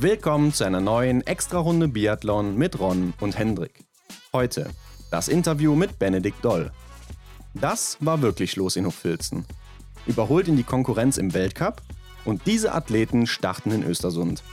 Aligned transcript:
Willkommen 0.00 0.52
zu 0.52 0.62
einer 0.62 0.80
neuen 0.80 1.26
Extra-Runde 1.26 1.88
Biathlon 1.88 2.56
mit 2.56 2.78
Ron 2.78 3.14
und 3.18 3.36
Hendrik. 3.36 3.84
Heute 4.32 4.70
das 5.10 5.26
Interview 5.26 5.74
mit 5.74 5.98
Benedikt 5.98 6.44
Doll. 6.44 6.70
Das 7.54 7.96
war 7.98 8.22
wirklich 8.22 8.54
los 8.54 8.76
in 8.76 8.86
Hochfilzen. 8.86 9.44
Überholt 10.06 10.46
in 10.46 10.56
die 10.56 10.62
Konkurrenz 10.62 11.18
im 11.18 11.34
Weltcup 11.34 11.82
und 12.24 12.46
diese 12.46 12.74
Athleten 12.74 13.26
starten 13.26 13.72
in 13.72 13.82
Östersund. 13.82 14.44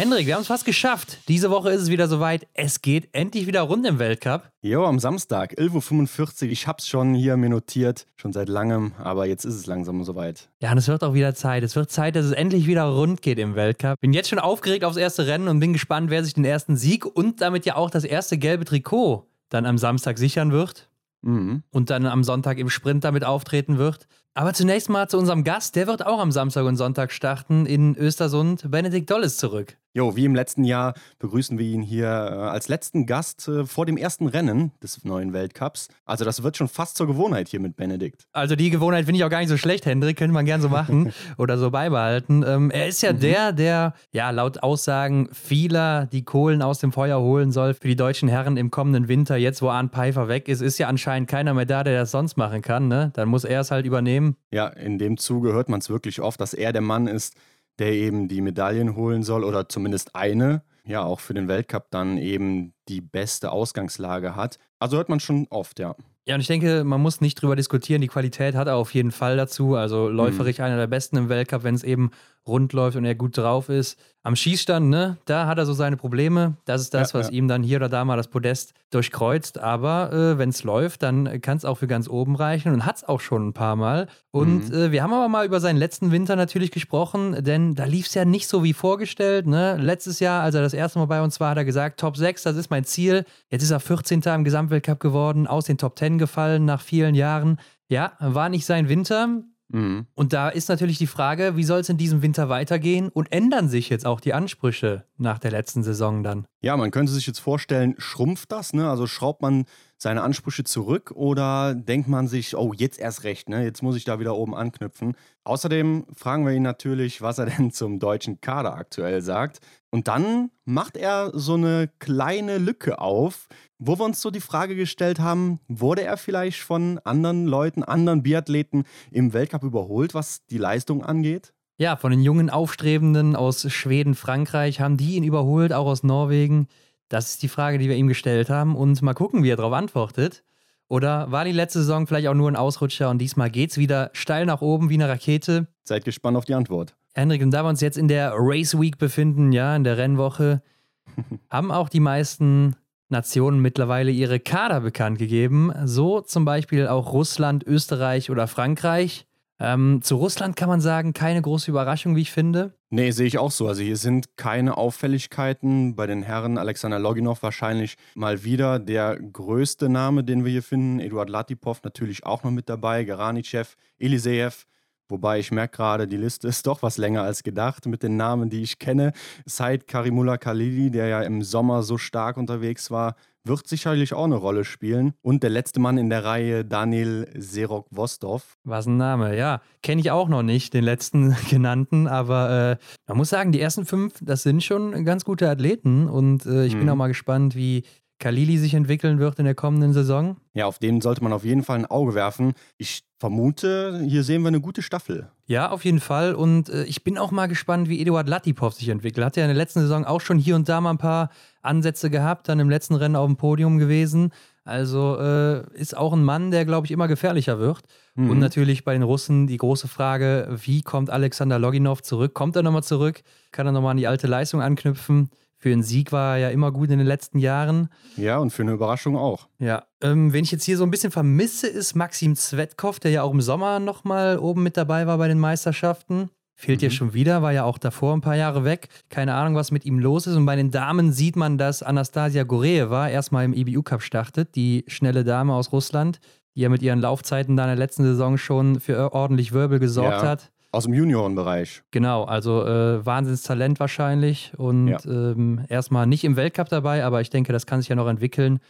Hendrik, 0.00 0.26
wir 0.26 0.34
haben 0.34 0.40
es 0.40 0.46
fast 0.46 0.64
geschafft. 0.64 1.18
Diese 1.28 1.50
Woche 1.50 1.68
ist 1.72 1.82
es 1.82 1.90
wieder 1.90 2.08
soweit. 2.08 2.48
Es 2.54 2.80
geht 2.80 3.10
endlich 3.12 3.46
wieder 3.46 3.60
rund 3.60 3.86
im 3.86 3.98
Weltcup. 3.98 4.50
Jo, 4.62 4.86
am 4.86 4.98
Samstag, 4.98 5.52
11.45 5.58 6.44
Uhr. 6.44 6.50
Ich 6.52 6.66
hab's 6.66 6.88
schon 6.88 7.12
hier 7.12 7.36
mir 7.36 7.50
notiert, 7.50 8.06
schon 8.16 8.32
seit 8.32 8.48
langem, 8.48 8.92
aber 8.96 9.26
jetzt 9.26 9.44
ist 9.44 9.56
es 9.56 9.66
langsam 9.66 10.02
soweit. 10.02 10.48
Ja, 10.62 10.72
und 10.72 10.78
es 10.78 10.88
wird 10.88 11.04
auch 11.04 11.12
wieder 11.12 11.34
Zeit. 11.34 11.64
Es 11.64 11.76
wird 11.76 11.90
Zeit, 11.90 12.16
dass 12.16 12.24
es 12.24 12.32
endlich 12.32 12.66
wieder 12.66 12.84
rund 12.84 13.20
geht 13.20 13.38
im 13.38 13.56
Weltcup. 13.56 14.00
Bin 14.00 14.14
jetzt 14.14 14.30
schon 14.30 14.38
aufgeregt 14.38 14.84
aufs 14.84 14.96
erste 14.96 15.26
Rennen 15.26 15.48
und 15.48 15.60
bin 15.60 15.74
gespannt, 15.74 16.08
wer 16.08 16.24
sich 16.24 16.32
den 16.32 16.46
ersten 16.46 16.78
Sieg 16.78 17.04
und 17.04 17.42
damit 17.42 17.66
ja 17.66 17.76
auch 17.76 17.90
das 17.90 18.04
erste 18.04 18.38
gelbe 18.38 18.64
Trikot 18.64 19.26
dann 19.50 19.66
am 19.66 19.76
Samstag 19.76 20.16
sichern 20.16 20.50
wird. 20.50 20.88
Mhm. 21.20 21.62
Und 21.72 21.90
dann 21.90 22.06
am 22.06 22.24
Sonntag 22.24 22.56
im 22.56 22.70
Sprint 22.70 23.04
damit 23.04 23.26
auftreten 23.26 23.76
wird. 23.76 24.06
Aber 24.34 24.52
zunächst 24.54 24.88
mal 24.88 25.08
zu 25.08 25.18
unserem 25.18 25.42
Gast. 25.44 25.74
Der 25.76 25.86
wird 25.86 26.06
auch 26.06 26.20
am 26.20 26.30
Samstag 26.30 26.64
und 26.64 26.76
Sonntag 26.76 27.10
starten 27.12 27.66
in 27.66 27.96
Östersund. 27.96 28.70
Benedikt 28.70 29.10
Doll 29.10 29.24
ist 29.24 29.38
zurück. 29.38 29.76
Jo, 29.92 30.14
wie 30.14 30.24
im 30.24 30.36
letzten 30.36 30.62
Jahr 30.62 30.94
begrüßen 31.18 31.58
wir 31.58 31.66
ihn 31.66 31.82
hier 31.82 32.06
äh, 32.06 32.08
als 32.10 32.68
letzten 32.68 33.06
Gast 33.06 33.48
äh, 33.48 33.66
vor 33.66 33.86
dem 33.86 33.96
ersten 33.96 34.28
Rennen 34.28 34.70
des 34.80 35.02
neuen 35.04 35.32
Weltcups. 35.32 35.88
Also 36.04 36.24
das 36.24 36.44
wird 36.44 36.56
schon 36.56 36.68
fast 36.68 36.96
zur 36.96 37.08
Gewohnheit 37.08 37.48
hier 37.48 37.58
mit 37.58 37.74
Benedikt. 37.74 38.22
Also 38.32 38.54
die 38.54 38.70
Gewohnheit 38.70 39.06
finde 39.06 39.18
ich 39.18 39.24
auch 39.24 39.30
gar 39.30 39.40
nicht 39.40 39.48
so 39.48 39.56
schlecht, 39.56 39.86
Hendrik. 39.86 40.16
Könnte 40.16 40.32
man 40.32 40.44
gern 40.46 40.60
so 40.60 40.68
machen 40.68 41.12
oder 41.38 41.58
so 41.58 41.72
beibehalten. 41.72 42.44
Ähm, 42.46 42.70
er 42.70 42.86
ist 42.86 43.02
ja 43.02 43.12
Mhm. 43.12 43.18
der, 43.18 43.52
der 43.52 43.94
ja 44.12 44.30
laut 44.30 44.62
Aussagen 44.62 45.28
vieler 45.32 46.06
die 46.06 46.22
Kohlen 46.24 46.62
aus 46.62 46.78
dem 46.78 46.92
Feuer 46.92 47.18
holen 47.20 47.50
soll 47.50 47.74
für 47.74 47.88
die 47.88 47.96
deutschen 47.96 48.28
Herren 48.28 48.56
im 48.56 48.70
kommenden 48.70 49.08
Winter. 49.08 49.36
Jetzt, 49.36 49.60
wo 49.60 49.70
Arndt 49.70 49.92
Pfeiffer 49.92 50.28
weg 50.28 50.46
ist, 50.46 50.60
ist 50.60 50.78
ja 50.78 50.86
anscheinend 50.86 51.28
keiner 51.28 51.52
mehr 51.52 51.66
da, 51.66 51.82
der 51.82 51.98
das 51.98 52.12
sonst 52.12 52.36
machen 52.36 52.62
kann. 52.62 52.86
Ne? 52.86 53.10
Dann 53.14 53.26
muss 53.28 53.42
er 53.42 53.62
es 53.62 53.72
halt 53.72 53.86
übernehmen. 53.86 54.19
Ja, 54.50 54.68
in 54.68 54.98
dem 54.98 55.16
Zuge 55.16 55.52
hört 55.52 55.68
man 55.68 55.80
es 55.80 55.90
wirklich 55.90 56.20
oft, 56.20 56.40
dass 56.40 56.54
er 56.54 56.72
der 56.72 56.82
Mann 56.82 57.06
ist, 57.06 57.34
der 57.78 57.92
eben 57.92 58.28
die 58.28 58.40
Medaillen 58.40 58.96
holen 58.96 59.22
soll 59.22 59.44
oder 59.44 59.68
zumindest 59.68 60.14
eine. 60.14 60.62
Ja, 60.84 61.02
auch 61.04 61.20
für 61.20 61.34
den 61.34 61.48
Weltcup 61.48 61.90
dann 61.90 62.18
eben 62.18 62.72
die 62.88 63.00
beste 63.00 63.52
Ausgangslage 63.52 64.34
hat. 64.34 64.58
Also 64.78 64.96
hört 64.96 65.08
man 65.08 65.20
schon 65.20 65.46
oft, 65.50 65.78
ja. 65.78 65.94
Ja, 66.26 66.34
und 66.34 66.40
ich 66.40 66.46
denke, 66.46 66.84
man 66.84 67.00
muss 67.00 67.20
nicht 67.20 67.40
drüber 67.40 67.56
diskutieren. 67.56 68.00
Die 68.00 68.08
Qualität 68.08 68.54
hat 68.54 68.68
er 68.68 68.76
auf 68.76 68.94
jeden 68.94 69.10
Fall 69.10 69.36
dazu. 69.36 69.74
Also 69.74 70.08
läuferig 70.08 70.62
einer 70.62 70.76
der 70.76 70.86
besten 70.86 71.16
im 71.16 71.28
Weltcup, 71.28 71.64
wenn 71.64 71.74
es 71.74 71.82
eben 71.82 72.10
rund 72.46 72.72
läuft 72.72 72.96
und 72.96 73.04
er 73.04 73.14
gut 73.14 73.36
drauf 73.36 73.68
ist. 73.68 73.98
Am 74.22 74.36
Schießstand, 74.36 74.90
ne, 74.90 75.16
da 75.24 75.46
hat 75.46 75.56
er 75.56 75.64
so 75.64 75.72
seine 75.72 75.96
Probleme. 75.96 76.58
Das 76.66 76.82
ist 76.82 76.92
das, 76.92 77.12
Ja, 77.12 77.18
was 77.20 77.28
ja. 77.28 77.32
ihm 77.32 77.48
dann 77.48 77.62
hier 77.62 77.78
oder 77.78 77.88
da 77.88 78.04
mal 78.04 78.18
das 78.18 78.28
Podest 78.28 78.74
durchkreuzt. 78.90 79.58
Aber 79.58 80.12
äh, 80.12 80.38
wenn 80.38 80.50
es 80.50 80.62
läuft, 80.62 81.02
dann 81.02 81.40
kann 81.40 81.56
es 81.56 81.64
auch 81.64 81.78
für 81.78 81.86
ganz 81.86 82.06
oben 82.06 82.36
reichen 82.36 82.72
und 82.74 82.84
hat 82.84 82.96
es 82.96 83.04
auch 83.04 83.20
schon 83.20 83.48
ein 83.48 83.52
paar 83.54 83.76
Mal. 83.76 84.08
Und 84.30 84.72
äh, 84.74 84.92
wir 84.92 85.02
haben 85.02 85.12
aber 85.14 85.28
mal 85.28 85.46
über 85.46 85.58
seinen 85.58 85.78
letzten 85.78 86.10
Winter 86.12 86.36
natürlich 86.36 86.70
gesprochen, 86.70 87.42
denn 87.42 87.74
da 87.74 87.84
lief 87.84 88.08
es 88.08 88.14
ja 88.14 88.26
nicht 88.26 88.46
so 88.46 88.62
wie 88.62 88.74
vorgestellt. 88.74 89.46
Ne? 89.46 89.78
Letztes 89.78 90.20
Jahr, 90.20 90.42
als 90.42 90.54
er 90.54 90.60
das 90.60 90.74
erste 90.74 90.98
Mal 90.98 91.06
bei 91.06 91.22
uns 91.22 91.40
war, 91.40 91.50
hat 91.50 91.56
er 91.56 91.64
gesagt, 91.64 91.98
Top 92.00 92.18
6, 92.18 92.42
das 92.42 92.56
ist 92.56 92.70
mein 92.70 92.84
Ziel. 92.84 93.24
Jetzt 93.48 93.62
ist 93.62 93.70
er 93.70 93.80
14. 93.80 94.20
im 94.20 94.44
Gesamtweltcup 94.44 95.00
geworden, 95.00 95.46
aus 95.46 95.64
den 95.64 95.78
Top 95.78 95.98
10 95.98 96.18
gefallen 96.18 96.66
nach 96.66 96.82
vielen 96.82 97.14
Jahren. 97.14 97.58
Ja, 97.88 98.12
war 98.20 98.50
nicht 98.50 98.66
sein 98.66 98.88
Winter. 98.88 99.42
Mhm. 99.72 100.06
Und 100.14 100.32
da 100.32 100.48
ist 100.48 100.68
natürlich 100.68 100.98
die 100.98 101.06
Frage, 101.06 101.56
wie 101.56 101.64
soll 101.64 101.80
es 101.80 101.88
in 101.88 101.96
diesem 101.96 102.22
Winter 102.22 102.48
weitergehen 102.48 103.08
und 103.08 103.32
ändern 103.32 103.68
sich 103.68 103.88
jetzt 103.88 104.04
auch 104.06 104.20
die 104.20 104.34
Ansprüche 104.34 105.04
nach 105.16 105.38
der 105.38 105.52
letzten 105.52 105.82
Saison 105.82 106.22
dann? 106.22 106.46
Ja, 106.60 106.76
man 106.76 106.90
könnte 106.90 107.12
sich 107.12 107.26
jetzt 107.26 107.38
vorstellen, 107.38 107.94
schrumpft 107.98 108.50
das, 108.52 108.72
ne? 108.72 108.90
Also 108.90 109.06
schraubt 109.06 109.42
man 109.42 109.64
seine 109.96 110.22
Ansprüche 110.22 110.64
zurück 110.64 111.12
oder 111.14 111.74
denkt 111.74 112.08
man 112.08 112.26
sich, 112.26 112.56
oh, 112.56 112.72
jetzt 112.72 112.98
erst 112.98 113.24
recht, 113.24 113.48
ne? 113.48 113.62
Jetzt 113.62 113.82
muss 113.82 113.96
ich 113.96 114.04
da 114.04 114.18
wieder 114.18 114.34
oben 114.34 114.54
anknüpfen. 114.54 115.14
Außerdem 115.44 116.06
fragen 116.14 116.44
wir 116.44 116.52
ihn 116.52 116.62
natürlich, 116.62 117.22
was 117.22 117.38
er 117.38 117.46
denn 117.46 117.70
zum 117.70 117.98
deutschen 117.98 118.40
Kader 118.40 118.74
aktuell 118.74 119.22
sagt. 119.22 119.60
Und 119.90 120.06
dann 120.06 120.50
macht 120.64 120.96
er 120.96 121.32
so 121.34 121.54
eine 121.54 121.90
kleine 121.98 122.58
Lücke 122.58 123.00
auf, 123.00 123.48
wo 123.78 123.98
wir 123.98 124.04
uns 124.04 124.20
so 124.20 124.30
die 124.30 124.40
Frage 124.40 124.76
gestellt 124.76 125.18
haben, 125.18 125.58
wurde 125.66 126.02
er 126.02 126.16
vielleicht 126.16 126.60
von 126.60 126.98
anderen 127.04 127.46
Leuten, 127.46 127.82
anderen 127.82 128.22
Biathleten 128.22 128.84
im 129.10 129.32
Weltcup 129.32 129.64
überholt, 129.64 130.14
was 130.14 130.44
die 130.46 130.58
Leistung 130.58 131.02
angeht? 131.02 131.54
Ja, 131.78 131.96
von 131.96 132.10
den 132.10 132.22
jungen 132.22 132.50
Aufstrebenden 132.50 133.34
aus 133.34 133.72
Schweden, 133.72 134.14
Frankreich 134.14 134.80
haben 134.80 134.98
die 134.98 135.16
ihn 135.16 135.24
überholt, 135.24 135.72
auch 135.72 135.86
aus 135.86 136.02
Norwegen. 136.02 136.68
Das 137.08 137.30
ist 137.30 137.42
die 137.42 137.48
Frage, 137.48 137.78
die 137.78 137.88
wir 137.88 137.96
ihm 137.96 138.06
gestellt 138.06 138.50
haben. 138.50 138.76
Und 138.76 139.00
mal 139.00 139.14
gucken, 139.14 139.42
wie 139.42 139.48
er 139.48 139.56
darauf 139.56 139.72
antwortet. 139.72 140.44
Oder 140.90 141.30
war 141.30 141.44
die 141.44 141.52
letzte 141.52 141.78
Saison 141.78 142.08
vielleicht 142.08 142.26
auch 142.26 142.34
nur 142.34 142.50
ein 142.50 142.56
Ausrutscher 142.56 143.10
und 143.10 143.18
diesmal 143.18 143.48
geht's 143.48 143.78
wieder 143.78 144.10
steil 144.12 144.44
nach 144.44 144.60
oben 144.60 144.90
wie 144.90 144.94
eine 144.94 145.08
Rakete? 145.08 145.68
Seid 145.84 146.04
gespannt 146.04 146.36
auf 146.36 146.44
die 146.44 146.54
Antwort. 146.54 146.96
Hendrik, 147.14 147.42
und 147.42 147.52
da 147.52 147.62
wir 147.62 147.68
uns 147.68 147.80
jetzt 147.80 147.96
in 147.96 148.08
der 148.08 148.32
Race 148.34 148.78
Week 148.78 148.98
befinden, 148.98 149.52
ja, 149.52 149.76
in 149.76 149.84
der 149.84 149.98
Rennwoche, 149.98 150.62
haben 151.50 151.70
auch 151.70 151.88
die 151.88 152.00
meisten 152.00 152.74
Nationen 153.08 153.60
mittlerweile 153.62 154.10
ihre 154.10 154.40
Kader 154.40 154.80
bekannt 154.80 155.18
gegeben. 155.18 155.72
So 155.84 156.22
zum 156.22 156.44
Beispiel 156.44 156.88
auch 156.88 157.12
Russland, 157.12 157.64
Österreich 157.64 158.28
oder 158.28 158.48
Frankreich. 158.48 159.26
Ähm, 159.60 160.00
zu 160.02 160.16
Russland 160.16 160.56
kann 160.56 160.68
man 160.68 160.80
sagen, 160.80 161.12
keine 161.12 161.40
große 161.40 161.70
Überraschung, 161.70 162.16
wie 162.16 162.22
ich 162.22 162.32
finde. 162.32 162.74
Nee, 162.92 163.12
sehe 163.12 163.28
ich 163.28 163.38
auch 163.38 163.52
so. 163.52 163.68
Also 163.68 163.82
hier 163.82 163.96
sind 163.96 164.36
keine 164.36 164.76
Auffälligkeiten. 164.76 165.94
Bei 165.94 166.08
den 166.08 166.24
Herren 166.24 166.58
Alexander 166.58 166.98
Loginov 166.98 167.40
wahrscheinlich 167.44 167.96
mal 168.16 168.42
wieder 168.42 168.80
der 168.80 169.16
größte 169.16 169.88
Name, 169.88 170.24
den 170.24 170.44
wir 170.44 170.50
hier 170.50 170.64
finden. 170.64 170.98
Eduard 170.98 171.30
Latipov 171.30 171.84
natürlich 171.84 172.26
auch 172.26 172.42
noch 172.42 172.50
mit 172.50 172.68
dabei. 172.68 173.04
Geranichev, 173.04 173.76
Eliseev. 174.00 174.66
Wobei 175.10 175.38
ich 175.38 175.50
merke 175.50 175.76
gerade, 175.76 176.06
die 176.06 176.16
Liste 176.16 176.48
ist 176.48 176.66
doch 176.66 176.82
was 176.82 176.96
länger 176.98 177.22
als 177.22 177.42
gedacht 177.42 177.86
mit 177.86 178.02
den 178.02 178.16
Namen, 178.16 178.50
die 178.50 178.62
ich 178.62 178.78
kenne. 178.78 179.12
Said 179.46 179.86
Karimullah 179.86 180.38
Khalili, 180.38 180.90
der 180.90 181.06
ja 181.08 181.22
im 181.22 181.42
Sommer 181.42 181.82
so 181.82 181.98
stark 181.98 182.36
unterwegs 182.36 182.90
war, 182.90 183.16
wird 183.42 183.66
sicherlich 183.66 184.12
auch 184.12 184.24
eine 184.24 184.34
Rolle 184.34 184.64
spielen. 184.64 185.14
Und 185.22 185.42
der 185.42 185.48
letzte 185.50 185.80
Mann 185.80 185.96
in 185.96 186.10
der 186.10 186.24
Reihe, 186.24 186.62
Daniel 186.64 187.26
Serok-Vostov. 187.34 188.56
Was 188.64 188.86
ein 188.86 188.96
Name, 188.98 189.36
ja. 189.36 189.60
Kenne 189.82 190.00
ich 190.02 190.10
auch 190.10 190.28
noch 190.28 190.42
nicht, 190.42 190.74
den 190.74 190.84
letzten 190.84 191.34
genannten, 191.50 192.06
aber 192.06 192.72
äh, 192.72 192.84
man 193.08 193.16
muss 193.16 193.30
sagen, 193.30 193.52
die 193.52 193.60
ersten 193.60 193.86
fünf, 193.86 194.14
das 194.20 194.42
sind 194.42 194.62
schon 194.62 195.04
ganz 195.04 195.24
gute 195.24 195.48
Athleten 195.48 196.08
und 196.08 196.44
äh, 196.46 196.66
ich 196.66 196.74
bin 196.74 196.84
Mhm. 196.84 196.88
auch 196.90 196.96
mal 196.96 197.08
gespannt, 197.08 197.54
wie 197.54 197.84
Kalili 198.20 198.58
sich 198.58 198.74
entwickeln 198.74 199.18
wird 199.18 199.38
in 199.38 199.46
der 199.46 199.54
kommenden 199.54 199.92
Saison. 199.92 200.36
Ja, 200.54 200.66
auf 200.66 200.78
den 200.78 201.00
sollte 201.00 201.24
man 201.24 201.32
auf 201.32 201.44
jeden 201.44 201.64
Fall 201.64 201.78
ein 201.78 201.86
Auge 201.86 202.14
werfen. 202.14 202.52
Ich 202.76 203.02
vermute, 203.18 204.04
hier 204.06 204.22
sehen 204.22 204.42
wir 204.42 204.48
eine 204.48 204.60
gute 204.60 204.82
Staffel. 204.82 205.30
Ja, 205.46 205.70
auf 205.70 205.84
jeden 205.84 206.00
Fall. 206.00 206.34
Und 206.34 206.68
äh, 206.68 206.84
ich 206.84 207.02
bin 207.02 207.18
auch 207.18 207.30
mal 207.30 207.48
gespannt, 207.48 207.88
wie 207.88 208.00
Eduard 208.00 208.28
Latipov 208.28 208.74
sich 208.74 208.88
entwickelt. 208.88 209.24
Hat 209.24 209.36
ja 209.36 209.42
in 209.42 209.48
der 209.48 209.56
letzten 209.56 209.80
Saison 209.80 210.04
auch 210.04 210.20
schon 210.20 210.38
hier 210.38 210.54
und 210.54 210.68
da 210.68 210.80
mal 210.80 210.90
ein 210.90 210.98
paar 210.98 211.30
Ansätze 211.62 212.10
gehabt, 212.10 212.48
dann 212.48 212.60
im 212.60 212.70
letzten 212.70 212.94
Rennen 212.94 213.16
auf 213.16 213.26
dem 213.26 213.36
Podium 213.36 213.78
gewesen. 213.78 214.32
Also 214.64 215.18
äh, 215.18 215.64
ist 215.74 215.96
auch 215.96 216.12
ein 216.12 216.22
Mann, 216.22 216.50
der, 216.50 216.66
glaube 216.66 216.86
ich, 216.86 216.92
immer 216.92 217.08
gefährlicher 217.08 217.58
wird. 217.58 217.80
Mhm. 218.14 218.30
Und 218.30 218.38
natürlich 218.38 218.84
bei 218.84 218.92
den 218.92 219.02
Russen 219.02 219.46
die 219.46 219.56
große 219.56 219.88
Frage, 219.88 220.48
wie 220.62 220.82
kommt 220.82 221.10
Alexander 221.10 221.58
Loginov 221.58 222.02
zurück? 222.02 222.34
Kommt 222.34 222.54
er 222.54 222.62
nochmal 222.62 222.82
zurück? 222.82 223.22
Kann 223.50 223.66
er 223.66 223.72
nochmal 223.72 223.92
an 223.92 223.96
die 223.96 224.06
alte 224.06 224.26
Leistung 224.26 224.60
anknüpfen? 224.60 225.30
Für 225.62 225.70
einen 225.70 225.82
Sieg 225.82 226.10
war 226.10 226.36
er 226.36 226.38
ja 226.38 226.48
immer 226.50 226.72
gut 226.72 226.90
in 226.90 226.96
den 226.98 227.06
letzten 227.06 227.38
Jahren. 227.38 227.90
Ja, 228.16 228.38
und 228.38 228.50
für 228.50 228.62
eine 228.62 228.72
Überraschung 228.72 229.14
auch. 229.16 229.46
Ja, 229.58 229.84
ähm, 230.00 230.32
wen 230.32 230.42
ich 230.42 230.50
jetzt 230.52 230.64
hier 230.64 230.78
so 230.78 230.84
ein 230.84 230.90
bisschen 230.90 231.12
vermisse, 231.12 231.66
ist 231.66 231.94
Maxim 231.94 232.34
Zvetkov, 232.34 232.98
der 232.98 233.10
ja 233.10 233.22
auch 233.22 233.30
im 233.32 233.42
Sommer 233.42 233.78
nochmal 233.78 234.38
oben 234.38 234.62
mit 234.62 234.78
dabei 234.78 235.06
war 235.06 235.18
bei 235.18 235.28
den 235.28 235.38
Meisterschaften. 235.38 236.30
Fehlt 236.54 236.80
Mhm. 236.80 236.84
jetzt 236.84 236.94
schon 236.96 237.12
wieder, 237.14 237.42
war 237.42 237.52
ja 237.52 237.64
auch 237.64 237.76
davor 237.78 238.14
ein 238.14 238.22
paar 238.22 238.36
Jahre 238.36 238.64
weg. 238.64 238.88
Keine 239.10 239.34
Ahnung, 239.34 239.54
was 239.54 239.70
mit 239.70 239.84
ihm 239.84 239.98
los 239.98 240.26
ist. 240.26 240.34
Und 240.36 240.46
bei 240.46 240.56
den 240.56 240.70
Damen 240.70 241.12
sieht 241.12 241.36
man, 241.36 241.58
dass 241.58 241.82
Anastasia 241.82 242.42
Goreeva 242.44 243.08
erstmal 243.08 243.44
im 243.44 243.52
IBU-Cup 243.52 244.02
startet, 244.02 244.54
die 244.56 244.84
schnelle 244.88 245.24
Dame 245.24 245.52
aus 245.54 245.72
Russland, 245.72 246.20
die 246.56 246.60
ja 246.62 246.68
mit 246.70 246.80
ihren 246.82 247.00
Laufzeiten 247.00 247.56
da 247.56 247.64
in 247.64 247.68
der 247.68 247.76
letzten 247.76 248.02
Saison 248.04 248.38
schon 248.38 248.80
für 248.80 249.12
ordentlich 249.12 249.52
Wirbel 249.52 249.78
gesorgt 249.78 250.22
Ja. 250.22 250.28
hat. 250.28 250.50
Aus 250.72 250.84
dem 250.84 250.94
Juniorenbereich. 250.94 251.82
Genau, 251.90 252.24
also 252.24 252.64
äh, 252.64 253.04
Wahnsinnstalent 253.04 253.80
wahrscheinlich 253.80 254.52
und 254.56 254.88
Ja. 254.88 254.98
ähm, 255.06 255.64
erstmal 255.68 256.06
nicht 256.06 256.22
im 256.24 256.36
Weltcup 256.36 256.68
dabei, 256.68 257.04
aber 257.04 257.20
ich 257.20 257.30
denke, 257.30 257.52
das 257.52 257.66
kann 257.66 257.80
sich 257.80 257.88
ja 257.88 257.96
noch 257.96 258.06
entwickeln. 258.08 258.60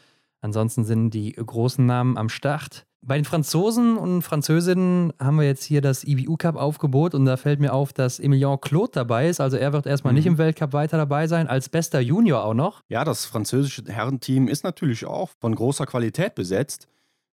Ansonsten 0.40 0.84
sind 0.84 1.10
die 1.10 1.32
großen 1.32 1.84
Namen 1.84 2.16
am 2.16 2.30
Start. 2.30 2.86
Bei 3.02 3.16
den 3.16 3.24
Franzosen 3.24 3.96
und 3.96 4.22
Französinnen 4.22 5.12
haben 5.18 5.38
wir 5.38 5.46
jetzt 5.46 5.64
hier 5.64 5.80
das 5.82 6.04
IBU 6.04 6.36
Cup 6.36 6.56
Aufgebot 6.56 7.14
und 7.14 7.24
da 7.26 7.36
fällt 7.36 7.60
mir 7.60 7.72
auf, 7.74 7.92
dass 7.94 8.18
Emilien 8.18 8.58
Claude 8.60 8.92
dabei 8.92 9.28
ist. 9.28 9.40
Also 9.40 9.56
er 9.58 9.72
wird 9.72 9.86
erstmal 9.86 10.12
Mhm. 10.12 10.16
nicht 10.18 10.26
im 10.26 10.38
Weltcup 10.38 10.72
weiter 10.72 10.96
dabei 10.98 11.26
sein, 11.26 11.46
als 11.48 11.68
bester 11.70 12.00
Junior 12.00 12.44
auch 12.44 12.54
noch. 12.54 12.82
Ja, 12.88 13.04
das 13.04 13.24
französische 13.26 13.82
Herrenteam 13.86 14.48
ist 14.48 14.64
natürlich 14.64 15.04
auch 15.06 15.30
von 15.40 15.54
großer 15.54 15.86
Qualität 15.86 16.34
besetzt. 16.34 16.88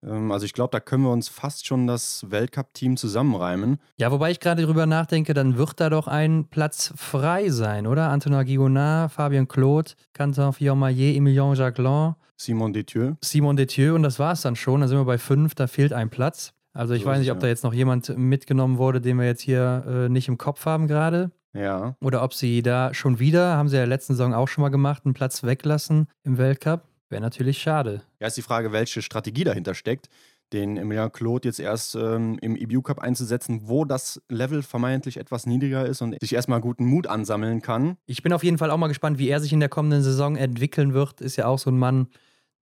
Ähm, 0.07 0.33
also 0.33 0.47
ich 0.47 0.53
glaube, 0.53 0.71
da 0.71 0.81
können 0.81 1.03
wir 1.03 1.11
uns 1.11 1.29
fast 1.29 1.67
schon 1.67 1.87
das 1.87 2.25
Weltcup-Team 2.31 2.97
zusammenreimen. 2.97 3.79
Ja, 3.99 4.11
wobei 4.11 4.31
ich 4.31 4.41
gerade 4.41 4.65
drüber 4.65 4.87
nachdenke, 4.87 5.35
dann 5.35 5.59
wird 5.59 5.81
da 5.81 5.91
doch 5.91 6.07
ein 6.07 6.47
Platz 6.49 6.93
frei 6.97 7.51
sein, 7.51 7.87
oder? 7.87 8.09
Antonin 8.09 8.47
Guigonard, 8.47 9.13
Fabien 9.13 9.49
Claude, 9.49 9.93
Quentin 10.15 10.53
Fillon-Maillet, 10.53 11.17
Emilien 11.17 11.55
Jacquelin. 11.55 12.15
Simon 12.37 12.73
Detieu. 12.73 13.15
Simon 13.23 13.57
Detieu 13.57 13.95
und 13.95 14.03
das 14.03 14.19
war 14.19 14.33
es 14.33 14.43
dann 14.43 14.57
schon. 14.57 14.83
Da 14.83 14.89
sind 14.89 14.99
wir 14.99 15.05
bei 15.05 15.19
fünf, 15.19 15.55
da 15.55 15.67
fehlt 15.67 15.93
ein 15.93 16.11
Platz. 16.11 16.53
Also 16.75 16.93
ich 16.93 17.03
so 17.03 17.09
weiß 17.09 17.19
nicht, 17.21 17.31
ob 17.31 17.39
ja. 17.39 17.43
da 17.43 17.47
jetzt 17.49 17.65
noch 17.65 17.73
jemand 17.73 18.17
mitgenommen 18.17 18.77
wurde, 18.77 19.01
den 19.01 19.17
wir 19.19 19.25
jetzt 19.25 19.41
hier 19.41 19.85
äh, 19.87 20.09
nicht 20.11 20.29
im 20.29 20.37
Kopf 20.37 20.67
haben 20.67 20.87
gerade. 20.87 21.31
Ja. 21.55 21.97
Oder 22.03 22.23
ob 22.23 22.35
sie 22.35 22.63
da 22.63 22.93
schon 22.93 23.19
wieder, 23.19 23.57
haben 23.57 23.71
sie 23.71 23.79
ja 23.79 23.85
letzten 23.85 24.13
Saison 24.13 24.35
auch 24.35 24.49
schon 24.49 24.61
mal 24.61 24.69
gemacht, 24.69 25.07
einen 25.07 25.15
Platz 25.15 25.43
weglassen 25.43 26.09
im 26.23 26.37
Weltcup. 26.37 26.83
Wäre 27.09 27.23
natürlich 27.23 27.59
schade. 27.59 28.03
Ja, 28.21 28.27
ist 28.27 28.37
die 28.37 28.43
Frage, 28.43 28.73
welche 28.73 29.03
Strategie 29.03 29.45
dahinter 29.45 29.75
steckt, 29.75 30.09
den 30.53 30.77
Emilien 30.77 31.11
Claude 31.13 31.49
jetzt 31.49 31.61
erst 31.61 31.95
ähm, 31.95 32.39
im 32.41 32.57
EBU 32.57 32.83
Cup 32.83 33.01
einzusetzen, 33.01 33.63
wo 33.65 33.85
das 33.85 34.23
Level 34.29 34.63
vermeintlich 34.63 35.17
etwas 35.17 35.47
niedriger 35.47 35.87
ist 35.87 36.03
und 36.03 36.17
sich 36.21 36.33
erstmal 36.33 36.61
guten 36.61 36.85
Mut 36.85 37.07
ansammeln 37.07 37.63
kann. 37.63 37.97
Ich 38.07 38.23
bin 38.23 38.33
auf 38.33 38.45
jeden 38.45 38.59
Fall 38.59 38.71
auch 38.71 38.77
mal 38.77 38.89
gespannt, 38.89 39.19
wie 39.19 39.29
er 39.29 39.41
sich 39.41 39.53
in 39.53 39.61
der 39.61 39.69
kommenden 39.69 40.03
Saison 40.03 40.37
entwickeln 40.37 40.95
wird. 40.95 41.21
Ist 41.21 41.37
ja 41.37 41.47
auch 41.47 41.59
so 41.59 41.71
ein 41.71 41.79
Mann, 41.79 42.09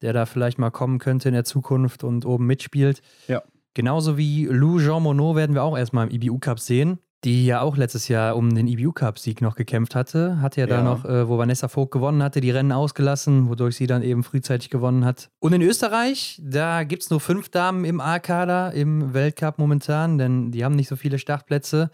der 0.03 0.13
da 0.13 0.27
vielleicht 0.27 0.59
mal 0.59 0.71
kommen 0.71 0.99
könnte 0.99 1.29
in 1.29 1.35
der 1.35 1.45
Zukunft 1.45 2.05
und 2.05 2.25
oben 2.25 2.47
mitspielt. 2.47 3.01
Ja. 3.29 3.43
Genauso 3.75 4.17
wie 4.17 4.47
Lou 4.47 4.79
Jean 4.79 5.03
Monod 5.03 5.37
werden 5.37 5.55
wir 5.55 5.63
auch 5.63 5.77
erstmal 5.77 6.09
im 6.09 6.15
EBU 6.15 6.39
Cup 6.39 6.61
sehen 6.61 6.99
die 7.25 7.47
ja 7.47 7.63
auch 7.63 7.77
letztes 7.77 8.09
Jahr 8.09 8.37
um 8.37 8.55
den 8.55 8.69
EBU 8.69 8.93
Cup 8.93 9.19
Sieg 9.19 9.41
noch 9.41 9.57
gekämpft 9.57 9.95
hatte. 9.95 10.41
Hatte 10.41 10.61
ja, 10.61 10.67
ja. 10.67 10.77
da 10.77 10.83
noch, 10.83 11.05
äh, 11.05 11.29
wo 11.29 11.39
Vanessa 11.39 11.69
Vogt 11.69 11.93
gewonnen 11.93 12.23
hatte, 12.23 12.41
die 12.41 12.51
Rennen 12.51 12.73
ausgelassen, 12.73 13.49
wodurch 13.49 13.77
sie 13.77 13.87
dann 13.87 14.03
eben 14.03 14.23
frühzeitig 14.23 14.71
gewonnen 14.71 15.05
hat. 15.05 15.31
Und 15.41 15.53
in 15.53 15.63
Österreich, 15.63 16.41
da 16.45 16.85
gibt 16.85 17.03
es 17.03 17.11
nur 17.11 17.21
fünf 17.21 17.49
Damen 17.49 17.85
im 17.85 18.01
A-Kader 18.01 18.73
im 18.73 19.15
Weltcup 19.15 19.59
momentan, 19.59 20.19
denn 20.19 20.51
die 20.51 20.65
haben 20.65 20.77
nicht 20.77 20.89
so 20.89 20.97
viele 20.97 21.19
Startplätze. 21.19 21.91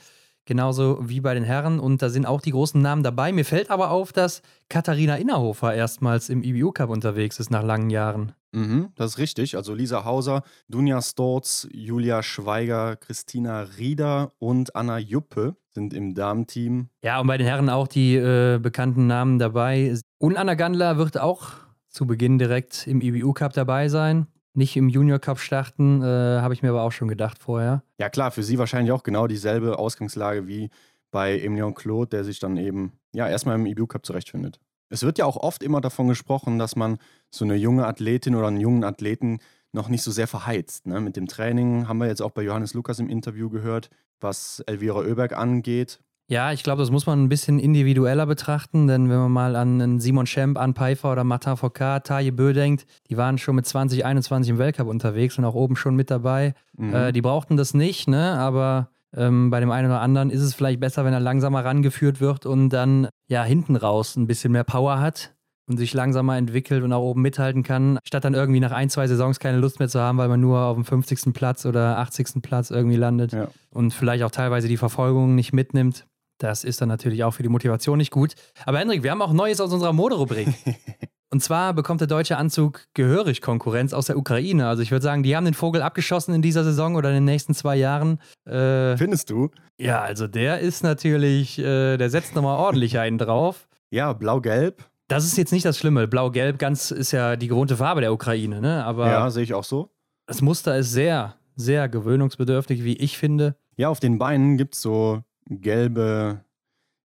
Genauso 0.50 0.99
wie 1.00 1.20
bei 1.20 1.32
den 1.32 1.44
Herren. 1.44 1.79
Und 1.79 2.02
da 2.02 2.08
sind 2.08 2.26
auch 2.26 2.41
die 2.41 2.50
großen 2.50 2.82
Namen 2.82 3.05
dabei. 3.05 3.31
Mir 3.31 3.44
fällt 3.44 3.70
aber 3.70 3.93
auf, 3.93 4.12
dass 4.12 4.43
Katharina 4.69 5.14
Innerhofer 5.14 5.73
erstmals 5.73 6.29
im 6.29 6.43
EBU 6.43 6.73
Cup 6.73 6.91
unterwegs 6.91 7.38
ist 7.38 7.52
nach 7.52 7.62
langen 7.62 7.88
Jahren. 7.88 8.32
Mhm, 8.50 8.88
das 8.97 9.12
ist 9.12 9.19
richtig. 9.19 9.56
Also 9.56 9.75
Lisa 9.75 10.05
Hauser, 10.05 10.43
Dunja 10.67 11.00
Storz, 11.02 11.69
Julia 11.70 12.25
Schweiger, 12.25 12.97
Christina 12.97 13.61
Rieder 13.79 14.32
und 14.41 14.75
Anna 14.75 14.99
Juppe 14.99 15.55
sind 15.69 15.94
im 15.94 16.14
Damenteam. 16.14 16.88
Ja, 17.05 17.20
und 17.20 17.29
bei 17.29 17.38
den 17.38 17.47
Herren 17.47 17.70
auch 17.70 17.87
die 17.87 18.17
äh, 18.17 18.58
bekannten 18.58 19.06
Namen 19.06 19.38
dabei. 19.38 19.97
Und 20.19 20.37
Anna 20.37 20.55
Gandler 20.55 20.99
wird 20.99 21.17
auch 21.17 21.52
zu 21.91 22.08
Beginn 22.08 22.41
direkt 22.41 22.88
im 22.88 23.00
EBU 23.00 23.35
Cup 23.35 23.52
dabei 23.52 23.88
sein. 23.88 24.26
Nicht 24.52 24.76
im 24.76 24.88
Junior 24.88 25.19
Cup 25.19 25.38
starten, 25.38 26.02
äh, 26.02 26.06
habe 26.06 26.55
ich 26.55 26.62
mir 26.62 26.70
aber 26.70 26.82
auch 26.82 26.93
schon 26.93 27.08
gedacht 27.08 27.38
vorher. 27.38 27.85
Ja, 27.99 28.08
klar, 28.08 28.31
für 28.31 28.43
sie 28.43 28.58
wahrscheinlich 28.58 28.93
auch 28.93 29.02
genau 29.02 29.26
dieselbe 29.26 29.79
Ausgangslage 29.79 30.49
wie 30.49 30.70
bei 31.11 31.38
Emilion 31.38 31.75
Claude, 31.75 32.11
der 32.11 32.25
sich 32.25 32.41
dann 32.41 32.56
eben 32.56 32.99
ja 33.12 33.29
erstmal 33.29 33.56
im 33.56 33.67
EBU 33.67 33.87
Cup 33.87 34.05
zurechtfindet. 34.05 34.61
Es 34.88 35.02
wird 35.05 35.19
ja 35.19 35.25
auch 35.25 35.37
oft 35.37 35.62
immer 35.62 35.81
davon 35.81 36.08
gesprochen, 36.08 36.58
dass 36.58 36.75
man 36.75 36.99
so 37.31 37.44
eine 37.44 37.55
junge 37.55 37.87
Athletin 37.87 38.35
oder 38.35 38.49
einen 38.49 38.61
jungen 38.61 38.82
Athleten 38.82 39.38
noch 39.73 39.88
nicht 39.88 40.02
so 40.02 40.11
sehr 40.11 40.26
verheizt. 40.26 40.87
Ne? 40.87 41.00
Mit 41.00 41.17
dem 41.17 41.29
Training 41.29 41.87
haben 41.87 41.99
wir 41.99 42.08
jetzt 42.08 42.23
auch 42.23 42.32
bei 42.32 42.43
Johannes 42.43 42.75
Lukas 42.75 42.99
im 42.99 43.08
Interview 43.08 43.50
gehört, 43.50 43.88
was 44.20 44.61
Elvira 44.67 44.99
Oeberg 44.99 45.32
angeht. 45.32 46.00
Ja, 46.30 46.52
ich 46.52 46.62
glaube, 46.62 46.80
das 46.80 46.92
muss 46.92 47.06
man 47.06 47.24
ein 47.24 47.28
bisschen 47.28 47.58
individueller 47.58 48.24
betrachten, 48.24 48.86
denn 48.86 49.10
wenn 49.10 49.18
man 49.18 49.32
mal 49.32 49.56
an 49.56 49.98
Simon 49.98 50.26
Schemp, 50.26 50.58
an 50.58 50.74
Pfeiffer 50.74 51.10
oder 51.10 51.24
Martin 51.24 51.56
Foucault, 51.56 52.04
Taje 52.04 52.30
Bö 52.30 52.52
denkt, 52.52 52.86
die 53.08 53.16
waren 53.16 53.36
schon 53.36 53.56
mit 53.56 53.66
2021 53.66 54.50
im 54.50 54.58
Weltcup 54.58 54.86
unterwegs 54.86 55.38
und 55.38 55.44
auch 55.44 55.56
oben 55.56 55.74
schon 55.74 55.96
mit 55.96 56.08
dabei. 56.08 56.54
Mhm. 56.76 56.94
Äh, 56.94 57.12
die 57.12 57.20
brauchten 57.20 57.56
das 57.56 57.74
nicht, 57.74 58.06
ne? 58.06 58.38
aber 58.38 58.90
ähm, 59.12 59.50
bei 59.50 59.58
dem 59.58 59.72
einen 59.72 59.88
oder 59.88 60.00
anderen 60.00 60.30
ist 60.30 60.42
es 60.42 60.54
vielleicht 60.54 60.78
besser, 60.78 61.04
wenn 61.04 61.12
er 61.12 61.18
langsamer 61.18 61.64
rangeführt 61.64 62.20
wird 62.20 62.46
und 62.46 62.68
dann 62.68 63.08
ja 63.26 63.42
hinten 63.42 63.74
raus 63.74 64.14
ein 64.14 64.28
bisschen 64.28 64.52
mehr 64.52 64.62
Power 64.62 65.00
hat 65.00 65.34
und 65.66 65.78
sich 65.78 65.94
langsamer 65.94 66.36
entwickelt 66.36 66.84
und 66.84 66.92
auch 66.92 67.02
oben 67.02 67.22
mithalten 67.22 67.64
kann, 67.64 67.98
statt 68.04 68.24
dann 68.24 68.34
irgendwie 68.34 68.60
nach 68.60 68.72
ein, 68.72 68.88
zwei 68.88 69.08
Saisons 69.08 69.40
keine 69.40 69.58
Lust 69.58 69.80
mehr 69.80 69.88
zu 69.88 69.98
haben, 69.98 70.18
weil 70.18 70.28
man 70.28 70.40
nur 70.40 70.60
auf 70.60 70.76
dem 70.76 70.84
50. 70.84 71.32
Platz 71.32 71.66
oder 71.66 71.98
80. 71.98 72.40
Platz 72.40 72.70
irgendwie 72.70 72.96
landet 72.96 73.32
ja. 73.32 73.48
und 73.70 73.92
vielleicht 73.92 74.22
auch 74.22 74.30
teilweise 74.30 74.68
die 74.68 74.76
Verfolgung 74.76 75.34
nicht 75.34 75.52
mitnimmt. 75.52 76.06
Das 76.40 76.64
ist 76.64 76.81
dann 76.81 76.88
natürlich 76.88 77.22
auch 77.22 77.32
für 77.32 77.42
die 77.42 77.48
Motivation 77.50 77.98
nicht 77.98 78.10
gut. 78.10 78.34
Aber 78.64 78.78
Hendrik, 78.78 79.02
wir 79.02 79.10
haben 79.10 79.20
auch 79.20 79.32
Neues 79.32 79.60
aus 79.60 79.72
unserer 79.72 79.92
Moderubrik. 79.92 80.48
Und 81.32 81.42
zwar 81.42 81.75
bekommt 81.75 82.00
der 82.00 82.08
deutsche 82.08 82.38
Anzug 82.38 82.87
gehörig 82.94 83.40
Konkurrenz 83.40 83.92
aus 83.92 84.06
der 84.06 84.16
Ukraine. 84.16 84.66
Also 84.66 84.82
ich 84.82 84.90
würde 84.90 85.04
sagen, 85.04 85.22
die 85.22 85.37
haben 85.37 85.44
den 85.44 85.54
Vogel 85.54 85.82
abgeschossen 85.82 86.34
in 86.34 86.42
dieser 86.42 86.64
Saison 86.64 86.96
oder 86.96 87.10
in 87.10 87.16
den 87.16 87.25
nächsten 87.25 87.54
zwei 87.54 87.76
Jahren. 87.76 88.19
Äh, 88.46 88.96
Findest 88.96 89.31
du? 89.31 89.50
Ja, 89.78 90.00
also 90.00 90.26
der 90.26 90.58
ist 90.58 90.82
natürlich, 90.82 91.58
äh, 91.58 91.98
der 91.98 92.10
setzt 92.10 92.34
nochmal 92.34 92.58
ordentlich 92.58 92.98
einen 92.98 93.19
drauf. 93.19 93.69
Ja, 93.90 94.12
blau-gelb. 94.12 94.88
Das 95.08 95.25
ist 95.25 95.37
jetzt 95.37 95.52
nicht 95.52 95.64
das 95.64 95.78
Schlimme. 95.78 96.08
Blau-gelb 96.08 96.58
ganz 96.58 96.90
ist 96.90 97.12
ja 97.12 97.37
die 97.37 97.48
gewohnte 97.48 97.76
Farbe 97.76 98.00
der 98.00 98.12
Ukraine, 98.12 98.60
ne? 98.60 98.84
Aber 98.84 99.08
ja, 99.08 99.31
sehe 99.31 99.42
ich 99.44 99.54
auch 99.54 99.64
so. 99.64 99.90
Das 100.26 100.40
Muster 100.40 100.76
ist 100.78 100.90
sehr, 100.90 101.37
sehr 101.54 101.88
gewöhnungsbedürftig, 101.88 102.82
wie 102.82 102.96
ich 102.96 103.19
finde. 103.19 103.56
Ja, 103.76 103.88
auf 103.88 104.00
den 104.00 104.19
Beinen 104.19 104.56
gibt 104.56 104.75
es 104.75 104.82
so 104.82 105.22
gelbe, 105.50 106.44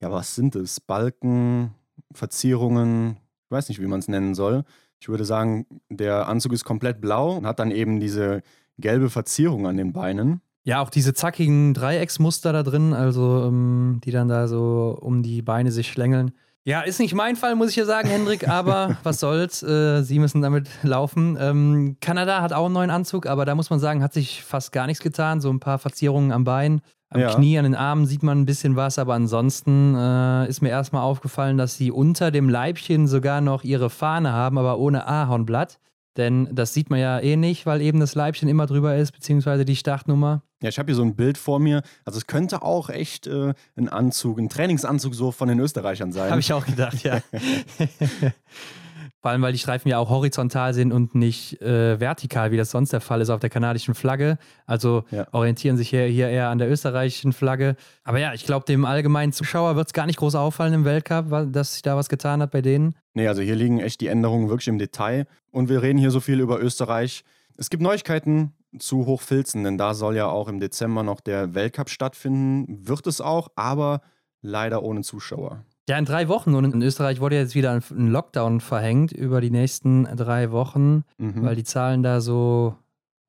ja, 0.00 0.12
was 0.12 0.34
sind 0.34 0.54
es? 0.54 0.80
Balken, 0.80 1.74
Verzierungen, 2.12 3.18
ich 3.44 3.50
weiß 3.50 3.68
nicht, 3.68 3.80
wie 3.80 3.86
man 3.86 4.00
es 4.00 4.08
nennen 4.08 4.34
soll. 4.34 4.64
Ich 5.00 5.08
würde 5.08 5.24
sagen, 5.24 5.66
der 5.88 6.28
Anzug 6.28 6.52
ist 6.52 6.64
komplett 6.64 7.00
blau 7.00 7.36
und 7.36 7.46
hat 7.46 7.58
dann 7.58 7.70
eben 7.70 8.00
diese 8.00 8.42
gelbe 8.78 9.10
Verzierung 9.10 9.66
an 9.66 9.76
den 9.76 9.92
Beinen. 9.92 10.40
Ja, 10.64 10.80
auch 10.80 10.90
diese 10.90 11.12
zackigen 11.12 11.74
Dreiecksmuster 11.74 12.52
da 12.52 12.62
drin, 12.62 12.94
also 12.94 13.44
ähm, 13.46 14.00
die 14.02 14.10
dann 14.10 14.28
da 14.28 14.48
so 14.48 14.96
um 14.98 15.22
die 15.22 15.42
Beine 15.42 15.70
sich 15.70 15.88
schlängeln. 15.88 16.32
Ja, 16.66 16.80
ist 16.80 16.98
nicht 16.98 17.14
mein 17.14 17.36
Fall, 17.36 17.56
muss 17.56 17.70
ich 17.70 17.76
ja 17.76 17.84
sagen, 17.84 18.08
Hendrik, 18.08 18.48
aber 18.48 18.96
was 19.02 19.20
soll's. 19.20 19.62
Äh, 19.62 20.02
Sie 20.02 20.18
müssen 20.18 20.40
damit 20.40 20.68
laufen. 20.82 21.36
Ähm, 21.38 21.96
Kanada 22.00 22.40
hat 22.40 22.54
auch 22.54 22.64
einen 22.64 22.74
neuen 22.74 22.90
Anzug, 22.90 23.26
aber 23.26 23.44
da 23.44 23.54
muss 23.54 23.68
man 23.68 23.80
sagen, 23.80 24.02
hat 24.02 24.14
sich 24.14 24.42
fast 24.42 24.72
gar 24.72 24.86
nichts 24.86 25.02
getan. 25.02 25.42
So 25.42 25.50
ein 25.50 25.60
paar 25.60 25.78
Verzierungen 25.78 26.32
am 26.32 26.44
Bein. 26.44 26.80
Am 27.10 27.20
ja. 27.20 27.34
Knie, 27.34 27.58
an 27.58 27.64
den 27.64 27.74
Armen 27.74 28.06
sieht 28.06 28.22
man 28.22 28.40
ein 28.40 28.46
bisschen 28.46 28.76
was, 28.76 28.98
aber 28.98 29.12
ansonsten 29.14 29.94
äh, 29.94 30.48
ist 30.48 30.62
mir 30.62 30.70
erstmal 30.70 31.02
aufgefallen, 31.02 31.58
dass 31.58 31.76
sie 31.76 31.92
unter 31.92 32.30
dem 32.30 32.48
Leibchen 32.48 33.08
sogar 33.08 33.42
noch 33.42 33.62
ihre 33.62 33.90
Fahne 33.90 34.32
haben, 34.32 34.56
aber 34.56 34.78
ohne 34.78 35.06
Ahornblatt. 35.06 35.78
Denn 36.16 36.48
das 36.52 36.74
sieht 36.74 36.90
man 36.90 37.00
ja 37.00 37.18
eh 37.18 37.36
nicht, 37.36 37.66
weil 37.66 37.82
eben 37.82 38.00
das 38.00 38.14
Leibchen 38.14 38.48
immer 38.48 38.66
drüber 38.66 38.96
ist, 38.96 39.12
beziehungsweise 39.12 39.64
die 39.64 39.76
Startnummer. 39.76 40.42
Ja, 40.62 40.68
ich 40.68 40.78
habe 40.78 40.86
hier 40.86 40.94
so 40.94 41.02
ein 41.02 41.16
Bild 41.16 41.36
vor 41.36 41.58
mir. 41.58 41.82
Also 42.04 42.18
es 42.18 42.26
könnte 42.26 42.62
auch 42.62 42.88
echt 42.88 43.26
äh, 43.26 43.54
ein 43.76 43.88
Anzug, 43.88 44.38
ein 44.38 44.48
Trainingsanzug 44.48 45.14
so 45.14 45.32
von 45.32 45.48
den 45.48 45.58
Österreichern 45.58 46.12
sein. 46.12 46.30
Habe 46.30 46.40
ich 46.40 46.52
auch 46.52 46.64
gedacht, 46.64 47.02
ja. 47.02 47.20
Vor 49.24 49.30
allem, 49.30 49.40
weil 49.40 49.52
die 49.52 49.58
Streifen 49.58 49.88
ja 49.88 49.96
auch 49.96 50.10
horizontal 50.10 50.74
sind 50.74 50.92
und 50.92 51.14
nicht 51.14 51.58
äh, 51.62 51.98
vertikal, 51.98 52.50
wie 52.50 52.58
das 52.58 52.70
sonst 52.70 52.92
der 52.92 53.00
Fall 53.00 53.22
ist 53.22 53.30
auf 53.30 53.40
der 53.40 53.48
kanadischen 53.48 53.94
Flagge. 53.94 54.36
Also 54.66 55.04
ja. 55.10 55.26
orientieren 55.32 55.78
sich 55.78 55.88
hier, 55.88 56.04
hier 56.04 56.28
eher 56.28 56.50
an 56.50 56.58
der 56.58 56.70
österreichischen 56.70 57.32
Flagge. 57.32 57.76
Aber 58.02 58.18
ja, 58.18 58.34
ich 58.34 58.44
glaube, 58.44 58.66
dem 58.66 58.84
allgemeinen 58.84 59.32
Zuschauer 59.32 59.76
wird 59.76 59.86
es 59.86 59.92
gar 59.94 60.04
nicht 60.04 60.18
groß 60.18 60.34
auffallen 60.34 60.74
im 60.74 60.84
Weltcup, 60.84 61.50
dass 61.54 61.72
sich 61.72 61.80
da 61.80 61.96
was 61.96 62.10
getan 62.10 62.42
hat 62.42 62.50
bei 62.50 62.60
denen. 62.60 62.96
Nee, 63.14 63.26
also 63.26 63.40
hier 63.40 63.56
liegen 63.56 63.80
echt 63.80 64.02
die 64.02 64.08
Änderungen 64.08 64.50
wirklich 64.50 64.68
im 64.68 64.76
Detail. 64.76 65.26
Und 65.50 65.70
wir 65.70 65.80
reden 65.80 65.98
hier 65.98 66.10
so 66.10 66.20
viel 66.20 66.38
über 66.38 66.60
Österreich. 66.60 67.24
Es 67.56 67.70
gibt 67.70 67.82
Neuigkeiten 67.82 68.52
zu 68.78 69.06
Hochfilzen, 69.06 69.64
denn 69.64 69.78
da 69.78 69.94
soll 69.94 70.16
ja 70.16 70.26
auch 70.26 70.48
im 70.48 70.60
Dezember 70.60 71.02
noch 71.02 71.22
der 71.22 71.54
Weltcup 71.54 71.88
stattfinden. 71.88 72.86
Wird 72.86 73.06
es 73.06 73.22
auch, 73.22 73.48
aber 73.56 74.02
leider 74.42 74.82
ohne 74.82 75.00
Zuschauer. 75.00 75.64
Ja, 75.88 75.98
in 75.98 76.04
drei 76.04 76.28
Wochen. 76.28 76.54
Und 76.54 76.72
in 76.72 76.82
Österreich 76.82 77.20
wurde 77.20 77.36
jetzt 77.36 77.54
wieder 77.54 77.72
ein 77.72 78.08
Lockdown 78.08 78.60
verhängt 78.60 79.12
über 79.12 79.40
die 79.40 79.50
nächsten 79.50 80.04
drei 80.16 80.50
Wochen, 80.50 81.04
mhm. 81.18 81.42
weil 81.42 81.56
die 81.56 81.64
Zahlen 81.64 82.02
da 82.02 82.20
so 82.20 82.76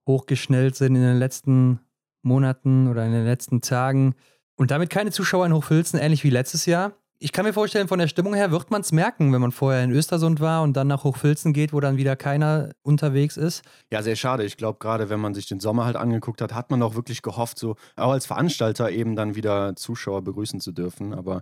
hochgeschnellt 0.07 0.75
sind 0.75 0.95
in 0.95 1.01
den 1.01 1.17
letzten 1.17 1.79
Monaten 2.21 2.87
oder 2.87 3.05
in 3.05 3.11
den 3.11 3.25
letzten 3.25 3.61
Tagen. 3.61 4.15
Und 4.55 4.71
damit 4.71 4.89
keine 4.89 5.11
Zuschauer 5.11 5.45
in 5.45 5.53
Hochfilzen, 5.53 5.99
ähnlich 5.99 6.23
wie 6.23 6.29
letztes 6.29 6.65
Jahr. 6.65 6.93
Ich 7.17 7.31
kann 7.31 7.45
mir 7.45 7.53
vorstellen, 7.53 7.87
von 7.87 7.99
der 7.99 8.07
Stimmung 8.07 8.33
her 8.33 8.51
wird 8.51 8.71
man 8.71 8.81
es 8.81 8.91
merken, 8.91 9.31
wenn 9.31 9.41
man 9.41 9.51
vorher 9.51 9.83
in 9.83 9.91
Östersund 9.91 10.41
war 10.41 10.63
und 10.63 10.73
dann 10.73 10.87
nach 10.87 11.05
Hochfilzen 11.05 11.53
geht, 11.53 11.71
wo 11.71 11.79
dann 11.79 11.95
wieder 11.97 12.15
keiner 12.15 12.71
unterwegs 12.83 13.37
ist. 13.37 13.63
Ja, 13.89 14.03
sehr 14.03 14.17
schade. 14.17 14.43
Ich 14.43 14.57
glaube, 14.57 14.79
gerade 14.79 15.09
wenn 15.09 15.21
man 15.21 15.33
sich 15.33 15.47
den 15.47 15.61
Sommer 15.61 15.85
halt 15.85 15.95
angeguckt 15.95 16.41
hat, 16.41 16.53
hat 16.53 16.71
man 16.71 16.83
auch 16.83 16.95
wirklich 16.95 17.21
gehofft, 17.21 17.57
so 17.57 17.77
auch 17.95 18.11
als 18.11 18.25
Veranstalter 18.25 18.91
eben 18.91 19.15
dann 19.15 19.35
wieder 19.35 19.75
Zuschauer 19.75 20.23
begrüßen 20.23 20.59
zu 20.59 20.73
dürfen. 20.73 21.13
Aber 21.13 21.41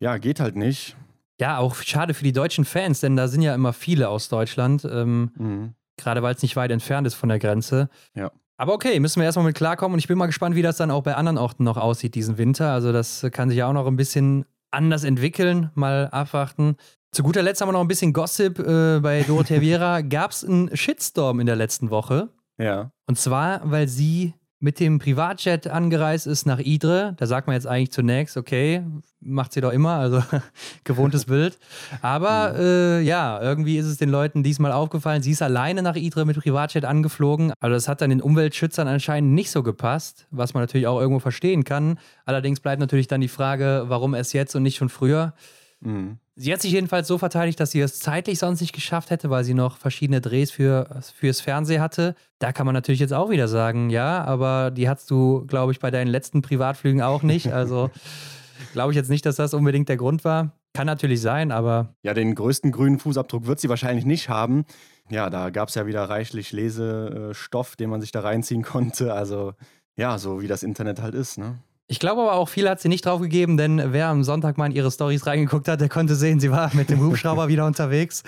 ja, 0.00 0.18
geht 0.18 0.40
halt 0.40 0.56
nicht. 0.56 0.96
Ja, 1.40 1.58
auch 1.58 1.76
schade 1.76 2.14
für 2.14 2.24
die 2.24 2.32
deutschen 2.32 2.64
Fans, 2.64 3.00
denn 3.00 3.16
da 3.16 3.28
sind 3.28 3.42
ja 3.42 3.54
immer 3.54 3.72
viele 3.72 4.08
aus 4.08 4.28
Deutschland. 4.28 4.86
Ähm, 4.90 5.30
mhm. 5.36 5.74
Gerade 5.98 6.22
weil 6.22 6.34
es 6.34 6.42
nicht 6.42 6.56
weit 6.56 6.70
entfernt 6.70 7.06
ist 7.06 7.14
von 7.14 7.28
der 7.28 7.38
Grenze. 7.38 7.88
Ja. 8.14 8.30
Aber 8.58 8.72
okay, 8.72 8.98
müssen 9.00 9.20
wir 9.20 9.24
erstmal 9.24 9.46
mit 9.46 9.56
klarkommen 9.56 9.94
und 9.94 9.98
ich 9.98 10.08
bin 10.08 10.16
mal 10.16 10.26
gespannt, 10.26 10.56
wie 10.56 10.62
das 10.62 10.78
dann 10.78 10.90
auch 10.90 11.02
bei 11.02 11.14
anderen 11.14 11.36
Orten 11.36 11.64
noch 11.64 11.76
aussieht 11.76 12.14
diesen 12.14 12.38
Winter. 12.38 12.72
Also 12.72 12.92
das 12.92 13.26
kann 13.32 13.50
sich 13.50 13.58
ja 13.58 13.68
auch 13.68 13.74
noch 13.74 13.86
ein 13.86 13.96
bisschen 13.96 14.46
anders 14.70 15.04
entwickeln. 15.04 15.70
Mal 15.74 16.08
abwarten. 16.08 16.76
Zu 17.12 17.22
guter 17.22 17.42
Letzt 17.42 17.60
haben 17.60 17.68
wir 17.68 17.72
noch 17.72 17.80
ein 17.80 17.88
bisschen 17.88 18.12
Gossip. 18.12 18.58
Äh, 18.58 19.00
bei 19.00 19.22
Dorothea 19.22 19.60
Viera 19.60 20.00
gab 20.02 20.30
es 20.30 20.44
einen 20.44 20.74
Shitstorm 20.74 21.40
in 21.40 21.46
der 21.46 21.56
letzten 21.56 21.90
Woche. 21.90 22.30
Ja. 22.58 22.90
Und 23.06 23.18
zwar, 23.18 23.60
weil 23.70 23.88
sie 23.88 24.34
mit 24.58 24.80
dem 24.80 24.98
Privatjet 24.98 25.66
angereist 25.66 26.26
ist 26.26 26.46
nach 26.46 26.58
Idre. 26.58 27.14
Da 27.18 27.26
sagt 27.26 27.46
man 27.46 27.54
jetzt 27.54 27.66
eigentlich 27.66 27.92
zunächst, 27.92 28.36
okay, 28.36 28.82
macht 29.20 29.52
sie 29.52 29.60
doch 29.60 29.72
immer, 29.72 29.96
also 29.96 30.22
gewohntes 30.84 31.26
Bild. 31.26 31.58
Aber 32.00 32.54
äh, 32.58 33.02
ja, 33.02 33.40
irgendwie 33.40 33.76
ist 33.76 33.86
es 33.86 33.98
den 33.98 34.08
Leuten 34.08 34.42
diesmal 34.42 34.72
aufgefallen, 34.72 35.22
sie 35.22 35.32
ist 35.32 35.42
alleine 35.42 35.82
nach 35.82 35.96
Idre 35.96 36.24
mit 36.24 36.38
Privatjet 36.38 36.84
angeflogen. 36.84 37.52
Also 37.60 37.74
das 37.74 37.88
hat 37.88 38.00
dann 38.00 38.10
den 38.10 38.22
Umweltschützern 38.22 38.88
anscheinend 38.88 39.32
nicht 39.32 39.50
so 39.50 39.62
gepasst, 39.62 40.26
was 40.30 40.54
man 40.54 40.62
natürlich 40.62 40.86
auch 40.86 41.00
irgendwo 41.00 41.20
verstehen 41.20 41.64
kann. 41.64 41.98
Allerdings 42.24 42.60
bleibt 42.60 42.80
natürlich 42.80 43.08
dann 43.08 43.20
die 43.20 43.28
Frage, 43.28 43.84
warum 43.88 44.14
erst 44.14 44.32
jetzt 44.32 44.54
und 44.54 44.62
nicht 44.62 44.76
schon 44.76 44.88
früher. 44.88 45.34
Mhm. 45.80 46.18
Sie 46.34 46.52
hat 46.52 46.60
sich 46.60 46.72
jedenfalls 46.72 47.08
so 47.08 47.16
verteidigt, 47.16 47.58
dass 47.60 47.70
sie 47.70 47.80
es 47.80 47.98
zeitlich 47.98 48.38
sonst 48.38 48.60
nicht 48.60 48.74
geschafft 48.74 49.10
hätte, 49.10 49.30
weil 49.30 49.44
sie 49.44 49.54
noch 49.54 49.78
verschiedene 49.78 50.20
Drehs 50.20 50.50
für, 50.50 51.00
fürs 51.14 51.40
Fernsehen 51.40 51.80
hatte. 51.80 52.14
Da 52.38 52.52
kann 52.52 52.66
man 52.66 52.74
natürlich 52.74 53.00
jetzt 53.00 53.14
auch 53.14 53.30
wieder 53.30 53.48
sagen, 53.48 53.88
ja, 53.88 54.22
aber 54.24 54.70
die 54.70 54.88
hattest 54.88 55.10
du, 55.10 55.46
glaube 55.46 55.72
ich, 55.72 55.80
bei 55.80 55.90
deinen 55.90 56.08
letzten 56.08 56.42
Privatflügen 56.42 57.00
auch 57.00 57.22
nicht. 57.22 57.52
Also 57.52 57.90
glaube 58.72 58.92
ich 58.92 58.96
jetzt 58.96 59.08
nicht, 59.08 59.24
dass 59.24 59.36
das 59.36 59.54
unbedingt 59.54 59.88
der 59.88 59.96
Grund 59.96 60.24
war. 60.24 60.52
Kann 60.74 60.86
natürlich 60.86 61.22
sein, 61.22 61.52
aber. 61.52 61.94
Ja, 62.02 62.12
den 62.12 62.34
größten 62.34 62.70
grünen 62.70 62.98
Fußabdruck 62.98 63.46
wird 63.46 63.60
sie 63.60 63.70
wahrscheinlich 63.70 64.04
nicht 64.04 64.28
haben. 64.28 64.66
Ja, 65.08 65.30
da 65.30 65.48
gab 65.48 65.70
es 65.70 65.74
ja 65.74 65.86
wieder 65.86 66.04
reichlich 66.04 66.52
Lesestoff, 66.52 67.76
den 67.76 67.88
man 67.88 68.02
sich 68.02 68.12
da 68.12 68.20
reinziehen 68.20 68.62
konnte. 68.62 69.14
Also 69.14 69.54
ja, 69.96 70.18
so 70.18 70.42
wie 70.42 70.48
das 70.48 70.62
Internet 70.62 71.00
halt 71.00 71.14
ist, 71.14 71.38
ne? 71.38 71.56
Ich 71.88 72.00
glaube 72.00 72.22
aber 72.22 72.32
auch, 72.32 72.48
viel 72.48 72.68
hat 72.68 72.80
sie 72.80 72.88
nicht 72.88 73.06
drauf 73.06 73.20
gegeben, 73.20 73.56
denn 73.56 73.92
wer 73.92 74.08
am 74.08 74.24
Sonntag 74.24 74.58
mal 74.58 74.66
in 74.66 74.72
ihre 74.72 74.90
Stories 74.90 75.26
reingeguckt 75.26 75.68
hat, 75.68 75.80
der 75.80 75.88
konnte 75.88 76.16
sehen, 76.16 76.40
sie 76.40 76.50
war 76.50 76.74
mit 76.74 76.90
dem 76.90 77.00
Hubschrauber 77.00 77.46
wieder 77.48 77.64
unterwegs 77.64 78.24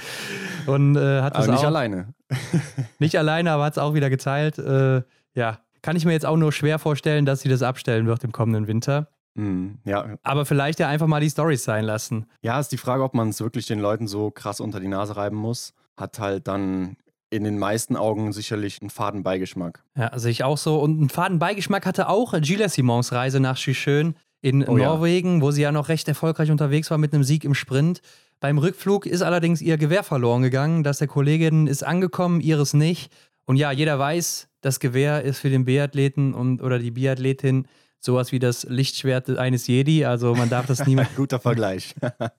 und 0.66 0.96
äh, 0.96 1.22
hat 1.22 1.34
aber 1.34 1.46
das 1.46 1.54
nicht 1.54 1.64
auch, 1.64 1.64
alleine. 1.64 2.14
nicht 3.00 3.18
alleine, 3.18 3.50
aber 3.50 3.64
hat 3.64 3.72
es 3.72 3.78
auch 3.78 3.94
wieder 3.94 4.10
geteilt. 4.10 4.58
Äh, 4.58 5.02
ja, 5.34 5.58
kann 5.82 5.96
ich 5.96 6.04
mir 6.04 6.12
jetzt 6.12 6.26
auch 6.26 6.36
nur 6.36 6.52
schwer 6.52 6.78
vorstellen, 6.78 7.26
dass 7.26 7.40
sie 7.40 7.48
das 7.48 7.62
abstellen 7.62 8.06
wird 8.06 8.22
im 8.22 8.30
kommenden 8.30 8.68
Winter. 8.68 9.08
Mm, 9.34 9.74
ja. 9.84 10.16
Aber 10.22 10.46
vielleicht 10.46 10.78
ja 10.78 10.88
einfach 10.88 11.08
mal 11.08 11.20
die 11.20 11.30
Stories 11.30 11.64
sein 11.64 11.84
lassen. 11.84 12.26
Ja, 12.42 12.60
ist 12.60 12.70
die 12.70 12.78
Frage, 12.78 13.02
ob 13.02 13.14
man 13.14 13.30
es 13.30 13.40
wirklich 13.40 13.66
den 13.66 13.80
Leuten 13.80 14.06
so 14.06 14.30
krass 14.30 14.60
unter 14.60 14.78
die 14.78 14.88
Nase 14.88 15.16
reiben 15.16 15.36
muss. 15.36 15.74
Hat 15.96 16.20
halt 16.20 16.46
dann 16.46 16.96
in 17.30 17.44
den 17.44 17.58
meisten 17.58 17.97
Augen 17.97 18.32
sicherlich 18.32 18.80
einen 18.80 18.90
Fadenbeigeschmack. 18.90 19.82
Ja, 19.97 20.18
sehe 20.18 20.30
ich 20.30 20.44
auch 20.44 20.58
so. 20.58 20.78
Und 20.78 20.99
einen 20.99 21.08
Fadenbeigeschmack 21.08 21.85
hatte 21.87 22.08
auch 22.08 22.35
Gilles 22.40 22.75
Simons 22.75 23.12
Reise 23.12 23.40
nach 23.40 23.56
Chichön 23.56 24.14
in 24.40 24.66
oh, 24.66 24.76
Norwegen, 24.76 25.37
ja. 25.37 25.42
wo 25.42 25.50
sie 25.50 25.62
ja 25.62 25.73
noch 25.73 25.88
recht 25.88 26.08
erfolgreich 26.08 26.50
unterwegs 26.50 26.90
war 26.90 26.99
mit 26.99 27.12
einem 27.12 27.25
Sieg 27.25 27.44
im 27.44 27.54
Sprint. 27.54 28.00
Beim 28.40 28.58
Rückflug 28.58 29.06
ist 29.06 29.23
allerdings 29.23 29.61
ihr 29.61 29.76
Gewehr 29.78 30.04
verloren 30.04 30.42
gegangen. 30.42 30.85
dass 30.85 30.99
der 30.99 31.08
Kollegin 31.08 31.66
ist 31.66 31.82
angekommen, 31.82 32.40
ihres 32.40 32.73
nicht. 32.73 33.12
Und 33.44 33.56
ja, 33.56 33.73
jeder 33.73 33.99
weiß, 33.99 34.49
das 34.61 34.80
Gewehr 34.80 35.23
ist 35.23 35.38
für 35.38 35.50
den 35.50 35.64
Biathleten 35.64 36.35
und 36.35 36.62
oder 36.62 36.78
die 36.78 36.90
Biathletin 36.90 37.66
sowas 38.00 38.30
wie 38.32 38.38
das 38.38 38.64
Lichtschwert 38.64 39.38
eines 39.38 39.66
Jedi. 39.66 40.04
Also 40.04 40.35
man 40.35 40.49
darf 40.49 40.66
das 40.66 40.87
niemals. 40.87 41.14
Guter 41.16 41.40
Vergleich. 41.40 41.94
ja, 42.00 42.30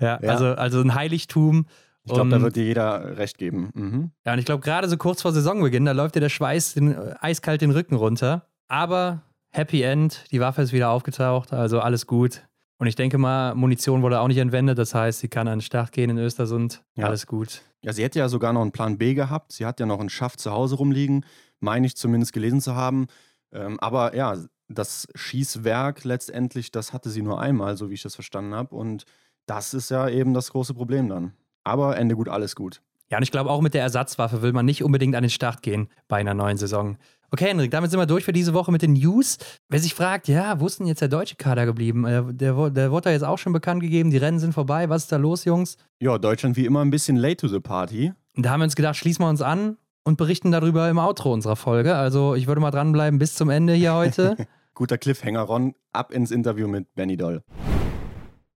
ja, 0.00 0.16
Also, 0.16 0.46
also 0.46 0.80
ein 0.80 0.94
Heiligtum. 0.94 1.66
Ich 2.08 2.14
glaube, 2.14 2.30
da 2.30 2.42
wird 2.42 2.56
dir 2.56 2.64
jeder 2.64 3.16
recht 3.16 3.38
geben. 3.38 3.70
Mhm. 3.74 4.10
Ja, 4.24 4.32
und 4.32 4.38
ich 4.38 4.44
glaube, 4.44 4.62
gerade 4.62 4.88
so 4.88 4.96
kurz 4.96 5.22
vor 5.22 5.32
Saisonbeginn, 5.32 5.84
da 5.84 5.92
läuft 5.92 6.14
dir 6.14 6.20
der 6.20 6.28
Schweiß 6.28 6.74
den, 6.74 6.92
äh, 6.92 7.14
eiskalt 7.20 7.60
den 7.60 7.70
Rücken 7.70 7.94
runter. 7.94 8.46
Aber 8.68 9.22
Happy 9.50 9.82
End, 9.82 10.24
die 10.30 10.40
Waffe 10.40 10.62
ist 10.62 10.72
wieder 10.72 10.90
aufgetaucht, 10.90 11.52
also 11.52 11.80
alles 11.80 12.06
gut. 12.06 12.42
Und 12.78 12.86
ich 12.86 12.94
denke 12.94 13.18
mal, 13.18 13.54
Munition 13.54 14.02
wurde 14.02 14.20
auch 14.20 14.28
nicht 14.28 14.38
entwendet, 14.38 14.78
das 14.78 14.94
heißt, 14.94 15.20
sie 15.20 15.28
kann 15.28 15.48
an 15.48 15.58
den 15.58 15.62
Start 15.62 15.90
gehen 15.92 16.10
in 16.10 16.18
Östersund. 16.18 16.84
Ja. 16.94 17.06
Alles 17.06 17.26
gut. 17.26 17.62
Ja, 17.82 17.92
sie 17.92 18.04
hätte 18.04 18.18
ja 18.18 18.28
sogar 18.28 18.52
noch 18.52 18.62
einen 18.62 18.72
Plan 18.72 18.98
B 18.98 19.14
gehabt. 19.14 19.52
Sie 19.52 19.66
hat 19.66 19.80
ja 19.80 19.86
noch 19.86 20.00
einen 20.00 20.10
Schaft 20.10 20.40
zu 20.40 20.52
Hause 20.52 20.76
rumliegen, 20.76 21.24
meine 21.60 21.86
ich 21.86 21.96
zumindest 21.96 22.32
gelesen 22.32 22.60
zu 22.60 22.74
haben. 22.74 23.06
Ähm, 23.52 23.80
aber 23.80 24.14
ja, 24.14 24.36
das 24.68 25.08
Schießwerk 25.14 26.04
letztendlich, 26.04 26.70
das 26.70 26.92
hatte 26.92 27.10
sie 27.10 27.22
nur 27.22 27.40
einmal, 27.40 27.76
so 27.76 27.90
wie 27.90 27.94
ich 27.94 28.02
das 28.02 28.14
verstanden 28.14 28.54
habe. 28.54 28.74
Und 28.74 29.04
das 29.46 29.74
ist 29.74 29.90
ja 29.90 30.08
eben 30.08 30.34
das 30.34 30.50
große 30.50 30.74
Problem 30.74 31.08
dann. 31.08 31.32
Aber 31.68 31.96
Ende 31.98 32.16
gut, 32.16 32.28
alles 32.28 32.56
gut. 32.56 32.80
Ja, 33.10 33.18
und 33.18 33.22
ich 33.22 33.30
glaube, 33.30 33.50
auch 33.50 33.60
mit 33.60 33.74
der 33.74 33.82
Ersatzwaffe 33.82 34.42
will 34.42 34.52
man 34.52 34.66
nicht 34.66 34.82
unbedingt 34.82 35.14
an 35.14 35.22
den 35.22 35.30
Start 35.30 35.62
gehen 35.62 35.88
bei 36.08 36.16
einer 36.16 36.34
neuen 36.34 36.56
Saison. 36.56 36.96
Okay, 37.30 37.46
Henrik, 37.46 37.70
damit 37.70 37.90
sind 37.90 38.00
wir 38.00 38.06
durch 38.06 38.24
für 38.24 38.32
diese 38.32 38.54
Woche 38.54 38.72
mit 38.72 38.80
den 38.80 38.94
News. 38.94 39.36
Wer 39.68 39.80
sich 39.80 39.94
fragt, 39.94 40.28
ja, 40.28 40.60
wo 40.60 40.66
ist 40.66 40.78
denn 40.78 40.86
jetzt 40.86 41.02
der 41.02 41.08
deutsche 41.08 41.36
Kader 41.36 41.66
geblieben? 41.66 42.06
Äh, 42.06 42.22
der, 42.32 42.70
der 42.70 42.90
wurde 42.90 43.04
da 43.04 43.10
jetzt 43.10 43.24
auch 43.24 43.36
schon 43.36 43.52
bekannt 43.52 43.82
gegeben, 43.82 44.10
die 44.10 44.16
Rennen 44.16 44.38
sind 44.38 44.54
vorbei. 44.54 44.88
Was 44.88 45.02
ist 45.04 45.12
da 45.12 45.16
los, 45.16 45.44
Jungs? 45.44 45.76
Ja, 46.00 46.16
Deutschland 46.16 46.56
wie 46.56 46.64
immer 46.64 46.82
ein 46.82 46.90
bisschen 46.90 47.16
late 47.16 47.36
to 47.36 47.48
the 47.48 47.60
party. 47.60 48.12
Und 48.34 48.46
da 48.46 48.50
haben 48.50 48.60
wir 48.60 48.64
uns 48.64 48.76
gedacht, 48.76 48.96
schließen 48.96 49.22
wir 49.22 49.28
uns 49.28 49.42
an 49.42 49.76
und 50.04 50.16
berichten 50.16 50.50
darüber 50.50 50.88
im 50.88 50.98
Outro 50.98 51.32
unserer 51.32 51.56
Folge. 51.56 51.96
Also 51.96 52.34
ich 52.34 52.46
würde 52.46 52.62
mal 52.62 52.70
dranbleiben 52.70 53.18
bis 53.18 53.34
zum 53.34 53.50
Ende 53.50 53.74
hier 53.74 53.94
heute. 53.94 54.36
Guter 54.74 54.96
Cliffhanger, 54.96 55.42
Ron. 55.42 55.74
Ab 55.92 56.12
ins 56.12 56.30
Interview 56.30 56.66
mit 56.66 56.94
Benny 56.94 57.16
Doll. 57.16 57.42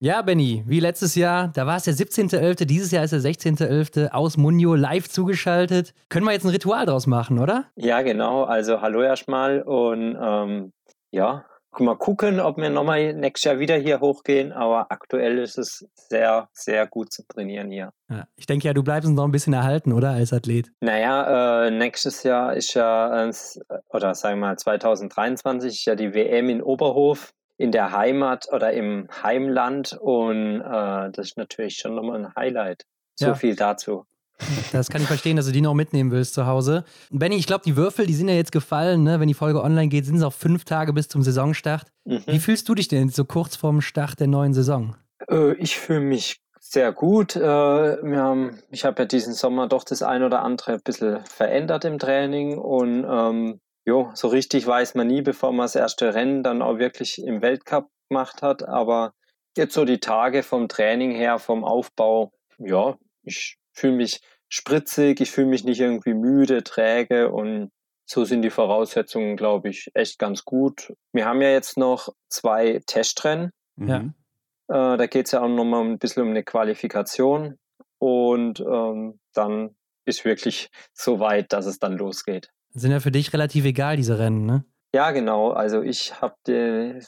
Ja, 0.05 0.21
Benny, 0.21 0.65
wie 0.67 0.81
letztes 0.81 1.15
Jahr, 1.15 1.53
da 1.55 1.65
war 1.65 1.77
es 1.77 1.85
der 1.85 1.95
17.11., 1.95 2.65
dieses 2.65 2.91
Jahr 2.91 3.05
ist 3.05 3.13
der 3.13 3.21
16.11. 3.21 4.11
aus 4.11 4.37
Munio 4.37 4.75
live 4.75 5.09
zugeschaltet. 5.09 5.95
Können 6.09 6.27
wir 6.27 6.33
jetzt 6.33 6.43
ein 6.43 6.51
Ritual 6.51 6.87
draus 6.87 7.07
machen, 7.07 7.39
oder? 7.39 7.67
Ja, 7.77 8.03
genau. 8.03 8.43
Also 8.43 8.81
hallo 8.81 9.03
erstmal 9.03 9.63
und 9.63 10.19
ähm, 10.21 10.73
ja, 11.13 11.45
mal 11.79 11.95
gucken, 11.95 12.41
ob 12.41 12.57
wir 12.57 12.69
nochmal 12.69 13.15
nächstes 13.15 13.45
Jahr 13.45 13.61
wieder 13.61 13.77
hier 13.77 14.01
hochgehen, 14.01 14.51
aber 14.51 14.91
aktuell 14.91 15.39
ist 15.39 15.57
es 15.57 15.87
sehr, 15.95 16.49
sehr 16.53 16.89
gut 16.89 17.13
zu 17.13 17.23
trainieren 17.29 17.71
hier. 17.71 17.93
Ja, 18.11 18.27
ich 18.35 18.47
denke 18.47 18.67
ja, 18.67 18.75
du 18.75 18.83
bleibst 18.83 19.09
uns 19.09 19.15
noch 19.15 19.25
ein 19.25 19.31
bisschen 19.31 19.53
erhalten, 19.53 19.93
oder, 19.93 20.11
als 20.11 20.33
Athlet? 20.33 20.73
Naja, 20.81 21.67
äh, 21.67 21.71
nächstes 21.71 22.25
Jahr 22.25 22.57
ist 22.57 22.75
ja, 22.75 23.25
äh, 23.25 23.33
oder 23.91 24.17
sagen 24.17 24.41
wir 24.41 24.49
mal 24.49 24.59
2023, 24.59 25.71
ist 25.71 25.85
ja 25.85 25.95
die 25.95 26.13
WM 26.13 26.49
in 26.49 26.61
Oberhof 26.61 27.33
in 27.63 27.71
der 27.71 27.93
Heimat 27.93 28.49
oder 28.53 28.73
im 28.73 29.07
Heimland 29.23 29.97
und 30.01 30.61
äh, 30.61 31.11
das 31.13 31.29
ist 31.29 31.37
natürlich 31.37 31.77
schon 31.77 31.95
nochmal 31.95 32.25
ein 32.25 32.35
Highlight. 32.35 32.85
So 33.15 33.27
ja. 33.27 33.35
viel 33.35 33.55
dazu. 33.55 34.05
Das 34.73 34.91
kann 34.91 35.03
ich 35.03 35.07
verstehen, 35.07 35.37
dass 35.37 35.47
du 35.47 35.53
die 35.53 35.61
noch 35.61 35.75
mitnehmen 35.75 36.11
willst 36.11 36.35
zu 36.35 36.47
Hause. 36.47 36.85
Benny, 37.11 37.37
ich 37.37 37.47
glaube, 37.47 37.63
die 37.65 37.77
Würfel, 37.77 38.07
die 38.07 38.15
sind 38.15 38.29
ja 38.29 38.35
jetzt 38.35 38.51
gefallen. 38.51 39.05
Ne? 39.05 39.21
Wenn 39.21 39.29
die 39.29 39.35
Folge 39.35 39.63
online 39.63 39.87
geht, 39.87 40.05
sind 40.05 40.17
es 40.17 40.25
auch 40.25 40.33
fünf 40.33 40.65
Tage 40.65 40.93
bis 40.93 41.07
zum 41.07 41.23
Saisonstart. 41.23 41.87
Mhm. 42.05 42.25
Wie 42.27 42.41
fühlst 42.41 42.69
du 42.69 42.75
dich 42.75 42.89
denn 42.89 43.09
so 43.11 43.25
kurz 43.25 43.55
vorm 43.55 43.81
Start 43.81 44.19
der 44.19 44.27
neuen 44.27 44.53
Saison? 44.53 44.97
Äh, 45.31 45.53
ich 45.55 45.79
fühle 45.79 46.01
mich 46.01 46.41
sehr 46.59 46.91
gut. 46.91 47.37
Äh, 47.37 47.43
haben, 47.43 48.59
ich 48.71 48.85
habe 48.85 49.03
ja 49.03 49.07
diesen 49.07 49.35
Sommer 49.35 49.69
doch 49.69 49.85
das 49.85 50.03
ein 50.03 50.25
oder 50.25 50.43
andere 50.43 50.73
ein 50.73 50.81
bisschen 50.83 51.25
verändert 51.25 51.85
im 51.85 52.01
Training 52.01 52.59
und 52.59 53.07
ähm, 53.09 53.61
jo, 53.85 54.11
so 54.15 54.29
richtig 54.29 54.67
weiß 54.67 54.95
man 54.95 55.07
nie, 55.07 55.23
bevor 55.23 55.53
man 55.53 55.65
das 55.65 55.75
erste 55.75 56.15
Rennen 56.15 56.43
dann 56.43 56.63
auch 56.63 56.79
wirklich 56.79 57.23
im 57.23 57.43
Weltcup 57.43 57.89
gemacht 58.09 58.43
hat. 58.43 58.69
Aber 58.69 59.15
jetzt 59.57 59.75
so 59.75 59.85
die 59.85 60.01
Tage 60.01 60.43
vom 60.43 60.69
Training 60.69 61.13
her, 61.13 61.39
vom 61.39 61.65
Aufbau, 61.65 62.33
ja, 62.59 62.97
ich 63.23 63.59
fühle 63.73 63.95
mich 63.95 64.21
spritzig, 64.49 65.21
ich 65.21 65.31
fühle 65.31 65.49
mich 65.49 65.65
nicht 65.65 65.81
irgendwie 65.81 66.15
müde, 66.15 66.63
träge 66.63 67.31
und 67.33 67.71
so 68.05 68.25
sind 68.25 68.43
die 68.43 68.51
Voraussetzungen, 68.51 69.37
glaube 69.37 69.71
ich, 69.71 69.91
echt 69.95 70.19
ganz 70.19 70.45
gut. 70.45 70.93
Wir 71.13 71.25
haben 71.25 71.41
ja 71.41 71.51
jetzt 71.51 71.79
noch 71.79 72.09
zwei 72.29 72.81
Testrennen. 72.87 73.51
Ja. 73.77 74.01
Äh, 74.69 74.97
da 74.99 75.07
geht 75.07 75.27
es 75.27 75.33
ja 75.33 75.43
auch 75.43 75.49
nochmal 75.49 75.85
ein 75.85 75.99
bisschen 75.99 76.25
um 76.25 76.31
eine 76.31 76.45
Qualifikation 76.45 77.57
und 77.99 78.61
ähm, 78.61 79.19
dann 79.33 79.77
ist 80.05 80.25
wirklich 80.25 80.69
so 80.93 81.21
weit, 81.21 81.53
dass 81.53 81.67
es 81.67 81.79
dann 81.79 81.97
losgeht. 81.97 82.51
Sind 82.75 82.91
ja 82.91 83.01
für 83.01 83.11
dich 83.11 83.33
relativ 83.33 83.65
egal, 83.65 83.97
diese 83.97 84.19
Rennen, 84.19 84.47
ne? 84.47 84.65
Ja, 84.95 85.11
genau. 85.11 85.53
Also 85.53 85.81
ich 85.81 86.21
habe 86.21 86.35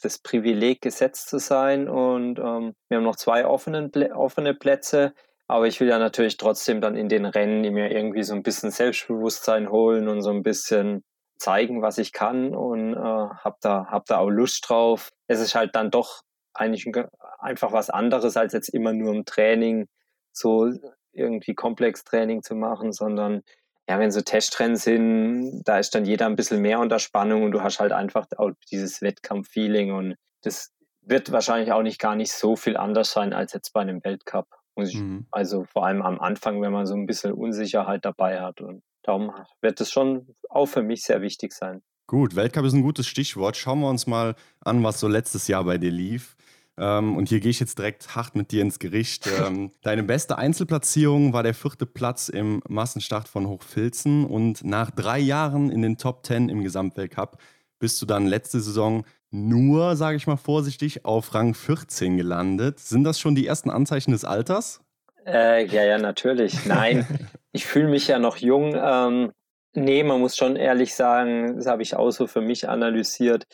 das 0.02 0.18
Privileg, 0.18 0.80
gesetzt 0.80 1.28
zu 1.28 1.38
sein 1.38 1.88
und 1.88 2.38
ähm, 2.38 2.74
wir 2.88 2.96
haben 2.96 3.04
noch 3.04 3.16
zwei 3.16 3.46
offenen, 3.46 3.92
offene 4.12 4.54
Plätze. 4.54 5.12
Aber 5.46 5.66
ich 5.66 5.78
will 5.80 5.88
ja 5.88 5.98
natürlich 5.98 6.38
trotzdem 6.38 6.80
dann 6.80 6.96
in 6.96 7.10
den 7.10 7.26
Rennen 7.26 7.60
mir 7.74 7.90
irgendwie 7.90 8.22
so 8.22 8.34
ein 8.34 8.42
bisschen 8.42 8.70
Selbstbewusstsein 8.70 9.70
holen 9.70 10.08
und 10.08 10.22
so 10.22 10.30
ein 10.30 10.42
bisschen 10.42 11.04
zeigen, 11.36 11.82
was 11.82 11.98
ich 11.98 12.12
kann 12.12 12.54
und 12.54 12.94
äh, 12.94 12.96
habe 12.96 13.56
da, 13.60 13.86
hab 13.90 14.06
da 14.06 14.18
auch 14.18 14.30
Lust 14.30 14.64
drauf. 14.66 15.12
Es 15.26 15.40
ist 15.40 15.54
halt 15.54 15.74
dann 15.74 15.90
doch 15.90 16.22
eigentlich 16.54 16.90
einfach 17.38 17.72
was 17.72 17.90
anderes, 17.90 18.38
als 18.38 18.54
jetzt 18.54 18.68
immer 18.68 18.94
nur 18.94 19.12
im 19.12 19.26
Training 19.26 19.88
so 20.32 20.72
irgendwie 21.12 21.54
Komplextraining 21.54 22.42
zu 22.42 22.54
machen, 22.54 22.92
sondern 22.92 23.42
ja, 23.88 23.98
wenn 23.98 24.10
so 24.10 24.22
Testrennen 24.22 24.76
sind, 24.76 25.62
da 25.64 25.78
ist 25.78 25.94
dann 25.94 26.04
jeder 26.04 26.26
ein 26.26 26.36
bisschen 26.36 26.62
mehr 26.62 26.80
unter 26.80 26.98
Spannung 26.98 27.42
und 27.42 27.52
du 27.52 27.62
hast 27.62 27.80
halt 27.80 27.92
einfach 27.92 28.26
auch 28.36 28.50
dieses 28.70 29.02
Wettkampf-Feeling 29.02 29.92
und 29.92 30.16
das 30.42 30.72
wird 31.02 31.32
wahrscheinlich 31.32 31.72
auch 31.72 31.82
nicht 31.82 32.00
gar 32.00 32.16
nicht 32.16 32.32
so 32.32 32.56
viel 32.56 32.76
anders 32.76 33.12
sein 33.12 33.32
als 33.34 33.52
jetzt 33.52 33.72
bei 33.72 33.82
einem 33.82 34.02
Weltcup. 34.02 34.46
Mhm. 34.76 35.26
Also 35.30 35.64
vor 35.64 35.86
allem 35.86 36.02
am 36.02 36.18
Anfang, 36.18 36.60
wenn 36.62 36.72
man 36.72 36.86
so 36.86 36.94
ein 36.94 37.06
bisschen 37.06 37.32
Unsicherheit 37.32 38.04
dabei 38.04 38.40
hat 38.40 38.60
und 38.60 38.82
darum 39.02 39.32
wird 39.60 39.80
es 39.80 39.90
schon 39.90 40.34
auch 40.48 40.66
für 40.66 40.82
mich 40.82 41.02
sehr 41.02 41.20
wichtig 41.20 41.52
sein. 41.52 41.82
Gut, 42.06 42.36
Weltcup 42.36 42.64
ist 42.64 42.74
ein 42.74 42.82
gutes 42.82 43.06
Stichwort. 43.06 43.56
Schauen 43.56 43.80
wir 43.80 43.88
uns 43.88 44.06
mal 44.06 44.34
an, 44.60 44.82
was 44.82 45.00
so 45.00 45.08
letztes 45.08 45.48
Jahr 45.48 45.64
bei 45.64 45.78
dir 45.78 45.90
lief. 45.90 46.36
Ähm, 46.78 47.16
und 47.16 47.28
hier 47.28 47.40
gehe 47.40 47.50
ich 47.50 47.60
jetzt 47.60 47.78
direkt 47.78 48.14
hart 48.16 48.34
mit 48.34 48.50
dir 48.50 48.62
ins 48.62 48.78
Gericht. 48.78 49.28
Ähm, 49.44 49.72
deine 49.82 50.04
beste 50.04 50.38
Einzelplatzierung 50.38 51.32
war 51.32 51.42
der 51.42 51.54
vierte 51.54 51.86
Platz 51.86 52.28
im 52.28 52.62
Massenstart 52.68 53.28
von 53.28 53.48
Hochfilzen. 53.48 54.24
Und 54.24 54.64
nach 54.64 54.90
drei 54.90 55.18
Jahren 55.18 55.70
in 55.70 55.82
den 55.82 55.98
Top 55.98 56.22
Ten 56.22 56.48
im 56.48 56.62
Gesamtweltcup 56.62 57.38
bist 57.78 58.00
du 58.00 58.06
dann 58.06 58.26
letzte 58.26 58.60
Saison 58.60 59.04
nur, 59.30 59.96
sage 59.96 60.16
ich 60.16 60.26
mal 60.26 60.36
vorsichtig, 60.36 61.04
auf 61.04 61.34
Rang 61.34 61.54
14 61.54 62.16
gelandet. 62.16 62.78
Sind 62.78 63.04
das 63.04 63.18
schon 63.18 63.34
die 63.34 63.46
ersten 63.46 63.70
Anzeichen 63.70 64.12
des 64.12 64.24
Alters? 64.24 64.80
Äh, 65.26 65.66
ja, 65.66 65.84
ja, 65.84 65.98
natürlich. 65.98 66.64
Nein, 66.66 67.06
ich 67.52 67.66
fühle 67.66 67.88
mich 67.88 68.06
ja 68.06 68.18
noch 68.18 68.36
jung. 68.36 68.74
Ähm, 68.76 69.32
nee, 69.74 70.04
man 70.04 70.20
muss 70.20 70.36
schon 70.36 70.56
ehrlich 70.56 70.94
sagen, 70.94 71.56
das 71.56 71.66
habe 71.66 71.82
ich 71.82 71.96
auch 71.96 72.10
so 72.10 72.26
für 72.26 72.40
mich 72.40 72.68
analysiert. 72.68 73.44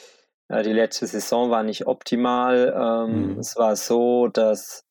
Äh, 0.51 0.63
die 0.63 0.73
letzte 0.73 1.07
Saison 1.07 1.51
war 1.51 1.63
nicht 1.63 1.87
optimal. 1.87 2.75
Ähm, 2.77 3.35
mhm. 3.35 3.39
Es 3.39 3.57
war 3.57 3.77
so, 3.77 4.29
dass, 4.29 4.85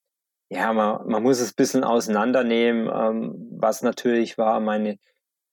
ja, 0.49 0.73
man, 0.73 1.07
man 1.07 1.21
muss 1.21 1.39
es 1.39 1.51
ein 1.51 1.57
bisschen 1.57 1.83
auseinandernehmen. 1.83 2.89
Ähm, 2.91 3.49
was 3.59 3.81
natürlich 3.81 4.37
war, 4.37 4.59
meine 4.59 4.97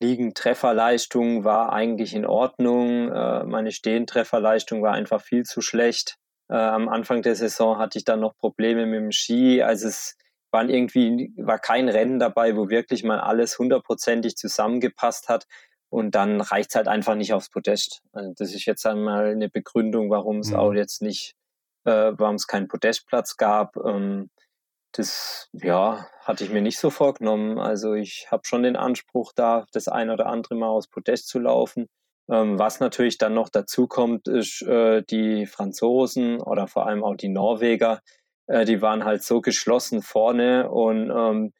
Liegentrefferleistung 0.00 1.44
war 1.44 1.72
eigentlich 1.72 2.14
in 2.14 2.26
Ordnung. 2.26 3.10
Äh, 3.10 3.44
meine 3.44 3.72
Stehentrefferleistung 3.72 4.82
war 4.82 4.92
einfach 4.92 5.20
viel 5.20 5.44
zu 5.44 5.60
schlecht. 5.60 6.16
Äh, 6.48 6.56
am 6.56 6.88
Anfang 6.88 7.22
der 7.22 7.34
Saison 7.34 7.78
hatte 7.78 7.98
ich 7.98 8.04
dann 8.04 8.20
noch 8.20 8.36
Probleme 8.36 8.86
mit 8.86 9.00
dem 9.00 9.12
Ski. 9.12 9.62
Also 9.62 9.88
es 9.88 10.16
waren 10.52 10.70
irgendwie, 10.70 11.32
war 11.36 11.58
kein 11.58 11.88
Rennen 11.88 12.18
dabei, 12.18 12.56
wo 12.56 12.68
wirklich 12.68 13.02
mal 13.02 13.20
alles 13.20 13.58
hundertprozentig 13.58 14.36
zusammengepasst 14.36 15.28
hat. 15.28 15.46
Und 15.96 16.14
dann 16.14 16.42
reicht 16.42 16.68
es 16.68 16.74
halt 16.76 16.88
einfach 16.88 17.14
nicht 17.14 17.32
aufs 17.32 17.48
Podest. 17.48 18.02
Also 18.12 18.34
das 18.36 18.52
ist 18.52 18.66
jetzt 18.66 18.84
einmal 18.84 19.28
eine 19.28 19.48
Begründung, 19.48 20.10
warum 20.10 20.40
es 20.40 20.50
mhm. 20.50 20.56
auch 20.56 20.74
jetzt 20.74 21.00
nicht, 21.00 21.32
äh, 21.86 22.12
warum 22.18 22.34
es 22.34 22.46
keinen 22.46 22.68
Podestplatz 22.68 23.38
gab. 23.38 23.78
Ähm, 23.78 24.28
das, 24.92 25.48
ja, 25.54 26.06
hatte 26.20 26.44
ich 26.44 26.50
mir 26.50 26.60
nicht 26.60 26.78
so 26.78 26.90
vorgenommen. 26.90 27.58
Also 27.58 27.94
ich 27.94 28.26
habe 28.30 28.42
schon 28.44 28.62
den 28.62 28.76
Anspruch, 28.76 29.32
da 29.34 29.64
das 29.72 29.88
ein 29.88 30.10
oder 30.10 30.26
andere 30.26 30.54
Mal 30.54 30.68
aufs 30.68 30.88
Podest 30.88 31.28
zu 31.28 31.38
laufen. 31.38 31.86
Ähm, 32.30 32.58
was 32.58 32.78
natürlich 32.78 33.16
dann 33.16 33.32
noch 33.32 33.48
dazu 33.48 33.86
kommt, 33.86 34.28
ist 34.28 34.60
äh, 34.60 35.02
die 35.02 35.46
Franzosen 35.46 36.42
oder 36.42 36.68
vor 36.68 36.86
allem 36.86 37.04
auch 37.04 37.16
die 37.16 37.30
Norweger, 37.30 38.02
äh, 38.48 38.66
die 38.66 38.82
waren 38.82 39.06
halt 39.06 39.22
so 39.22 39.40
geschlossen 39.40 40.02
vorne 40.02 40.68
und 40.68 41.10
ähm, 41.10 41.54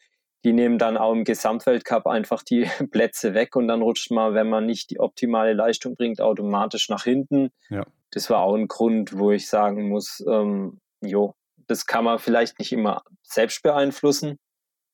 die 0.47 0.53
nehmen 0.53 0.79
dann 0.79 0.97
auch 0.97 1.13
im 1.13 1.25
Gesamtweltcup 1.25 2.07
einfach 2.07 2.45
die 2.45 2.69
Plätze 2.93 3.35
weg 3.35 3.57
und 3.57 3.67
dann 3.67 3.83
rutscht 3.83 4.13
man, 4.13 4.35
wenn 4.35 4.49
man 4.49 4.65
nicht 4.65 4.91
die 4.91 5.01
optimale 5.01 5.55
Leistung 5.55 5.97
bringt, 5.97 6.21
automatisch 6.21 6.89
nach 6.89 7.03
hinten. 7.03 7.51
Ja. 7.69 7.85
Das 8.13 8.31
war 8.31 8.43
auch 8.43 8.55
ein 8.55 8.69
Grund, 8.69 9.19
wo 9.19 9.33
ich 9.33 9.49
sagen 9.49 9.89
muss, 9.89 10.25
ähm, 10.25 10.79
jo, 11.01 11.35
das 11.67 11.87
kann 11.87 12.05
man 12.05 12.21
vielleicht 12.21 12.61
nicht 12.61 12.71
immer 12.73 13.03
selbst 13.25 13.65
beeinflussen, 13.65 14.39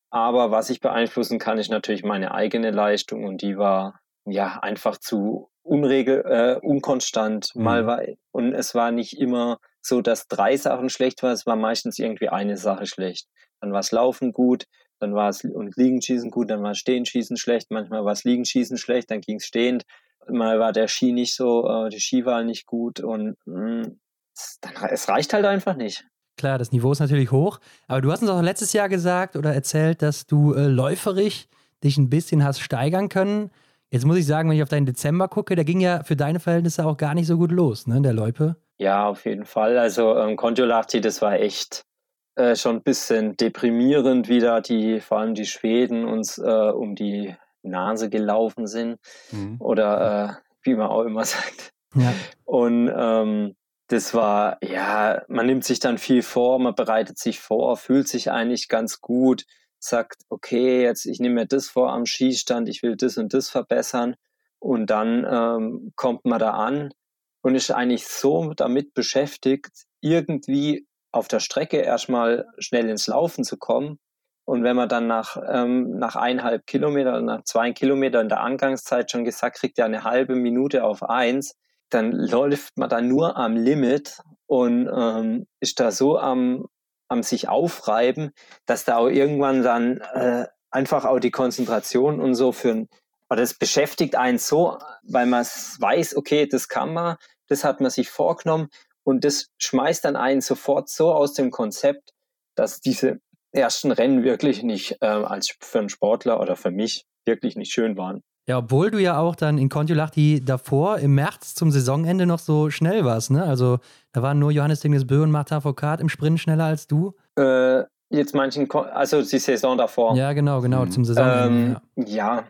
aber 0.09 0.51
was 0.51 0.71
ich 0.71 0.81
beeinflussen 0.81 1.39
kann, 1.39 1.59
ist 1.59 1.71
natürlich 1.71 2.03
meine 2.03 2.33
eigene 2.33 2.71
Leistung 2.71 3.25
und 3.25 3.43
die 3.43 3.59
war 3.59 4.01
ja 4.25 4.59
einfach 4.63 4.97
zu 4.97 5.51
unregel, 5.63 6.25
äh, 6.25 6.67
unkonstant. 6.67 7.55
Mhm. 7.55 7.63
Mal 7.63 7.87
war, 7.87 8.01
und 8.31 8.55
es 8.55 8.75
war 8.75 8.91
nicht 8.91 9.21
immer 9.21 9.59
so, 9.83 10.01
dass 10.01 10.29
drei 10.29 10.57
Sachen 10.57 10.89
schlecht 10.89 11.23
waren, 11.23 11.33
es 11.33 11.45
war 11.45 11.57
meistens 11.57 11.99
irgendwie 11.99 12.31
eine 12.31 12.57
Sache 12.57 12.87
schlecht. 12.87 13.29
Dann 13.61 13.73
war 13.73 13.81
es 13.81 13.93
Laufen 13.93 14.33
gut, 14.33 14.65
dann 15.03 15.15
war 15.15 15.29
es 15.29 15.45
und 15.45 15.77
Liegenschießen 15.77 16.31
gut, 16.31 16.51
dann 16.51 16.63
war 16.63 16.75
Stehenschießen 16.75 17.37
schlecht, 17.37 17.71
manchmal 17.71 18.05
war 18.05 18.13
es 18.13 18.25
Liegenschießen 18.25 18.79
schlecht, 18.79 19.11
dann 19.11 19.21
ging 19.21 19.37
es 19.37 19.47
stehend. 19.47 19.85
Mal 20.29 20.61
war 20.61 20.73
der 20.73 20.87
Ski 20.87 21.13
nicht 21.13 21.35
so, 21.35 21.69
äh, 21.69 21.89
die 21.89 21.99
Skiwahl 21.99 22.45
nicht 22.45 22.67
gut 22.67 23.01
und 23.01 23.37
mh, 23.45 23.83
mm, 23.83 23.99
es, 24.35 24.59
dann, 24.61 24.75
es 24.91 25.09
reicht 25.09 25.33
halt 25.35 25.45
einfach 25.45 25.77
nicht. 25.77 26.05
Klar, 26.37 26.59
das 26.59 26.73
Niveau 26.73 26.93
ist 26.93 27.01
natürlich 27.01 27.31
hoch. 27.31 27.61
Aber 27.89 28.01
du 28.01 28.11
hast 28.11 28.23
uns 28.23 28.31
auch 28.31 28.41
letztes 28.41 28.73
Jahr 28.73 28.89
gesagt 28.89 29.37
oder 29.37 29.53
erzählt, 29.53 30.01
dass 30.01 30.27
du 30.27 30.55
äh, 30.55 30.67
läuferig 30.67 31.49
dich 31.85 31.99
ein 31.99 32.09
bisschen 32.09 32.45
hast 32.45 32.61
steigern 32.61 33.09
können. 33.09 33.51
Jetzt 33.91 34.07
muss 34.07 34.17
ich 34.17 34.27
sagen, 34.27 34.49
wenn 34.49 34.57
ich 34.57 34.63
auf 34.63 34.69
deinen 34.69 34.87
Dezember 34.87 35.29
gucke, 35.29 35.55
der 35.55 35.65
ging 35.65 35.81
ja 35.81 36.03
für 36.05 36.17
deine 36.17 36.41
Verhältnisse 36.41 36.87
auch 36.87 36.97
gar 36.97 37.15
nicht 37.15 37.27
so 37.27 37.37
gut 37.37 37.53
los, 37.53 37.87
ne, 37.87 38.01
der 38.01 38.15
Loipe. 38.15 38.57
Ja, 38.79 39.07
auf 39.07 39.27
jeden 39.27 39.45
Fall. 39.45 39.77
Also 39.77 40.17
ähm, 40.17 40.37
Kontiolahti, 40.37 41.01
das 41.01 41.21
war 41.21 41.35
echt 41.35 41.85
äh, 42.35 42.57
schon 42.57 42.77
ein 42.77 42.83
bisschen 42.83 43.37
deprimierend, 43.37 44.29
wie 44.29 44.41
da 44.41 44.61
die, 44.61 45.01
vor 45.01 45.19
allem 45.19 45.35
die 45.35 45.47
Schweden 45.47 46.05
uns 46.07 46.39
äh, 46.39 46.43
um 46.43 46.95
die 46.95 47.35
Nase 47.63 48.11
gelaufen 48.11 48.67
sind. 48.67 48.99
Mhm. 49.31 49.57
Oder 49.61 50.41
äh, 50.41 50.51
wie 50.63 50.75
man 50.75 50.89
auch 50.89 51.03
immer 51.03 51.25
sagt. 51.27 51.73
Ja. 51.95 52.15
Und 52.45 52.91
ähm, 52.95 53.55
das 53.89 54.15
war, 54.15 54.57
ja, 54.63 55.23
man 55.29 55.47
nimmt 55.47 55.65
sich 55.65 55.79
dann 55.79 55.99
viel 55.99 56.23
vor, 56.23 56.59
man 56.59 56.75
bereitet 56.75 57.19
sich 57.19 57.41
vor, 57.41 57.77
fühlt 57.77 58.09
sich 58.09 58.31
eigentlich 58.31 58.69
ganz 58.69 59.01
gut, 59.01 59.45
sagt, 59.79 60.23
okay, 60.31 60.83
jetzt 60.83 61.05
ich 61.05 61.21
nehme 61.21 61.35
mir 61.35 61.47
das 61.47 61.69
vor 61.69 61.93
am 61.93 62.07
Skistand, 62.07 62.69
ich 62.69 62.83
will 62.83 62.97
das 62.97 63.19
und 63.19 63.35
das 63.35 63.51
verbessern. 63.51 64.17
Und 64.59 64.87
dann 64.87 65.27
ähm, 65.29 65.93
kommt 65.97 66.25
man 66.25 66.39
da 66.39 66.53
an 66.53 66.95
und 67.43 67.57
ist 67.57 67.71
eigentlich 67.71 68.07
so 68.07 68.55
damit 68.55 68.95
beschäftigt, 68.95 69.87
irgendwie 70.01 70.87
auf 71.13 71.29
der 71.29 71.41
Strecke 71.41 71.79
erstmal 71.79 72.47
schnell 72.59 72.89
ins 72.89 73.07
Laufen 73.07 73.45
zu 73.45 73.59
kommen. 73.59 73.99
Und 74.45 74.65
wenn 74.65 74.75
man 74.75 74.89
dann 74.89 75.07
nach, 75.07 75.37
ähm, 75.49 75.99
nach 75.99 76.17
eineinhalb 76.17 76.67
Kilometer, 76.67 77.21
nach 77.21 77.45
zwei 77.45 77.73
Kilometern 77.73 78.23
in 78.23 78.29
der 78.29 78.41
Angangszeit 78.41 79.11
schon 79.11 79.25
gesagt 79.25 79.59
kriegt, 79.59 79.79
ja 79.79 79.85
eine 79.85 80.03
halbe 80.03 80.35
Minute 80.35 80.83
auf 80.83 81.03
eins, 81.05 81.55
dann 81.91 82.11
läuft 82.11 82.77
man 82.77 82.89
da 82.89 83.01
nur 83.01 83.37
am 83.37 83.55
Limit 83.55 84.19
und 84.47 84.91
ähm, 84.93 85.47
ist 85.61 85.79
da 85.79 85.93
so 85.93 86.19
am, 86.19 86.67
am 87.09 87.23
sich 87.23 87.49
aufreiben, 87.49 88.33
dass 88.67 88.85
da 88.85 88.97
auch 88.97 89.09
irgendwann 89.09 89.63
dann 89.63 90.01
äh, 90.15 90.47
einfach 90.71 91.05
auch 91.05 91.21
die 91.21 91.31
Konzentration 91.31 92.21
und 92.21 92.35
so 92.35 92.51
für 92.51 92.71
ein, 92.71 92.89
das 93.29 93.55
beschäftigt 93.55 94.17
einen 94.17 94.39
so, 94.39 94.79
weil 95.05 95.27
man 95.27 95.45
weiß, 95.45 96.17
okay, 96.17 96.47
das 96.47 96.69
kann 96.69 96.93
man, 96.93 97.17
das 97.49 97.65
hat 97.65 97.81
man 97.81 97.91
sich 97.91 98.11
vorgenommen 98.11 98.69
und 99.05 99.25
das 99.25 99.49
schmeißt 99.59 100.05
dann 100.05 100.17
einen 100.17 100.41
sofort 100.41 100.89
so 100.89 101.13
aus 101.13 101.35
dem 101.35 101.51
Konzept, 101.51 102.11
dass 102.55 102.81
diese 102.81 103.21
ersten 103.53 103.93
Rennen 103.93 104.25
wirklich 104.25 104.63
nicht 104.63 104.97
äh, 105.01 105.07
als 105.07 105.55
für 105.61 105.81
einen 105.81 105.89
Sportler 105.89 106.41
oder 106.41 106.57
für 106.57 106.71
mich 106.71 107.05
wirklich 107.27 107.57
nicht 107.57 107.73
schön 107.73 107.97
waren. 107.97 108.23
Ja, 108.49 108.59
obwohl 108.59 108.91
du 108.91 108.99
ja 108.99 109.19
auch 109.19 109.37
dann 109.37 109.57
in 109.57 109.69
Kontiolahti 109.69 110.45
davor 110.45 110.99
im 110.99 111.15
März 111.15 111.55
zum 111.55 111.71
Saisonende 111.71 112.27
noch 112.27 112.41
so 112.41 112.71
schnell 112.71 113.05
warst, 113.05 113.31
ne? 113.31 113.45
Also 113.45 113.79
da 114.13 114.23
waren 114.23 114.41
nur 114.41 114.51
Johannes 114.51 114.81
Dingesbö 114.81 115.23
und 115.23 115.31
Martin 115.31 115.61
Foucault 115.61 116.01
im 116.01 116.09
Sprint 116.09 116.41
schneller 116.41 116.65
als 116.65 116.89
du. 116.89 117.15
Äh, 117.39 117.85
jetzt 118.11 118.35
manchen, 118.35 118.69
also 118.71 119.23
die 119.23 119.39
Saison 119.39 119.79
davor. 119.79 120.17
Ja, 120.17 120.33
genau, 120.33 120.61
genau, 120.61 120.87
zum 120.87 121.05
Saisonende. 121.05 121.81
Ähm, 121.97 122.05
ja. 122.07 122.37
ja. 122.37 122.45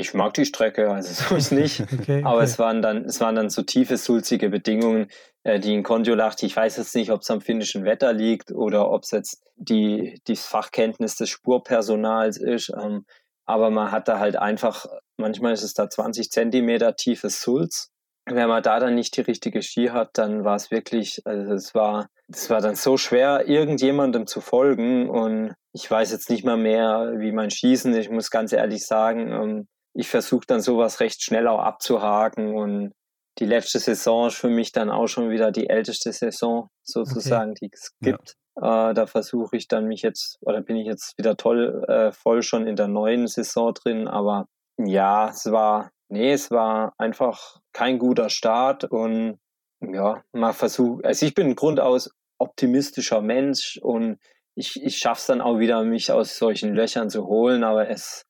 Ich 0.00 0.14
mag 0.14 0.34
die 0.34 0.44
Strecke, 0.44 0.90
also 0.90 1.12
so 1.28 1.36
ist 1.36 1.52
nicht. 1.52 1.80
okay, 1.92 2.22
Aber 2.24 2.42
es 2.42 2.58
waren 2.58 2.82
dann, 2.82 3.04
es 3.04 3.20
waren 3.20 3.36
dann 3.36 3.50
so 3.50 3.62
tiefe, 3.62 3.96
sulzige 3.96 4.50
Bedingungen, 4.50 5.08
äh, 5.44 5.60
die 5.60 5.74
in 5.74 5.82
Kontiolahti, 5.82 6.46
ich 6.46 6.56
weiß 6.56 6.76
jetzt 6.76 6.94
nicht, 6.94 7.10
ob 7.10 7.22
es 7.22 7.30
am 7.30 7.40
finnischen 7.40 7.84
Wetter 7.84 8.12
liegt 8.12 8.52
oder 8.52 8.90
ob 8.90 9.04
es 9.04 9.10
jetzt 9.12 9.42
die, 9.56 10.20
die 10.26 10.36
Fachkenntnis 10.36 11.16
des 11.16 11.30
Spurpersonals 11.30 12.36
ist. 12.36 12.72
Ähm, 12.76 13.04
aber 13.46 13.70
man 13.70 13.90
hat 13.90 14.08
da 14.08 14.18
halt 14.18 14.36
einfach, 14.36 14.86
manchmal 15.16 15.52
ist 15.52 15.62
es 15.62 15.74
da 15.74 15.88
20 15.88 16.30
Zentimeter 16.30 16.94
tiefes 16.94 17.40
Sulz. 17.40 17.90
Wenn 18.26 18.48
man 18.48 18.62
da 18.62 18.78
dann 18.78 18.94
nicht 18.94 19.16
die 19.16 19.22
richtige 19.22 19.62
Ski 19.62 19.88
hat, 19.88 20.10
dann 20.14 20.44
war 20.44 20.54
es 20.54 20.70
wirklich, 20.70 21.20
also 21.24 21.54
es 21.54 21.74
war, 21.74 22.10
es 22.28 22.48
war 22.48 22.60
dann 22.60 22.76
so 22.76 22.96
schwer, 22.96 23.48
irgendjemandem 23.48 24.26
zu 24.26 24.40
folgen 24.40 25.10
und 25.10 25.54
ich 25.72 25.90
weiß 25.90 26.12
jetzt 26.12 26.30
nicht 26.30 26.44
mal 26.44 26.56
mehr, 26.56 27.14
wie 27.16 27.32
mein 27.32 27.50
Schießen, 27.50 27.92
ich 27.94 28.10
muss 28.10 28.30
ganz 28.30 28.52
ehrlich 28.52 28.86
sagen, 28.86 29.32
ähm, 29.32 29.68
ich 29.94 30.08
versuche 30.08 30.46
dann 30.46 30.60
sowas 30.60 31.00
recht 31.00 31.22
schnell 31.22 31.48
auch 31.48 31.60
abzuhaken 31.60 32.54
und 32.54 32.92
die 33.38 33.46
letzte 33.46 33.78
Saison 33.78 34.26
ist 34.28 34.36
für 34.36 34.50
mich 34.50 34.72
dann 34.72 34.90
auch 34.90 35.06
schon 35.06 35.30
wieder 35.30 35.50
die 35.50 35.68
älteste 35.68 36.12
Saison 36.12 36.68
sozusagen, 36.82 37.52
okay. 37.52 37.58
die 37.62 37.70
es 37.72 37.90
gibt. 38.00 38.36
Äh, 38.56 38.94
da 38.94 39.06
versuche 39.06 39.56
ich 39.56 39.68
dann 39.68 39.86
mich 39.86 40.02
jetzt, 40.02 40.38
oder 40.42 40.60
bin 40.60 40.76
ich 40.76 40.86
jetzt 40.86 41.16
wieder 41.16 41.36
toll, 41.36 41.84
äh, 41.88 42.12
voll 42.12 42.42
schon 42.42 42.66
in 42.66 42.76
der 42.76 42.88
neuen 42.88 43.26
Saison 43.26 43.72
drin. 43.72 44.08
Aber 44.08 44.46
ja, 44.76 45.30
es 45.30 45.50
war, 45.50 45.90
nee, 46.08 46.32
es 46.32 46.50
war 46.50 46.92
einfach 46.98 47.58
kein 47.72 47.98
guter 47.98 48.28
Start 48.28 48.84
und 48.84 49.38
ja, 49.80 50.22
mal 50.32 50.52
versucht, 50.52 51.06
also 51.06 51.24
ich 51.24 51.34
bin 51.34 51.48
ein 51.48 51.56
grundaus 51.56 52.10
optimistischer 52.38 53.22
Mensch 53.22 53.78
und 53.82 54.18
ich, 54.54 54.82
ich 54.82 54.98
schaffe 54.98 55.20
es 55.20 55.26
dann 55.26 55.40
auch 55.40 55.58
wieder, 55.58 55.82
mich 55.84 56.12
aus 56.12 56.36
solchen 56.36 56.74
Löchern 56.74 57.08
zu 57.08 57.26
holen, 57.26 57.64
aber 57.64 57.88
es, 57.88 58.26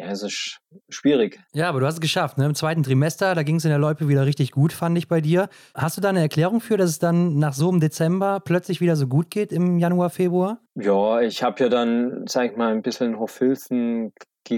ja, 0.00 0.10
es 0.10 0.22
ist 0.22 0.60
schwierig. 0.88 1.40
Ja, 1.52 1.68
aber 1.68 1.80
du 1.80 1.86
hast 1.86 1.94
es 1.94 2.00
geschafft. 2.00 2.38
Ne? 2.38 2.46
Im 2.46 2.54
zweiten 2.54 2.82
Trimester, 2.82 3.34
da 3.34 3.42
ging 3.42 3.56
es 3.56 3.64
in 3.64 3.70
der 3.70 3.78
Loipe 3.78 4.08
wieder 4.08 4.26
richtig 4.26 4.50
gut, 4.52 4.72
fand 4.72 4.96
ich 4.96 5.08
bei 5.08 5.20
dir. 5.20 5.48
Hast 5.74 5.96
du 5.96 6.00
da 6.00 6.08
eine 6.08 6.20
Erklärung 6.20 6.60
für, 6.60 6.76
dass 6.76 6.90
es 6.90 6.98
dann 6.98 7.38
nach 7.38 7.52
so 7.52 7.68
einem 7.68 7.80
Dezember 7.80 8.40
plötzlich 8.40 8.80
wieder 8.80 8.96
so 8.96 9.06
gut 9.06 9.30
geht 9.30 9.52
im 9.52 9.78
Januar, 9.78 10.10
Februar? 10.10 10.60
Ja, 10.74 11.20
ich 11.20 11.42
habe 11.42 11.62
ja 11.64 11.68
dann, 11.68 12.24
sag 12.26 12.50
ich 12.50 12.56
mal, 12.56 12.72
ein 12.72 12.82
bisschen 12.82 13.12
in 13.12 13.18
Hochfilzen 13.18 14.12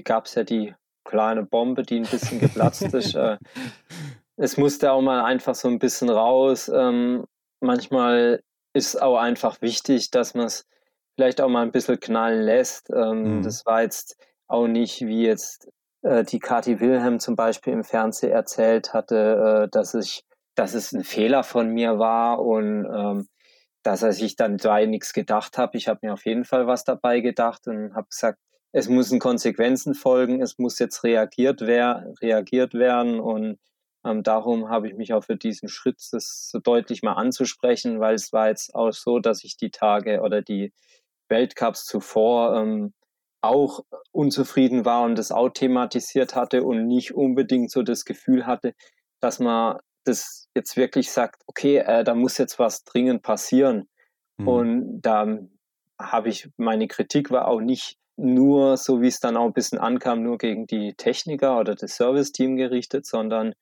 gab 0.05 0.27
es 0.27 0.35
ja 0.35 0.45
die 0.45 0.75
kleine 1.05 1.43
Bombe, 1.43 1.83
die 1.83 1.99
ein 1.99 2.07
bisschen 2.07 2.41
geplatzt 2.41 2.83
ist. 2.83 3.15
Äh, 3.15 3.37
es 4.37 4.57
musste 4.57 4.93
auch 4.93 5.03
mal 5.03 5.25
einfach 5.25 5.55
so 5.55 5.69
ein 5.69 5.79
bisschen 5.79 6.09
raus. 6.09 6.71
Ähm, 6.75 7.27
manchmal 7.61 8.43
ist 8.73 9.01
auch 9.01 9.19
einfach 9.19 9.61
wichtig, 9.61 10.11
dass 10.11 10.35
man 10.35 10.47
es 10.47 10.67
vielleicht 11.15 11.41
auch 11.41 11.49
mal 11.49 11.63
ein 11.63 11.73
bisschen 11.73 12.01
knallen 12.01 12.43
lässt. 12.43 12.91
Ähm, 12.91 13.39
mhm. 13.39 13.43
Das 13.43 13.67
war 13.67 13.83
jetzt 13.83 14.17
auch 14.53 14.67
nicht, 14.67 15.01
wie 15.03 15.25
jetzt 15.27 15.69
äh, 16.03 16.25
die 16.25 16.39
Kati 16.39 16.81
Wilhelm 16.81 17.21
zum 17.21 17.37
Beispiel 17.37 17.73
im 17.73 17.85
Fernsehen 17.85 18.33
erzählt 18.33 18.93
hatte, 18.93 19.65
äh, 19.65 19.69
dass 19.71 19.95
ich, 19.95 20.25
dass 20.55 20.75
es 20.75 20.93
ein 20.93 21.05
Fehler 21.05 21.45
von 21.45 21.71
mir 21.71 21.99
war 21.99 22.41
und 22.41 22.87
ähm, 22.87 23.29
dass 23.83 24.03
er 24.03 24.13
sich 24.13 24.37
dann 24.37 24.59
dabei 24.59 24.87
nichts 24.87 25.13
gedacht 25.13 25.59
hat. 25.59 25.75
Ich 25.75 25.89
habe 25.89 26.01
mir 26.03 26.13
auf 26.13 26.25
jeden 26.25 26.45
Fall 26.45 26.67
was 26.67 26.85
dabei 26.85 27.21
gedacht 27.21 27.67
und 27.67 27.95
habe 27.95 28.09
gesagt, 28.09 28.39
es 28.73 28.89
müssen 28.89 29.19
Konsequenzen 29.19 29.95
folgen, 29.95 30.41
es 30.41 30.59
muss 30.59 30.79
jetzt 30.79 31.05
reagiert, 31.05 31.61
wer, 31.63 32.07
reagiert 32.21 32.75
werden 32.75 33.21
und 33.21 33.59
ähm, 34.05 34.23
darum 34.23 34.69
habe 34.69 34.89
ich 34.89 34.95
mich 34.95 35.13
auch 35.13 35.25
für 35.25 35.37
diesen 35.37 35.69
Schritt, 35.69 35.97
das 36.13 36.49
so 36.51 36.59
deutlich 36.59 37.03
mal 37.03 37.13
anzusprechen, 37.13 38.01
weil 38.01 38.15
es 38.15 38.33
war 38.33 38.49
jetzt 38.49 38.75
auch 38.75 38.93
so, 38.93 39.19
dass 39.19 39.45
ich 39.45 39.57
die 39.57 39.71
Tage 39.71 40.21
oder 40.23 40.43
die 40.43 40.73
Weltcups 41.29 41.85
zuvor 41.85 42.57
ähm, 42.57 42.93
auch 43.43 43.85
unzufrieden 44.13 44.85
war 44.85 45.03
und 45.03 45.17
das 45.17 45.33
auch 45.33 45.51
thematisiert 45.51 46.35
hatte 46.35 46.63
und 46.63 46.87
nicht 46.87 47.15
unbedingt 47.15 47.71
so 47.71 47.83
das 47.83 48.05
Gefühl 48.05 48.47
hatte, 48.47 48.75
dass 49.21 49.39
man 49.39 49.79
das 50.05 50.49
jetzt 50.55 50.77
wirklich 50.77 51.11
sagt, 51.11 51.43
okay, 51.47 51.79
äh, 51.79 52.05
da 52.05 52.15
muss 52.15 52.39
jetzt 52.39 52.59
was 52.59 52.85
dringend 52.85 53.23
passieren. 53.23 53.89
Mhm. 54.39 54.49
Und 54.49 55.01
da 55.03 55.39
habe 56.01 56.29
ich, 56.29 56.49
meine 56.57 56.89
Kritik 56.89 57.31
war 57.31 57.49
auch 57.49 57.61
nicht 57.61 57.99
nur, 58.17 58.77
so 58.77 59.01
wie 59.01 59.09
es 59.09 59.21
dann 59.21 59.37
auch 59.37 59.47
ein 59.47 59.53
bisschen 59.53 59.79
ankam, 59.79 60.23
nur 60.23 60.39
gegen 60.39 60.67
die 60.67 60.95
Techniker 60.95 61.59
oder 61.59 61.75
das 61.75 61.97
Service-Team 61.97 62.57
gerichtet, 62.57 63.07
sondern 63.07 63.55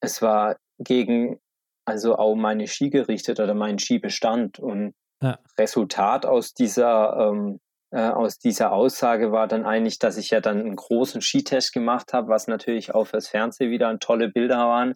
es 0.00 0.22
war 0.22 0.56
gegen 0.78 1.40
also 1.84 2.16
auch 2.16 2.34
meine 2.34 2.68
Ski 2.68 2.90
gerichtet 2.90 3.40
oder 3.40 3.54
meinen 3.54 3.78
Skibestand. 3.78 4.58
Und 4.58 4.94
ja. 5.20 5.38
Resultat 5.58 6.26
aus 6.26 6.54
dieser, 6.54 7.16
ähm, 7.16 7.60
äh, 7.92 8.08
aus 8.08 8.38
dieser 8.38 8.72
Aussage 8.72 9.32
war 9.32 9.46
dann 9.46 9.66
eigentlich, 9.66 9.98
dass 9.98 10.16
ich 10.16 10.30
ja 10.30 10.40
dann 10.40 10.60
einen 10.60 10.76
großen 10.76 11.20
Skitest 11.20 11.72
gemacht 11.74 12.14
habe, 12.14 12.28
was 12.28 12.48
natürlich 12.48 12.94
auch 12.94 13.04
fürs 13.04 13.28
Fernsehen 13.28 13.70
wieder 13.70 13.98
tolle 13.98 14.30
Bilder 14.30 14.66
waren. 14.66 14.94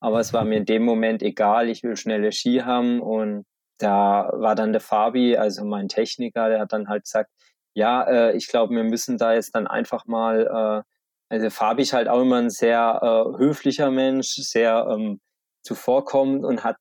Aber 0.00 0.20
es 0.20 0.32
war 0.32 0.44
mir 0.44 0.56
in 0.56 0.64
dem 0.64 0.82
Moment 0.84 1.22
egal, 1.22 1.68
ich 1.68 1.82
will 1.82 1.96
schnelle 1.96 2.32
Ski 2.32 2.62
haben. 2.64 3.00
Und 3.00 3.44
da 3.78 4.30
war 4.32 4.54
dann 4.54 4.72
der 4.72 4.80
Fabi, 4.80 5.36
also 5.36 5.64
mein 5.64 5.88
Techniker, 5.88 6.48
der 6.48 6.60
hat 6.60 6.72
dann 6.72 6.88
halt 6.88 7.04
gesagt, 7.04 7.30
ja, 7.74 8.02
äh, 8.04 8.36
ich 8.36 8.48
glaube, 8.48 8.74
wir 8.74 8.84
müssen 8.84 9.18
da 9.18 9.34
jetzt 9.34 9.54
dann 9.54 9.66
einfach 9.66 10.06
mal, 10.06 10.46
äh, 10.46 11.34
also 11.34 11.50
Fabi 11.50 11.82
ist 11.82 11.92
halt 11.92 12.08
auch 12.08 12.22
immer 12.22 12.38
ein 12.38 12.50
sehr 12.50 13.00
äh, 13.02 13.38
höflicher 13.38 13.90
Mensch, 13.90 14.28
sehr 14.28 14.86
ähm, 14.90 15.20
zuvorkommend 15.62 16.44
und 16.46 16.64
hat 16.64 16.76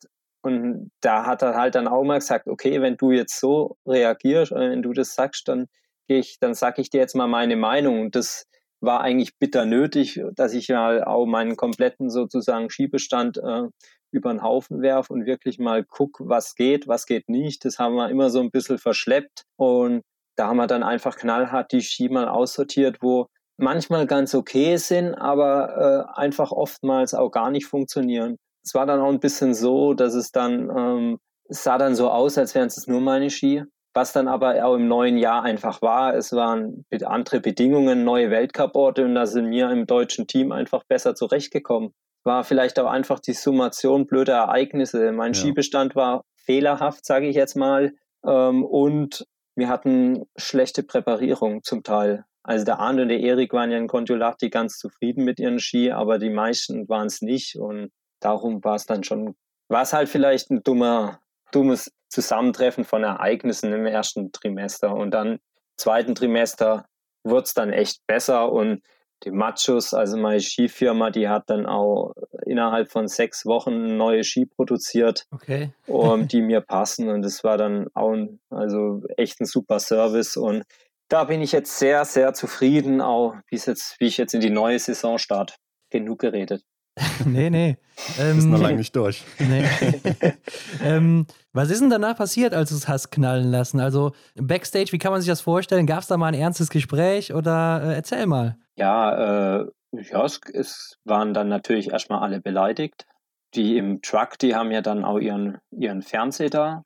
und 0.48 0.92
da 1.02 1.26
hat 1.26 1.42
er 1.42 1.56
halt 1.56 1.76
dann 1.76 1.88
auch 1.88 2.04
mal 2.04 2.20
gesagt, 2.20 2.48
okay, 2.48 2.82
wenn 2.82 2.98
du 2.98 3.12
jetzt 3.12 3.40
so 3.40 3.78
reagierst, 3.86 4.52
wenn 4.52 4.82
du 4.82 4.94
das 4.94 5.14
sagst, 5.14 5.48
dann 5.48 5.68
gehe 6.08 6.20
ich, 6.20 6.40
dann 6.40 6.54
sage 6.54 6.82
ich 6.82 6.90
dir 6.90 7.00
jetzt 7.00 7.16
mal 7.16 7.28
meine 7.28 7.56
Meinung. 7.56 8.02
Und 8.02 8.16
das 8.16 8.48
war 8.80 9.02
eigentlich 9.02 9.38
bitter 9.38 9.66
nötig, 9.66 10.22
dass 10.36 10.54
ich 10.54 10.70
mal 10.70 11.04
auch 11.04 11.26
meinen 11.26 11.56
kompletten 11.56 12.10
sozusagen 12.10 12.70
Skibestand 12.70 13.38
äh, 13.38 13.64
über 14.12 14.32
den 14.32 14.42
Haufen 14.42 14.82
werfe 14.82 15.14
und 15.14 15.26
wirklich 15.26 15.60
mal 15.60 15.84
guck, 15.84 16.18
was 16.20 16.56
geht, 16.56 16.88
was 16.88 17.06
geht 17.06 17.30
nicht. 17.30 17.66
Das 17.66 17.80
haben 17.80 17.96
wir 17.96 18.10
immer 18.10 18.30
so 18.30 18.40
ein 18.40 18.52
bisschen 18.52 18.78
verschleppt 18.78 19.44
und 19.58 20.02
da 20.38 20.48
haben 20.48 20.58
wir 20.58 20.68
dann 20.68 20.84
einfach 20.84 21.18
knallhart 21.18 21.72
die 21.72 21.82
Ski 21.82 22.10
mal 22.10 22.28
aussortiert, 22.28 22.98
wo 23.02 23.28
manchmal 23.58 24.06
ganz 24.06 24.36
okay 24.36 24.78
sind, 24.78 25.16
aber 25.16 26.08
äh, 26.16 26.20
einfach 26.20 26.52
oftmals 26.52 27.14
auch 27.14 27.32
gar 27.32 27.50
nicht 27.52 27.66
funktionieren. 27.66 28.38
Es 28.68 28.74
war 28.74 28.86
dann 28.86 29.00
auch 29.00 29.08
ein 29.08 29.22
bisschen 29.22 29.54
so, 29.54 29.94
dass 29.94 30.14
es 30.14 30.34
dann, 30.34 30.70
ähm, 30.78 31.20
es 31.48 31.64
sah 31.64 31.78
dann 31.78 31.96
so 31.96 32.10
aus, 32.10 32.38
als 32.38 32.54
wären 32.54 32.68
es 32.68 32.86
nur 32.86 33.00
meine 33.00 33.30
Ski. 33.30 33.64
Was 33.94 34.12
dann 34.12 34.28
aber 34.28 34.66
auch 34.66 34.76
im 34.76 34.90
neuen 34.90 35.18
Jahr 35.18 35.44
einfach 35.44 35.82
war, 35.82 36.14
es 36.16 36.34
waren 36.34 36.86
andere 37.06 37.40
Bedingungen, 37.40 38.04
neue 38.04 38.30
Weltcuporte 38.30 39.06
und 39.06 39.16
da 39.16 39.26
sind 39.26 39.50
wir 39.52 39.72
im 39.72 39.86
deutschen 39.86 40.28
Team 40.28 40.52
einfach 40.52 40.84
besser 40.84 41.16
zurechtgekommen. 41.16 41.94
War 42.26 42.44
vielleicht 42.44 42.78
auch 42.78 42.92
einfach 42.92 43.22
die 43.22 43.32
Summation 43.32 44.06
blöder 44.06 44.36
Ereignisse. 44.36 45.14
Mein 45.14 45.32
ja. 45.32 45.40
Skibestand 45.40 45.96
war 45.96 46.26
fehlerhaft, 46.36 47.06
sage 47.06 47.28
ich 47.28 47.38
jetzt 47.38 47.56
mal. 47.56 47.94
Ähm, 48.26 48.66
und 48.66 49.26
wir 49.56 49.70
hatten 49.70 50.26
schlechte 50.36 50.84
Präparierung 50.84 51.64
zum 51.64 51.84
Teil. 51.84 52.26
Also 52.44 52.66
der 52.66 52.80
Arne 52.80 53.04
und 53.04 53.08
der 53.08 53.22
Erik 53.22 53.54
waren 53.54 53.72
ja 53.72 53.78
in 53.78 53.88
Kontiolahti 53.88 54.50
ganz 54.50 54.78
zufrieden 54.78 55.24
mit 55.24 55.40
ihren 55.40 55.60
Ski, 55.60 55.92
aber 55.92 56.20
die 56.20 56.30
meisten 56.30 56.90
waren 56.90 57.08
es 57.08 57.22
nicht. 57.22 57.56
Und 57.56 57.92
darum 58.20 58.64
war 58.64 58.76
es 58.76 58.86
dann 58.86 59.04
schon, 59.04 59.36
war 59.70 59.84
es 59.84 59.94
halt 59.94 60.10
vielleicht 60.10 60.50
ein 60.50 60.64
dummer, 60.64 61.20
dummes 61.52 61.92
Zusammentreffen 62.10 62.86
von 62.86 63.04
Ereignissen 63.04 63.74
im 63.74 63.86
ersten 63.86 64.32
Trimester. 64.32 64.94
Und 64.94 65.12
dann 65.12 65.34
im 65.34 65.40
zweiten 65.78 66.16
Trimester 66.16 66.86
wurde 67.24 67.44
es 67.44 67.54
dann 67.54 67.74
echt 67.74 68.06
besser 68.08 68.52
und 68.52 68.82
die 69.24 69.32
Machos, 69.32 69.94
also 69.94 70.18
meine 70.18 70.40
Skifirma, 70.40 71.10
die 71.10 71.28
hat 71.28 71.50
dann 71.50 71.66
auch 71.66 72.14
innerhalb 72.46 72.92
von 72.92 73.08
sechs 73.08 73.46
Wochen 73.46 73.98
neue 73.98 74.24
Ski 74.24 74.46
produziert, 74.46 75.26
okay. 75.32 75.74
um, 75.88 76.28
die 76.28 76.42
mir 76.42 76.62
passen. 76.62 77.10
Und 77.10 77.24
das 77.24 77.44
war 77.44 77.58
dann 77.58 77.88
auch 77.94 78.12
ein, 78.12 78.40
also 78.50 79.02
echt 79.18 79.42
ein 79.42 79.46
super 79.46 79.80
Service. 79.80 80.38
Und 80.38 80.64
da 81.10 81.24
bin 81.24 81.42
ich 81.42 81.52
jetzt 81.52 81.80
sehr, 81.80 82.06
sehr 82.06 82.34
zufrieden, 82.34 83.02
auch 83.02 83.36
wie, 83.48 83.56
jetzt, 83.56 84.00
wie 84.00 84.06
ich 84.06 84.18
jetzt 84.18 84.34
in 84.34 84.42
die 84.42 84.50
neue 84.50 84.78
Saison 84.78 85.18
starte. 85.18 85.56
Genug 85.90 86.20
geredet. 86.20 86.64
nee, 87.26 87.50
nee. 87.50 87.78
Ähm, 88.20 88.38
ist 88.40 88.46
noch 88.46 88.62
lange 88.62 88.78
nicht 88.78 88.96
durch. 88.96 89.24
Nee. 89.40 89.64
ähm, 90.84 91.26
was 91.54 91.70
ist 91.70 91.82
denn 91.82 91.90
danach 91.90 92.18
passiert, 92.18 92.54
als 92.54 92.70
du 92.70 92.76
es 92.76 92.88
hast 92.88 93.12
knallen 93.12 93.50
lassen? 93.50 93.80
Also 93.80 94.14
Backstage, 94.36 94.92
wie 94.92 94.98
kann 94.98 95.12
man 95.12 95.22
sich 95.22 95.30
das 95.30 95.42
vorstellen? 95.42 95.88
Gab 95.88 96.00
es 96.00 96.08
da 96.08 96.18
mal 96.18 96.28
ein 96.28 96.34
ernstes 96.34 96.70
Gespräch 96.70 97.34
oder 97.34 97.82
äh, 97.84 97.96
erzähl 97.96 98.26
mal. 98.26 98.58
Ja, 98.76 99.60
äh, 99.60 99.66
ja 99.92 100.26
es, 100.26 100.40
es, 100.54 100.98
waren 101.06 101.34
dann 101.34 101.50
natürlich 101.50 101.92
erstmal 101.92 102.22
alle 102.22 102.42
beleidigt. 102.42 103.06
Die 103.56 103.78
im 103.78 104.02
Truck, 104.02 104.38
die 104.40 104.56
haben 104.56 104.72
ja 104.72 104.82
dann 104.82 105.06
auch 105.06 105.20
ihren, 105.20 105.58
ihren 105.72 106.02
Fernseher 106.02 106.50
da. 106.50 106.84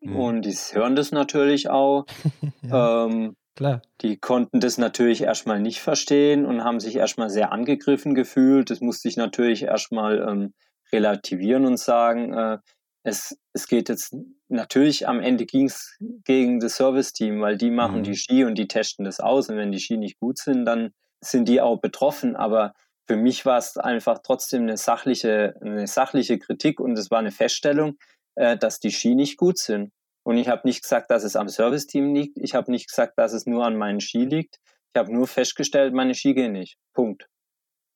Mhm. 0.00 0.16
Und 0.16 0.42
die 0.42 0.52
hören 0.72 0.96
das 0.96 1.12
natürlich 1.12 1.70
auch. 1.70 2.04
ja. 2.62 3.06
ähm, 3.06 3.34
Klar. 3.54 3.82
Die 4.00 4.16
konnten 4.16 4.60
das 4.60 4.78
natürlich 4.78 5.22
erstmal 5.22 5.60
nicht 5.60 5.80
verstehen 5.80 6.46
und 6.46 6.64
haben 6.64 6.80
sich 6.80 6.96
erstmal 6.96 7.28
sehr 7.28 7.52
angegriffen 7.52 8.14
gefühlt. 8.14 8.70
Das 8.70 8.80
musste 8.80 9.08
ich 9.08 9.16
natürlich 9.16 9.64
erstmal 9.64 10.26
ähm, 10.26 10.54
relativieren 10.92 11.66
und 11.66 11.78
sagen, 11.78 12.32
äh, 12.32 12.58
es, 13.04 13.36
es 13.52 13.66
geht 13.66 13.88
jetzt 13.88 14.16
natürlich 14.48 15.08
am 15.08 15.20
Ende 15.20 15.44
ging 15.44 15.66
es 15.66 15.96
gegen 16.24 16.60
das 16.60 16.76
Service-Team, 16.76 17.40
weil 17.40 17.56
die 17.56 17.70
machen 17.70 17.98
mhm. 17.98 18.02
die 18.04 18.16
Ski 18.16 18.44
und 18.44 18.56
die 18.56 18.68
testen 18.68 19.04
das 19.04 19.20
aus. 19.20 19.48
Und 19.48 19.56
wenn 19.56 19.72
die 19.72 19.80
Ski 19.80 19.96
nicht 19.96 20.18
gut 20.18 20.38
sind, 20.38 20.64
dann 20.64 20.92
sind 21.20 21.48
die 21.48 21.60
auch 21.60 21.80
betroffen. 21.80 22.36
Aber 22.36 22.72
für 23.08 23.16
mich 23.16 23.44
war 23.44 23.58
es 23.58 23.76
einfach 23.76 24.20
trotzdem 24.22 24.62
eine 24.62 24.76
sachliche, 24.76 25.54
eine 25.60 25.86
sachliche 25.86 26.38
Kritik 26.38 26.80
und 26.80 26.96
es 26.96 27.10
war 27.10 27.18
eine 27.18 27.32
Feststellung, 27.32 27.96
äh, 28.36 28.56
dass 28.56 28.78
die 28.78 28.92
Ski 28.92 29.14
nicht 29.14 29.36
gut 29.36 29.58
sind. 29.58 29.90
Und 30.24 30.36
ich 30.36 30.48
habe 30.48 30.62
nicht 30.64 30.82
gesagt, 30.82 31.10
dass 31.10 31.24
es 31.24 31.36
am 31.36 31.48
Serviceteam 31.48 32.14
liegt. 32.14 32.38
Ich 32.38 32.54
habe 32.54 32.70
nicht 32.70 32.88
gesagt, 32.88 33.14
dass 33.16 33.32
es 33.32 33.46
nur 33.46 33.64
an 33.64 33.76
meinen 33.76 34.00
Ski 34.00 34.24
liegt. 34.24 34.58
Ich 34.94 34.98
habe 34.98 35.12
nur 35.12 35.26
festgestellt, 35.26 35.94
meine 35.94 36.14
Ski 36.14 36.34
gehen 36.34 36.52
nicht. 36.52 36.76
Punkt. 36.92 37.26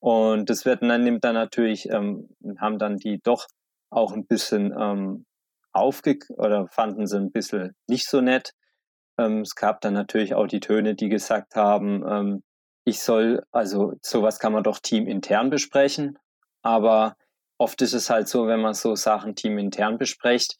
Und 0.00 0.50
das 0.50 0.64
wird 0.64 0.82
dann 0.82 1.04
nimmt 1.04 1.24
dann 1.24 1.34
natürlich, 1.34 1.88
ähm, 1.90 2.28
haben 2.58 2.78
dann 2.78 2.96
die 2.96 3.20
doch 3.22 3.46
auch 3.90 4.12
ein 4.12 4.26
bisschen 4.26 4.74
ähm, 4.78 5.24
aufge 5.72 6.18
oder 6.36 6.68
fanden 6.68 7.06
sie 7.06 7.18
ein 7.18 7.32
bisschen 7.32 7.74
nicht 7.86 8.08
so 8.08 8.20
nett. 8.20 8.52
Ähm, 9.18 9.40
es 9.40 9.54
gab 9.54 9.80
dann 9.80 9.94
natürlich 9.94 10.34
auch 10.34 10.46
die 10.46 10.60
Töne, 10.60 10.94
die 10.94 11.08
gesagt 11.08 11.54
haben, 11.54 12.04
ähm, 12.08 12.42
ich 12.84 13.00
soll, 13.00 13.42
also 13.50 13.94
sowas 14.02 14.38
kann 14.38 14.52
man 14.52 14.62
doch 14.62 14.78
teamintern 14.78 15.50
besprechen. 15.50 16.18
Aber 16.62 17.16
oft 17.58 17.80
ist 17.82 17.94
es 17.94 18.10
halt 18.10 18.28
so, 18.28 18.46
wenn 18.46 18.60
man 18.60 18.74
so 18.74 18.94
Sachen 18.94 19.34
teamintern 19.34 19.98
bespricht, 19.98 20.56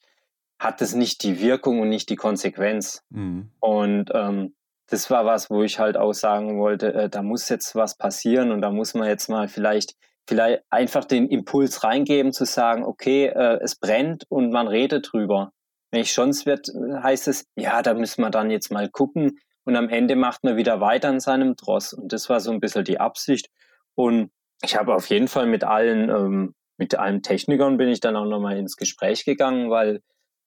hat 0.59 0.81
es 0.81 0.95
nicht 0.95 1.23
die 1.23 1.41
Wirkung 1.41 1.81
und 1.81 1.89
nicht 1.89 2.09
die 2.09 2.17
Konsequenz. 2.17 3.03
Mhm. 3.11 3.51
Und 3.61 4.11
ähm, 4.15 4.55
das 4.89 5.11
war 5.11 5.27
was, 5.27 5.51
wo 5.51 5.63
ich 5.63 5.79
halt 5.79 5.97
auch 5.97 6.13
sagen 6.13 6.59
wollte, 6.59 6.95
äh, 6.95 7.09
da 7.09 7.23
muss 7.23 7.49
jetzt 7.49 7.75
was 7.75 7.97
passieren 7.97 8.53
und 8.53 8.61
da 8.61 8.71
muss 8.71 8.95
man 8.95 9.09
jetzt 9.09 9.29
mal 9.29 9.49
vielleicht 9.49 9.97
vielleicht 10.29 10.63
einfach 10.71 11.05
den 11.05 11.29
Impuls 11.29 11.85
reingeben 11.85 12.33
zu 12.33 12.45
sagen, 12.45 12.85
okay, 12.85 13.27
äh, 13.27 13.59
es 13.63 13.77
brennt 13.77 14.25
und 14.29 14.51
man 14.51 14.67
redet 14.69 15.13
drüber. 15.13 15.53
Wenn 15.91 16.01
ich 16.01 16.13
sonst 16.13 16.47
wird, 16.47 16.69
heißt 16.69 17.29
es, 17.29 17.47
ja, 17.55 17.81
da 17.83 17.95
müssen 17.95 18.23
wir 18.23 18.31
dann 18.31 18.51
jetzt 18.51 18.73
mal 18.73 18.89
gucken 18.91 19.39
und 19.65 19.77
am 19.77 19.89
Ende 19.89 20.17
macht 20.17 20.43
man 20.45 20.57
wieder 20.57 20.81
weiter 20.81 21.09
an 21.09 21.21
seinem 21.21 21.55
Dross. 21.55 21.93
Und 21.93 22.13
das 22.13 22.29
war 22.29 22.41
so 22.41 22.51
ein 22.51 22.61
bisschen 22.61 22.85
die 22.85 22.99
Absicht. 22.99 23.49
Und 23.95 24.31
ich 24.63 24.77
habe 24.77 24.95
auf 24.95 25.09
jeden 25.09 25.29
Fall 25.29 25.47
mit 25.47 25.65
allen, 25.65 26.11
ähm, 26.11 26.55
mit 26.77 26.97
allen 26.97 27.23
Technikern 27.23 27.77
bin 27.77 27.89
ich 27.89 28.01
dann 28.01 28.17
auch 28.17 28.27
nochmal 28.27 28.59
ins 28.59 28.77
Gespräch 28.77 29.25
gegangen, 29.25 29.71
weil 29.71 30.03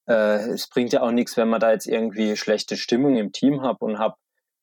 äh, 0.09 0.49
es 0.49 0.67
bringt 0.67 0.91
ja 0.93 1.01
auch 1.01 1.11
nichts, 1.11 1.37
wenn 1.37 1.49
man 1.49 1.59
da 1.59 1.71
jetzt 1.71 1.87
irgendwie 1.87 2.35
schlechte 2.35 2.77
Stimmung 2.77 3.15
im 3.15 3.31
Team 3.31 3.61
hat 3.61 3.81
und 3.81 3.99
habe 3.99 4.15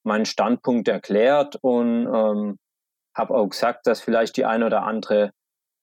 meinen 0.03 0.27
Standpunkt 0.27 0.89
erklärt 0.89 1.57
und 1.63 2.07
ähm, 2.07 2.59
habe 3.15 3.35
auch 3.35 3.49
gesagt, 3.49 3.87
dass 3.87 4.01
vielleicht 4.01 4.37
die 4.37 4.45
eine 4.45 4.67
oder 4.67 4.83
andere 4.83 5.31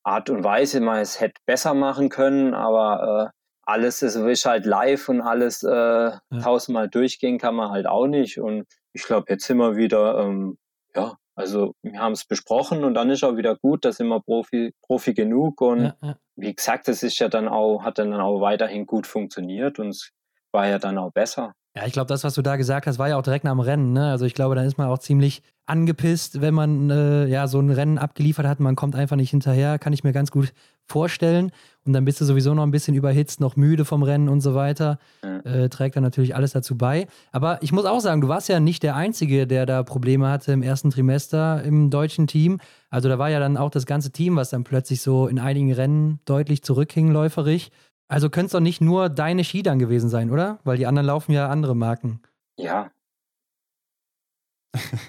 Art 0.03 0.29
und 0.29 0.43
Weise 0.43 0.81
man 0.81 0.99
es 0.99 1.19
hätte 1.19 1.41
besser 1.45 1.73
machen 1.73 2.09
können, 2.09 2.53
aber 2.53 3.31
äh, 3.31 3.37
alles 3.65 4.01
ist, 4.01 4.15
ist 4.15 4.45
halt 4.45 4.65
live 4.65 5.07
und 5.07 5.21
alles 5.21 5.63
äh, 5.63 5.69
ja. 5.69 6.19
tausendmal 6.41 6.89
durchgehen 6.89 7.37
kann 7.37 7.55
man 7.55 7.71
halt 7.71 7.87
auch 7.87 8.07
nicht. 8.07 8.39
Und 8.39 8.65
ich 8.91 9.03
glaube, 9.03 9.27
jetzt 9.29 9.45
sind 9.45 9.57
wir 9.57 9.77
wieder, 9.77 10.19
ähm, 10.19 10.57
ja, 10.93 11.15
also 11.35 11.73
wir 11.81 11.99
haben 11.99 12.13
es 12.13 12.25
besprochen 12.25 12.83
und 12.83 12.93
dann 12.93 13.09
ist 13.09 13.23
auch 13.23 13.37
wieder 13.37 13.55
gut, 13.55 13.85
da 13.85 13.91
sind 13.91 14.07
wir 14.07 14.21
Profi, 14.21 14.73
Profi 14.81 15.13
genug. 15.13 15.61
Und 15.61 15.83
ja, 15.83 15.95
ja. 16.01 16.17
wie 16.35 16.53
gesagt, 16.53 16.87
es 16.87 17.01
ist 17.03 17.19
ja 17.19 17.27
dann 17.27 17.47
auch, 17.47 17.83
hat 17.83 17.97
dann 17.97 18.13
auch 18.13 18.41
weiterhin 18.41 18.85
gut 18.85 19.07
funktioniert 19.07 19.79
und 19.79 19.89
es 19.89 20.11
war 20.51 20.67
ja 20.67 20.77
dann 20.77 20.97
auch 20.97 21.11
besser. 21.11 21.53
Ja, 21.75 21.87
ich 21.87 21.93
glaube, 21.93 22.07
das, 22.07 22.23
was 22.23 22.35
du 22.35 22.43
da 22.43 22.55
gesagt 22.55 22.85
hast, 22.85 22.99
war 22.99 23.09
ja 23.09 23.17
auch 23.17 23.23
direkt 23.23 23.45
nach 23.45 23.51
dem 23.51 23.59
Rennen. 23.59 23.93
Ne? 23.93 24.11
Also 24.11 24.25
ich 24.25 24.35
glaube, 24.35 24.53
dann 24.53 24.65
ist 24.65 24.77
man 24.77 24.87
auch 24.87 24.99
ziemlich 24.99 25.41
angepisst, 25.65 26.39
wenn 26.39 26.53
man 26.53 26.89
äh, 26.91 27.25
ja 27.25 27.47
so 27.47 27.59
ein 27.59 27.71
Rennen 27.71 27.97
abgeliefert 27.97 28.45
hat. 28.45 28.59
Man 28.59 28.75
kommt 28.75 28.95
einfach 28.95 29.15
nicht 29.15 29.31
hinterher, 29.31 29.79
kann 29.79 29.91
ich 29.91 30.03
mir 30.03 30.11
ganz 30.11 30.29
gut 30.29 30.53
vorstellen. 30.85 31.51
Und 31.83 31.93
dann 31.93 32.05
bist 32.05 32.21
du 32.21 32.25
sowieso 32.25 32.53
noch 32.53 32.61
ein 32.61 32.69
bisschen 32.69 32.93
überhitzt, 32.93 33.39
noch 33.39 33.55
müde 33.55 33.85
vom 33.85 34.03
Rennen 34.03 34.29
und 34.29 34.41
so 34.41 34.53
weiter. 34.53 34.99
Äh, 35.45 35.69
trägt 35.69 35.95
dann 35.95 36.03
natürlich 36.03 36.35
alles 36.35 36.51
dazu 36.51 36.77
bei. 36.77 37.07
Aber 37.31 37.63
ich 37.63 37.71
muss 37.71 37.85
auch 37.85 38.01
sagen, 38.01 38.21
du 38.21 38.27
warst 38.27 38.49
ja 38.49 38.59
nicht 38.59 38.83
der 38.83 38.95
Einzige, 38.95 39.47
der 39.47 39.65
da 39.65 39.81
Probleme 39.81 40.29
hatte 40.29 40.51
im 40.51 40.61
ersten 40.61 40.91
Trimester 40.91 41.63
im 41.63 41.89
deutschen 41.89 42.27
Team. 42.27 42.59
Also 42.91 43.09
da 43.09 43.17
war 43.17 43.29
ja 43.29 43.39
dann 43.39 43.57
auch 43.57 43.71
das 43.71 43.87
ganze 43.87 44.11
Team, 44.11 44.35
was 44.35 44.51
dann 44.51 44.63
plötzlich 44.63 45.01
so 45.01 45.27
in 45.27 45.39
einigen 45.39 45.73
Rennen 45.73 46.19
deutlich 46.25 46.63
zurückhing 46.63 47.11
läuferig. 47.11 47.71
Also 48.13 48.29
könnte 48.29 48.45
es 48.45 48.51
doch 48.51 48.59
nicht 48.59 48.79
nur 48.79 49.09
deine 49.09 49.43
Ski 49.43 49.63
dann 49.63 49.79
gewesen 49.79 50.07
sein, 50.07 50.29
oder? 50.29 50.59
Weil 50.63 50.77
die 50.77 50.85
anderen 50.85 51.07
laufen 51.07 51.31
ja 51.31 51.49
andere 51.49 51.75
Marken. 51.75 52.21
Ja. 52.59 52.91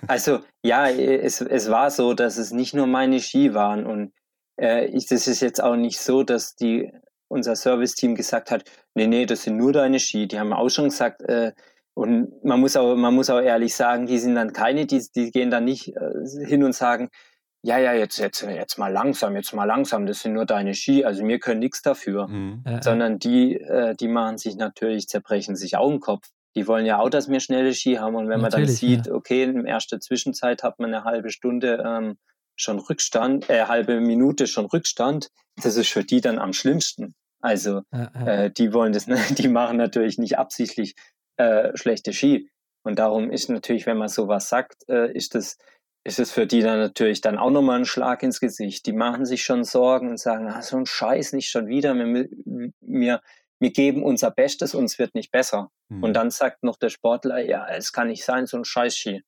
also 0.06 0.38
ja, 0.64 0.88
es, 0.88 1.42
es 1.42 1.70
war 1.70 1.90
so, 1.90 2.14
dass 2.14 2.38
es 2.38 2.50
nicht 2.50 2.72
nur 2.72 2.86
meine 2.86 3.20
Ski 3.20 3.52
waren 3.52 3.84
und 3.84 4.14
äh, 4.56 4.90
das 4.90 5.28
ist 5.28 5.42
jetzt 5.42 5.62
auch 5.62 5.76
nicht 5.76 6.00
so, 6.00 6.22
dass 6.22 6.56
die 6.56 6.90
unser 7.28 7.56
Serviceteam 7.56 8.14
gesagt 8.14 8.50
hat, 8.50 8.64
nee, 8.94 9.06
nee, 9.06 9.26
das 9.26 9.42
sind 9.42 9.58
nur 9.58 9.74
deine 9.74 10.00
Ski. 10.00 10.26
Die 10.26 10.38
haben 10.38 10.54
auch 10.54 10.70
schon 10.70 10.84
gesagt, 10.86 11.20
äh, 11.28 11.52
und 11.92 12.42
man 12.42 12.58
muss 12.58 12.74
auch, 12.74 12.96
man 12.96 13.14
muss 13.14 13.28
auch 13.28 13.40
ehrlich 13.40 13.74
sagen, 13.74 14.06
die 14.06 14.18
sind 14.18 14.34
dann 14.34 14.54
keine, 14.54 14.86
die, 14.86 15.06
die 15.14 15.30
gehen 15.30 15.50
dann 15.50 15.64
nicht 15.64 15.94
äh, 15.94 16.46
hin 16.46 16.64
und 16.64 16.74
sagen, 16.74 17.10
ja, 17.64 17.78
ja, 17.78 17.94
jetzt, 17.94 18.18
jetzt, 18.18 18.42
jetzt 18.42 18.76
mal 18.76 18.92
langsam, 18.92 19.34
jetzt 19.36 19.54
mal 19.54 19.64
langsam, 19.64 20.04
das 20.04 20.20
sind 20.20 20.34
nur 20.34 20.44
deine 20.44 20.74
Ski, 20.74 21.06
also 21.06 21.26
wir 21.26 21.38
können 21.38 21.60
nichts 21.60 21.80
dafür. 21.80 22.28
Mhm. 22.28 22.62
Sondern 22.82 23.18
die, 23.18 23.54
äh, 23.58 23.94
die 23.94 24.08
machen 24.08 24.36
sich 24.36 24.56
natürlich, 24.56 25.08
zerbrechen 25.08 25.56
sich 25.56 25.78
auch 25.78 25.88
den 25.88 26.00
Kopf. 26.00 26.28
Die 26.54 26.68
wollen 26.68 26.84
ja 26.84 26.98
auch, 26.98 27.08
dass 27.08 27.30
wir 27.30 27.40
schnelle 27.40 27.72
Ski 27.72 27.94
haben. 27.94 28.16
Und 28.16 28.28
wenn 28.28 28.42
natürlich, 28.42 28.42
man 28.42 28.66
dann 28.66 28.76
sieht, 28.76 29.06
ja. 29.06 29.14
okay, 29.14 29.44
in 29.44 29.64
der 29.64 29.72
ersten 29.72 29.98
Zwischenzeit 30.02 30.62
hat 30.62 30.78
man 30.78 30.92
eine 30.92 31.04
halbe 31.04 31.30
Stunde 31.30 31.82
ähm, 31.86 32.18
schon 32.54 32.78
Rückstand, 32.78 33.48
äh, 33.48 33.64
halbe 33.64 33.98
Minute 33.98 34.46
schon 34.46 34.66
Rückstand, 34.66 35.30
das 35.62 35.76
ist 35.76 35.88
für 35.88 36.04
die 36.04 36.20
dann 36.20 36.38
am 36.38 36.52
schlimmsten. 36.52 37.14
Also 37.40 37.80
ja, 37.92 38.10
ja. 38.14 38.26
Äh, 38.26 38.50
die 38.50 38.74
wollen 38.74 38.92
das, 38.92 39.06
die 39.38 39.48
machen 39.48 39.78
natürlich 39.78 40.18
nicht 40.18 40.36
absichtlich 40.36 40.96
äh, 41.38 41.74
schlechte 41.78 42.12
Ski. 42.12 42.50
Und 42.82 42.98
darum 42.98 43.30
ist 43.30 43.48
natürlich, 43.48 43.86
wenn 43.86 43.96
man 43.96 44.08
sowas 44.08 44.50
sagt, 44.50 44.86
äh, 44.90 45.10
ist 45.10 45.34
das 45.34 45.56
ist 46.04 46.18
es 46.18 46.30
für 46.30 46.46
die 46.46 46.60
dann 46.60 46.78
natürlich 46.78 47.22
dann 47.22 47.38
auch 47.38 47.50
nochmal 47.50 47.78
ein 47.78 47.86
Schlag 47.86 48.22
ins 48.22 48.38
Gesicht. 48.38 48.86
Die 48.86 48.92
machen 48.92 49.24
sich 49.24 49.42
schon 49.42 49.64
Sorgen 49.64 50.10
und 50.10 50.20
sagen, 50.20 50.46
ah, 50.48 50.60
so 50.60 50.76
ein 50.76 50.86
Scheiß 50.86 51.32
nicht 51.32 51.48
schon 51.48 51.66
wieder. 51.66 51.94
Wir, 51.94 52.28
wir, 52.80 53.22
wir 53.58 53.70
geben 53.70 54.02
unser 54.02 54.30
Bestes 54.30 54.74
und 54.74 54.84
es 54.84 54.98
wird 54.98 55.14
nicht 55.14 55.32
besser. 55.32 55.70
Mhm. 55.88 56.02
Und 56.02 56.12
dann 56.12 56.30
sagt 56.30 56.62
noch 56.62 56.76
der 56.76 56.90
Sportler, 56.90 57.40
ja, 57.40 57.66
es 57.68 57.92
kann 57.92 58.08
nicht 58.08 58.24
sein, 58.24 58.46
so 58.46 58.58
ein 58.58 58.66
Scheiß-Ski. 58.66 59.22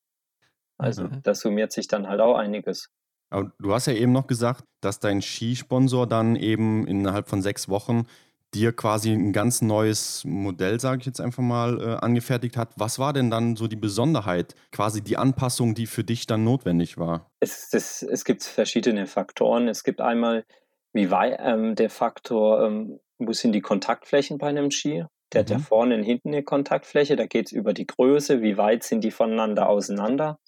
Also 0.77 1.05
mhm. 1.05 1.23
da 1.23 1.35
summiert 1.35 1.73
sich 1.73 1.89
dann 1.89 2.07
halt 2.07 2.21
auch 2.21 2.37
einiges. 2.37 2.91
Aber 3.31 3.53
du 3.59 3.73
hast 3.73 3.87
ja 3.87 3.95
eben 3.95 4.13
noch 4.13 4.27
gesagt, 4.27 4.65
dass 4.83 5.01
dein 5.01 5.23
Skisponsor 5.23 6.07
dann 6.07 6.37
eben 6.37 6.87
innerhalb 6.87 7.29
von 7.29 7.41
sechs 7.41 7.71
Wochen 7.71 8.07
dir 8.55 8.73
quasi 8.73 9.13
ein 9.13 9.33
ganz 9.33 9.63
neues 9.63 10.25
Modell, 10.25 10.81
sage 10.81 11.01
ich 11.01 11.07
jetzt 11.07 11.21
einfach 11.21 11.43
mal, 11.43 11.81
äh, 11.81 12.05
angefertigt 12.05 12.57
hat. 12.57 12.71
Was 12.77 12.99
war 12.99 13.13
denn 13.13 13.31
dann 13.31 13.57
so 13.57 13.67
die 13.67 13.77
Besonderheit, 13.77 14.55
quasi 14.73 15.03
die 15.03 15.17
Anpassung, 15.17 15.75
die 15.75 15.87
für 15.87 16.05
dich 16.05 16.27
dann 16.27 16.45
notwendig 16.45 16.97
war? 16.99 17.31
Es, 17.41 17.73
es, 17.73 18.03
es 18.03 18.25
gibt 18.25 18.43
verschiedene 18.43 19.07
Faktoren. 19.07 19.69
Es 19.69 19.85
gibt 19.85 20.01
einmal, 20.01 20.45
wie 20.93 21.11
weit 21.11 21.39
ähm, 21.41 21.75
der 21.75 21.91
Faktor, 21.91 22.65
ähm, 22.65 23.01
wo 23.19 23.33
sind 23.33 23.53
die 23.53 23.61
Kontaktflächen 23.61 24.39
bei 24.39 24.49
einem 24.49 24.71
Ski? 24.71 25.05
Der 25.33 25.41
mhm. 25.41 25.45
hat 25.45 25.51
ja 25.51 25.59
mhm. 25.59 25.63
vorne 25.63 25.95
und 25.97 26.03
hinten 26.03 26.29
eine 26.29 26.43
Kontaktfläche, 26.43 27.17
da 27.17 27.27
geht 27.27 27.47
es 27.47 27.53
über 27.53 27.73
die 27.73 27.87
Größe, 27.87 28.43
wie 28.43 28.57
weit 28.57 28.85
sind 28.85 29.03
die 29.03 29.11
voneinander 29.11 29.69
auseinander. 29.69 30.39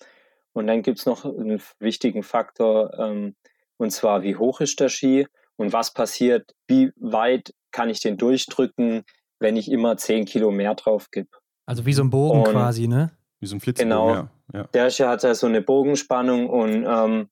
Und 0.52 0.66
dann 0.66 0.82
gibt 0.82 0.98
es 0.98 1.06
noch 1.06 1.24
einen 1.24 1.60
wichtigen 1.78 2.22
Faktor, 2.22 2.98
ähm, 2.98 3.34
und 3.76 3.90
zwar, 3.90 4.22
wie 4.22 4.36
hoch 4.36 4.60
ist 4.60 4.80
der 4.80 4.88
Ski 4.88 5.26
und 5.56 5.72
was 5.72 5.94
passiert, 5.94 6.54
wie 6.66 6.90
weit 6.96 7.54
kann 7.70 7.90
ich 7.90 8.00
den 8.00 8.16
durchdrücken, 8.16 9.04
wenn 9.40 9.56
ich 9.56 9.70
immer 9.70 9.96
10 9.96 10.24
Kilo 10.24 10.50
mehr 10.50 10.74
drauf 10.74 11.10
gebe. 11.10 11.28
Also 11.66 11.86
wie 11.86 11.92
so 11.92 12.02
ein 12.02 12.10
Bogen 12.10 12.40
und 12.40 12.48
quasi, 12.48 12.88
ne? 12.88 13.10
Wie 13.40 13.46
so 13.46 13.56
ein 13.56 13.60
Flitzebogen, 13.60 13.90
genau, 13.90 14.14
ja. 14.14 14.30
ja. 14.52 14.64
Der 14.74 14.90
Ski 14.90 15.04
hat 15.04 15.22
ja 15.22 15.34
so 15.34 15.46
eine 15.46 15.62
Bogenspannung 15.62 16.48
und 16.48 16.84
ähm, 16.88 17.28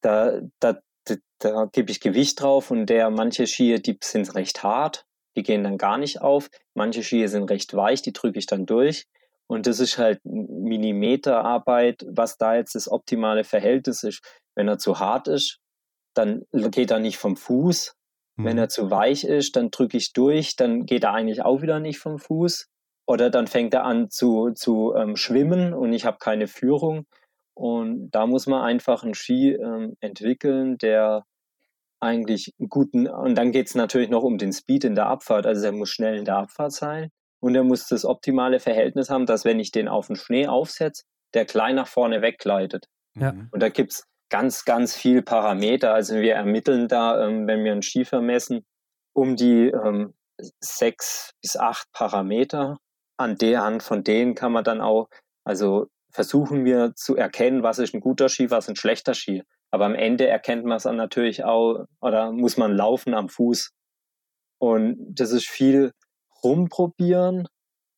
da, 0.00 0.40
da, 0.60 0.78
da, 1.04 1.14
da 1.38 1.68
gebe 1.72 1.90
ich 1.90 2.00
Gewicht 2.00 2.40
drauf 2.40 2.70
und 2.70 2.86
der 2.86 3.10
manche 3.10 3.46
Skier, 3.46 3.80
die 3.80 3.98
sind 4.02 4.34
recht 4.34 4.62
hart, 4.62 5.04
die 5.36 5.42
gehen 5.42 5.64
dann 5.64 5.78
gar 5.78 5.98
nicht 5.98 6.22
auf. 6.22 6.48
Manche 6.74 7.02
Skier 7.02 7.28
sind 7.28 7.44
recht 7.50 7.74
weich, 7.74 8.02
die 8.02 8.12
drücke 8.12 8.38
ich 8.38 8.46
dann 8.46 8.66
durch. 8.66 9.06
Und 9.46 9.66
das 9.66 9.80
ist 9.80 9.98
halt 9.98 10.20
Millimeterarbeit, 10.24 12.06
was 12.08 12.38
da 12.38 12.54
jetzt 12.54 12.74
das 12.74 12.90
optimale 12.90 13.44
Verhältnis 13.44 14.02
ist. 14.02 14.22
Wenn 14.54 14.68
er 14.68 14.78
zu 14.78 14.98
hart 14.98 15.28
ist, 15.28 15.58
dann 16.14 16.44
geht 16.52 16.90
er 16.90 16.98
nicht 16.98 17.18
vom 17.18 17.36
Fuß, 17.36 17.94
wenn 18.44 18.58
er 18.58 18.64
mhm. 18.64 18.70
zu 18.70 18.90
weich 18.90 19.24
ist, 19.24 19.56
dann 19.56 19.70
drücke 19.70 19.96
ich 19.96 20.12
durch, 20.12 20.56
dann 20.56 20.86
geht 20.86 21.04
er 21.04 21.12
eigentlich 21.12 21.42
auch 21.42 21.62
wieder 21.62 21.80
nicht 21.80 21.98
vom 21.98 22.18
Fuß. 22.18 22.68
Oder 23.06 23.30
dann 23.30 23.46
fängt 23.46 23.74
er 23.74 23.84
an 23.84 24.10
zu, 24.10 24.52
zu 24.52 24.94
ähm, 24.94 25.16
schwimmen 25.16 25.74
und 25.74 25.92
ich 25.92 26.04
habe 26.04 26.18
keine 26.18 26.46
Führung. 26.46 27.06
Und 27.54 28.10
da 28.10 28.26
muss 28.26 28.46
man 28.46 28.62
einfach 28.62 29.02
einen 29.02 29.14
Ski 29.14 29.52
ähm, 29.52 29.96
entwickeln, 30.00 30.78
der 30.78 31.24
eigentlich 32.00 32.52
einen 32.58 32.68
guten, 32.68 33.06
und 33.06 33.36
dann 33.36 33.52
geht 33.52 33.68
es 33.68 33.74
natürlich 33.74 34.08
noch 34.10 34.22
um 34.22 34.38
den 34.38 34.52
Speed 34.52 34.84
in 34.84 34.94
der 34.94 35.06
Abfahrt. 35.06 35.46
Also 35.46 35.66
er 35.66 35.72
muss 35.72 35.90
schnell 35.90 36.16
in 36.16 36.24
der 36.24 36.36
Abfahrt 36.36 36.72
sein 36.72 37.10
und 37.40 37.54
er 37.54 37.64
muss 37.64 37.86
das 37.86 38.04
optimale 38.04 38.60
Verhältnis 38.60 39.10
haben, 39.10 39.26
dass 39.26 39.44
wenn 39.44 39.60
ich 39.60 39.70
den 39.70 39.88
auf 39.88 40.08
den 40.08 40.16
Schnee 40.16 40.46
aufsetze, 40.46 41.04
der 41.34 41.44
klein 41.44 41.76
nach 41.76 41.86
vorne 41.86 42.22
weggleitet. 42.22 42.86
Ja. 43.14 43.34
Und 43.50 43.62
da 43.62 43.68
gibt 43.68 43.92
es 43.92 44.04
ganz, 44.32 44.64
ganz 44.64 44.96
viel 44.96 45.22
Parameter. 45.22 45.92
Also 45.92 46.16
wir 46.16 46.34
ermitteln 46.34 46.88
da, 46.88 47.22
ähm, 47.24 47.46
wenn 47.46 47.64
wir 47.64 47.72
einen 47.72 47.82
Schiefer 47.82 48.22
messen, 48.22 48.64
um 49.14 49.36
die 49.36 49.66
ähm, 49.68 50.14
sechs 50.58 51.32
bis 51.42 51.56
acht 51.56 51.86
Parameter. 51.92 52.78
An 53.18 53.36
der 53.36 53.62
Hand 53.62 53.82
von 53.82 54.02
denen 54.02 54.34
kann 54.34 54.50
man 54.50 54.64
dann 54.64 54.80
auch, 54.80 55.08
also 55.44 55.86
versuchen 56.10 56.64
wir 56.64 56.94
zu 56.96 57.14
erkennen, 57.14 57.62
was 57.62 57.78
ist 57.78 57.94
ein 57.94 58.00
guter 58.00 58.30
Ski, 58.30 58.50
was 58.50 58.64
ist 58.64 58.70
ein 58.70 58.76
schlechter 58.76 59.12
Ski. 59.12 59.42
Aber 59.70 59.84
am 59.84 59.94
Ende 59.94 60.26
erkennt 60.26 60.64
man 60.64 60.78
es 60.78 60.84
dann 60.84 60.96
natürlich 60.96 61.44
auch, 61.44 61.84
oder 62.00 62.32
muss 62.32 62.56
man 62.56 62.74
laufen 62.74 63.12
am 63.12 63.28
Fuß. 63.28 63.70
Und 64.58 64.96
das 65.10 65.32
ist 65.32 65.46
viel 65.46 65.92
rumprobieren. 66.42 67.48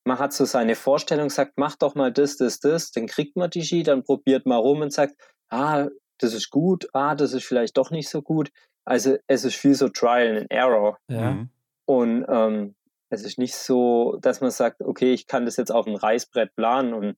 Man 0.05 0.18
hat 0.18 0.33
so 0.33 0.44
seine 0.47 0.75
Vorstellung, 0.75 1.31
sagt, 1.31 1.53
mach 1.57 1.77
doch 1.77 1.94
mal 1.94 2.12
das, 2.12 2.37
das, 2.37 2.59
das, 2.59 2.90
dann 2.90 3.07
kriegt 3.07 3.37
man 3.37 3.51
die 3.51 3.62
Ski, 3.62 3.85
dann 3.85 4.03
probiert 4.03 4.47
man 4.47 4.59
rum 4.59 4.81
und 4.81 4.92
sagt, 4.92 5.14
ah, 5.49 5.87
das 6.18 6.35
ist 6.35 6.50
gut, 6.50 6.88
ah, 6.92 7.14
das 7.14 7.33
ist 7.33 7.44
vielleicht 7.44 7.77
doch 7.77 7.90
nicht 7.90 8.09
so 8.09 8.22
gut. 8.22 8.50
Also 8.85 9.16
es 9.27 9.44
ist 9.44 9.57
viel 9.57 9.74
so 9.74 9.88
Trial 9.88 10.37
and 10.37 10.50
Error. 10.50 10.98
Ja. 11.09 11.33
Mhm. 11.33 11.50
Und 11.87 12.27
ähm, 12.29 12.74
es 13.11 13.24
ist 13.24 13.38
nicht 13.38 13.55
so, 13.55 14.18
dass 14.20 14.40
man 14.40 14.50
sagt, 14.50 14.81
okay, 14.83 15.12
ich 15.12 15.27
kann 15.27 15.44
das 15.44 15.57
jetzt 15.57 15.70
auf 15.70 15.87
dem 15.87 15.94
Reißbrett 15.94 16.55
planen. 16.55 16.94
Und 16.94 17.16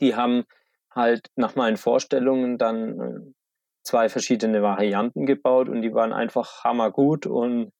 die 0.00 0.14
haben 0.14 0.44
halt 0.90 1.30
nach 1.36 1.54
meinen 1.56 1.76
Vorstellungen 1.76 2.58
dann 2.58 3.00
äh, 3.00 3.32
zwei 3.82 4.08
verschiedene 4.08 4.62
Varianten 4.62 5.26
gebaut 5.26 5.68
und 5.68 5.82
die 5.82 5.94
waren 5.94 6.12
einfach 6.12 6.64
hammergut 6.64 7.26
und 7.26 7.72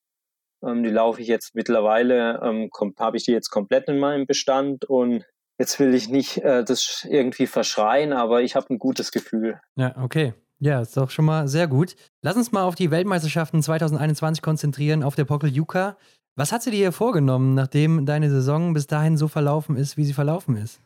ähm, 0.65 0.83
die 0.83 0.91
laufe 0.91 1.21
ich 1.21 1.29
jetzt 1.29 1.55
mittlerweile, 1.55 2.41
ähm, 2.43 2.71
habe 2.99 3.17
ich 3.17 3.25
die 3.25 3.33
jetzt 3.33 3.51
komplett 3.51 3.89
in 3.89 3.99
meinem 3.99 4.27
Bestand 4.27 4.85
und 4.85 5.25
Jetzt 5.59 5.81
will 5.81 5.95
ich 5.95 6.09
nicht 6.09 6.39
äh, 6.39 6.65
das 6.65 7.07
irgendwie 7.09 7.47
verschreien, 7.47 8.13
aber 8.13 8.43
ich 8.43 8.55
habe 8.55 8.73
ein 8.73 8.79
gutes 8.79 9.11
Gefühl. 9.11 9.61
Ja, 9.77 9.95
okay. 10.01 10.35
Ja, 10.61 10.81
ist 10.81 10.97
doch 10.97 11.11
schon 11.11 11.25
mal 11.25 11.47
sehr 11.47 11.69
gut. 11.69 11.95
Lass 12.23 12.37
uns 12.37 12.51
mal 12.51 12.65
auf 12.65 12.75
die 12.75 12.91
Weltmeisterschaften 12.91 13.63
2021 13.63 14.43
konzentrieren, 14.43 15.03
auf 15.03 15.15
der 15.15 15.25
Pokeljuka. 15.25 15.97
Was 16.37 16.53
hat 16.53 16.63
sie 16.63 16.71
dir 16.71 16.77
hier 16.77 16.93
vorgenommen, 16.93 17.55
nachdem 17.55 18.07
deine 18.07 18.31
Saison 18.31 18.73
bis 18.73 18.87
dahin 18.87 19.17
so 19.17 19.29
verlaufen 19.29 19.77
ist, 19.77 19.97
wie 19.97 20.05
sie 20.05 20.13
verlaufen 20.13 20.57
ist? 20.57 20.81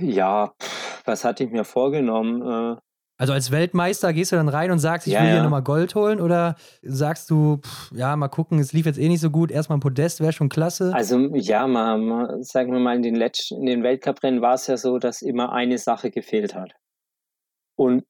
Ja, 0.00 0.54
was 1.04 1.24
hatte 1.24 1.44
ich 1.44 1.50
mir 1.50 1.64
vorgenommen? 1.64 2.78
Also 3.18 3.32
als 3.32 3.50
Weltmeister 3.50 4.12
gehst 4.12 4.30
du 4.30 4.36
dann 4.36 4.48
rein 4.48 4.70
und 4.70 4.78
sagst, 4.78 5.08
ich 5.08 5.14
ja, 5.14 5.22
will 5.22 5.32
hier 5.32 5.42
nochmal 5.42 5.64
Gold 5.64 5.96
holen 5.96 6.20
oder 6.20 6.54
sagst 6.82 7.28
du, 7.30 7.56
pff, 7.56 7.90
ja, 7.92 8.14
mal 8.14 8.28
gucken, 8.28 8.60
es 8.60 8.72
lief 8.72 8.86
jetzt 8.86 8.98
eh 8.98 9.08
nicht 9.08 9.20
so 9.20 9.30
gut, 9.30 9.50
erstmal 9.50 9.78
ein 9.78 9.80
Podest 9.80 10.20
wäre 10.20 10.32
schon 10.32 10.48
klasse? 10.48 10.92
Also 10.94 11.18
ja, 11.34 11.66
mal, 11.66 11.98
mal, 11.98 12.42
sagen 12.44 12.72
wir 12.72 12.78
mal, 12.78 12.94
in 12.94 13.02
den, 13.02 13.16
Letz 13.16 13.50
in 13.50 13.66
den 13.66 13.82
Weltcuprennen 13.82 14.40
war 14.40 14.54
es 14.54 14.68
ja 14.68 14.76
so, 14.76 14.98
dass 14.98 15.20
immer 15.20 15.52
eine 15.52 15.78
Sache 15.78 16.12
gefehlt 16.12 16.54
hat. 16.54 16.74
Und 17.76 18.04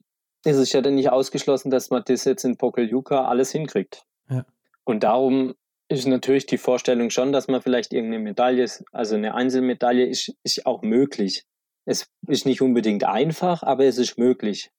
es 0.44 0.58
ist 0.58 0.74
ja 0.74 0.82
dann 0.82 0.94
nicht 0.94 1.10
ausgeschlossen, 1.10 1.70
dass 1.70 1.88
man 1.88 2.02
das 2.06 2.24
jetzt 2.24 2.44
in 2.44 2.58
Pokeljuka 2.58 3.24
alles 3.24 3.50
hinkriegt. 3.50 4.04
Ja. 4.28 4.44
Und 4.84 5.04
darum 5.04 5.54
ist 5.88 6.06
natürlich 6.06 6.44
die 6.44 6.58
Vorstellung 6.58 7.08
schon, 7.08 7.32
dass 7.32 7.48
man 7.48 7.62
vielleicht 7.62 7.94
irgendeine 7.94 8.22
Medaille, 8.22 8.66
also 8.92 9.14
eine 9.14 9.34
Einzelmedaille 9.34 10.06
ist, 10.06 10.34
ist 10.44 10.66
auch 10.66 10.82
möglich. 10.82 11.44
Es 11.86 12.06
ist 12.26 12.44
nicht 12.44 12.60
unbedingt 12.60 13.04
einfach, 13.04 13.62
aber 13.62 13.86
es 13.86 13.96
ist 13.96 14.18
möglich. 14.18 14.70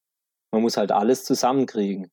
Man 0.51 0.62
muss 0.62 0.77
halt 0.77 0.91
alles 0.91 1.23
zusammenkriegen. 1.23 2.09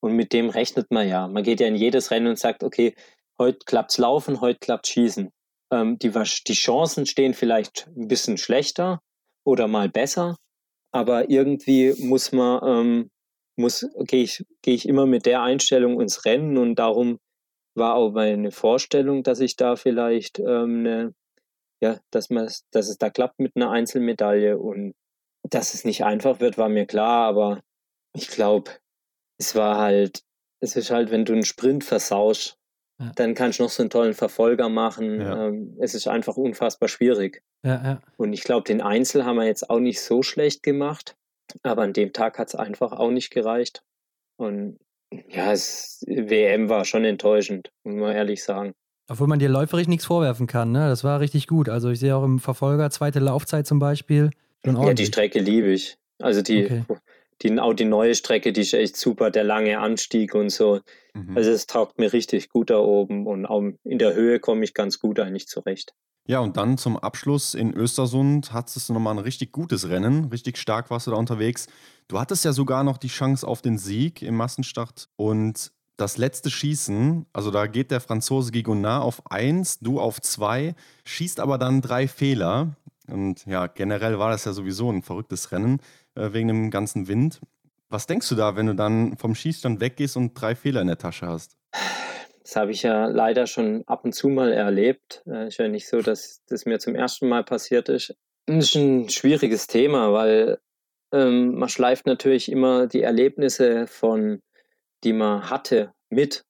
Und 0.00 0.14
mit 0.16 0.32
dem 0.32 0.50
rechnet 0.50 0.90
man 0.90 1.08
ja. 1.08 1.28
Man 1.28 1.44
geht 1.44 1.60
ja 1.60 1.68
in 1.68 1.76
jedes 1.76 2.10
Rennen 2.10 2.26
und 2.26 2.38
sagt, 2.38 2.64
okay, 2.64 2.94
heute 3.38 3.60
klappt's 3.64 3.98
Laufen, 3.98 4.40
heute 4.40 4.58
klappt 4.58 4.88
Schießen. 4.88 5.30
Ähm, 5.72 5.98
die, 5.98 6.10
die 6.10 6.52
Chancen 6.52 7.06
stehen 7.06 7.34
vielleicht 7.34 7.88
ein 7.96 8.08
bisschen 8.08 8.36
schlechter 8.36 9.00
oder 9.44 9.68
mal 9.68 9.88
besser, 9.88 10.36
aber 10.92 11.30
irgendwie 11.30 11.94
muss 11.98 12.32
man, 12.32 12.60
ähm, 12.64 13.10
muss, 13.56 13.86
gehe 14.00 14.24
ich, 14.24 14.44
gehe 14.62 14.74
ich 14.74 14.88
immer 14.88 15.06
mit 15.06 15.26
der 15.26 15.42
Einstellung 15.42 16.00
ins 16.00 16.24
Rennen 16.24 16.58
und 16.58 16.76
darum 16.76 17.18
war 17.74 17.94
auch 17.94 18.12
meine 18.12 18.50
Vorstellung, 18.50 19.22
dass 19.22 19.40
ich 19.40 19.56
da 19.56 19.76
vielleicht 19.76 20.38
ähm, 20.38 20.80
eine, 20.80 21.14
ja, 21.80 21.98
dass 22.10 22.28
man, 22.28 22.50
dass 22.70 22.88
es 22.88 22.98
da 22.98 23.08
klappt 23.08 23.38
mit 23.38 23.56
einer 23.56 23.70
Einzelmedaille 23.70 24.58
und 24.58 24.94
dass 25.48 25.74
es 25.74 25.84
nicht 25.84 26.04
einfach 26.04 26.40
wird, 26.40 26.58
war 26.58 26.68
mir 26.68 26.86
klar, 26.86 27.26
aber 27.26 27.62
ich 28.14 28.28
glaube, 28.28 28.70
es 29.38 29.54
war 29.54 29.78
halt, 29.78 30.22
es 30.60 30.76
ist 30.76 30.90
halt, 30.90 31.10
wenn 31.10 31.24
du 31.24 31.32
einen 31.32 31.44
Sprint 31.44 31.84
versaust, 31.84 32.58
ja. 32.98 33.12
dann 33.16 33.34
kannst 33.34 33.58
du 33.58 33.64
noch 33.64 33.70
so 33.70 33.82
einen 33.82 33.90
tollen 33.90 34.14
Verfolger 34.14 34.68
machen. 34.68 35.20
Ja. 35.20 35.48
Ähm, 35.48 35.76
es 35.80 35.94
ist 35.94 36.06
einfach 36.06 36.36
unfassbar 36.36 36.88
schwierig. 36.88 37.42
Ja, 37.64 38.00
und 38.16 38.32
ich 38.32 38.42
glaube, 38.42 38.64
den 38.64 38.80
Einzel 38.80 39.24
haben 39.24 39.36
wir 39.36 39.46
jetzt 39.46 39.70
auch 39.70 39.78
nicht 39.78 40.00
so 40.00 40.22
schlecht 40.22 40.62
gemacht, 40.62 41.16
aber 41.62 41.82
an 41.82 41.92
dem 41.92 42.12
Tag 42.12 42.38
hat 42.38 42.48
es 42.48 42.54
einfach 42.54 42.92
auch 42.92 43.10
nicht 43.10 43.30
gereicht. 43.30 43.84
Und 44.36 44.78
ja, 45.28 45.52
es, 45.52 46.04
WM 46.06 46.68
war 46.68 46.84
schon 46.84 47.04
enttäuschend, 47.04 47.70
muss 47.84 47.94
man 47.94 48.16
ehrlich 48.16 48.42
sagen. 48.42 48.72
Obwohl 49.08 49.26
man 49.26 49.38
dir 49.38 49.48
läuferisch 49.48 49.88
nichts 49.88 50.06
vorwerfen 50.06 50.46
kann, 50.46 50.72
ne? 50.72 50.88
Das 50.88 51.04
war 51.04 51.20
richtig 51.20 51.46
gut. 51.46 51.68
Also 51.68 51.90
ich 51.90 52.00
sehe 52.00 52.16
auch 52.16 52.24
im 52.24 52.38
Verfolger 52.38 52.90
zweite 52.90 53.18
Laufzeit 53.18 53.66
zum 53.66 53.78
Beispiel. 53.78 54.30
ja, 54.64 54.94
die 54.94 55.06
Strecke 55.06 55.38
liebe 55.38 55.68
ich. 55.68 55.98
Also 56.20 56.40
die, 56.40 56.64
okay. 56.64 56.84
Die, 57.40 57.58
auch 57.58 57.74
die 57.74 57.84
neue 57.84 58.14
Strecke, 58.14 58.52
die 58.52 58.60
ist 58.60 58.74
echt 58.74 58.96
super, 58.96 59.30
der 59.30 59.44
lange 59.44 59.78
Anstieg 59.78 60.34
und 60.34 60.50
so. 60.50 60.80
Mhm. 61.14 61.36
Also 61.36 61.50
es 61.50 61.66
taugt 61.66 61.98
mir 61.98 62.12
richtig 62.12 62.48
gut 62.50 62.70
da 62.70 62.78
oben 62.78 63.26
und 63.26 63.46
auch 63.46 63.62
in 63.84 63.98
der 63.98 64.14
Höhe 64.14 64.38
komme 64.38 64.64
ich 64.64 64.74
ganz 64.74 64.98
gut 64.98 65.18
eigentlich 65.18 65.48
zurecht. 65.48 65.94
Ja, 66.26 66.38
und 66.38 66.56
dann 66.56 66.78
zum 66.78 66.96
Abschluss 66.96 67.54
in 67.54 67.74
Östersund 67.74 68.52
hattest 68.52 68.88
du 68.88 68.92
nochmal 68.92 69.14
ein 69.14 69.24
richtig 69.24 69.50
gutes 69.50 69.88
Rennen. 69.88 70.26
Richtig 70.26 70.56
stark 70.56 70.88
warst 70.90 71.08
du 71.08 71.10
da 71.10 71.16
unterwegs. 71.16 71.66
Du 72.06 72.20
hattest 72.20 72.44
ja 72.44 72.52
sogar 72.52 72.84
noch 72.84 72.96
die 72.96 73.08
Chance 73.08 73.46
auf 73.46 73.60
den 73.60 73.76
Sieg 73.76 74.22
im 74.22 74.36
Massenstart. 74.36 75.08
Und 75.16 75.72
das 75.96 76.18
letzte 76.18 76.50
Schießen, 76.50 77.26
also 77.32 77.50
da 77.50 77.66
geht 77.66 77.90
der 77.90 78.00
Franzose 78.00 78.52
Gigonard 78.52 79.02
auf 79.02 79.30
1, 79.30 79.80
du 79.80 80.00
auf 80.00 80.20
2, 80.20 80.74
schießt 81.04 81.40
aber 81.40 81.58
dann 81.58 81.80
drei 81.80 82.06
Fehler. 82.06 82.76
Und 83.08 83.44
ja, 83.46 83.66
generell 83.66 84.18
war 84.18 84.30
das 84.30 84.44
ja 84.44 84.52
sowieso 84.52 84.90
ein 84.90 85.02
verrücktes 85.02 85.50
Rennen 85.50 85.80
äh, 86.14 86.32
wegen 86.32 86.48
dem 86.48 86.70
ganzen 86.70 87.08
Wind. 87.08 87.40
Was 87.88 88.06
denkst 88.06 88.28
du 88.28 88.34
da, 88.34 88.56
wenn 88.56 88.66
du 88.66 88.74
dann 88.74 89.16
vom 89.16 89.34
Schießstand 89.34 89.80
weggehst 89.80 90.16
und 90.16 90.34
drei 90.34 90.54
Fehler 90.54 90.80
in 90.80 90.86
der 90.86 90.98
Tasche 90.98 91.26
hast? 91.26 91.56
Das 92.42 92.56
habe 92.56 92.72
ich 92.72 92.82
ja 92.82 93.06
leider 93.06 93.46
schon 93.46 93.82
ab 93.86 94.04
und 94.04 94.12
zu 94.14 94.28
mal 94.28 94.52
erlebt. 94.52 95.22
Äh, 95.26 95.48
ist 95.48 95.58
ja 95.58 95.68
nicht 95.68 95.88
so, 95.88 96.00
dass 96.00 96.42
das 96.48 96.64
mir 96.66 96.78
zum 96.78 96.94
ersten 96.94 97.28
Mal 97.28 97.44
passiert 97.44 97.88
ist. 97.88 98.14
Das 98.46 98.64
ist 98.64 98.74
ein 98.74 99.08
schwieriges 99.08 99.66
Thema, 99.66 100.12
weil 100.12 100.58
ähm, 101.12 101.54
man 101.54 101.68
schleift 101.68 102.06
natürlich 102.06 102.50
immer 102.50 102.86
die 102.86 103.02
Erlebnisse 103.02 103.86
von, 103.86 104.42
die 105.04 105.12
man 105.12 105.48
hatte, 105.50 105.92
mit. 106.10 106.44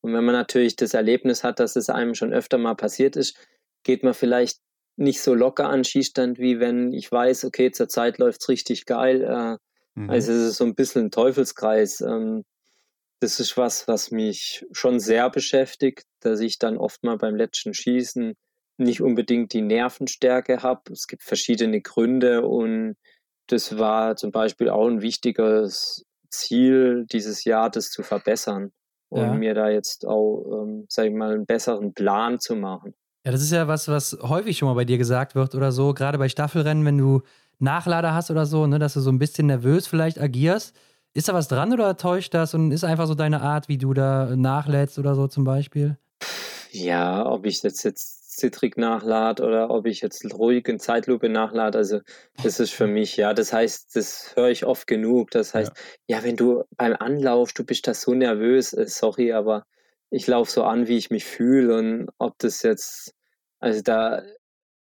Und 0.00 0.12
wenn 0.12 0.24
man 0.24 0.34
natürlich 0.34 0.76
das 0.76 0.94
Erlebnis 0.94 1.42
hat, 1.42 1.60
dass 1.60 1.76
es 1.76 1.90
einem 1.90 2.14
schon 2.14 2.32
öfter 2.32 2.58
mal 2.58 2.74
passiert 2.74 3.16
ist, 3.16 3.36
geht 3.82 4.04
man 4.04 4.14
vielleicht 4.14 4.60
nicht 4.98 5.22
so 5.22 5.34
locker 5.34 5.68
an 5.68 5.84
Schießstand, 5.84 6.38
wie 6.38 6.60
wenn 6.60 6.92
ich 6.92 7.10
weiß, 7.10 7.44
okay, 7.44 7.70
zur 7.70 7.88
Zeit 7.88 8.18
läuft 8.18 8.42
es 8.42 8.48
richtig 8.48 8.84
geil. 8.84 9.22
Äh, 9.22 10.00
mhm. 10.00 10.10
Also 10.10 10.32
es 10.32 10.50
ist 10.50 10.56
so 10.56 10.64
ein 10.64 10.74
bisschen 10.74 11.06
ein 11.06 11.10
Teufelskreis. 11.10 12.00
Ähm, 12.00 12.44
das 13.20 13.40
ist 13.40 13.56
was, 13.56 13.88
was 13.88 14.10
mich 14.10 14.64
schon 14.72 15.00
sehr 15.00 15.30
beschäftigt, 15.30 16.04
dass 16.20 16.40
ich 16.40 16.58
dann 16.58 16.76
oft 16.76 17.02
mal 17.04 17.16
beim 17.16 17.36
letzten 17.36 17.74
Schießen 17.74 18.34
nicht 18.76 19.00
unbedingt 19.00 19.52
die 19.52 19.62
Nervenstärke 19.62 20.62
habe. 20.62 20.92
Es 20.92 21.06
gibt 21.06 21.22
verschiedene 21.22 21.80
Gründe 21.80 22.46
und 22.46 22.96
das 23.48 23.78
war 23.78 24.16
zum 24.16 24.30
Beispiel 24.30 24.68
auch 24.68 24.86
ein 24.86 25.02
wichtiges 25.02 26.04
Ziel 26.30 27.06
dieses 27.10 27.44
Jahr, 27.44 27.70
das 27.70 27.90
zu 27.90 28.02
verbessern 28.02 28.72
und 29.08 29.20
ja. 29.20 29.34
mir 29.34 29.54
da 29.54 29.68
jetzt 29.68 30.06
auch, 30.06 30.62
ähm, 30.62 30.86
sag 30.88 31.06
ich 31.06 31.14
mal, 31.14 31.34
einen 31.34 31.46
besseren 31.46 31.94
Plan 31.94 32.38
zu 32.38 32.54
machen. 32.54 32.94
Ja, 33.28 33.32
das 33.32 33.42
ist 33.42 33.52
ja 33.52 33.68
was, 33.68 33.88
was 33.88 34.16
häufig 34.22 34.56
schon 34.56 34.68
mal 34.68 34.74
bei 34.74 34.86
dir 34.86 34.96
gesagt 34.96 35.34
wird 35.34 35.54
oder 35.54 35.70
so, 35.70 35.92
gerade 35.92 36.16
bei 36.16 36.30
Staffelrennen, 36.30 36.86
wenn 36.86 36.96
du 36.96 37.20
Nachlader 37.58 38.14
hast 38.14 38.30
oder 38.30 38.46
so, 38.46 38.66
ne, 38.66 38.78
dass 38.78 38.94
du 38.94 39.00
so 39.00 39.10
ein 39.10 39.18
bisschen 39.18 39.48
nervös 39.48 39.86
vielleicht 39.86 40.18
agierst. 40.18 40.74
Ist 41.12 41.28
da 41.28 41.34
was 41.34 41.46
dran 41.46 41.70
oder 41.74 41.98
täuscht 41.98 42.32
das 42.32 42.54
und 42.54 42.72
ist 42.72 42.84
einfach 42.84 43.06
so 43.06 43.14
deine 43.14 43.42
Art, 43.42 43.68
wie 43.68 43.76
du 43.76 43.92
da 43.92 44.34
nachlädst 44.34 44.98
oder 44.98 45.14
so 45.14 45.28
zum 45.28 45.44
Beispiel? 45.44 45.98
Ja, 46.70 47.26
ob 47.26 47.44
ich 47.44 47.60
das 47.60 47.82
jetzt 47.82 48.38
zittrig 48.38 48.78
nachlade 48.78 49.44
oder 49.44 49.68
ob 49.68 49.84
ich 49.84 50.00
jetzt 50.00 50.24
ruhig 50.32 50.66
in 50.66 50.78
Zeitlupe 50.78 51.28
nachlade, 51.28 51.76
also 51.76 52.00
das 52.42 52.58
ist 52.60 52.72
für 52.72 52.86
mich, 52.86 53.18
ja, 53.18 53.34
das 53.34 53.52
heißt, 53.52 53.94
das 53.94 54.32
höre 54.36 54.48
ich 54.48 54.64
oft 54.64 54.86
genug. 54.86 55.32
Das 55.32 55.52
heißt, 55.52 55.72
ja, 56.06 56.16
ja 56.16 56.24
wenn 56.24 56.36
du 56.36 56.64
beim 56.78 56.96
Anlauf, 56.98 57.52
du 57.52 57.62
bist 57.62 57.88
da 57.88 57.92
so 57.92 58.14
nervös, 58.14 58.72
äh, 58.72 58.86
sorry, 58.86 59.34
aber 59.34 59.66
ich 60.10 60.26
laufe 60.26 60.50
so 60.50 60.64
an, 60.64 60.88
wie 60.88 60.96
ich 60.96 61.10
mich 61.10 61.24
fühle 61.24 61.76
und 61.76 62.08
ob 62.18 62.38
das 62.38 62.62
jetzt, 62.62 63.14
also 63.60 63.82
da 63.82 64.22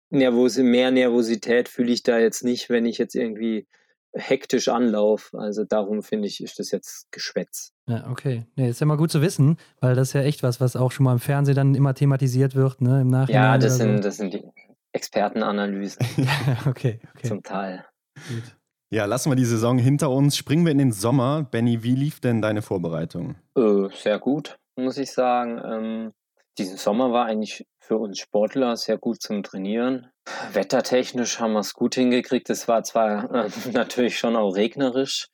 Nervos 0.09 0.57
mehr 0.57 0.91
Nervosität 0.91 1.67
fühle 1.67 1.91
ich 1.91 2.03
da 2.03 2.19
jetzt 2.19 2.43
nicht, 2.43 2.69
wenn 2.69 2.85
ich 2.85 2.99
jetzt 2.99 3.15
irgendwie 3.15 3.67
hektisch 4.13 4.67
anlauf. 4.69 5.31
Also 5.33 5.63
darum 5.63 6.03
finde 6.03 6.27
ich, 6.27 6.41
ist 6.43 6.59
das 6.59 6.71
jetzt 6.71 7.11
Geschwätz. 7.11 7.73
Ja, 7.87 8.09
okay. 8.09 8.45
Nee, 8.55 8.69
ist 8.69 8.79
ja 8.79 8.85
mal 8.85 8.97
gut 8.97 9.11
zu 9.11 9.21
wissen, 9.21 9.57
weil 9.81 9.95
das 9.95 10.09
ist 10.09 10.13
ja 10.13 10.21
echt 10.21 10.43
was, 10.43 10.61
was 10.61 10.75
auch 10.75 10.91
schon 10.91 11.03
mal 11.05 11.13
im 11.13 11.19
Fernsehen 11.19 11.55
dann 11.55 11.75
immer 11.75 11.95
thematisiert 11.95 12.55
wird, 12.55 12.81
ne? 12.81 13.01
Im 13.01 13.07
Nachhinein. 13.07 13.43
Ja, 13.43 13.57
das 13.57 13.77
sind, 13.77 13.97
so. 13.97 14.03
das 14.03 14.17
sind 14.17 14.33
die 14.33 14.43
Expertenanalysen. 14.91 16.05
okay, 16.67 16.99
okay. 17.15 17.27
Zum 17.27 17.41
Teil. 17.41 17.85
Gut. 18.27 18.55
Ja, 18.91 19.05
lassen 19.05 19.31
wir 19.31 19.35
die 19.35 19.45
Saison 19.45 19.79
hinter 19.79 20.11
uns. 20.11 20.37
Springen 20.37 20.65
wir 20.65 20.71
in 20.71 20.77
den 20.77 20.91
Sommer. 20.91 21.47
Benny, 21.49 21.81
wie 21.81 21.95
lief 21.95 22.19
denn 22.19 22.43
deine 22.43 22.61
Vorbereitung? 22.61 23.35
Äh, 23.57 23.89
sehr 23.95 24.19
gut, 24.19 24.59
muss 24.75 24.99
ich 24.99 25.11
sagen. 25.11 25.59
Ähm, 25.65 26.13
diesen 26.57 26.77
Sommer 26.77 27.11
war 27.11 27.25
eigentlich 27.25 27.65
für 27.79 27.97
uns 27.97 28.19
Sportler 28.19 28.77
sehr 28.77 28.97
gut 28.97 29.21
zum 29.21 29.43
Trainieren. 29.43 30.11
Wettertechnisch 30.53 31.39
haben 31.39 31.53
wir 31.53 31.59
es 31.59 31.73
gut 31.73 31.95
hingekriegt. 31.95 32.49
Es 32.49 32.67
war 32.67 32.83
zwar 32.83 33.31
äh, 33.33 33.49
natürlich 33.71 34.17
schon 34.17 34.35
auch 34.35 34.55
regnerisch, 34.55 35.27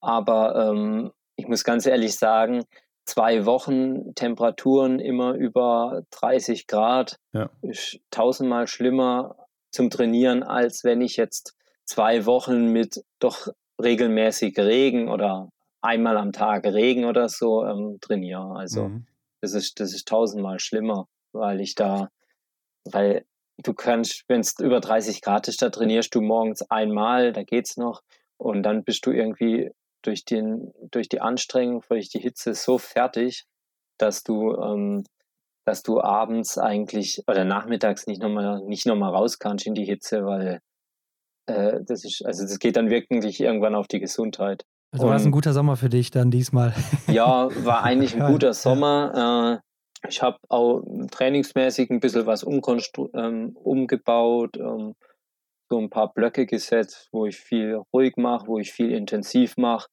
aber 0.00 0.70
ähm, 0.70 1.12
ich 1.36 1.48
muss 1.48 1.64
ganz 1.64 1.86
ehrlich 1.86 2.16
sagen, 2.16 2.64
zwei 3.04 3.44
Wochen 3.46 4.14
Temperaturen 4.14 5.00
immer 5.00 5.34
über 5.34 6.02
30 6.10 6.66
Grad 6.66 7.18
ja. 7.32 7.50
ist 7.62 7.98
tausendmal 8.10 8.66
schlimmer 8.66 9.36
zum 9.70 9.90
Trainieren, 9.90 10.42
als 10.42 10.84
wenn 10.84 11.00
ich 11.00 11.16
jetzt 11.16 11.54
zwei 11.84 12.26
Wochen 12.26 12.66
mit 12.66 13.02
doch 13.18 13.48
regelmäßig 13.82 14.58
Regen 14.58 15.08
oder 15.08 15.50
einmal 15.80 16.16
am 16.16 16.32
Tag 16.32 16.64
Regen 16.64 17.04
oder 17.04 17.28
so 17.28 17.64
ähm, 17.64 17.98
trainiere. 18.00 18.54
Also 18.56 18.88
mhm. 18.88 19.06
Das 19.42 19.54
ist 19.54 19.80
das 19.80 19.92
ist 19.92 20.08
tausendmal 20.08 20.58
schlimmer, 20.60 21.08
weil 21.32 21.60
ich 21.60 21.74
da, 21.74 22.08
weil 22.84 23.26
du 23.58 23.74
kannst, 23.74 24.24
wenn 24.28 24.40
es 24.40 24.58
über 24.58 24.80
30 24.80 25.20
Grad 25.20 25.48
ist, 25.48 25.62
da 25.62 25.70
trainierst 25.70 26.14
du 26.14 26.20
morgens 26.20 26.62
einmal, 26.70 27.32
da 27.32 27.42
geht's 27.42 27.76
noch. 27.76 28.02
Und 28.38 28.62
dann 28.62 28.84
bist 28.84 29.06
du 29.06 29.12
irgendwie 29.12 29.70
durch, 30.02 30.24
den, 30.24 30.72
durch 30.90 31.08
die 31.08 31.20
Anstrengung, 31.20 31.84
durch 31.88 32.08
die 32.08 32.20
Hitze 32.20 32.54
so 32.54 32.78
fertig, 32.78 33.44
dass 33.98 34.22
du, 34.24 34.54
ähm, 34.56 35.04
dass 35.64 35.82
du 35.82 36.00
abends 36.00 36.58
eigentlich 36.58 37.22
oder 37.28 37.44
nachmittags 37.44 38.06
nicht 38.06 38.20
nochmal 38.20 38.62
nicht 38.64 38.86
noch 38.86 38.96
mal 38.96 39.10
raus 39.10 39.38
kannst 39.38 39.66
in 39.66 39.74
die 39.74 39.84
Hitze, 39.84 40.24
weil 40.24 40.60
äh, 41.46 41.80
das 41.84 42.04
ist, 42.04 42.24
also 42.24 42.42
das 42.42 42.58
geht 42.58 42.76
dann 42.76 42.90
wirklich 42.90 43.40
irgendwann 43.40 43.76
auf 43.76 43.86
die 43.86 44.00
Gesundheit. 44.00 44.64
Also 44.92 45.06
war 45.06 45.16
es 45.16 45.24
ein 45.24 45.32
guter 45.32 45.54
Sommer 45.54 45.76
für 45.76 45.88
dich 45.88 46.10
dann 46.10 46.30
diesmal? 46.30 46.74
Ja, 47.08 47.48
war 47.64 47.82
eigentlich 47.82 48.14
ein 48.14 48.30
guter 48.30 48.52
Sommer. 48.52 49.62
Äh, 50.04 50.08
ich 50.08 50.20
habe 50.22 50.36
auch 50.48 50.82
trainingsmäßig 51.10 51.90
ein 51.90 52.00
bisschen 52.00 52.26
was 52.26 52.44
ähm, 52.44 53.56
umgebaut, 53.56 54.56
ähm, 54.58 54.94
so 55.70 55.78
ein 55.78 55.88
paar 55.88 56.12
Blöcke 56.12 56.44
gesetzt, 56.44 57.08
wo 57.12 57.24
ich 57.24 57.38
viel 57.38 57.80
ruhig 57.92 58.16
mache, 58.18 58.46
wo 58.46 58.58
ich 58.58 58.72
viel 58.72 58.92
intensiv 58.92 59.56
mache. 59.56 59.88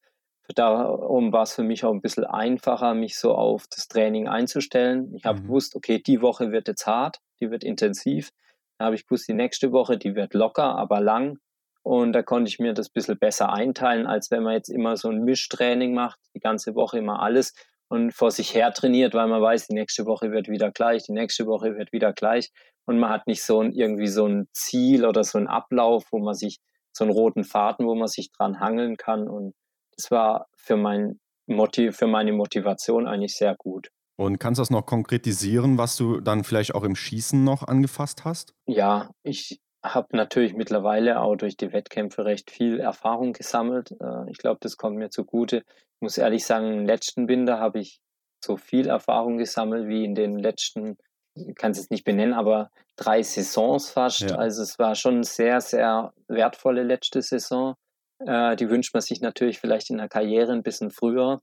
Darum 0.54 1.32
war 1.32 1.44
es 1.44 1.54
für 1.54 1.62
mich 1.62 1.84
auch 1.84 1.92
ein 1.92 2.02
bisschen 2.02 2.24
einfacher, 2.24 2.92
mich 2.94 3.16
so 3.16 3.34
auf 3.34 3.66
das 3.68 3.88
Training 3.88 4.28
einzustellen. 4.28 5.14
Ich 5.14 5.24
habe 5.24 5.40
mhm. 5.40 5.44
gewusst, 5.44 5.76
okay, 5.76 6.02
die 6.02 6.20
Woche 6.20 6.50
wird 6.50 6.68
jetzt 6.68 6.86
hart, 6.86 7.18
die 7.40 7.50
wird 7.50 7.64
intensiv. 7.64 8.30
Da 8.78 8.86
habe 8.86 8.96
ich 8.96 9.06
gewusst, 9.06 9.28
die 9.28 9.34
nächste 9.34 9.72
Woche, 9.72 9.96
die 9.96 10.14
wird 10.14 10.34
locker, 10.34 10.76
aber 10.76 11.00
lang. 11.00 11.38
Und 11.82 12.12
da 12.12 12.22
konnte 12.22 12.48
ich 12.48 12.58
mir 12.58 12.74
das 12.74 12.88
ein 12.88 12.92
bisschen 12.94 13.18
besser 13.18 13.52
einteilen, 13.52 14.06
als 14.06 14.30
wenn 14.30 14.42
man 14.42 14.54
jetzt 14.54 14.68
immer 14.68 14.96
so 14.96 15.08
ein 15.08 15.24
Mischtraining 15.24 15.94
macht, 15.94 16.18
die 16.34 16.40
ganze 16.40 16.74
Woche 16.74 16.98
immer 16.98 17.22
alles 17.22 17.54
und 17.88 18.12
vor 18.12 18.30
sich 18.30 18.54
her 18.54 18.72
trainiert, 18.72 19.14
weil 19.14 19.26
man 19.26 19.42
weiß, 19.42 19.66
die 19.66 19.74
nächste 19.74 20.06
Woche 20.06 20.30
wird 20.30 20.48
wieder 20.48 20.70
gleich, 20.70 21.04
die 21.04 21.12
nächste 21.12 21.46
Woche 21.46 21.76
wird 21.76 21.92
wieder 21.92 22.12
gleich 22.12 22.50
und 22.86 22.98
man 22.98 23.10
hat 23.10 23.26
nicht 23.26 23.42
so 23.42 23.60
ein, 23.60 23.72
irgendwie 23.72 24.06
so 24.06 24.26
ein 24.26 24.48
Ziel 24.52 25.04
oder 25.04 25.24
so 25.24 25.38
ein 25.38 25.48
Ablauf, 25.48 26.04
wo 26.10 26.18
man 26.18 26.34
sich, 26.34 26.60
so 26.92 27.04
einen 27.04 27.12
roten 27.12 27.44
Faden, 27.44 27.86
wo 27.86 27.94
man 27.94 28.08
sich 28.08 28.30
dran 28.32 28.60
hangeln 28.60 28.96
kann 28.96 29.28
und 29.28 29.54
das 29.96 30.10
war 30.10 30.46
für, 30.56 30.76
mein 30.76 31.20
Motiv, 31.46 31.96
für 31.96 32.06
meine 32.06 32.32
Motivation 32.32 33.06
eigentlich 33.06 33.34
sehr 33.34 33.54
gut. 33.56 33.90
Und 34.16 34.38
kannst 34.38 34.58
du 34.58 34.62
das 34.62 34.70
noch 34.70 34.86
konkretisieren, 34.86 35.78
was 35.78 35.96
du 35.96 36.20
dann 36.20 36.44
vielleicht 36.44 36.74
auch 36.74 36.84
im 36.84 36.94
Schießen 36.94 37.42
noch 37.42 37.66
angefasst 37.66 38.24
hast? 38.24 38.54
Ja, 38.66 39.10
ich 39.22 39.60
habe 39.82 40.16
natürlich 40.16 40.54
mittlerweile 40.54 41.20
auch 41.20 41.36
durch 41.36 41.56
die 41.56 41.72
Wettkämpfe 41.72 42.24
recht 42.24 42.50
viel 42.50 42.80
Erfahrung 42.80 43.32
gesammelt. 43.32 43.92
Äh, 44.00 44.30
ich 44.30 44.38
glaube, 44.38 44.58
das 44.60 44.76
kommt 44.76 44.96
mir 44.96 45.10
zugute. 45.10 45.58
Ich 45.58 46.00
muss 46.00 46.18
ehrlich 46.18 46.44
sagen, 46.44 46.72
im 46.72 46.86
letzten 46.86 47.28
Winter 47.28 47.58
habe 47.58 47.78
ich 47.80 48.00
so 48.44 48.56
viel 48.56 48.88
Erfahrung 48.88 49.38
gesammelt 49.38 49.88
wie 49.88 50.04
in 50.04 50.14
den 50.14 50.38
letzten, 50.38 50.96
ich 51.34 51.54
kann 51.54 51.72
es 51.72 51.78
jetzt 51.78 51.90
nicht 51.90 52.04
benennen, 52.04 52.34
aber 52.34 52.70
drei 52.96 53.22
Saisons 53.22 53.90
fast. 53.90 54.20
Ja. 54.22 54.36
Also 54.36 54.62
es 54.62 54.78
war 54.78 54.94
schon 54.94 55.16
eine 55.16 55.24
sehr, 55.24 55.60
sehr 55.60 56.12
wertvolle 56.28 56.82
letzte 56.82 57.22
Saison. 57.22 57.74
Äh, 58.18 58.56
die 58.56 58.68
wünscht 58.68 58.94
man 58.94 59.00
sich 59.00 59.20
natürlich 59.20 59.58
vielleicht 59.58 59.90
in 59.90 59.98
der 59.98 60.08
Karriere 60.08 60.52
ein 60.52 60.62
bisschen 60.62 60.90
früher. 60.90 61.40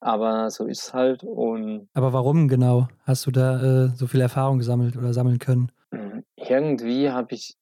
Aber 0.00 0.50
so 0.50 0.66
ist 0.66 0.84
es 0.84 0.94
halt. 0.94 1.24
Und 1.24 1.88
aber 1.92 2.12
warum 2.12 2.48
genau 2.48 2.88
hast 3.02 3.26
du 3.26 3.30
da 3.30 3.86
äh, 3.86 3.88
so 3.96 4.06
viel 4.06 4.20
Erfahrung 4.20 4.58
gesammelt 4.58 4.96
oder 4.96 5.12
sammeln 5.12 5.38
können? 5.38 5.72
Irgendwie 6.36 7.10
habe 7.10 7.34
ich, 7.34 7.54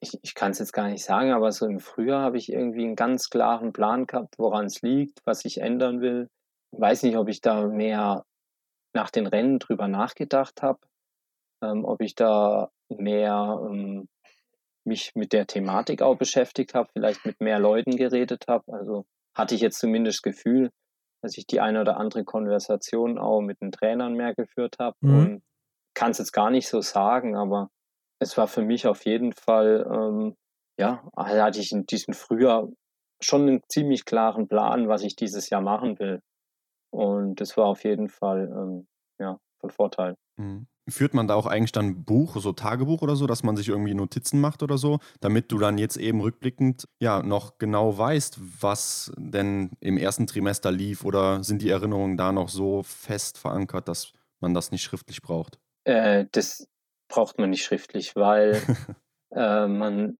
ich, 0.00 0.18
ich 0.22 0.34
kann 0.34 0.52
es 0.52 0.58
jetzt 0.58 0.72
gar 0.72 0.88
nicht 0.88 1.04
sagen, 1.04 1.32
aber 1.32 1.52
so 1.52 1.66
im 1.66 1.80
Frühjahr 1.80 2.22
habe 2.22 2.38
ich 2.38 2.52
irgendwie 2.52 2.84
einen 2.84 2.96
ganz 2.96 3.30
klaren 3.30 3.72
Plan 3.72 4.06
gehabt, 4.06 4.34
woran 4.38 4.66
es 4.66 4.82
liegt, 4.82 5.20
was 5.24 5.44
ich 5.44 5.60
ändern 5.60 6.00
will. 6.00 6.28
Ich 6.72 6.80
weiß 6.80 7.02
nicht, 7.04 7.16
ob 7.16 7.28
ich 7.28 7.40
da 7.40 7.66
mehr 7.66 8.24
nach 8.94 9.10
den 9.10 9.26
Rennen 9.26 9.58
drüber 9.58 9.88
nachgedacht 9.88 10.62
habe, 10.62 10.80
ähm, 11.62 11.84
ob 11.84 12.00
ich 12.00 12.14
da 12.14 12.70
mehr 12.88 13.60
ähm, 13.68 14.08
mich 14.84 15.14
mit 15.14 15.32
der 15.32 15.46
Thematik 15.46 16.02
auch 16.02 16.16
beschäftigt 16.16 16.74
habe, 16.74 16.88
vielleicht 16.92 17.24
mit 17.26 17.40
mehr 17.40 17.58
Leuten 17.58 17.96
geredet 17.96 18.44
habe. 18.48 18.72
Also 18.72 19.04
hatte 19.34 19.54
ich 19.54 19.60
jetzt 19.60 19.78
zumindest 19.78 20.18
das 20.18 20.22
Gefühl, 20.22 20.70
dass 21.22 21.36
ich 21.36 21.46
die 21.46 21.60
eine 21.60 21.80
oder 21.80 21.96
andere 21.96 22.24
Konversation 22.24 23.18
auch 23.18 23.40
mit 23.40 23.60
den 23.60 23.72
Trainern 23.72 24.14
mehr 24.14 24.34
geführt 24.34 24.76
habe. 24.78 24.96
Mhm. 25.00 25.18
Und 25.18 25.42
kann 25.94 26.10
es 26.10 26.18
jetzt 26.18 26.32
gar 26.32 26.50
nicht 26.50 26.68
so 26.68 26.80
sagen, 26.80 27.36
aber 27.36 27.70
es 28.18 28.36
war 28.36 28.48
für 28.48 28.62
mich 28.62 28.86
auf 28.86 29.04
jeden 29.04 29.32
Fall, 29.32 29.86
ähm, 29.90 30.36
ja, 30.78 31.08
also 31.14 31.42
hatte 31.42 31.60
ich 31.60 31.72
in 31.72 31.86
diesem 31.86 32.14
Frühjahr 32.14 32.68
schon 33.20 33.42
einen 33.42 33.60
ziemlich 33.68 34.04
klaren 34.04 34.48
Plan, 34.48 34.88
was 34.88 35.02
ich 35.02 35.16
dieses 35.16 35.50
Jahr 35.50 35.62
machen 35.62 35.98
will. 35.98 36.20
Und 36.90 37.40
das 37.40 37.56
war 37.56 37.66
auf 37.66 37.84
jeden 37.84 38.08
Fall, 38.08 38.50
ähm, 38.50 38.86
ja, 39.18 39.38
von 39.60 39.70
Vorteil. 39.70 40.16
Mhm. 40.38 40.66
Führt 40.88 41.14
man 41.14 41.26
da 41.26 41.34
auch 41.34 41.46
eigentlich 41.46 41.72
dann 41.72 42.04
Buch, 42.04 42.36
so 42.36 42.52
Tagebuch 42.52 43.02
oder 43.02 43.16
so, 43.16 43.26
dass 43.26 43.42
man 43.42 43.56
sich 43.56 43.68
irgendwie 43.68 43.94
Notizen 43.94 44.40
macht 44.40 44.62
oder 44.62 44.78
so, 44.78 45.00
damit 45.20 45.50
du 45.50 45.58
dann 45.58 45.78
jetzt 45.78 45.96
eben 45.96 46.20
rückblickend 46.20 46.86
ja 47.00 47.24
noch 47.24 47.58
genau 47.58 47.98
weißt, 47.98 48.38
was 48.62 49.12
denn 49.18 49.72
im 49.80 49.98
ersten 49.98 50.28
Trimester 50.28 50.70
lief 50.70 51.04
oder 51.04 51.42
sind 51.42 51.60
die 51.60 51.70
Erinnerungen 51.70 52.16
da 52.16 52.30
noch 52.30 52.48
so 52.48 52.84
fest 52.84 53.36
verankert, 53.36 53.88
dass 53.88 54.12
man 54.38 54.54
das 54.54 54.70
nicht 54.70 54.82
schriftlich 54.82 55.22
braucht? 55.22 55.58
Äh, 55.84 56.26
das 56.30 56.68
braucht 57.08 57.38
man 57.38 57.50
nicht 57.50 57.64
schriftlich, 57.64 58.16
weil 58.16 58.60
äh, 59.34 59.66
man, 59.66 60.18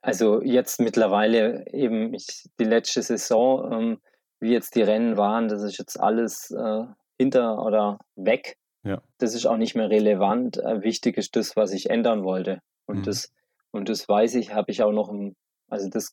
also 0.00 0.42
jetzt 0.42 0.80
mittlerweile 0.80 1.66
eben 1.72 2.14
ich, 2.14 2.48
die 2.58 2.64
letzte 2.64 3.02
Saison, 3.02 3.72
ähm, 3.72 4.00
wie 4.40 4.52
jetzt 4.52 4.74
die 4.74 4.82
Rennen 4.82 5.16
waren, 5.16 5.48
das 5.48 5.62
ist 5.62 5.78
jetzt 5.78 5.98
alles 5.98 6.50
äh, 6.50 6.84
hinter 7.18 7.64
oder 7.64 7.98
weg. 8.16 8.56
Ja. 8.82 9.00
Das 9.18 9.34
ist 9.34 9.46
auch 9.46 9.56
nicht 9.56 9.74
mehr 9.74 9.88
relevant. 9.88 10.58
Äh, 10.58 10.82
wichtig 10.82 11.16
ist 11.16 11.36
das, 11.36 11.56
was 11.56 11.72
ich 11.72 11.90
ändern 11.90 12.24
wollte. 12.24 12.60
Und 12.86 12.98
mhm. 12.98 13.02
das, 13.04 13.32
und 13.70 13.88
das 13.88 14.08
weiß 14.08 14.34
ich, 14.34 14.52
habe 14.52 14.70
ich 14.70 14.82
auch 14.82 14.92
noch 14.92 15.08
im, 15.08 15.34
also 15.68 15.88
das, 15.88 16.12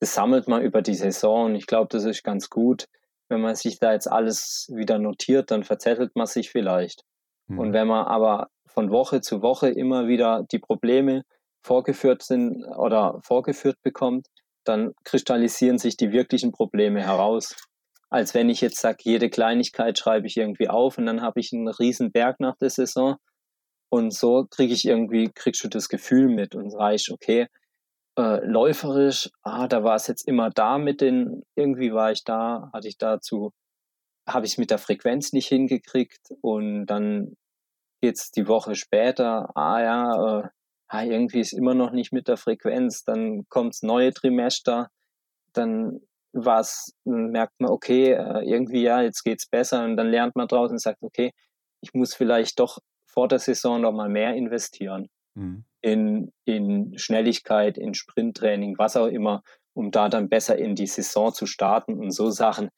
das 0.00 0.14
sammelt 0.14 0.48
man 0.48 0.62
über 0.62 0.80
die 0.80 0.94
Saison. 0.94 1.46
Und 1.46 1.54
ich 1.56 1.66
glaube, 1.66 1.88
das 1.90 2.04
ist 2.04 2.24
ganz 2.24 2.48
gut. 2.48 2.88
Wenn 3.28 3.40
man 3.40 3.54
sich 3.54 3.78
da 3.78 3.92
jetzt 3.92 4.10
alles 4.10 4.70
wieder 4.72 4.98
notiert, 4.98 5.50
dann 5.50 5.64
verzettelt 5.64 6.16
man 6.16 6.26
sich 6.26 6.50
vielleicht. 6.50 7.04
Mhm. 7.46 7.58
Und 7.58 7.72
wenn 7.72 7.88
man 7.88 8.06
aber 8.06 8.48
von 8.66 8.90
Woche 8.90 9.20
zu 9.20 9.42
Woche 9.42 9.68
immer 9.68 10.06
wieder 10.06 10.44
die 10.50 10.58
Probleme 10.58 11.22
vorgeführt 11.62 12.22
sind 12.22 12.64
oder 12.64 13.20
vorgeführt 13.22 13.76
bekommt, 13.82 14.26
dann 14.64 14.92
kristallisieren 15.04 15.78
sich 15.78 15.96
die 15.96 16.12
wirklichen 16.12 16.52
Probleme 16.52 17.02
heraus 17.02 17.54
als 18.08 18.34
wenn 18.34 18.48
ich 18.48 18.60
jetzt 18.60 18.80
sage, 18.80 18.98
jede 19.02 19.28
Kleinigkeit 19.30 19.98
schreibe 19.98 20.26
ich 20.26 20.36
irgendwie 20.36 20.68
auf 20.68 20.98
und 20.98 21.06
dann 21.06 21.22
habe 21.22 21.40
ich 21.40 21.52
einen 21.52 21.68
riesen 21.68 22.12
Berg 22.12 22.40
nach 22.40 22.56
der 22.56 22.70
Saison. 22.70 23.16
Und 23.88 24.12
so 24.12 24.46
kriege 24.50 24.72
ich 24.72 24.84
irgendwie, 24.84 25.30
kriegst 25.34 25.64
du 25.64 25.68
das 25.68 25.88
Gefühl 25.88 26.28
mit 26.28 26.54
und 26.54 26.74
reicht, 26.74 27.10
okay, 27.10 27.46
äh, 28.18 28.44
läuferisch, 28.44 29.30
ah, 29.42 29.68
da 29.68 29.84
war 29.84 29.96
es 29.96 30.06
jetzt 30.06 30.26
immer 30.26 30.50
da 30.50 30.78
mit 30.78 31.00
den, 31.00 31.42
irgendwie 31.54 31.92
war 31.92 32.12
ich 32.12 32.24
da, 32.24 32.70
hatte 32.72 32.88
ich 32.88 32.98
dazu, 32.98 33.52
habe 34.26 34.46
ich 34.46 34.52
es 34.52 34.58
mit 34.58 34.70
der 34.70 34.78
Frequenz 34.78 35.32
nicht 35.32 35.48
hingekriegt 35.48 36.32
und 36.40 36.86
dann 36.86 37.36
geht 38.00 38.16
es 38.16 38.30
die 38.30 38.48
Woche 38.48 38.74
später, 38.74 39.50
ah 39.56 39.80
ja, 39.80 40.40
äh, 40.40 40.48
ah, 40.88 41.04
irgendwie 41.04 41.40
ist 41.40 41.52
immer 41.52 41.74
noch 41.74 41.92
nicht 41.92 42.12
mit 42.12 42.28
der 42.28 42.36
Frequenz, 42.36 43.04
dann 43.04 43.48
kommt 43.48 43.74
das 43.74 43.82
neue 43.82 44.12
Trimester, 44.12 44.88
dann 45.52 46.00
was 46.32 46.92
merkt 47.04 47.54
man, 47.58 47.70
okay, 47.70 48.12
äh, 48.12 48.42
irgendwie 48.44 48.82
ja, 48.82 49.00
jetzt 49.00 49.22
geht's 49.22 49.48
besser 49.48 49.84
und 49.84 49.96
dann 49.96 50.10
lernt 50.10 50.36
man 50.36 50.48
draußen 50.48 50.74
und 50.74 50.80
sagt, 50.80 51.02
okay, 51.02 51.32
ich 51.80 51.94
muss 51.94 52.14
vielleicht 52.14 52.60
doch 52.60 52.78
vor 53.06 53.28
der 53.28 53.38
Saison 53.38 53.80
noch 53.80 53.92
mal 53.92 54.08
mehr 54.08 54.34
investieren 54.34 55.08
mhm. 55.34 55.64
in, 55.80 56.32
in 56.44 56.98
Schnelligkeit, 56.98 57.78
in 57.78 57.94
Sprinttraining, 57.94 58.76
was 58.76 58.96
auch 58.96 59.06
immer, 59.06 59.42
um 59.72 59.90
da 59.90 60.08
dann 60.08 60.28
besser 60.28 60.58
in 60.58 60.74
die 60.74 60.86
Saison 60.86 61.32
zu 61.32 61.46
starten 61.46 61.94
und 61.94 62.10
so 62.10 62.30
Sachen. 62.30 62.70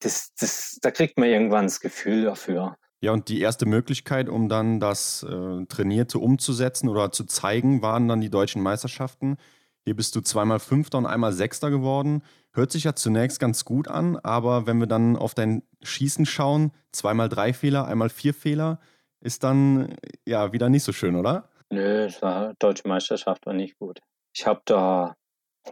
Das, 0.00 0.32
das, 0.38 0.78
da 0.82 0.90
kriegt 0.90 1.18
man 1.18 1.28
irgendwann 1.28 1.64
das 1.64 1.80
Gefühl 1.80 2.24
dafür. 2.24 2.76
Ja, 3.00 3.12
und 3.12 3.28
die 3.28 3.40
erste 3.40 3.66
Möglichkeit, 3.66 4.28
um 4.28 4.48
dann 4.48 4.80
das 4.80 5.22
äh, 5.22 5.66
Trainierte 5.66 6.18
umzusetzen 6.18 6.88
oder 6.88 7.12
zu 7.12 7.24
zeigen, 7.24 7.82
waren 7.82 8.08
dann 8.08 8.20
die 8.20 8.30
deutschen 8.30 8.62
Meisterschaften. 8.62 9.36
Hier 9.84 9.94
bist 9.94 10.16
du 10.16 10.22
zweimal 10.22 10.58
Fünfter 10.58 10.96
und 10.96 11.06
einmal 11.06 11.32
Sechster 11.32 11.70
geworden. 11.70 12.22
Hört 12.52 12.72
sich 12.72 12.84
ja 12.84 12.94
zunächst 12.94 13.40
ganz 13.40 13.66
gut 13.66 13.88
an, 13.88 14.16
aber 14.16 14.66
wenn 14.66 14.78
wir 14.78 14.86
dann 14.86 15.16
auf 15.16 15.34
dein 15.34 15.62
Schießen 15.82 16.24
schauen, 16.24 16.72
zweimal 16.92 17.28
drei 17.28 17.52
Fehler, 17.52 17.86
einmal 17.86 18.08
vier 18.08 18.32
Fehler, 18.32 18.80
ist 19.20 19.44
dann 19.44 19.94
ja 20.24 20.52
wieder 20.52 20.70
nicht 20.70 20.84
so 20.84 20.92
schön, 20.92 21.16
oder? 21.16 21.50
Nö, 21.70 22.04
es 22.06 22.22
war 22.22 22.54
deutsche 22.58 22.88
Meisterschaft 22.88 23.44
war 23.44 23.52
nicht 23.52 23.78
gut. 23.78 24.00
Ich 24.34 24.46
habe 24.46 24.62
da 24.64 25.14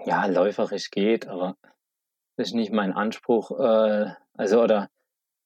ja 0.04 0.26
läuferisch 0.26 0.90
geht, 0.90 1.26
aber 1.28 1.56
das 2.36 2.48
ist 2.48 2.54
nicht 2.54 2.72
mein 2.72 2.92
Anspruch. 2.92 3.50
Äh, 3.58 4.12
also 4.34 4.62
oder 4.62 4.88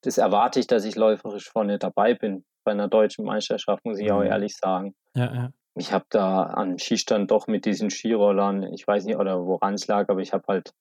das 0.02 0.18
erwarte 0.18 0.60
ich, 0.60 0.66
dass 0.66 0.84
ich 0.84 0.96
läuferisch 0.96 1.48
vorne 1.48 1.78
dabei 1.78 2.14
bin 2.14 2.44
bei 2.64 2.72
einer 2.72 2.88
deutschen 2.88 3.24
Meisterschaft, 3.24 3.84
muss 3.84 3.98
ich 3.98 4.10
auch 4.12 4.20
mhm. 4.20 4.26
ehrlich 4.26 4.56
sagen. 4.56 4.94
Ja, 5.14 5.34
ja 5.34 5.52
ich 5.76 5.92
habe 5.92 6.06
da 6.08 6.42
an 6.44 6.78
Skistand 6.78 7.30
doch 7.30 7.46
mit 7.46 7.66
diesen 7.66 7.90
Skirollern, 7.90 8.72
ich 8.72 8.86
weiß 8.86 9.04
nicht, 9.04 9.18
oder 9.18 9.44
woran 9.44 9.74
es 9.74 9.86
lag, 9.86 10.08
aber 10.08 10.20
ich 10.20 10.32
habe 10.32 10.44
halt 10.48 10.72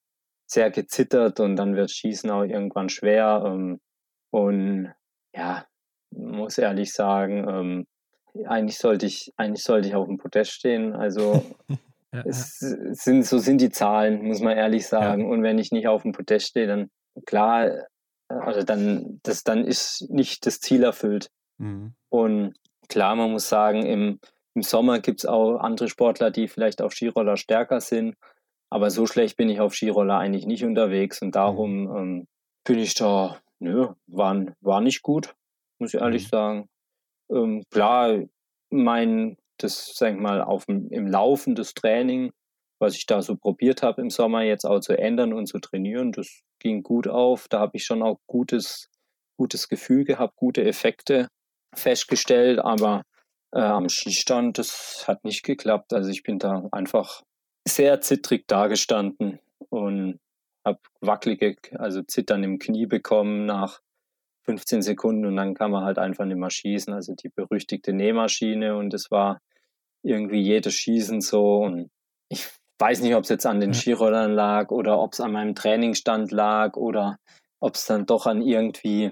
sehr 0.47 0.71
gezittert 0.71 1.39
und 1.39 1.57
dann 1.57 1.75
wird 1.75 1.91
Schießen 1.91 2.29
auch 2.31 2.43
irgendwann 2.43 2.89
schwer. 2.89 3.43
Ähm, 3.45 3.81
und 4.31 4.93
ja, 5.35 5.65
muss 6.11 6.57
ehrlich 6.57 6.93
sagen, 6.93 7.47
ähm, 7.49 7.87
eigentlich 8.45 8.77
sollte 8.77 9.05
ich, 9.05 9.33
eigentlich 9.35 9.63
sollte 9.63 9.89
ich 9.89 9.95
auf 9.95 10.07
dem 10.07 10.17
Podest 10.17 10.51
stehen. 10.51 10.93
Also 10.93 11.43
ja, 12.15 12.23
es 12.25 12.59
sind, 12.59 13.25
so 13.25 13.37
sind 13.37 13.61
die 13.61 13.69
Zahlen, 13.69 14.23
muss 14.23 14.41
man 14.41 14.57
ehrlich 14.57 14.87
sagen. 14.87 15.23
Ja. 15.23 15.27
Und 15.27 15.43
wenn 15.43 15.59
ich 15.59 15.71
nicht 15.71 15.87
auf 15.87 16.03
dem 16.03 16.11
Podest 16.11 16.47
stehe, 16.47 16.67
dann 16.67 16.89
klar, 17.25 17.87
also 18.27 18.63
dann, 18.63 19.19
das, 19.23 19.43
dann 19.43 19.65
ist 19.65 20.09
nicht 20.09 20.45
das 20.45 20.59
Ziel 20.59 20.83
erfüllt. 20.83 21.29
Mhm. 21.57 21.93
Und 22.09 22.55
klar, 22.89 23.15
man 23.15 23.31
muss 23.31 23.49
sagen, 23.49 23.85
im, 23.85 24.19
im 24.53 24.61
Sommer 24.61 24.99
gibt 24.99 25.21
es 25.21 25.25
auch 25.25 25.57
andere 25.57 25.89
Sportler, 25.89 26.31
die 26.31 26.47
vielleicht 26.47 26.81
auf 26.81 26.93
Skiroller 26.93 27.37
stärker 27.37 27.81
sind. 27.81 28.15
Aber 28.69 28.89
so 28.89 29.05
schlecht 29.05 29.37
bin 29.37 29.49
ich 29.49 29.59
auf 29.59 29.75
Skiroller 29.75 30.17
eigentlich 30.17 30.45
nicht 30.45 30.65
unterwegs. 30.65 31.21
Und 31.21 31.35
darum 31.35 31.83
mhm. 31.83 31.97
ähm, 31.97 32.27
bin 32.63 32.79
ich 32.79 32.93
da, 32.95 33.39
nö, 33.59 33.89
war, 34.07 34.45
war 34.61 34.81
nicht 34.81 35.01
gut, 35.01 35.35
muss 35.79 35.93
ich 35.93 36.01
ehrlich 36.01 36.25
mhm. 36.25 36.29
sagen. 36.29 36.69
Ähm, 37.31 37.63
klar, 37.71 38.19
mein, 38.69 39.37
das, 39.57 39.95
sag 39.95 40.13
ich 40.13 40.19
mal, 40.19 40.41
auf 40.41 40.67
im 40.67 41.07
Laufen 41.07 41.55
des 41.55 41.73
Training, 41.73 42.31
was 42.79 42.95
ich 42.95 43.05
da 43.05 43.21
so 43.21 43.35
probiert 43.35 43.83
habe 43.83 44.01
im 44.01 44.09
Sommer 44.09 44.43
jetzt 44.43 44.65
auch 44.65 44.79
zu 44.79 44.97
ändern 44.97 45.33
und 45.33 45.47
zu 45.47 45.59
trainieren, 45.59 46.11
das 46.11 46.41
ging 46.59 46.83
gut 46.83 47.07
auf. 47.07 47.47
Da 47.47 47.59
habe 47.59 47.77
ich 47.77 47.85
schon 47.85 48.03
auch 48.03 48.19
gutes, 48.27 48.89
gutes 49.37 49.69
Gefühl 49.69 50.03
gehabt, 50.03 50.35
gute 50.35 50.63
Effekte 50.63 51.29
festgestellt. 51.73 52.59
Aber 52.59 53.03
äh, 53.53 53.59
am 53.59 53.89
Skistand, 53.89 54.57
das 54.57 55.05
hat 55.07 55.23
nicht 55.23 55.43
geklappt. 55.43 55.93
Also 55.93 56.09
ich 56.09 56.23
bin 56.23 56.39
da 56.39 56.67
einfach 56.71 57.23
sehr 57.67 58.01
zittrig 58.01 58.47
dagestanden 58.47 59.39
und 59.69 60.19
habe 60.65 60.79
wackelige, 60.99 61.57
also 61.79 62.01
Zittern 62.01 62.43
im 62.43 62.59
Knie 62.59 62.87
bekommen 62.87 63.45
nach 63.45 63.81
15 64.45 64.81
Sekunden 64.81 65.25
und 65.25 65.35
dann 65.35 65.53
kann 65.53 65.71
man 65.71 65.83
halt 65.83 65.97
einfach 65.97 66.25
nicht 66.25 66.37
mehr 66.37 66.49
schießen. 66.49 66.93
Also 66.93 67.13
die 67.13 67.29
berüchtigte 67.29 67.93
Nähmaschine 67.93 68.75
und 68.75 68.93
es 68.93 69.11
war 69.11 69.39
irgendwie 70.03 70.41
jedes 70.41 70.75
Schießen 70.75 71.21
so 71.21 71.59
und 71.59 71.89
ich 72.29 72.47
weiß 72.79 73.01
nicht, 73.01 73.15
ob 73.15 73.23
es 73.23 73.29
jetzt 73.29 73.45
an 73.45 73.59
den 73.59 73.73
Skirollern 73.73 74.33
lag 74.33 74.69
oder 74.69 74.99
ob 74.99 75.13
es 75.13 75.19
an 75.19 75.31
meinem 75.31 75.55
Trainingsstand 75.55 76.31
lag 76.31 76.75
oder 76.75 77.17
ob 77.59 77.75
es 77.75 77.85
dann 77.85 78.05
doch 78.05 78.27
an 78.27 78.41
irgendwie 78.41 79.11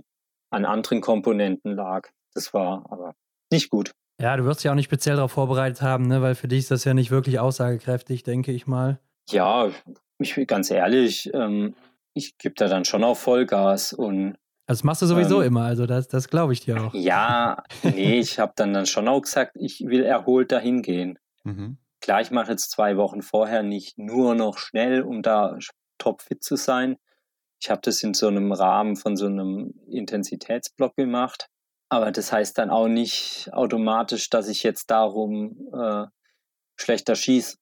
an 0.51 0.65
anderen 0.65 1.01
Komponenten 1.01 1.75
lag. 1.75 2.09
Das 2.33 2.53
war 2.53 2.85
aber 2.91 3.15
nicht 3.51 3.69
gut. 3.69 3.91
Ja, 4.21 4.37
du 4.37 4.45
wirst 4.45 4.63
ja 4.63 4.71
auch 4.71 4.75
nicht 4.75 4.85
speziell 4.85 5.15
darauf 5.15 5.31
vorbereitet 5.31 5.81
haben, 5.81 6.07
ne? 6.07 6.21
weil 6.21 6.35
für 6.35 6.47
dich 6.47 6.59
ist 6.59 6.71
das 6.71 6.83
ja 6.83 6.93
nicht 6.93 7.11
wirklich 7.11 7.39
aussagekräftig, 7.39 8.23
denke 8.23 8.51
ich 8.51 8.67
mal. 8.67 8.99
Ja, 9.29 9.71
ich 10.19 10.35
bin 10.35 10.47
ganz 10.47 10.69
ehrlich, 10.69 11.33
ähm, 11.33 11.75
ich 12.13 12.37
gebe 12.37 12.55
da 12.55 12.67
dann 12.67 12.85
schon 12.85 13.03
auch 13.03 13.17
Vollgas 13.17 13.93
und 13.93 14.37
das 14.65 14.83
machst 14.83 15.01
du 15.01 15.05
sowieso 15.05 15.41
ähm, 15.41 15.49
immer, 15.49 15.63
also 15.63 15.85
das, 15.85 16.07
das 16.07 16.29
glaube 16.29 16.53
ich 16.53 16.61
dir 16.61 16.81
auch. 16.81 16.93
Ja, 16.93 17.63
nee, 17.83 18.19
ich 18.19 18.39
habe 18.39 18.53
dann, 18.55 18.73
dann 18.73 18.85
schon 18.85 19.07
auch 19.07 19.21
gesagt, 19.21 19.55
ich 19.59 19.81
will 19.81 20.03
erholt 20.03 20.51
dahin 20.51 20.81
gehen. 20.81 21.19
Mhm. 21.43 21.77
Klar, 22.01 22.21
ich 22.21 22.31
mache 22.31 22.51
jetzt 22.51 22.71
zwei 22.71 22.97
Wochen 22.97 23.21
vorher 23.21 23.63
nicht 23.63 23.97
nur 23.97 24.35
noch 24.35 24.57
schnell, 24.57 25.01
um 25.01 25.21
da 25.21 25.57
topfit 25.97 26.43
zu 26.43 26.55
sein. 26.55 26.97
Ich 27.61 27.69
habe 27.69 27.81
das 27.81 28.03
in 28.03 28.13
so 28.13 28.27
einem 28.27 28.51
Rahmen 28.51 28.95
von 28.95 29.15
so 29.15 29.25
einem 29.25 29.73
Intensitätsblock 29.87 30.95
gemacht. 30.95 31.47
Aber 31.89 32.11
das 32.11 32.31
heißt 32.31 32.57
dann 32.57 32.69
auch 32.69 32.87
nicht 32.87 33.49
automatisch, 33.53 34.29
dass 34.29 34.49
ich 34.49 34.63
jetzt 34.63 34.89
darum 34.89 35.69
äh, 35.73 36.05
schlechter 36.75 37.15
schieße, 37.15 37.57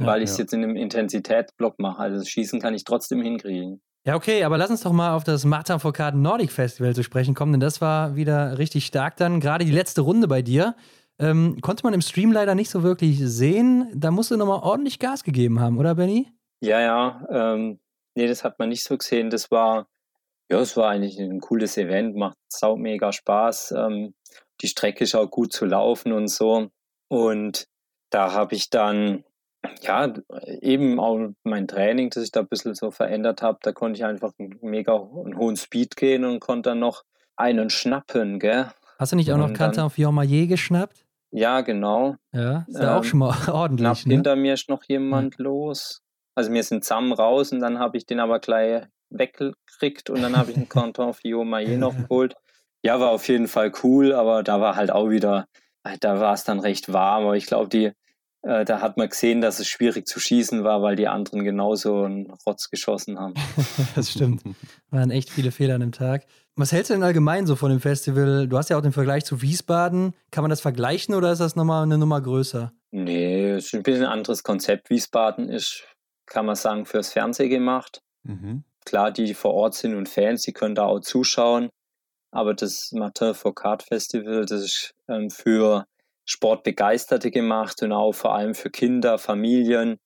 ja, 0.00 0.06
weil 0.06 0.22
ich 0.22 0.30
es 0.30 0.38
ja. 0.38 0.42
jetzt 0.42 0.54
in 0.54 0.64
einem 0.64 0.76
Intensitätsblock 0.76 1.78
mache. 1.78 1.98
Also 1.98 2.18
das 2.18 2.28
Schießen 2.28 2.60
kann 2.60 2.74
ich 2.74 2.84
trotzdem 2.84 3.20
hinkriegen. 3.20 3.82
Ja, 4.06 4.14
okay, 4.14 4.44
aber 4.44 4.56
lass 4.56 4.70
uns 4.70 4.82
doch 4.82 4.92
mal 4.92 5.16
auf 5.16 5.24
das 5.24 5.44
Martin 5.44 5.80
Foucault 5.80 6.14
Nordic 6.14 6.52
Festival 6.52 6.94
zu 6.94 7.02
sprechen 7.02 7.34
kommen, 7.34 7.50
denn 7.50 7.60
das 7.60 7.80
war 7.80 8.14
wieder 8.14 8.56
richtig 8.56 8.86
stark 8.86 9.16
dann. 9.16 9.40
Gerade 9.40 9.64
die 9.64 9.72
letzte 9.72 10.02
Runde 10.02 10.28
bei 10.28 10.42
dir 10.42 10.76
ähm, 11.18 11.60
konnte 11.60 11.82
man 11.82 11.92
im 11.92 12.00
Stream 12.00 12.30
leider 12.30 12.54
nicht 12.54 12.70
so 12.70 12.84
wirklich 12.84 13.18
sehen. 13.18 13.90
Da 13.92 14.12
musst 14.12 14.30
du 14.30 14.36
nochmal 14.36 14.60
ordentlich 14.62 15.00
Gas 15.00 15.24
gegeben 15.24 15.58
haben, 15.58 15.76
oder 15.76 15.96
Benny? 15.96 16.30
Ja, 16.60 16.80
ja. 16.80 17.26
Ähm, 17.30 17.80
nee, 18.14 18.28
das 18.28 18.44
hat 18.44 18.60
man 18.60 18.68
nicht 18.68 18.84
so 18.84 18.96
gesehen. 18.96 19.28
Das 19.28 19.50
war, 19.50 19.88
ja, 20.48 20.60
es 20.60 20.76
war 20.76 20.88
eigentlich 20.88 21.18
ein 21.18 21.40
cooles 21.40 21.76
Event, 21.76 22.14
macht 22.14 22.36
sau 22.48 22.76
mega 22.76 23.12
Spaß. 23.12 23.72
Ähm, 23.76 24.14
die 24.60 24.68
Strecke 24.68 25.02
ist 25.02 25.16
auch 25.16 25.28
gut 25.28 25.52
zu 25.52 25.64
laufen 25.64 26.12
und 26.12 26.28
so. 26.28 26.68
Und 27.08 27.66
da 28.10 28.32
habe 28.32 28.54
ich 28.54 28.70
dann 28.70 29.24
ja, 29.82 30.12
eben 30.60 30.98
auch 31.00 31.30
mein 31.42 31.68
Training, 31.68 32.10
das 32.10 32.24
ich 32.24 32.32
da 32.32 32.40
ein 32.40 32.48
bisschen 32.48 32.74
so 32.74 32.90
verändert 32.90 33.42
habe, 33.42 33.58
da 33.62 33.72
konnte 33.72 33.98
ich 33.98 34.04
einfach 34.04 34.32
einen 34.38 34.58
mega 34.62 34.94
einen 34.94 35.36
hohen 35.36 35.56
Speed 35.56 35.96
gehen 35.96 36.24
und 36.24 36.40
konnte 36.40 36.70
dann 36.70 36.80
noch 36.80 37.04
einen 37.36 37.70
schnappen, 37.70 38.38
gell? 38.38 38.68
Hast 38.98 39.12
du 39.12 39.16
nicht 39.16 39.32
auch 39.32 39.38
noch 39.38 39.52
Quentin 39.52 39.90
Fiormaillet 39.90 40.48
geschnappt? 40.48 41.04
Ja, 41.30 41.60
genau. 41.60 42.16
Ja, 42.32 42.64
ist 42.66 42.78
ja 42.78 42.92
ähm, 42.92 42.98
auch 42.98 43.04
schon 43.04 43.18
mal 43.18 43.34
ordentlich. 43.52 43.86
Knapp 43.86 44.06
ne? 44.06 44.14
hinter 44.14 44.36
mir 44.36 44.54
ist 44.54 44.68
noch 44.68 44.84
jemand 44.84 45.36
ja. 45.38 45.44
los. 45.44 46.00
Also 46.34 46.52
wir 46.52 46.62
sind 46.62 46.84
zusammen 46.84 47.12
raus 47.12 47.52
und 47.52 47.60
dann 47.60 47.78
habe 47.78 47.96
ich 47.96 48.06
den 48.06 48.20
aber 48.20 48.38
gleich 48.38 48.84
weggekriegt 49.10 50.10
und 50.10 50.22
dann 50.22 50.36
habe 50.36 50.50
ich 50.50 50.56
einen 50.56 50.68
Quentin 50.68 51.12
Fiormaillet 51.12 51.78
noch 51.78 51.96
geholt. 51.96 52.34
Ja, 52.82 53.00
war 53.00 53.10
auf 53.10 53.28
jeden 53.28 53.48
Fall 53.48 53.72
cool, 53.82 54.12
aber 54.12 54.42
da 54.42 54.60
war 54.60 54.76
halt 54.76 54.90
auch 54.90 55.10
wieder, 55.10 55.46
da 56.00 56.20
war 56.20 56.34
es 56.34 56.44
dann 56.44 56.60
recht 56.60 56.92
warm, 56.92 57.24
aber 57.24 57.36
ich 57.36 57.46
glaube, 57.46 57.68
die 57.68 57.92
äh, 58.46 58.64
da 58.64 58.80
hat 58.80 58.96
man 58.96 59.08
gesehen, 59.08 59.40
dass 59.40 59.58
es 59.58 59.66
schwierig 59.66 60.06
zu 60.06 60.20
schießen 60.20 60.62
war, 60.62 60.80
weil 60.80 60.94
die 60.94 61.08
anderen 61.08 61.42
genauso 61.42 62.04
einen 62.04 62.30
Rotz 62.46 62.70
geschossen 62.70 63.18
haben. 63.18 63.34
das 63.96 64.12
stimmt. 64.12 64.42
Waren 64.90 65.10
echt 65.10 65.30
viele 65.30 65.50
Fehler 65.50 65.74
an 65.74 65.80
dem 65.80 65.90
Tag. 65.90 66.26
Was 66.54 66.70
hältst 66.70 66.90
du 66.90 66.94
denn 66.94 67.02
allgemein 67.02 67.46
so 67.46 67.56
von 67.56 67.70
dem 67.70 67.80
Festival? 67.80 68.46
Du 68.46 68.56
hast 68.56 68.70
ja 68.70 68.78
auch 68.78 68.82
den 68.82 68.92
Vergleich 68.92 69.24
zu 69.24 69.42
Wiesbaden. 69.42 70.14
Kann 70.30 70.42
man 70.42 70.50
das 70.50 70.60
vergleichen 70.60 71.16
oder 71.16 71.32
ist 71.32 71.40
das 71.40 71.56
nochmal 71.56 71.82
eine 71.82 71.98
Nummer 71.98 72.20
größer? 72.20 72.72
Nee, 72.92 73.50
es 73.50 73.66
ist 73.66 73.74
ein 73.74 73.82
bisschen 73.82 74.04
ein 74.04 74.12
anderes 74.12 74.44
Konzept. 74.44 74.90
Wiesbaden 74.90 75.48
ist, 75.48 75.84
kann 76.26 76.46
man 76.46 76.54
sagen, 76.54 76.86
fürs 76.86 77.12
Fernsehen 77.12 77.50
gemacht. 77.50 78.00
Mhm. 78.22 78.62
Klar, 78.84 79.10
die, 79.10 79.24
die 79.24 79.34
vor 79.34 79.54
Ort 79.54 79.74
sind 79.74 79.96
und 79.96 80.08
Fans, 80.08 80.42
die 80.42 80.52
können 80.52 80.76
da 80.76 80.84
auch 80.84 81.00
zuschauen. 81.00 81.68
Aber 82.30 82.54
das 82.54 82.92
Martin 82.92 83.34
Foucault 83.34 83.82
Festival, 83.82 84.46
das 84.46 84.62
ist 84.62 84.94
ähm, 85.08 85.30
für 85.30 85.84
Sportbegeisterte 86.26 87.30
gemacht 87.30 87.82
und 87.82 87.92
auch 87.92 88.12
vor 88.12 88.34
allem 88.34 88.54
für 88.54 88.70
Kinder, 88.70 89.18
Familien. 89.18 89.98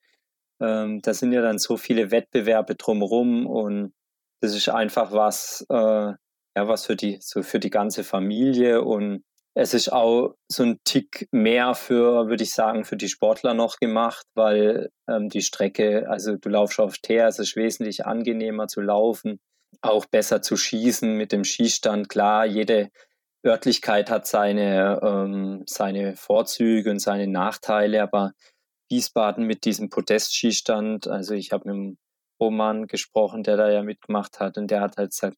Ähm, 0.61 1.01
da 1.03 1.15
sind 1.15 1.33
ja 1.33 1.43
dann 1.43 1.59
so 1.59 1.77
viele 1.77 2.11
Wettbewerbe 2.11 2.77
drumherum 2.77 3.47
und 3.47 3.95
das 4.41 4.55
ist 4.55 4.69
einfach 4.69 5.13
was, 5.13 5.67
äh, 5.71 5.75
ja, 5.75 6.17
was 6.55 6.87
für 6.87 6.97
die, 6.97 7.19
so 7.21 7.43
für 7.43 7.59
die 7.59 7.71
ganze 7.71 8.05
Familie 8.05 8.83
und 8.83 9.25
es 9.55 9.75
ist 9.75 9.93
auch 9.93 10.35
so 10.49 10.63
ein 10.63 10.79
Tick 10.85 11.29
mehr 11.33 11.75
für, 11.75 12.29
würde 12.29 12.45
ich 12.45 12.53
sagen, 12.53 12.85
für 12.85 12.97
die 12.97 13.09
Sportler 13.09 13.53
noch 13.55 13.79
gemacht, 13.79 14.25
weil 14.35 14.91
ähm, 15.09 15.29
die 15.29 15.43
Strecke, 15.43 16.09
also 16.09 16.37
du 16.37 16.49
laufst 16.49 16.79
auf 16.79 16.99
Teer, 16.99 17.27
es 17.27 17.39
ist 17.39 17.57
wesentlich 17.57 18.07
angenehmer 18.07 18.69
zu 18.69 18.81
laufen, 18.81 19.41
auch 19.83 20.07
besser 20.07 20.41
zu 20.43 20.57
schießen 20.57 21.17
mit 21.17 21.33
dem 21.33 21.45
Skistand. 21.45 22.09
Klar, 22.09 22.47
jede 22.47 22.91
Örtlichkeit 23.45 24.11
hat 24.11 24.27
seine, 24.27 25.01
ähm, 25.03 25.63
seine 25.67 26.17
Vorzüge 26.17 26.91
und 26.91 26.99
seine 26.99 27.27
Nachteile, 27.27 28.03
aber 28.03 28.33
Wiesbaden 28.91 29.47
mit 29.47 29.65
diesem 29.65 29.89
Podestskistand, 29.89 31.09
also 31.09 31.35
ich 31.35 31.53
habe 31.53 31.69
mit 31.69 31.75
dem 31.75 31.99
Roman 32.41 32.87
gesprochen, 32.87 33.43
der 33.43 33.57
da 33.57 33.71
ja 33.71 33.83
mitgemacht 33.83 34.41
hat, 34.41 34.59
und 34.59 34.71
der 34.71 34.81
hat 34.81 34.97
halt 34.97 35.11
gesagt, 35.11 35.37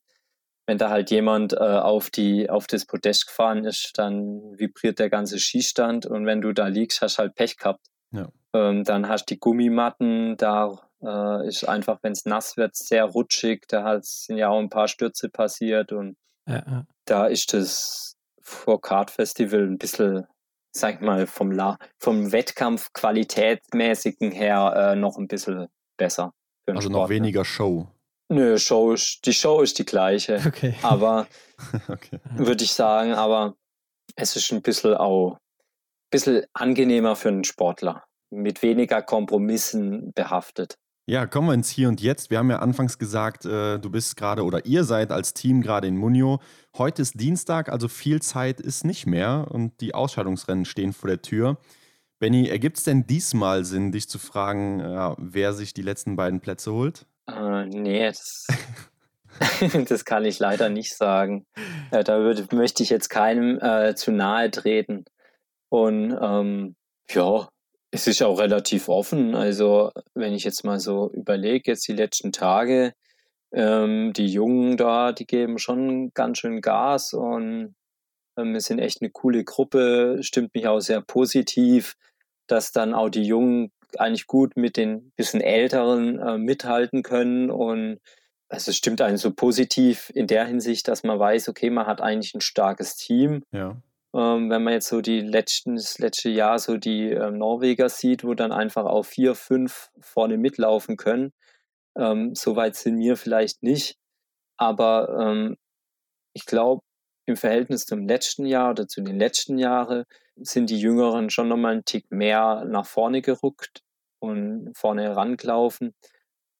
wenn 0.66 0.78
da 0.78 0.90
halt 0.90 1.10
jemand 1.10 1.52
äh, 1.52 1.56
auf, 1.56 2.10
die, 2.10 2.48
auf 2.48 2.66
das 2.66 2.86
Podest 2.86 3.26
gefahren 3.26 3.64
ist, 3.64 3.92
dann 3.96 4.58
vibriert 4.58 4.98
der 4.98 5.10
ganze 5.10 5.38
Skistand 5.38 6.06
und 6.06 6.24
wenn 6.24 6.40
du 6.40 6.52
da 6.52 6.68
liegst, 6.68 7.02
hast 7.02 7.18
du 7.18 7.22
halt 7.22 7.34
Pech 7.34 7.56
gehabt. 7.56 7.86
Ja. 8.12 8.28
Ähm, 8.54 8.84
dann 8.84 9.08
hast 9.08 9.28
du 9.28 9.34
die 9.34 9.40
Gummimatten, 9.40 10.36
da 10.36 10.78
äh, 11.02 11.46
ist 11.48 11.68
einfach, 11.68 11.98
wenn 12.02 12.12
es 12.12 12.26
nass 12.26 12.56
wird, 12.56 12.76
sehr 12.76 13.04
rutschig, 13.04 13.66
da 13.68 13.98
sind 14.02 14.38
ja 14.38 14.48
auch 14.48 14.60
ein 14.60 14.68
paar 14.68 14.88
Stürze 14.88 15.28
passiert 15.28 15.92
und 15.92 16.16
ja, 16.48 16.64
ja. 16.66 16.86
Da 17.04 17.26
ist 17.26 17.52
das 17.52 18.16
Card 18.82 19.10
Festival 19.10 19.62
ein 19.62 19.78
bisschen, 19.78 20.26
sag 20.72 20.96
ich 20.96 21.00
mal, 21.00 21.26
vom, 21.26 21.50
La 21.50 21.78
vom 21.98 22.32
Wettkampf 22.32 22.92
qualitätmäßigen 22.92 24.30
her 24.30 24.92
äh, 24.92 24.96
noch 24.96 25.16
ein 25.16 25.28
bisschen 25.28 25.68
besser. 25.96 26.32
also 26.66 26.80
Sport, 26.88 26.92
noch 26.92 27.08
weniger 27.08 27.44
Show. 27.44 27.88
Nö, 28.28 28.58
Show 28.58 28.92
ist, 28.92 29.26
die 29.26 29.34
Show 29.34 29.60
ist 29.60 29.78
die 29.78 29.84
gleiche. 29.84 30.40
Okay. 30.46 30.74
Aber 30.82 31.26
okay. 31.88 32.18
würde 32.34 32.64
ich 32.64 32.72
sagen, 32.72 33.12
aber 33.12 33.54
es 34.16 34.36
ist 34.36 34.52
ein 34.52 34.62
bisschen 34.62 34.94
auch 34.94 35.34
ein 35.34 36.10
bisschen 36.10 36.44
angenehmer 36.52 37.16
für 37.16 37.28
einen 37.28 37.44
Sportler. 37.44 38.04
Mit 38.30 38.62
weniger 38.62 39.02
Kompromissen 39.02 40.12
behaftet. 40.14 40.76
Ja, 41.04 41.26
kommen 41.26 41.48
wir 41.48 41.54
ins 41.54 41.68
Hier 41.68 41.88
und 41.88 42.00
Jetzt. 42.00 42.30
Wir 42.30 42.38
haben 42.38 42.50
ja 42.50 42.60
anfangs 42.60 42.96
gesagt, 42.96 43.44
äh, 43.44 43.80
du 43.80 43.90
bist 43.90 44.16
gerade 44.16 44.44
oder 44.44 44.66
ihr 44.66 44.84
seid 44.84 45.10
als 45.10 45.34
Team 45.34 45.60
gerade 45.60 45.88
in 45.88 45.96
Munio. 45.96 46.38
Heute 46.78 47.02
ist 47.02 47.18
Dienstag, 47.18 47.70
also 47.70 47.88
viel 47.88 48.22
Zeit 48.22 48.60
ist 48.60 48.84
nicht 48.84 49.04
mehr 49.06 49.48
und 49.50 49.80
die 49.80 49.94
Ausscheidungsrennen 49.94 50.64
stehen 50.64 50.92
vor 50.92 51.08
der 51.08 51.20
Tür. 51.20 51.58
Benny, 52.20 52.48
ergibt 52.48 52.78
es 52.78 52.84
denn 52.84 53.04
diesmal 53.04 53.64
Sinn, 53.64 53.90
dich 53.90 54.08
zu 54.08 54.20
fragen, 54.20 54.78
äh, 54.78 55.14
wer 55.18 55.54
sich 55.54 55.74
die 55.74 55.82
letzten 55.82 56.14
beiden 56.14 56.38
Plätze 56.38 56.72
holt? 56.72 57.04
Äh, 57.26 57.66
nee, 57.66 58.06
das, 58.06 58.46
das 59.88 60.04
kann 60.04 60.24
ich 60.24 60.38
leider 60.38 60.68
nicht 60.68 60.96
sagen. 60.96 61.46
Äh, 61.90 62.04
da 62.04 62.20
würde, 62.20 62.46
möchte 62.54 62.84
ich 62.84 62.90
jetzt 62.90 63.08
keinem 63.08 63.58
äh, 63.58 63.96
zu 63.96 64.12
nahe 64.12 64.52
treten. 64.52 65.04
Und 65.68 66.16
ähm, 66.22 66.76
ja, 67.10 67.48
es 67.92 68.06
ist 68.06 68.22
auch 68.22 68.38
relativ 68.38 68.88
offen. 68.88 69.34
Also, 69.34 69.92
wenn 70.14 70.32
ich 70.32 70.44
jetzt 70.44 70.64
mal 70.64 70.80
so 70.80 71.10
überlege, 71.12 71.70
jetzt 71.70 71.86
die 71.86 71.92
letzten 71.92 72.32
Tage, 72.32 72.94
ähm, 73.52 74.14
die 74.14 74.26
Jungen 74.26 74.78
da, 74.78 75.12
die 75.12 75.26
geben 75.26 75.58
schon 75.58 76.12
ganz 76.14 76.38
schön 76.38 76.62
Gas 76.62 77.12
und 77.12 77.74
ähm, 78.38 78.54
wir 78.54 78.62
sind 78.62 78.78
echt 78.78 79.02
eine 79.02 79.10
coole 79.10 79.44
Gruppe, 79.44 80.18
stimmt 80.22 80.54
mich 80.54 80.66
auch 80.66 80.80
sehr 80.80 81.02
positiv, 81.02 81.96
dass 82.46 82.72
dann 82.72 82.94
auch 82.94 83.10
die 83.10 83.24
Jungen 83.24 83.70
eigentlich 83.98 84.26
gut 84.26 84.56
mit 84.56 84.78
den 84.78 85.12
bisschen 85.16 85.42
Älteren 85.42 86.18
äh, 86.18 86.38
mithalten 86.38 87.02
können 87.02 87.50
und 87.50 88.00
also 88.48 88.70
es 88.70 88.76
stimmt 88.76 89.02
einen 89.02 89.18
so 89.18 89.32
positiv 89.32 90.10
in 90.14 90.26
der 90.26 90.46
Hinsicht, 90.46 90.88
dass 90.88 91.04
man 91.04 91.18
weiß, 91.18 91.48
okay, 91.50 91.68
man 91.68 91.86
hat 91.86 92.00
eigentlich 92.00 92.34
ein 92.34 92.40
starkes 92.40 92.96
Team. 92.96 93.42
Ja. 93.52 93.76
Ähm, 94.14 94.50
wenn 94.50 94.62
man 94.62 94.74
jetzt 94.74 94.88
so 94.88 95.00
die 95.00 95.20
letzten, 95.20 95.76
das 95.76 95.98
letzte 95.98 96.28
Jahr 96.28 96.58
so 96.58 96.76
die 96.76 97.10
äh, 97.10 97.30
Norweger 97.30 97.88
sieht, 97.88 98.24
wo 98.24 98.34
dann 98.34 98.52
einfach 98.52 98.84
auch 98.84 99.04
vier, 99.04 99.34
fünf 99.34 99.90
vorne 100.00 100.36
mitlaufen 100.36 100.96
können. 100.96 101.32
Ähm, 101.96 102.34
so 102.34 102.56
weit 102.56 102.76
sind 102.76 102.98
wir 102.98 103.16
vielleicht 103.16 103.62
nicht. 103.62 103.96
Aber 104.58 105.18
ähm, 105.20 105.56
ich 106.34 106.46
glaube, 106.46 106.82
im 107.26 107.36
Verhältnis 107.36 107.86
zum 107.86 108.06
letzten 108.06 108.46
Jahr 108.46 108.70
oder 108.70 108.88
zu 108.88 109.00
den 109.00 109.18
letzten 109.18 109.58
Jahren 109.58 110.04
sind 110.36 110.70
die 110.70 110.80
Jüngeren 110.80 111.30
schon 111.30 111.48
nochmal 111.48 111.72
einen 111.72 111.84
Tick 111.84 112.10
mehr 112.10 112.64
nach 112.66 112.86
vorne 112.86 113.22
gerückt 113.22 113.82
und 114.18 114.72
vorne 114.76 115.02
herangelaufen. 115.02 115.94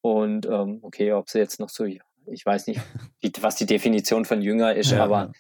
Und 0.03 0.46
ähm, 0.46 0.80
okay, 0.82 1.12
ob 1.12 1.28
sie 1.28 1.38
jetzt 1.38 1.61
noch 1.61 1.68
so 1.68 1.84
ich 2.26 2.46
weiß 2.46 2.68
nicht, 2.68 2.80
was 3.40 3.57
die 3.57 3.66
Definition 3.66 4.24
von 4.24 4.42
jünger 4.42 4.74
ist, 4.74 4.92
ja, 4.92 5.03
aber 5.03 5.16
ja. 5.16 5.32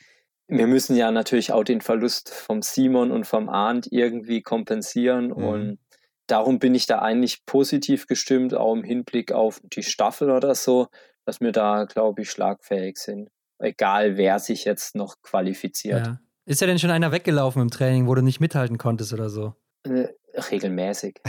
Wir 0.48 0.66
müssen 0.66 0.96
ja 0.96 1.10
natürlich 1.10 1.52
auch 1.52 1.64
den 1.64 1.80
Verlust 1.80 2.30
vom 2.30 2.62
Simon 2.62 3.10
und 3.10 3.26
vom 3.26 3.48
Arndt 3.48 3.88
irgendwie 3.90 4.42
kompensieren 4.42 5.28
mhm. 5.28 5.32
und 5.32 5.78
darum 6.26 6.58
bin 6.58 6.74
ich 6.74 6.86
da 6.86 7.00
eigentlich 7.00 7.44
positiv 7.46 8.06
gestimmt, 8.06 8.54
auch 8.54 8.74
im 8.74 8.84
Hinblick 8.84 9.32
auf 9.32 9.60
die 9.64 9.82
Staffel 9.82 10.30
oder 10.30 10.54
so, 10.54 10.88
dass 11.24 11.40
wir 11.40 11.52
da, 11.52 11.84
glaube 11.84 12.22
ich, 12.22 12.30
schlagfähig 12.30 12.98
sind. 12.98 13.28
Egal, 13.58 14.16
wer 14.16 14.38
sich 14.38 14.64
jetzt 14.64 14.96
noch 14.96 15.16
qualifiziert. 15.22 16.06
Ja. 16.06 16.18
Ist 16.44 16.60
ja 16.60 16.66
denn 16.66 16.78
schon 16.78 16.90
einer 16.90 17.12
weggelaufen 17.12 17.62
im 17.62 17.70
Training, 17.70 18.08
wo 18.08 18.14
du 18.14 18.22
nicht 18.22 18.40
mithalten 18.40 18.76
konntest 18.76 19.12
oder 19.12 19.30
so? 19.30 19.54
Äh, 19.84 20.08
regelmäßig. 20.50 21.20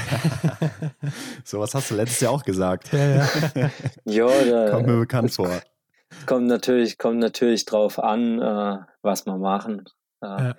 so 1.43 1.59
was 1.59 1.76
hast 1.76 1.91
du 1.91 1.95
letztes 1.95 2.22
Jahr 2.22 2.32
auch 2.32 2.43
gesagt. 2.43 2.91
Ja, 2.93 3.16
ja. 3.16 3.30
ja 4.05 4.43
da, 4.45 4.72
kommt 4.72 4.88
mir 4.88 4.97
bekannt 4.97 5.34
vor. 5.34 5.61
Kommt 6.26 6.47
natürlich, 6.47 6.97
kommt 6.97 7.20
natürlich 7.20 7.66
drauf 7.66 7.99
an, 7.99 8.39
äh, 8.41 8.80
was 9.01 9.26
wir 9.26 9.38
machen. 9.38 9.86
Äh, 10.22 10.28
ja. 10.28 10.55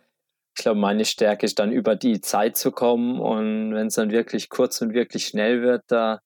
Ich 0.56 0.62
glaube, 0.62 0.78
meine 0.78 1.04
Stärke 1.04 1.46
ist 1.46 1.58
dann 1.58 1.72
über 1.72 1.96
die 1.96 2.20
Zeit 2.20 2.56
zu 2.56 2.70
kommen 2.70 3.18
und 3.20 3.74
wenn 3.74 3.88
es 3.88 3.94
dann 3.94 4.10
wirklich 4.10 4.48
kurz 4.50 4.80
und 4.80 4.94
wirklich 4.94 5.26
schnell 5.26 5.62
wird, 5.62 5.82
da 5.88 6.20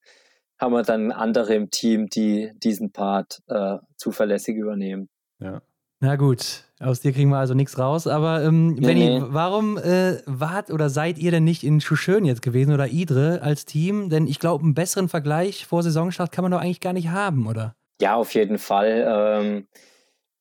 haben 0.61 0.73
wir 0.73 0.83
dann 0.83 1.13
andere 1.13 1.55
im 1.55 1.71
Team, 1.71 2.09
die 2.09 2.51
diesen 2.63 2.93
Part 2.93 3.43
äh, 3.47 3.79
zuverlässig 3.97 4.57
übernehmen. 4.57 5.09
Ja. 5.41 5.63
Na 6.01 6.15
gut, 6.15 6.65
aus 6.79 7.01
dir 7.01 7.13
kriegen 7.13 7.31
wir 7.31 7.39
also 7.39 7.55
nichts 7.55 7.79
raus. 7.79 8.07
Aber 8.07 8.45
ähm, 8.45 8.75
nee, 8.75 8.87
Benny, 8.87 9.19
nee. 9.19 9.23
warum 9.29 9.79
äh, 9.79 10.19
wart 10.27 10.71
oder 10.71 10.91
seid 10.91 11.19
ihr 11.19 11.33
denn 11.33 11.45
nicht 11.45 11.65
in 11.65 11.81
Schuschön 11.81 12.25
jetzt 12.25 12.43
gewesen 12.43 12.73
oder 12.73 12.89
Idre 12.89 13.43
als 13.43 13.65
Team? 13.65 14.09
Denn 14.09 14.27
ich 14.27 14.39
glaube, 14.39 14.63
einen 14.63 14.75
besseren 14.75 15.09
Vergleich 15.09 15.67
vor 15.67 15.83
Saisonstart 15.83 16.31
kann 16.31 16.43
man 16.43 16.53
doch 16.53 16.61
eigentlich 16.61 16.81
gar 16.81 16.93
nicht 16.93 17.09
haben, 17.09 17.49
oder? 17.49 17.75
Ja, 18.01 18.15
auf 18.17 18.35
jeden 18.35 18.59
Fall. 18.59 19.05
Ähm, 19.09 19.69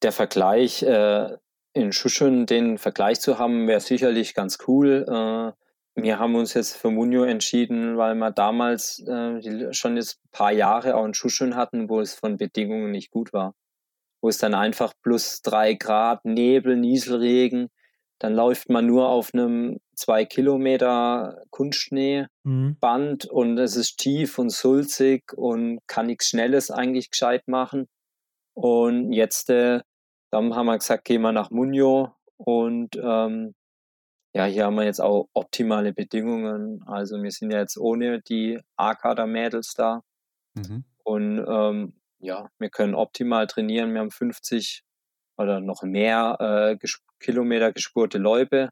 der 0.03 0.11
Vergleich 0.11 0.83
äh, 0.83 1.37
in 1.73 1.91
Schuschön, 1.91 2.45
den 2.45 2.77
Vergleich 2.77 3.19
zu 3.19 3.39
haben, 3.39 3.67
wäre 3.67 3.79
sicherlich 3.79 4.33
ganz 4.33 4.59
cool. 4.67 5.05
Äh, 5.07 6.01
wir 6.01 6.19
haben 6.19 6.35
uns 6.35 6.53
jetzt 6.53 6.77
für 6.77 6.91
Munio 6.91 7.23
entschieden, 7.23 7.97
weil 7.97 8.15
wir 8.15 8.31
damals 8.31 8.99
äh, 9.07 9.73
schon 9.73 9.97
jetzt 9.97 10.19
ein 10.25 10.29
paar 10.31 10.51
Jahre 10.51 10.95
auch 10.95 11.05
in 11.05 11.15
Schuschön 11.15 11.55
hatten, 11.55 11.89
wo 11.89 11.99
es 11.99 12.13
von 12.13 12.37
Bedingungen 12.37 12.91
nicht 12.91 13.09
gut 13.09 13.33
war 13.33 13.55
wo 14.21 14.29
es 14.29 14.37
dann 14.37 14.53
einfach 14.53 14.93
plus 15.01 15.41
drei 15.41 15.73
Grad, 15.73 16.25
Nebel, 16.25 16.75
Nieselregen, 16.75 17.69
dann 18.19 18.33
läuft 18.33 18.69
man 18.69 18.85
nur 18.85 19.09
auf 19.09 19.33
einem 19.33 19.79
zwei 19.95 20.25
Kilometer 20.25 21.43
Kunstschneeband 21.51 22.29
mhm. 22.43 23.29
und 23.29 23.57
es 23.57 23.75
ist 23.75 23.97
tief 23.97 24.39
und 24.39 24.49
sulzig 24.49 25.33
und 25.33 25.79
kann 25.87 26.07
nichts 26.07 26.27
Schnelles 26.27 26.71
eigentlich 26.71 27.11
gescheit 27.11 27.47
machen. 27.47 27.87
Und 28.53 29.13
jetzt, 29.13 29.49
äh, 29.49 29.81
dann 30.31 30.55
haben 30.55 30.65
wir 30.65 30.77
gesagt, 30.77 31.05
gehen 31.05 31.21
wir 31.21 31.31
nach 31.31 31.51
Munio 31.51 32.15
und 32.37 32.95
ähm, 32.95 33.53
ja, 34.33 34.45
hier 34.45 34.65
haben 34.65 34.75
wir 34.75 34.83
jetzt 34.83 35.01
auch 35.01 35.29
optimale 35.33 35.93
Bedingungen. 35.93 36.83
Also 36.85 37.21
wir 37.21 37.31
sind 37.31 37.51
ja 37.51 37.59
jetzt 37.59 37.77
ohne 37.77 38.21
die 38.21 38.59
A-Kader-Mädels 38.75 39.73
da. 39.73 40.03
Mhm. 40.53 40.83
Und 41.03 41.45
ähm, 41.47 41.93
ja, 42.19 42.49
wir 42.59 42.69
können 42.69 42.93
optimal 42.93 43.47
trainieren. 43.47 43.93
Wir 43.93 44.01
haben 44.01 44.11
50 44.11 44.83
oder 45.37 45.59
noch 45.59 45.83
mehr 45.83 46.37
äh, 46.39 46.77
ges 46.77 46.99
Kilometer 47.19 47.71
gespurte 47.71 48.17
Läufe. 48.17 48.69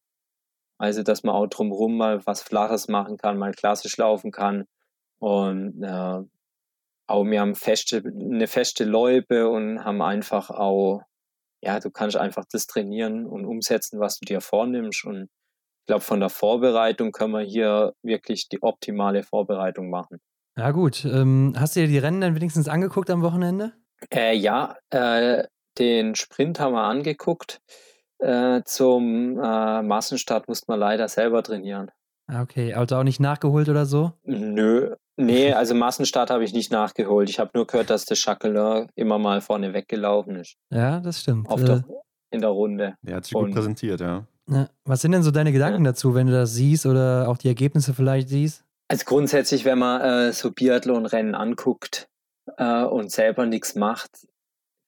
Also, 0.78 1.04
dass 1.04 1.24
man 1.24 1.36
auch 1.36 1.48
drumherum 1.48 1.98
mal 1.98 2.26
was 2.26 2.42
Flaches 2.42 2.88
machen 2.88 3.18
kann, 3.18 3.38
mal 3.38 3.54
klassisch 3.54 3.98
laufen 3.98 4.32
kann. 4.32 4.66
Und 5.20 5.82
äh, 5.82 6.22
auch 7.08 7.24
wir 7.26 7.40
haben 7.40 7.56
feste, 7.56 8.04
eine 8.06 8.48
feste 8.48 8.84
Läufe 8.84 9.50
und 9.50 9.84
haben 9.84 10.02
einfach 10.02 10.50
auch, 10.50 11.02
ja, 11.62 11.80
du 11.80 11.90
kannst 11.92 12.18
einfach 12.18 12.46
das 12.52 12.68
trainieren 12.68 13.26
und 13.26 13.46
umsetzen, 13.46 14.00
was 14.00 14.20
du 14.20 14.26
dir 14.26 14.42
vornimmst. 14.42 15.06
Und 15.06 15.24
ich 15.24 15.88
glaube, 15.88 16.02
von 16.02 16.20
der 16.20 16.30
Vorbereitung 16.30 17.12
können 17.12 17.34
wir 17.34 17.42
hier 17.42 17.94
wirklich 18.04 18.50
die 18.50 18.62
optimale 18.62 19.24
Vorbereitung 19.24 19.90
machen. 19.90 20.20
Ja, 20.58 20.72
gut. 20.72 21.06
Ähm, 21.06 21.54
hast 21.58 21.76
du 21.76 21.82
dir 21.82 21.88
die 21.88 21.98
Rennen 21.98 22.22
dann 22.22 22.36
wenigstens 22.36 22.68
angeguckt 22.68 23.10
am 23.10 23.22
Wochenende? 23.22 23.74
Äh, 24.12 24.36
ja, 24.36 24.76
äh, 24.90 25.44
den 25.78 26.16
Sprint 26.16 26.60
haben 26.60 26.74
wir 26.74 26.84
angeguckt. 26.84 27.62
Äh, 28.20 28.62
zum 28.66 29.38
äh, 29.38 29.82
Massenstart 29.82 30.48
musste 30.48 30.66
man 30.70 30.80
leider 30.80 31.08
selber 31.08 31.44
trainieren. 31.44 31.92
Ah, 32.28 32.42
okay, 32.42 32.74
also 32.74 32.96
auch 32.96 33.04
nicht 33.04 33.20
nachgeholt 33.20 33.70
oder 33.70 33.86
so? 33.86 34.14
Nö, 34.24 34.96
nee, 35.16 35.54
also 35.54 35.76
Massenstart 35.76 36.30
habe 36.30 36.44
ich 36.44 36.54
nicht 36.54 36.72
nachgeholt. 36.72 37.30
Ich 37.30 37.40
habe 37.40 37.52
nur 37.54 37.68
gehört, 37.68 37.90
dass 37.90 38.06
der 38.06 38.16
Chachelin 38.16 38.90
immer 38.96 39.20
mal 39.20 39.42
vorne 39.42 39.74
weggelaufen 39.74 40.38
ist. 40.38 40.56
Ja, 40.72 41.00
das 41.00 41.22
stimmt. 41.22 41.50
Auf 41.50 41.64
der, 41.64 41.78
äh, 41.78 41.82
in 42.32 42.42
der 42.42 42.50
Runde. 42.50 42.96
Der 43.02 43.18
hat 43.18 43.26
sich 43.26 43.36
Und, 43.36 43.48
gut 43.48 43.56
präsentiert, 43.56 44.00
ja. 44.02 44.26
ja. 44.50 44.70
Was 44.86 45.02
sind 45.02 45.12
denn 45.12 45.24
so 45.24 45.32
deine 45.32 45.52
Gedanken 45.52 45.86
ja. 45.86 45.92
dazu, 45.92 46.16
wenn 46.16 46.28
du 46.28 46.34
das 46.34 46.54
siehst 46.56 46.86
oder 46.86 47.28
auch 47.28 47.38
die 47.38 47.48
Ergebnisse 47.48 47.94
vielleicht 47.94 48.30
siehst? 48.30 48.64
Also 48.88 49.04
grundsätzlich, 49.06 49.66
wenn 49.66 49.80
man 49.80 50.02
äh, 50.02 50.34
so 50.34 50.52
Biathlon-Rennen 50.52 51.36
anguckt 51.36 52.08
äh, 52.58 52.84
und 52.84 53.12
selber 53.12 53.46
nichts 53.46 53.76
macht, 53.76 54.28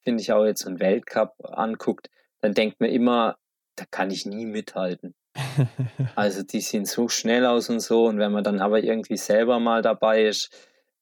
finde 0.08 0.22
ich 0.22 0.32
auch 0.32 0.46
jetzt 0.46 0.66
einen 0.66 0.80
Weltcup 0.80 1.34
anguckt, 1.42 2.08
dann 2.40 2.54
denkt 2.54 2.80
man 2.80 2.88
immer, 2.88 3.36
da 3.76 3.84
kann 3.90 4.10
ich 4.10 4.24
nie 4.24 4.46
mithalten. 4.46 5.14
also 6.16 6.42
die 6.42 6.62
sehen 6.62 6.86
so 6.86 7.10
schnell 7.10 7.44
aus 7.44 7.68
und 7.68 7.80
so 7.80 8.06
und 8.06 8.18
wenn 8.18 8.32
man 8.32 8.42
dann 8.42 8.60
aber 8.60 8.82
irgendwie 8.82 9.18
selber 9.18 9.60
mal 9.60 9.82
dabei 9.82 10.24
ist, 10.24 10.50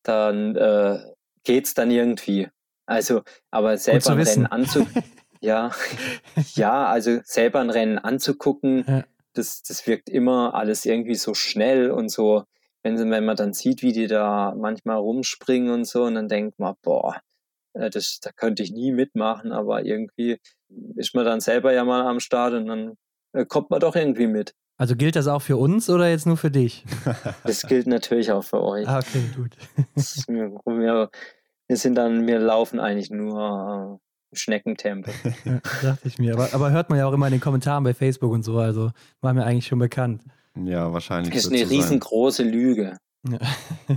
dann 0.03 0.57
äh, 0.57 0.99
es 1.47 1.75
dann 1.75 1.93
irgendwie. 1.93 2.49
Also, 2.85 3.23
aber 3.53 3.79
selber 3.79 4.11
ein 4.11 4.21
Rennen 4.21 4.47
anzugucken, 4.47 5.05
ja, 5.41 5.71
ja, 6.57 6.87
also 6.87 7.21
selber 7.23 7.61
ein 7.61 7.71
Rennen 7.71 8.01
anzugucken, 8.01 8.85
ja. 8.89 9.05
das, 9.35 9.63
das 9.63 9.87
wirkt 9.87 10.09
immer 10.09 10.55
alles 10.55 10.85
irgendwie 10.85 11.15
so 11.15 11.33
schnell 11.33 11.93
und 11.93 12.09
so 12.09 12.43
wenn, 12.83 13.11
wenn 13.11 13.25
man 13.25 13.37
dann 13.37 13.53
sieht, 13.53 13.83
wie 13.83 13.93
die 13.93 14.09
da 14.09 14.53
manchmal 14.57 14.97
rumspringen 14.97 15.73
und 15.73 15.85
so, 15.87 16.05
und 16.05 16.17
dann 16.17 16.29
denkt 16.29 16.59
man, 16.59 16.75
boah, 16.83 17.21
das, 17.91 18.21
da 18.21 18.31
könnte 18.33 18.63
ich 18.63 18.73
nie 18.73 18.93
mitmachen, 18.93 19.53
aber 19.53 19.85
irgendwie 19.85 20.39
ist 20.97 21.15
man 21.15 21.25
dann 21.25 21.41
selber 21.41 21.73
ja 21.73 21.85
mal 21.85 22.03
am 22.07 22.21
Start 22.21 22.55
und 22.55 22.67
dann 22.67 22.95
äh, 23.33 23.45
kommt 23.45 23.71
man 23.71 23.81
doch 23.81 23.97
irgendwie 23.97 24.27
mit. 24.27 24.55
Also 24.79 24.95
gilt 24.95 25.17
das 25.17 25.27
auch 25.27 25.41
für 25.41 25.57
uns 25.57 25.89
oder 25.89 26.09
jetzt 26.09 26.27
nur 26.27 26.37
für 26.37 26.51
dich? 26.51 26.85
Das 27.45 27.63
gilt 27.63 27.87
natürlich 27.87 28.33
auch 28.33 28.45
für 28.45 28.63
euch. 28.63 28.87
Ah, 28.87 28.99
okay, 28.99 29.23
gut. 29.35 29.57
wir, 30.67 31.11
wir 31.67 31.77
sind 31.77 31.95
dann, 31.95 32.27
wir 32.27 32.39
laufen 32.39 32.79
eigentlich 32.79 33.11
nur 33.11 33.99
äh, 34.33 34.37
Schneckentempo. 34.37 35.11
Ja, 35.45 35.61
dachte 35.83 36.09
ich 36.09 36.19
mir. 36.19 36.35
Aber, 36.35 36.53
aber 36.53 36.71
hört 36.71 36.91
man 36.91 36.99
ja 36.99 37.07
auch 37.07 37.13
immer 37.13 37.27
in 37.27 37.33
den 37.33 37.41
Kommentaren 37.41 37.85
bei 37.85 37.95
Facebook 37.95 38.33
und 38.33 38.43
so, 38.43 38.59
also 38.59 38.91
war 39.21 39.33
mir 39.33 39.45
eigentlich 39.45 39.67
schon 39.67 39.79
bekannt. 39.79 40.23
Ja, 40.65 40.93
wahrscheinlich. 40.93 41.35
Das 41.35 41.45
ist 41.45 41.53
eine 41.53 41.69
riesengroße 41.69 42.43
sein. 42.43 42.53
Lüge. 42.53 42.97
Ja. 43.29 43.39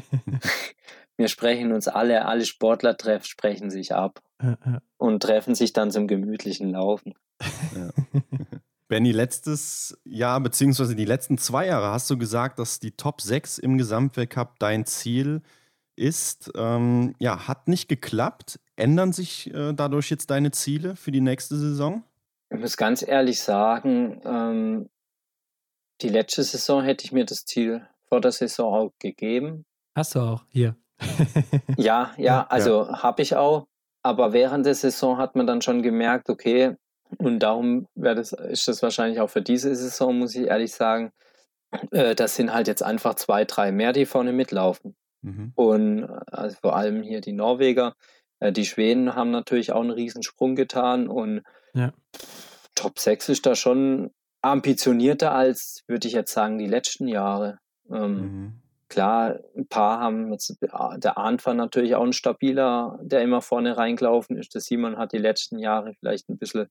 Wir 1.19 1.27
sprechen 1.27 1.73
uns 1.73 1.89
alle, 1.89 2.25
alle 2.27 2.45
Sportler 2.45 2.95
treffen, 2.95 3.25
sprechen 3.25 3.69
sich 3.69 3.93
ab 3.93 4.21
ja, 4.41 4.57
ja. 4.65 4.81
und 4.95 5.21
treffen 5.21 5.53
sich 5.53 5.73
dann 5.73 5.91
zum 5.91 6.07
gemütlichen 6.07 6.69
Laufen. 6.71 7.13
Ja. 7.75 7.89
Benny, 8.87 9.11
letztes 9.11 9.99
Jahr, 10.05 10.39
beziehungsweise 10.39 10.95
die 10.95 11.03
letzten 11.03 11.37
zwei 11.37 11.67
Jahre 11.67 11.91
hast 11.91 12.09
du 12.09 12.17
gesagt, 12.17 12.57
dass 12.57 12.79
die 12.79 12.91
Top 12.91 13.19
6 13.19 13.57
im 13.57 13.77
Gesamtweltcup 13.77 14.59
dein 14.59 14.85
Ziel 14.85 15.41
ist. 15.97 16.53
Ähm, 16.55 17.15
ja, 17.19 17.49
hat 17.49 17.67
nicht 17.67 17.89
geklappt. 17.89 18.61
Ändern 18.77 19.11
sich 19.11 19.53
äh, 19.53 19.73
dadurch 19.73 20.09
jetzt 20.09 20.31
deine 20.31 20.51
Ziele 20.51 20.95
für 20.95 21.11
die 21.11 21.19
nächste 21.19 21.57
Saison? 21.57 22.01
Ich 22.49 22.61
muss 22.61 22.77
ganz 22.77 23.05
ehrlich 23.05 23.41
sagen, 23.41 24.21
ähm, 24.23 24.89
die 25.99 26.09
letzte 26.09 26.43
Saison 26.43 26.81
hätte 26.81 27.03
ich 27.03 27.11
mir 27.11 27.25
das 27.25 27.43
Ziel 27.43 27.85
vor 28.07 28.21
der 28.21 28.31
Saison 28.31 28.73
auch 28.73 28.93
gegeben. 28.99 29.65
Hast 29.97 30.15
du 30.15 30.21
auch 30.21 30.45
hier. 30.47 30.77
Ja, 31.77 32.11
ja, 32.17 32.45
also 32.49 32.83
ja. 32.83 33.03
habe 33.03 33.21
ich 33.21 33.35
auch. 33.35 33.67
Aber 34.01 34.33
während 34.33 34.65
der 34.65 34.75
Saison 34.75 35.17
hat 35.17 35.35
man 35.35 35.45
dann 35.45 35.61
schon 35.61 35.81
gemerkt, 35.81 36.29
okay, 36.29 36.75
und 37.17 37.39
darum 37.39 37.87
das, 37.95 38.33
ist 38.33 38.67
das 38.67 38.81
wahrscheinlich 38.81 39.19
auch 39.19 39.29
für 39.29 39.41
diese 39.41 39.75
Saison, 39.75 40.17
muss 40.19 40.35
ich 40.35 40.47
ehrlich 40.47 40.73
sagen, 40.73 41.11
äh, 41.91 42.15
das 42.15 42.35
sind 42.35 42.53
halt 42.53 42.67
jetzt 42.67 42.83
einfach 42.83 43.15
zwei, 43.15 43.45
drei 43.45 43.71
mehr, 43.71 43.93
die 43.93 44.05
vorne 44.05 44.31
mitlaufen. 44.31 44.95
Mhm. 45.21 45.51
Und 45.55 46.05
also 46.31 46.57
vor 46.61 46.75
allem 46.75 47.01
hier 47.01 47.21
die 47.21 47.33
Norweger, 47.33 47.95
äh, 48.39 48.51
die 48.51 48.65
Schweden 48.65 49.15
haben 49.15 49.31
natürlich 49.31 49.71
auch 49.71 49.81
einen 49.81 49.91
Riesensprung 49.91 50.55
getan 50.55 51.07
und 51.07 51.41
ja. 51.73 51.93
Top 52.75 52.99
6 52.99 53.29
ist 53.29 53.45
da 53.45 53.55
schon 53.55 54.11
ambitionierter 54.41 55.33
als, 55.33 55.83
würde 55.87 56.07
ich 56.07 56.13
jetzt 56.13 56.31
sagen, 56.31 56.57
die 56.57 56.67
letzten 56.67 57.07
Jahre. 57.07 57.59
Ähm, 57.91 58.13
mhm. 58.13 58.61
Klar, 58.89 59.39
ein 59.55 59.67
paar 59.67 59.99
haben 59.99 60.31
jetzt, 60.31 60.57
der 60.61 61.17
Arndt 61.17 61.45
war 61.45 61.53
natürlich 61.53 61.95
auch 61.95 62.03
ein 62.03 62.13
stabiler, 62.13 62.99
der 63.03 63.21
immer 63.21 63.41
vorne 63.41 63.77
reingelaufen 63.77 64.35
ist. 64.35 64.53
Der 64.55 64.61
Simon 64.61 64.97
hat 64.97 65.13
die 65.13 65.19
letzten 65.19 65.59
Jahre 65.59 65.93
vielleicht 65.93 66.27
ein 66.27 66.39
bisschen 66.39 66.67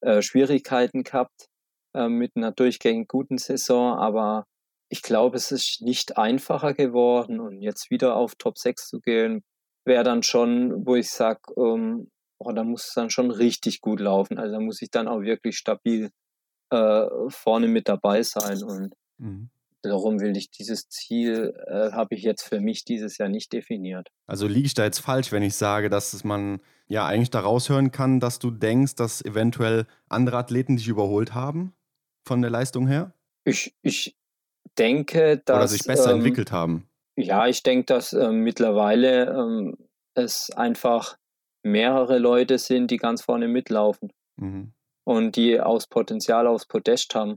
äh, 0.00 0.22
Schwierigkeiten 0.22 1.04
gehabt 1.04 1.48
äh, 1.94 2.08
mit 2.08 2.32
einer 2.34 2.50
durchgängig 2.50 3.08
guten 3.08 3.38
Saison, 3.38 3.96
aber 3.96 4.44
ich 4.88 5.02
glaube, 5.02 5.36
es 5.36 5.52
ist 5.52 5.80
nicht 5.80 6.18
einfacher 6.18 6.74
geworden 6.74 7.40
und 7.40 7.62
jetzt 7.62 7.90
wieder 7.90 8.16
auf 8.16 8.34
Top 8.34 8.58
6 8.58 8.88
zu 8.88 9.00
gehen, 9.00 9.42
wäre 9.86 10.04
dann 10.04 10.22
schon, 10.22 10.84
wo 10.86 10.96
ich 10.96 11.10
sage, 11.10 11.40
ähm, 11.56 12.10
boah, 12.38 12.52
da 12.52 12.64
muss 12.64 12.88
es 12.88 12.94
dann 12.94 13.08
schon 13.08 13.30
richtig 13.30 13.80
gut 13.80 14.00
laufen. 14.00 14.38
Also 14.38 14.52
da 14.54 14.60
muss 14.60 14.82
ich 14.82 14.90
dann 14.90 15.08
auch 15.08 15.22
wirklich 15.22 15.56
stabil 15.56 16.10
äh, 16.70 17.06
vorne 17.28 17.68
mit 17.68 17.88
dabei 17.88 18.22
sein. 18.22 18.62
Und 18.62 18.94
mhm. 19.18 19.50
Darum 19.82 20.20
will 20.20 20.36
ich 20.36 20.50
dieses 20.50 20.88
Ziel, 20.88 21.54
äh, 21.66 21.92
habe 21.92 22.14
ich 22.14 22.22
jetzt 22.22 22.42
für 22.42 22.60
mich 22.60 22.84
dieses 22.84 23.18
Jahr 23.18 23.28
nicht 23.28 23.52
definiert. 23.52 24.08
Also 24.26 24.46
liege 24.46 24.66
ich 24.66 24.74
da 24.74 24.84
jetzt 24.84 25.00
falsch, 25.00 25.32
wenn 25.32 25.42
ich 25.42 25.56
sage, 25.56 25.90
dass 25.90 26.24
man 26.24 26.60
ja 26.86 27.06
eigentlich 27.06 27.30
da 27.30 27.40
raushören 27.40 27.90
kann, 27.90 28.20
dass 28.20 28.38
du 28.38 28.50
denkst, 28.50 28.94
dass 28.94 29.24
eventuell 29.24 29.86
andere 30.08 30.38
Athleten 30.38 30.76
dich 30.76 30.88
überholt 30.88 31.34
haben 31.34 31.74
von 32.26 32.40
der 32.42 32.50
Leistung 32.50 32.86
her? 32.86 33.12
Ich, 33.44 33.74
ich 33.82 34.16
denke, 34.78 35.38
dass. 35.44 35.56
Oder 35.56 35.68
sich 35.68 35.84
besser 35.84 36.10
ähm, 36.10 36.18
entwickelt 36.18 36.52
haben. 36.52 36.88
Ja, 37.16 37.46
ich 37.46 37.62
denke, 37.62 37.86
dass 37.86 38.12
äh, 38.12 38.30
mittlerweile 38.30 39.30
ähm, 39.30 39.76
es 40.14 40.50
einfach 40.50 41.16
mehrere 41.62 42.18
Leute 42.18 42.58
sind, 42.58 42.90
die 42.90 42.96
ganz 42.96 43.22
vorne 43.22 43.48
mitlaufen 43.48 44.12
mhm. 44.36 44.72
und 45.04 45.36
die 45.36 45.60
aus 45.60 45.86
Potenzial 45.86 46.46
aufs 46.46 46.66
Podest 46.66 47.14
haben 47.14 47.36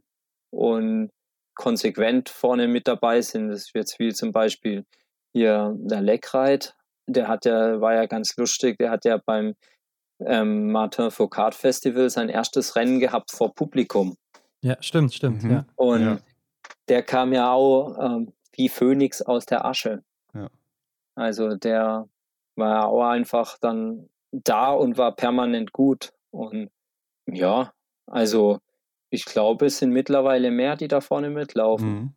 und 0.51 1.11
konsequent 1.55 2.29
vorne 2.29 2.67
mit 2.67 2.87
dabei 2.87 3.21
sind. 3.21 3.49
Das 3.49 3.61
ist 3.61 3.71
jetzt 3.75 3.99
wie 3.99 4.13
zum 4.13 4.31
Beispiel 4.31 4.85
hier 5.33 5.73
der 5.77 6.01
Leckreit, 6.01 6.75
der 7.07 7.27
hat 7.27 7.45
ja, 7.45 7.81
war 7.81 7.93
ja 7.93 8.05
ganz 8.05 8.35
lustig, 8.37 8.77
der 8.77 8.91
hat 8.91 9.05
ja 9.05 9.19
beim 9.23 9.55
ähm, 10.19 10.71
Martin 10.71 11.11
Foucault 11.11 11.55
Festival 11.55 12.09
sein 12.09 12.29
erstes 12.29 12.75
Rennen 12.75 12.99
gehabt 12.99 13.31
vor 13.31 13.53
Publikum. 13.53 14.15
Ja, 14.61 14.77
stimmt, 14.79 15.13
stimmt. 15.13 15.43
Mhm. 15.43 15.51
Ja. 15.51 15.65
Und 15.75 16.01
ja. 16.01 16.17
der 16.87 17.03
kam 17.03 17.33
ja 17.33 17.51
auch 17.51 17.97
ähm, 17.99 18.33
wie 18.53 18.69
Phönix 18.69 19.21
aus 19.21 19.45
der 19.45 19.65
Asche. 19.65 20.03
Ja. 20.33 20.49
Also 21.15 21.55
der 21.55 22.07
war 22.55 22.87
auch 22.87 23.03
einfach 23.03 23.57
dann 23.59 24.09
da 24.31 24.71
und 24.71 24.97
war 24.97 25.15
permanent 25.15 25.71
gut. 25.71 26.13
Und 26.31 26.69
ja, 27.27 27.73
also 28.07 28.59
ich 29.15 29.25
glaube, 29.25 29.65
es 29.65 29.79
sind 29.79 29.91
mittlerweile 29.91 30.51
mehr, 30.51 30.75
die 30.75 30.87
da 30.87 31.01
vorne 31.01 31.29
mitlaufen. 31.29 31.89
Mhm. 31.89 32.13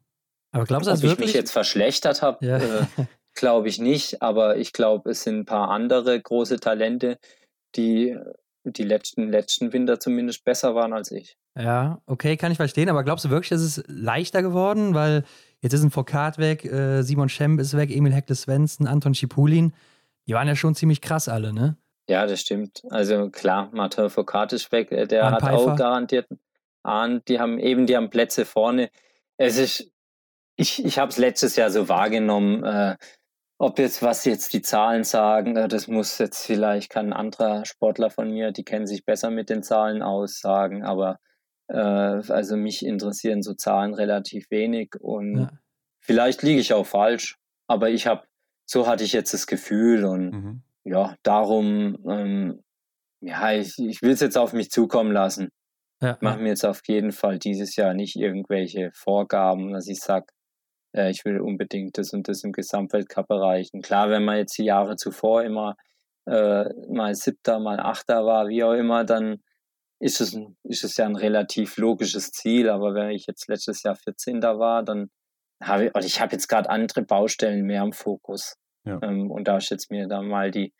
Aber 0.52 0.64
glaubst 0.64 0.86
du, 0.86 0.90
dass 0.90 1.02
ich 1.02 1.18
mich 1.18 1.32
jetzt 1.32 1.52
verschlechtert 1.52 2.22
habe, 2.22 2.44
ja. 2.44 2.58
äh, 2.58 2.86
glaube 3.34 3.68
ich 3.68 3.78
nicht. 3.78 4.22
Aber 4.22 4.56
ich 4.56 4.72
glaube, 4.72 5.10
es 5.10 5.22
sind 5.22 5.40
ein 5.40 5.44
paar 5.44 5.70
andere 5.70 6.20
große 6.20 6.58
Talente, 6.58 7.18
die 7.76 8.16
die 8.64 8.82
letzten, 8.82 9.30
letzten 9.30 9.72
Winter 9.72 9.98
zumindest 9.98 10.44
besser 10.44 10.74
waren 10.74 10.92
als 10.92 11.10
ich. 11.10 11.38
Ja, 11.58 12.00
okay, 12.06 12.36
kann 12.36 12.52
ich 12.52 12.58
verstehen. 12.58 12.88
Aber 12.88 13.04
glaubst 13.04 13.24
du 13.24 13.30
wirklich, 13.30 13.48
dass 13.48 13.60
es 13.60 13.82
leichter 13.86 14.42
geworden? 14.42 14.94
Weil 14.94 15.24
jetzt 15.60 15.72
ist 15.72 15.82
ein 15.82 15.90
Foucault 15.90 16.38
weg, 16.38 16.64
äh, 16.64 17.02
Simon 17.02 17.28
Schemp 17.28 17.60
ist 17.60 17.76
weg, 17.76 17.94
Emil 17.94 18.12
Hekle 18.12 18.34
Svensson, 18.34 18.86
Anton 18.86 19.14
Schipulin. 19.14 19.72
Die 20.26 20.34
waren 20.34 20.48
ja 20.48 20.56
schon 20.56 20.74
ziemlich 20.74 21.00
krass 21.00 21.28
alle, 21.28 21.52
ne? 21.52 21.76
Ja, 22.08 22.26
das 22.26 22.40
stimmt. 22.40 22.82
Also 22.90 23.28
klar, 23.30 23.68
Martin 23.72 24.08
Foucault 24.08 24.52
ist 24.52 24.72
weg, 24.72 24.90
äh, 24.92 25.06
der 25.06 25.24
Arne 25.24 25.36
hat 25.36 25.42
Pfeiffer. 25.42 25.72
auch 25.72 25.76
garantiert 25.76 26.26
Ahn, 26.88 27.22
die 27.28 27.38
haben 27.38 27.58
eben, 27.58 27.86
die 27.86 27.96
haben 27.96 28.10
Plätze 28.10 28.44
vorne. 28.44 28.90
Es 29.36 29.58
ist, 29.58 29.90
ich, 30.56 30.84
ich 30.84 30.98
habe 30.98 31.10
es 31.10 31.18
letztes 31.18 31.56
Jahr 31.56 31.70
so 31.70 31.88
wahrgenommen, 31.88 32.64
äh, 32.64 32.96
ob 33.58 33.78
jetzt, 33.78 34.02
was 34.02 34.24
jetzt 34.24 34.52
die 34.52 34.62
Zahlen 34.62 35.04
sagen, 35.04 35.56
äh, 35.56 35.68
das 35.68 35.88
muss 35.88 36.18
jetzt 36.18 36.44
vielleicht, 36.44 36.90
kann 36.90 37.06
ein 37.06 37.12
anderer 37.12 37.64
Sportler 37.64 38.10
von 38.10 38.30
mir, 38.30 38.52
die 38.52 38.64
kennen 38.64 38.86
sich 38.86 39.04
besser 39.04 39.30
mit 39.30 39.50
den 39.50 39.62
Zahlen 39.62 40.02
aus, 40.02 40.40
sagen, 40.40 40.84
aber 40.84 41.18
äh, 41.68 41.76
also 41.76 42.56
mich 42.56 42.84
interessieren 42.84 43.42
so 43.42 43.54
Zahlen 43.54 43.94
relativ 43.94 44.50
wenig 44.50 44.94
und 45.00 45.38
ja. 45.38 45.50
vielleicht 46.00 46.42
liege 46.42 46.60
ich 46.60 46.72
auch 46.72 46.86
falsch, 46.86 47.36
aber 47.66 47.90
ich 47.90 48.06
habe, 48.06 48.26
so 48.64 48.86
hatte 48.86 49.04
ich 49.04 49.12
jetzt 49.12 49.34
das 49.34 49.46
Gefühl 49.46 50.04
und 50.04 50.30
mhm 50.30 50.62
ja, 50.88 51.16
darum, 51.22 51.98
ähm, 52.08 52.62
ja, 53.20 53.52
ich, 53.52 53.78
ich 53.78 54.02
will 54.02 54.12
es 54.12 54.20
jetzt 54.20 54.38
auf 54.38 54.52
mich 54.52 54.70
zukommen 54.70 55.12
lassen. 55.12 55.50
Ja, 56.00 56.14
ich 56.14 56.20
mache 56.20 56.38
mir 56.38 56.50
jetzt 56.50 56.64
auf 56.64 56.80
jeden 56.86 57.12
Fall 57.12 57.38
dieses 57.38 57.76
Jahr 57.76 57.94
nicht 57.94 58.16
irgendwelche 58.16 58.90
Vorgaben, 58.92 59.72
dass 59.72 59.88
ich 59.88 60.00
sage, 60.00 60.26
äh, 60.94 61.10
ich 61.10 61.24
will 61.24 61.40
unbedingt 61.40 61.98
das 61.98 62.12
und 62.12 62.28
das 62.28 62.44
im 62.44 62.52
Gesamtweltcup 62.52 63.30
erreichen. 63.30 63.82
Klar, 63.82 64.10
wenn 64.10 64.24
man 64.24 64.36
jetzt 64.36 64.56
die 64.58 64.64
Jahre 64.64 64.96
zuvor 64.96 65.42
immer 65.42 65.76
äh, 66.26 66.64
mal 66.88 67.14
Siebter, 67.14 67.58
mal 67.58 67.80
Achter 67.80 68.24
war, 68.24 68.48
wie 68.48 68.62
auch 68.62 68.74
immer, 68.74 69.04
dann 69.04 69.42
ist 70.00 70.20
es, 70.20 70.38
ist 70.62 70.84
es 70.84 70.96
ja 70.96 71.06
ein 71.06 71.16
relativ 71.16 71.76
logisches 71.76 72.30
Ziel. 72.30 72.68
Aber 72.68 72.94
wenn 72.94 73.10
ich 73.10 73.26
jetzt 73.26 73.48
letztes 73.48 73.82
Jahr 73.82 73.96
14. 73.96 74.40
war, 74.42 74.84
dann 74.84 75.10
habe 75.60 75.86
ich, 75.86 75.94
oder 75.94 76.04
ich 76.04 76.20
habe 76.20 76.32
jetzt 76.32 76.48
gerade 76.48 76.70
andere 76.70 77.02
Baustellen 77.02 77.64
mehr 77.64 77.82
im 77.82 77.92
Fokus. 77.92 78.56
Ja. 78.84 79.00
Ähm, 79.02 79.30
und 79.30 79.48
da 79.48 79.56
ist 79.56 79.70
jetzt 79.70 79.90
mir 79.90 80.06
dann 80.06 80.28
mal 80.28 80.50
die 80.50 80.72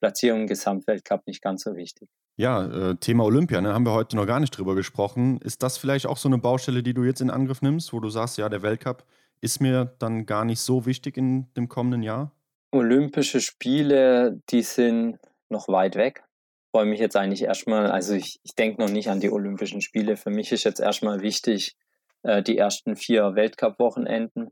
Platzierung 0.00 0.42
im 0.42 0.46
Gesamtweltcup 0.46 1.26
nicht 1.26 1.42
ganz 1.42 1.62
so 1.62 1.74
wichtig. 1.74 2.10
Ja, 2.38 2.90
äh, 2.90 2.96
Thema 2.96 3.24
Olympia, 3.24 3.62
ne, 3.62 3.72
haben 3.72 3.86
wir 3.86 3.94
heute 3.94 4.14
noch 4.14 4.26
gar 4.26 4.40
nicht 4.40 4.50
drüber 4.50 4.74
gesprochen. 4.74 5.40
Ist 5.40 5.62
das 5.62 5.78
vielleicht 5.78 6.06
auch 6.06 6.18
so 6.18 6.28
eine 6.28 6.36
Baustelle, 6.36 6.82
die 6.82 6.92
du 6.92 7.02
jetzt 7.02 7.22
in 7.22 7.30
Angriff 7.30 7.62
nimmst, 7.62 7.94
wo 7.94 8.00
du 8.00 8.10
sagst, 8.10 8.36
ja, 8.36 8.50
der 8.50 8.60
Weltcup 8.60 9.04
ist 9.40 9.62
mir 9.62 9.94
dann 9.98 10.26
gar 10.26 10.44
nicht 10.44 10.60
so 10.60 10.84
wichtig 10.84 11.16
in 11.16 11.46
dem 11.54 11.68
kommenden 11.68 12.02
Jahr? 12.02 12.32
Olympische 12.72 13.40
Spiele, 13.40 14.42
die 14.50 14.60
sind 14.60 15.18
noch 15.48 15.68
weit 15.68 15.96
weg. 15.96 16.24
Ich 16.66 16.70
freue 16.78 16.86
mich 16.86 17.00
jetzt 17.00 17.16
eigentlich 17.16 17.42
erstmal, 17.42 17.90
also 17.90 18.12
ich, 18.12 18.38
ich 18.42 18.54
denke 18.54 18.82
noch 18.82 18.90
nicht 18.90 19.08
an 19.08 19.20
die 19.20 19.30
Olympischen 19.30 19.80
Spiele. 19.80 20.18
Für 20.18 20.30
mich 20.30 20.52
ist 20.52 20.64
jetzt 20.64 20.80
erstmal 20.80 21.22
wichtig, 21.22 21.74
äh, 22.22 22.42
die 22.42 22.58
ersten 22.58 22.96
vier 22.96 23.34
Weltcup-Wochenenden 23.34 24.50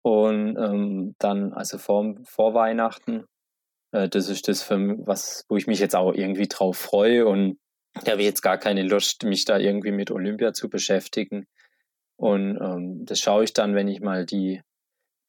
und 0.00 0.56
ähm, 0.56 1.14
dann, 1.18 1.52
also 1.52 1.76
vor, 1.76 2.14
vor 2.24 2.54
Weihnachten, 2.54 3.24
äh, 3.92 4.08
das 4.08 4.28
ist 4.28 4.48
das, 4.48 4.62
für, 4.62 4.76
was, 5.06 5.44
wo 5.48 5.56
ich 5.56 5.66
mich 5.66 5.78
jetzt 5.78 5.96
auch 5.96 6.12
irgendwie 6.12 6.48
drauf 6.48 6.76
freue. 6.76 7.26
Und 7.26 7.58
da 8.04 8.12
habe 8.12 8.20
ich 8.20 8.26
jetzt 8.26 8.42
gar 8.42 8.58
keine 8.58 8.82
Lust, 8.82 9.24
mich 9.24 9.44
da 9.44 9.58
irgendwie 9.58 9.92
mit 9.92 10.10
Olympia 10.10 10.52
zu 10.52 10.68
beschäftigen. 10.68 11.46
Und 12.16 12.58
ähm, 12.60 13.04
das 13.04 13.20
schaue 13.20 13.44
ich 13.44 13.52
dann, 13.52 13.74
wenn 13.74 13.88
ich 13.88 14.00
mal 14.00 14.24
die, 14.24 14.62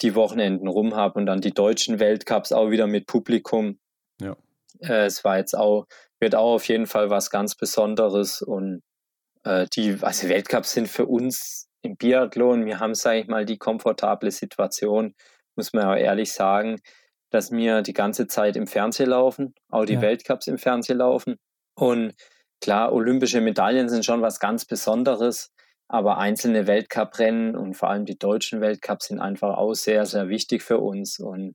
die 0.01 0.15
Wochenenden 0.15 0.67
rum 0.67 0.95
habe 0.95 1.19
und 1.19 1.25
dann 1.25 1.41
die 1.41 1.53
deutschen 1.53 1.99
Weltcups 1.99 2.51
auch 2.51 2.69
wieder 2.69 2.87
mit 2.87 3.07
Publikum. 3.07 3.79
Ja. 4.21 4.35
Äh, 4.79 5.05
es 5.05 5.23
war 5.23 5.37
jetzt 5.37 5.55
auch, 5.55 5.85
wird 6.19 6.35
auch 6.35 6.55
auf 6.55 6.67
jeden 6.67 6.87
Fall 6.87 7.09
was 7.09 7.29
ganz 7.29 7.55
Besonderes. 7.55 8.41
Und 8.41 8.81
äh, 9.43 9.65
die, 9.73 9.97
also 10.01 10.29
Weltcups 10.29 10.73
sind 10.73 10.87
für 10.87 11.05
uns 11.05 11.67
im 11.81 11.95
Biathlon, 11.95 12.65
wir 12.65 12.79
haben, 12.79 12.95
sage 12.95 13.19
ich 13.19 13.27
mal, 13.27 13.45
die 13.45 13.57
komfortable 13.57 14.31
Situation, 14.31 15.13
muss 15.55 15.73
man 15.73 15.83
ja 15.83 15.95
ehrlich 15.95 16.31
sagen, 16.31 16.79
dass 17.29 17.51
wir 17.51 17.81
die 17.81 17.93
ganze 17.93 18.27
Zeit 18.27 18.55
im 18.55 18.67
Fernsehen 18.67 19.09
laufen, 19.09 19.53
auch 19.69 19.85
die 19.85 19.93
ja. 19.93 20.01
Weltcups 20.01 20.47
im 20.47 20.57
Fernsehen 20.57 20.97
laufen. 20.97 21.35
Und 21.75 22.13
klar, 22.61 22.93
olympische 22.93 23.41
Medaillen 23.41 23.89
sind 23.89 24.05
schon 24.05 24.21
was 24.21 24.39
ganz 24.39 24.65
Besonderes, 24.65 25.51
aber 25.87 26.17
einzelne 26.17 26.67
Weltcuprennen 26.67 27.55
und 27.55 27.75
vor 27.75 27.89
allem 27.89 28.05
die 28.05 28.17
deutschen 28.17 28.61
Weltcups 28.61 29.07
sind 29.07 29.19
einfach 29.19 29.57
auch 29.57 29.73
sehr, 29.73 30.05
sehr 30.05 30.29
wichtig 30.29 30.63
für 30.63 30.79
uns. 30.79 31.19
Und 31.19 31.53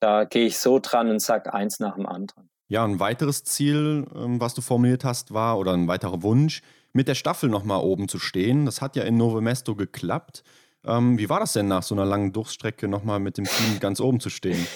da 0.00 0.24
gehe 0.24 0.46
ich 0.46 0.58
so 0.58 0.78
dran 0.78 1.10
und 1.10 1.20
sage 1.20 1.54
eins 1.54 1.80
nach 1.80 1.96
dem 1.96 2.06
anderen. 2.06 2.50
Ja, 2.68 2.84
ein 2.84 3.00
weiteres 3.00 3.44
Ziel, 3.44 4.06
ähm, 4.14 4.40
was 4.40 4.54
du 4.54 4.60
formuliert 4.60 5.04
hast, 5.04 5.32
war, 5.32 5.58
oder 5.58 5.72
ein 5.72 5.88
weiterer 5.88 6.22
Wunsch, 6.22 6.62
mit 6.92 7.08
der 7.08 7.14
Staffel 7.14 7.48
nochmal 7.48 7.80
oben 7.80 8.08
zu 8.08 8.18
stehen. 8.18 8.66
Das 8.66 8.82
hat 8.82 8.96
ja 8.96 9.04
in 9.04 9.16
Novo 9.16 9.40
Mesto 9.40 9.74
geklappt. 9.74 10.42
Ähm, 10.84 11.18
wie 11.18 11.28
war 11.28 11.40
das 11.40 11.52
denn 11.52 11.68
nach 11.68 11.82
so 11.82 11.94
einer 11.94 12.04
langen 12.04 12.32
Durchstrecke 12.32 12.88
nochmal 12.88 13.20
mit 13.20 13.38
dem 13.38 13.44
Team 13.44 13.80
ganz 13.80 14.00
oben 14.00 14.20
zu 14.20 14.30
stehen? 14.30 14.66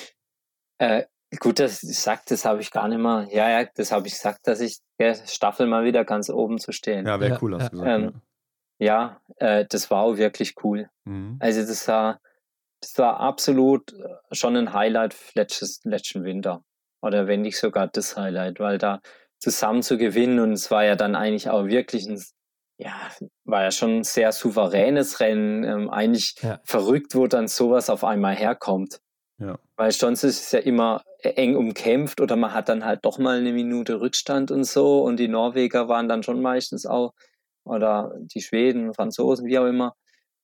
Äh, 0.78 1.04
gut, 1.38 1.58
dass 1.58 1.82
ich 1.82 1.98
sage, 1.98 2.22
das 2.26 2.44
habe 2.44 2.60
ich 2.60 2.70
gar 2.70 2.88
nicht 2.88 2.98
mal. 2.98 3.28
Ja, 3.30 3.48
ja, 3.48 3.68
das 3.74 3.92
habe 3.92 4.06
ich 4.08 4.14
gesagt, 4.14 4.46
dass 4.46 4.60
ich 4.60 4.80
ja, 4.98 5.14
Staffel 5.14 5.66
mal 5.66 5.84
wieder 5.84 6.04
ganz 6.04 6.28
oben 6.28 6.58
zu 6.58 6.72
stehen. 6.72 7.06
Ja, 7.06 7.20
wäre 7.20 7.38
cool, 7.42 7.54
hast 7.54 7.72
du 7.72 7.78
gesagt. 7.78 8.02
Ähm, 8.02 8.20
ja, 8.78 9.20
äh, 9.36 9.64
das 9.68 9.90
war 9.90 10.02
auch 10.02 10.16
wirklich 10.16 10.56
cool. 10.64 10.90
Mhm. 11.04 11.36
Also 11.40 11.60
das 11.60 11.86
war, 11.86 12.20
das 12.80 12.98
war 12.98 13.20
absolut 13.20 13.92
äh, 13.92 14.34
schon 14.34 14.56
ein 14.56 14.72
Highlight 14.72 15.14
letztes, 15.34 15.84
letzten 15.84 16.24
Winter. 16.24 16.64
Oder 17.00 17.26
wenn 17.26 17.42
nicht 17.42 17.58
sogar 17.58 17.88
das 17.88 18.16
Highlight, 18.16 18.60
weil 18.60 18.78
da 18.78 19.00
zusammen 19.38 19.82
zu 19.82 19.98
gewinnen. 19.98 20.40
Und 20.40 20.52
es 20.52 20.70
war 20.70 20.84
ja 20.84 20.96
dann 20.96 21.14
eigentlich 21.14 21.48
auch 21.48 21.66
wirklich 21.66 22.08
ein, 22.08 22.22
ja, 22.82 23.08
war 23.44 23.62
ja 23.62 23.70
schon 23.70 23.98
ein 23.98 24.04
sehr 24.04 24.32
souveränes 24.32 25.20
Rennen. 25.20 25.64
Ähm, 25.64 25.90
eigentlich 25.90 26.34
ja. 26.42 26.60
verrückt, 26.64 27.14
wo 27.14 27.26
dann 27.26 27.48
sowas 27.48 27.90
auf 27.90 28.04
einmal 28.04 28.34
herkommt. 28.34 29.00
Ja. 29.38 29.58
Weil 29.76 29.92
sonst 29.92 30.24
ist 30.24 30.40
es 30.40 30.52
ja 30.52 30.60
immer 30.60 31.02
eng 31.20 31.56
umkämpft 31.56 32.20
oder 32.20 32.36
man 32.36 32.52
hat 32.52 32.68
dann 32.68 32.84
halt 32.84 33.04
doch 33.04 33.18
mal 33.18 33.38
eine 33.38 33.52
Minute 33.52 34.00
Rückstand 34.00 34.50
und 34.50 34.64
so. 34.64 35.02
Und 35.02 35.18
die 35.18 35.28
Norweger 35.28 35.88
waren 35.88 36.08
dann 36.08 36.22
schon 36.22 36.42
meistens 36.42 36.86
auch, 36.86 37.12
oder 37.64 38.12
die 38.18 38.42
Schweden, 38.42 38.94
Franzosen, 38.94 39.46
wie 39.46 39.58
auch 39.58 39.66
immer. 39.66 39.94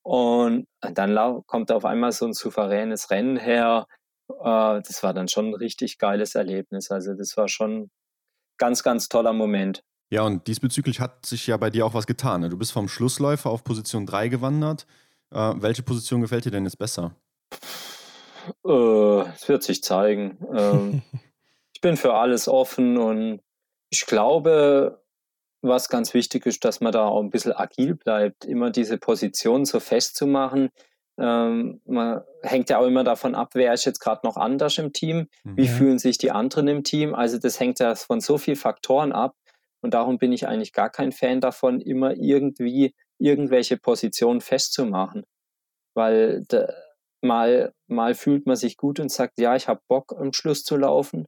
Und 0.03 0.67
dann 0.81 1.43
kommt 1.47 1.73
auf 1.73 1.85
einmal 1.85 2.13
so 2.13 2.27
ein 2.27 2.33
souveränes 2.33 3.11
Rennen 3.11 3.37
her. 3.37 3.87
Äh, 4.29 4.81
das 4.83 5.03
war 5.03 5.13
dann 5.13 5.29
schon 5.29 5.49
ein 5.49 5.55
richtig 5.55 5.99
geiles 5.99 6.35
Erlebnis. 6.35 6.91
Also 6.91 7.15
das 7.15 7.37
war 7.37 7.49
schon 7.49 7.91
ganz, 8.59 8.83
ganz 8.83 9.09
toller 9.09 9.33
Moment. 9.33 9.83
Ja, 10.11 10.23
und 10.23 10.47
diesbezüglich 10.47 11.01
hat 11.01 11.27
sich 11.27 11.47
ja 11.47 11.57
bei 11.57 11.71
dir 11.71 11.85
auch 11.85 11.95
was 11.95 12.07
getan. 12.07 12.41
Ne? 12.41 12.49
Du 12.49 12.57
bist 12.57 12.73
vom 12.73 12.89
Schlussläufer 12.89 13.51
auf 13.51 13.65
Position 13.65 14.07
3 14.07 14.29
gewandert. 14.29 14.87
Äh, 15.31 15.55
welche 15.57 15.83
Position 15.83 16.23
gefällt 16.23 16.47
dir 16.47 16.51
denn 16.51 16.65
jetzt 16.65 16.79
besser? 16.79 17.15
Äh, 18.65 19.21
es 19.35 19.49
wird 19.49 19.63
sich 19.63 19.83
zeigen. 19.83 20.39
Ähm, 20.55 21.03
ich 21.75 21.81
bin 21.81 21.97
für 21.97 22.15
alles 22.15 22.49
offen 22.49 22.97
und 22.97 23.41
ich 23.91 24.07
glaube, 24.07 25.03
was 25.61 25.89
ganz 25.89 26.15
wichtig 26.15 26.47
ist, 26.47 26.65
dass 26.65 26.81
man 26.81 26.93
da 26.93 27.07
auch 27.07 27.23
ein 27.23 27.31
bisschen 27.31 27.53
agil 27.53 27.95
bleibt, 27.95 28.45
immer 28.45 28.71
diese 28.71 28.97
Position 28.97 29.65
so 29.65 29.81
festzumachen. 29.81 30.71
Ähm, 31.19 31.81
man 31.85 32.23
hängt 32.43 32.71
ja 32.71 32.79
auch 32.79 32.87
immer 32.87 33.03
davon 33.03 33.35
ab, 33.35 33.51
wer 33.55 33.75
ist 33.75 33.85
jetzt 33.85 33.99
gerade 33.99 34.21
noch 34.25 34.37
anders 34.37 34.79
im 34.79 34.93
Team, 34.93 35.27
wie. 35.43 35.63
Mhm. 35.63 35.67
fühlen 35.67 35.99
sich 35.99 36.17
die 36.17 36.31
anderen 36.31 36.69
im 36.69 36.85
Team. 36.85 37.15
Also 37.15 37.39
das 37.39 37.59
hängt 37.59 37.81
ja 37.81 37.95
von 37.97 38.21
so 38.21 38.39
vielen 38.39 38.57
Faktoren 38.57 39.13
ab. 39.13 39.35
Und 39.81 39.95
darum 39.95 40.19
bin 40.19 40.33
ich 40.33 40.47
eigentlich 40.49 40.73
gar 40.73 40.91
kein 40.91 41.13
Fan 41.13 41.41
davon, 41.41 41.81
immer 41.81 42.17
irgendwie 42.17 42.95
irgendwelche 43.19 43.77
Positionen 43.77 44.41
festzumachen. 44.41 45.25
Weil 45.95 46.45
de, 46.51 46.69
mal, 47.23 47.73
mal 47.87 48.15
fühlt 48.15 48.47
man 48.47 48.57
sich 48.57 48.77
gut 48.77 49.01
und 49.01 49.11
sagt, 49.11 49.39
ja, 49.39 49.57
ich 49.57 49.69
habe 49.69 49.81
Bock, 49.89 50.15
am 50.17 50.33
Schluss 50.33 50.65
zu 50.65 50.77
laufen. 50.77 51.27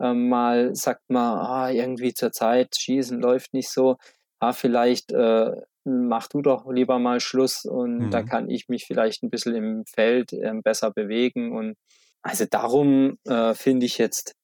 Ähm, 0.00 0.28
mal 0.28 0.74
sagt 0.74 1.10
man, 1.10 1.38
ah, 1.38 1.70
irgendwie 1.70 2.14
zur 2.14 2.32
Zeit, 2.32 2.76
Schießen 2.76 3.20
läuft 3.20 3.52
nicht 3.52 3.70
so. 3.70 3.96
Ah, 4.40 4.52
vielleicht 4.52 5.12
äh, 5.12 5.52
mach 5.88 6.28
du 6.28 6.42
doch 6.42 6.70
lieber 6.70 6.98
mal 6.98 7.20
Schluss 7.20 7.64
und 7.64 7.98
mhm. 7.98 8.10
da 8.10 8.22
kann 8.22 8.48
ich 8.50 8.68
mich 8.68 8.84
vielleicht 8.84 9.22
ein 9.22 9.30
bisschen 9.30 9.54
im 9.54 9.84
Feld 9.86 10.32
äh, 10.32 10.52
besser 10.62 10.92
bewegen. 10.92 11.56
Und 11.56 11.76
also 12.22 12.44
darum 12.48 13.18
äh, 13.26 13.54
finde 13.54 13.86
ich 13.86 13.98
jetzt, 13.98 14.34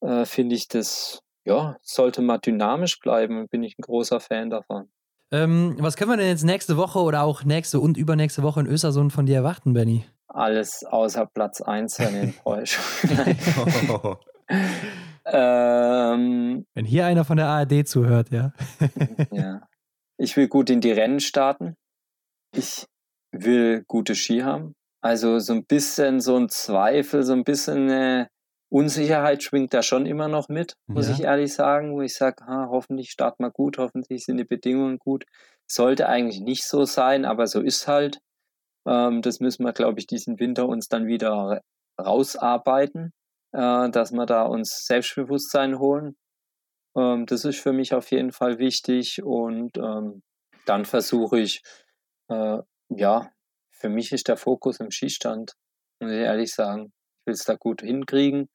äh, 0.00 0.24
finde 0.24 0.56
ich 0.56 0.68
das, 0.68 1.20
ja, 1.44 1.76
sollte 1.82 2.22
mal 2.22 2.38
dynamisch 2.38 3.00
bleiben 3.00 3.48
bin 3.48 3.62
ich 3.62 3.78
ein 3.78 3.82
großer 3.82 4.20
Fan 4.20 4.50
davon. 4.50 4.88
Ähm, 5.32 5.76
was 5.78 5.96
können 5.96 6.10
wir 6.10 6.18
denn 6.18 6.28
jetzt 6.28 6.44
nächste 6.44 6.76
Woche 6.76 6.98
oder 6.98 7.22
auch 7.22 7.44
nächste 7.44 7.80
und 7.80 7.96
übernächste 7.96 8.42
Woche 8.42 8.60
in 8.60 8.66
Östersund 8.66 9.12
von 9.12 9.24
dir 9.24 9.36
erwarten, 9.36 9.72
Benny? 9.72 10.04
Alles 10.28 10.84
außer 10.84 11.26
Platz 11.26 11.62
1 11.62 11.98
in 12.00 12.04
den 12.06 12.16
Enttäuschungen. 12.24 13.36
ähm, 15.24 16.66
Wenn 16.74 16.84
hier 16.84 17.06
einer 17.06 17.24
von 17.24 17.38
der 17.38 17.46
ARD 17.46 17.88
zuhört, 17.88 18.30
ja. 18.30 18.52
ja. 19.32 19.62
Ich 20.18 20.36
will 20.36 20.48
gut 20.48 20.68
in 20.68 20.82
die 20.82 20.92
Rennen 20.92 21.20
starten. 21.20 21.76
Ich 22.54 22.86
will 23.32 23.84
gute 23.86 24.14
Ski 24.14 24.40
haben. 24.40 24.74
Also 25.00 25.38
so 25.38 25.54
ein 25.54 25.64
bisschen 25.64 26.20
so 26.20 26.36
ein 26.36 26.50
Zweifel, 26.50 27.24
so 27.24 27.32
ein 27.32 27.44
bisschen 27.44 27.90
eine 27.90 28.28
Unsicherheit 28.72 29.42
schwingt 29.42 29.74
da 29.74 29.82
schon 29.82 30.06
immer 30.06 30.28
noch 30.28 30.48
mit, 30.48 30.76
muss 30.86 31.08
ja. 31.08 31.14
ich 31.14 31.22
ehrlich 31.22 31.52
sagen, 31.52 31.92
wo 31.92 32.02
ich 32.02 32.14
sage, 32.14 32.44
hoffentlich 32.46 33.10
starten 33.10 33.44
wir 33.44 33.50
gut, 33.50 33.78
hoffentlich 33.78 34.24
sind 34.24 34.38
die 34.38 34.44
Bedingungen 34.44 34.98
gut. 34.98 35.24
Sollte 35.66 36.08
eigentlich 36.08 36.40
nicht 36.40 36.64
so 36.64 36.84
sein, 36.84 37.24
aber 37.24 37.46
so 37.46 37.60
ist 37.60 37.86
halt. 37.86 38.18
Ähm, 38.86 39.22
das 39.22 39.40
müssen 39.40 39.64
wir, 39.64 39.72
glaube 39.72 40.00
ich, 40.00 40.06
diesen 40.06 40.40
Winter 40.40 40.66
uns 40.66 40.88
dann 40.88 41.06
wieder 41.06 41.60
rausarbeiten 41.98 43.12
äh, 43.52 43.90
dass 43.90 44.12
wir 44.12 44.26
da 44.26 44.42
uns 44.42 44.86
Selbstbewusstsein 44.86 45.78
holen. 45.78 46.16
Ähm, 46.96 47.26
das 47.26 47.44
ist 47.44 47.60
für 47.60 47.72
mich 47.72 47.94
auf 47.94 48.10
jeden 48.10 48.32
Fall 48.32 48.58
wichtig 48.58 49.22
und 49.22 49.76
ähm, 49.78 50.22
dann 50.66 50.84
versuche 50.84 51.40
ich, 51.40 51.62
äh, 52.28 52.58
ja, 52.88 53.30
für 53.70 53.88
mich 53.88 54.12
ist 54.12 54.28
der 54.28 54.36
Fokus 54.36 54.80
im 54.80 54.90
Skistand, 54.90 55.54
muss 56.00 56.12
ich 56.12 56.18
ehrlich 56.18 56.52
sagen. 56.54 56.92
Ich 57.20 57.26
will 57.26 57.34
es 57.34 57.44
da 57.44 57.54
gut 57.54 57.82
hinkriegen, 57.82 58.48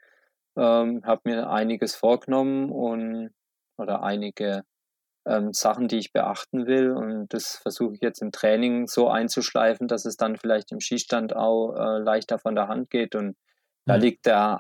ähm, 0.58 1.04
habe 1.06 1.22
mir 1.26 1.50
einiges 1.50 1.96
vorgenommen 1.96 2.72
und 2.72 3.30
oder 3.78 4.04
einige 4.04 4.64
ähm, 5.26 5.54
Sachen, 5.54 5.88
die 5.88 5.98
ich 5.98 6.14
beachten 6.14 6.66
will. 6.66 6.92
Und 6.92 7.34
das 7.34 7.58
versuche 7.58 7.94
ich 7.94 8.02
jetzt 8.02 8.22
im 8.22 8.32
Training 8.32 8.88
so 8.88 9.10
einzuschleifen, 9.10 9.88
dass 9.88 10.06
es 10.06 10.18
dann 10.18 10.38
vielleicht 10.38 10.72
im 10.72 10.80
Skistand 10.80 11.36
auch 11.36 11.76
äh, 11.76 12.00
leichter 12.00 12.40
von 12.40 12.56
der 12.56 12.68
Hand 12.68 12.90
geht. 12.90 13.14
Und 13.14 13.36
da 13.86 13.96
liegt 13.96 14.26
der 14.26 14.60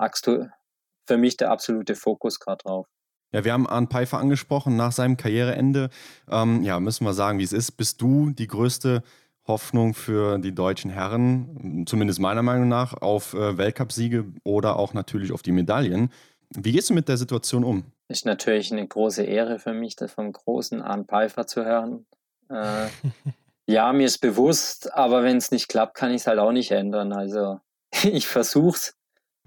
für 1.06 1.18
mich 1.18 1.38
der 1.38 1.52
absolute 1.52 1.95
Fokus 1.95 2.39
gerade 2.39 2.64
drauf. 2.64 2.88
Ja, 3.34 3.43
wir 3.43 3.52
haben 3.52 3.68
Arne 3.68 3.88
Pfeiffer 3.88 4.20
angesprochen 4.20 4.78
nach 4.78 4.93
seinem 4.93 5.18
Karriereende. 5.18 5.89
Ähm, 6.30 6.64
ja, 6.64 6.80
müssen 6.80 7.06
wir 7.06 7.14
sagen, 7.14 7.39
wie 7.39 7.43
es 7.43 7.52
ist. 7.52 7.72
Bist 7.72 8.02
du 8.02 8.30
die 8.30 8.48
größte 8.48 9.04
Hoffnung 9.48 9.93
für 9.93 10.38
die 10.39 10.54
deutschen 10.54 10.91
Herren, 10.91 11.86
zumindest 11.88 12.20
meiner 12.20 12.43
Meinung 12.43 12.68
nach, 12.68 12.93
auf 13.02 13.34
äh, 13.34 13.58
Weltcupsiege 13.58 14.26
oder 14.43 14.78
auch 14.78 14.93
natürlich 14.93 15.32
auf 15.32 15.41
die 15.41 15.52
Medaillen? 15.52 16.12
Wie 16.50 16.72
gehst 16.72 16.89
du 16.89 16.93
mit 16.93 17.08
der 17.10 17.18
Situation 17.18 17.64
um? 17.64 17.86
Ist 18.08 18.26
natürlich 18.26 18.72
eine 18.72 18.88
große 18.88 19.24
Ehre 19.24 19.60
für 19.60 19.74
mich, 19.74 19.95
das 19.95 20.12
vom 20.12 20.32
großen 20.32 20.82
Arne 20.82 21.06
Pfeiffer 21.06 21.48
zu 21.48 21.66
hören. 21.66 22.06
Äh, 22.50 22.88
ja, 23.68 23.91
mir 23.93 24.06
ist 24.06 24.20
bewusst, 24.20 24.93
aber 24.93 25.24
wenn 25.24 25.38
es 25.38 25.52
nicht 25.52 25.68
klappt, 25.68 25.95
kann 25.95 26.12
ich 26.12 26.22
es 26.22 26.28
halt 26.28 26.39
auch 26.39 26.52
nicht 26.52 26.72
ändern. 26.72 27.14
Also 27.14 27.60
ich 28.04 28.28
versuche 28.28 28.78
es 28.78 28.98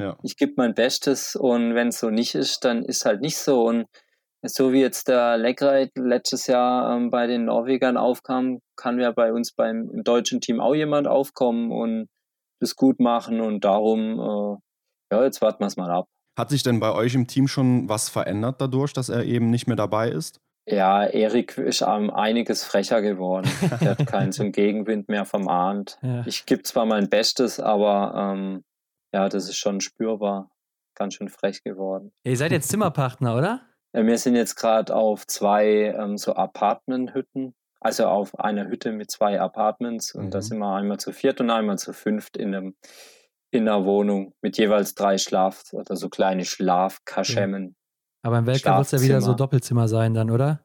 ja. 0.01 0.17
Ich 0.23 0.39
gebe 0.39 0.55
mein 0.57 0.75
Bestes 0.75 1.37
und 1.37 1.75
wenn 1.75 1.89
es 1.89 2.01
so 2.01 2.09
nicht 2.09 2.35
ist, 2.35 2.65
dann 2.65 2.85
ist 2.85 3.05
halt 3.05 3.21
nicht 3.21 3.37
so. 3.37 3.65
Und 3.65 3.87
so 4.43 4.73
wie 4.73 4.81
jetzt 4.81 5.09
der 5.09 5.37
Leckreit 5.37 5.91
letztes 5.97 6.47
Jahr 6.47 6.97
ähm, 6.97 7.11
bei 7.11 7.27
den 7.27 7.45
Norwegern 7.45 7.97
aufkam, 7.97 8.61
kann 8.77 8.99
ja 8.99 9.13
bei 9.13 9.33
uns 9.33 9.53
beim 9.53 9.91
im 9.91 10.03
deutschen 10.03 10.41
Team 10.41 10.61
auch 10.61 10.75
jemand 10.75 11.07
aufkommen 11.07 11.71
und 11.71 12.09
das 12.61 12.77
gut 12.77 13.01
machen. 13.01 13.41
Und 13.41 13.65
darum, 13.65 14.19
äh, 14.19 15.15
ja, 15.15 15.25
jetzt 15.25 15.43
warten 15.43 15.61
wir 15.61 15.67
es 15.67 15.77
mal 15.77 15.91
ab. 15.91 16.07
Hat 16.39 16.51
sich 16.51 16.63
denn 16.63 16.81
bei 16.81 16.93
euch 16.93 17.15
im 17.15 17.27
Team 17.27 17.49
schon 17.49 17.89
was 17.89 18.09
verändert 18.09 18.61
dadurch, 18.61 18.93
dass 18.93 19.09
er 19.09 19.25
eben 19.25 19.51
nicht 19.51 19.67
mehr 19.67 19.77
dabei 19.77 20.09
ist? 20.09 20.41
Ja, 20.67 21.05
Erik 21.05 21.59
ist 21.59 21.83
um, 21.83 22.11
einiges 22.11 22.65
frecher 22.65 23.03
geworden. 23.03 23.51
er 23.81 23.91
hat 23.91 24.07
keinen 24.07 24.33
zum 24.33 24.53
Gegenwind 24.53 25.09
mehr 25.09 25.25
vermahnt. 25.25 25.99
Ja. 26.03 26.25
Ich 26.27 26.47
gebe 26.47 26.63
zwar 26.63 26.87
mein 26.87 27.09
Bestes, 27.09 27.59
aber 27.61 28.15
ähm, 28.17 28.63
ja, 29.13 29.29
das 29.29 29.49
ist 29.49 29.57
schon 29.57 29.81
spürbar. 29.81 30.51
Ganz 30.95 31.15
schön 31.15 31.29
frech 31.29 31.63
geworden. 31.63 32.13
Ihr 32.25 32.37
seid 32.37 32.53
jetzt 32.53 32.69
Zimmerpartner, 32.69 33.37
oder? 33.37 33.63
Ja, 33.93 34.07
wir 34.07 34.19
sind 34.19 34.37
jetzt 34.37 34.57
gerade 34.57 34.95
auf 34.95 35.27
zwei 35.27 35.95
ähm, 35.99 36.17
so 36.17 36.35
Apartment-Hütten. 36.35 37.55
Also 37.81 38.07
auf 38.07 38.39
einer 38.39 38.69
Hütte 38.69 38.93
mit 38.93 39.11
zwei 39.11 39.41
Apartments. 39.41 40.15
Und 40.15 40.27
mhm. 40.27 40.31
da 40.31 40.43
sind 40.43 40.59
wir 40.59 40.75
einmal 40.75 41.01
zu 41.01 41.13
viert 41.13 41.41
und 41.41 41.51
einmal 41.51 41.79
zu 41.79 41.93
fünft 41.93 42.37
in, 42.37 42.55
einem, 42.55 42.75
in 43.51 43.69
einer 43.69 43.85
Wohnung 43.85 44.35
mit 44.43 44.59
jeweils 44.59 44.95
drei 44.95 45.17
Schlaf- 45.17 45.73
oder 45.73 45.97
so 45.97 46.09
kleine 46.11 46.45
Schlafkaschemmen. 46.45 47.69
Ja. 47.69 47.75
Aber 48.23 48.39
im 48.39 48.47
Weltcup 48.47 48.77
wird 48.77 48.93
es 48.93 48.93
ja 48.93 49.01
wieder 49.01 49.21
so 49.23 49.33
Doppelzimmer 49.33 49.89
sein 49.89 50.13
dann, 50.13 50.31
oder? 50.31 50.61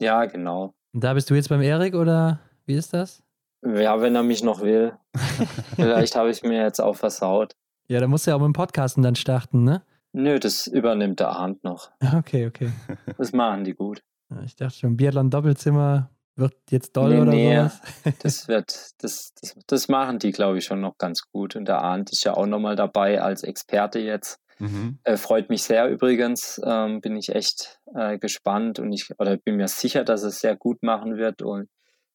Ja, 0.00 0.24
genau. 0.24 0.74
Und 0.92 1.04
da 1.04 1.14
bist 1.14 1.30
du 1.30 1.34
jetzt 1.34 1.48
beim 1.48 1.62
Erik 1.62 1.94
oder 1.94 2.40
wie 2.66 2.74
ist 2.74 2.92
das? 2.92 3.22
Ja, 3.62 4.00
wenn 4.00 4.16
er 4.16 4.22
mich 4.22 4.42
noch 4.42 4.60
will. 4.60 4.96
Vielleicht 5.76 6.16
habe 6.16 6.30
ich 6.30 6.42
mir 6.42 6.62
jetzt 6.62 6.80
auch 6.80 6.96
versaut. 6.96 7.54
Ja, 7.88 8.00
da 8.00 8.08
musst 8.08 8.26
du 8.26 8.30
ja 8.30 8.36
auch 8.36 8.40
mit 8.40 8.46
dem 8.46 8.54
Podcasten 8.54 9.02
dann 9.02 9.14
starten, 9.14 9.62
ne? 9.62 9.82
Nö, 10.12 10.38
das 10.38 10.66
übernimmt 10.66 11.20
der 11.20 11.30
Arndt 11.30 11.64
noch. 11.64 11.90
Okay, 12.16 12.46
okay. 12.46 12.70
Das 13.16 13.32
machen 13.32 13.64
die 13.64 13.74
gut. 13.74 14.02
Ich 14.44 14.56
dachte 14.56 14.78
schon, 14.78 14.96
Biathlon-Doppelzimmer 14.96 16.10
wird 16.36 16.54
jetzt 16.70 16.96
doll 16.96 17.10
nee, 17.10 17.20
oder 17.20 17.30
nee, 17.30 17.56
sowas? 17.56 17.80
Das 18.22 18.48
wird, 18.48 18.92
das, 18.98 19.32
das, 19.34 19.56
das 19.66 19.88
machen 19.88 20.18
die, 20.18 20.32
glaube 20.32 20.58
ich, 20.58 20.64
schon 20.64 20.80
noch 20.80 20.98
ganz 20.98 21.22
gut. 21.30 21.56
Und 21.56 21.66
der 21.66 21.82
Arndt 21.82 22.10
ist 22.12 22.24
ja 22.24 22.34
auch 22.34 22.46
nochmal 22.46 22.76
dabei 22.76 23.20
als 23.20 23.42
Experte 23.42 23.98
jetzt. 23.98 24.40
Mhm. 24.58 24.98
Äh, 25.04 25.16
freut 25.16 25.48
mich 25.48 25.62
sehr 25.62 25.88
übrigens. 25.88 26.60
Ähm, 26.64 27.00
bin 27.00 27.16
ich 27.16 27.34
echt 27.34 27.80
äh, 27.94 28.18
gespannt 28.18 28.78
und 28.78 28.92
ich 28.92 29.08
oder 29.18 29.36
bin 29.36 29.56
mir 29.56 29.68
sicher, 29.68 30.04
dass 30.04 30.22
es 30.22 30.40
sehr 30.40 30.56
gut 30.56 30.82
machen 30.82 31.16
wird 31.16 31.42
und 31.42 31.68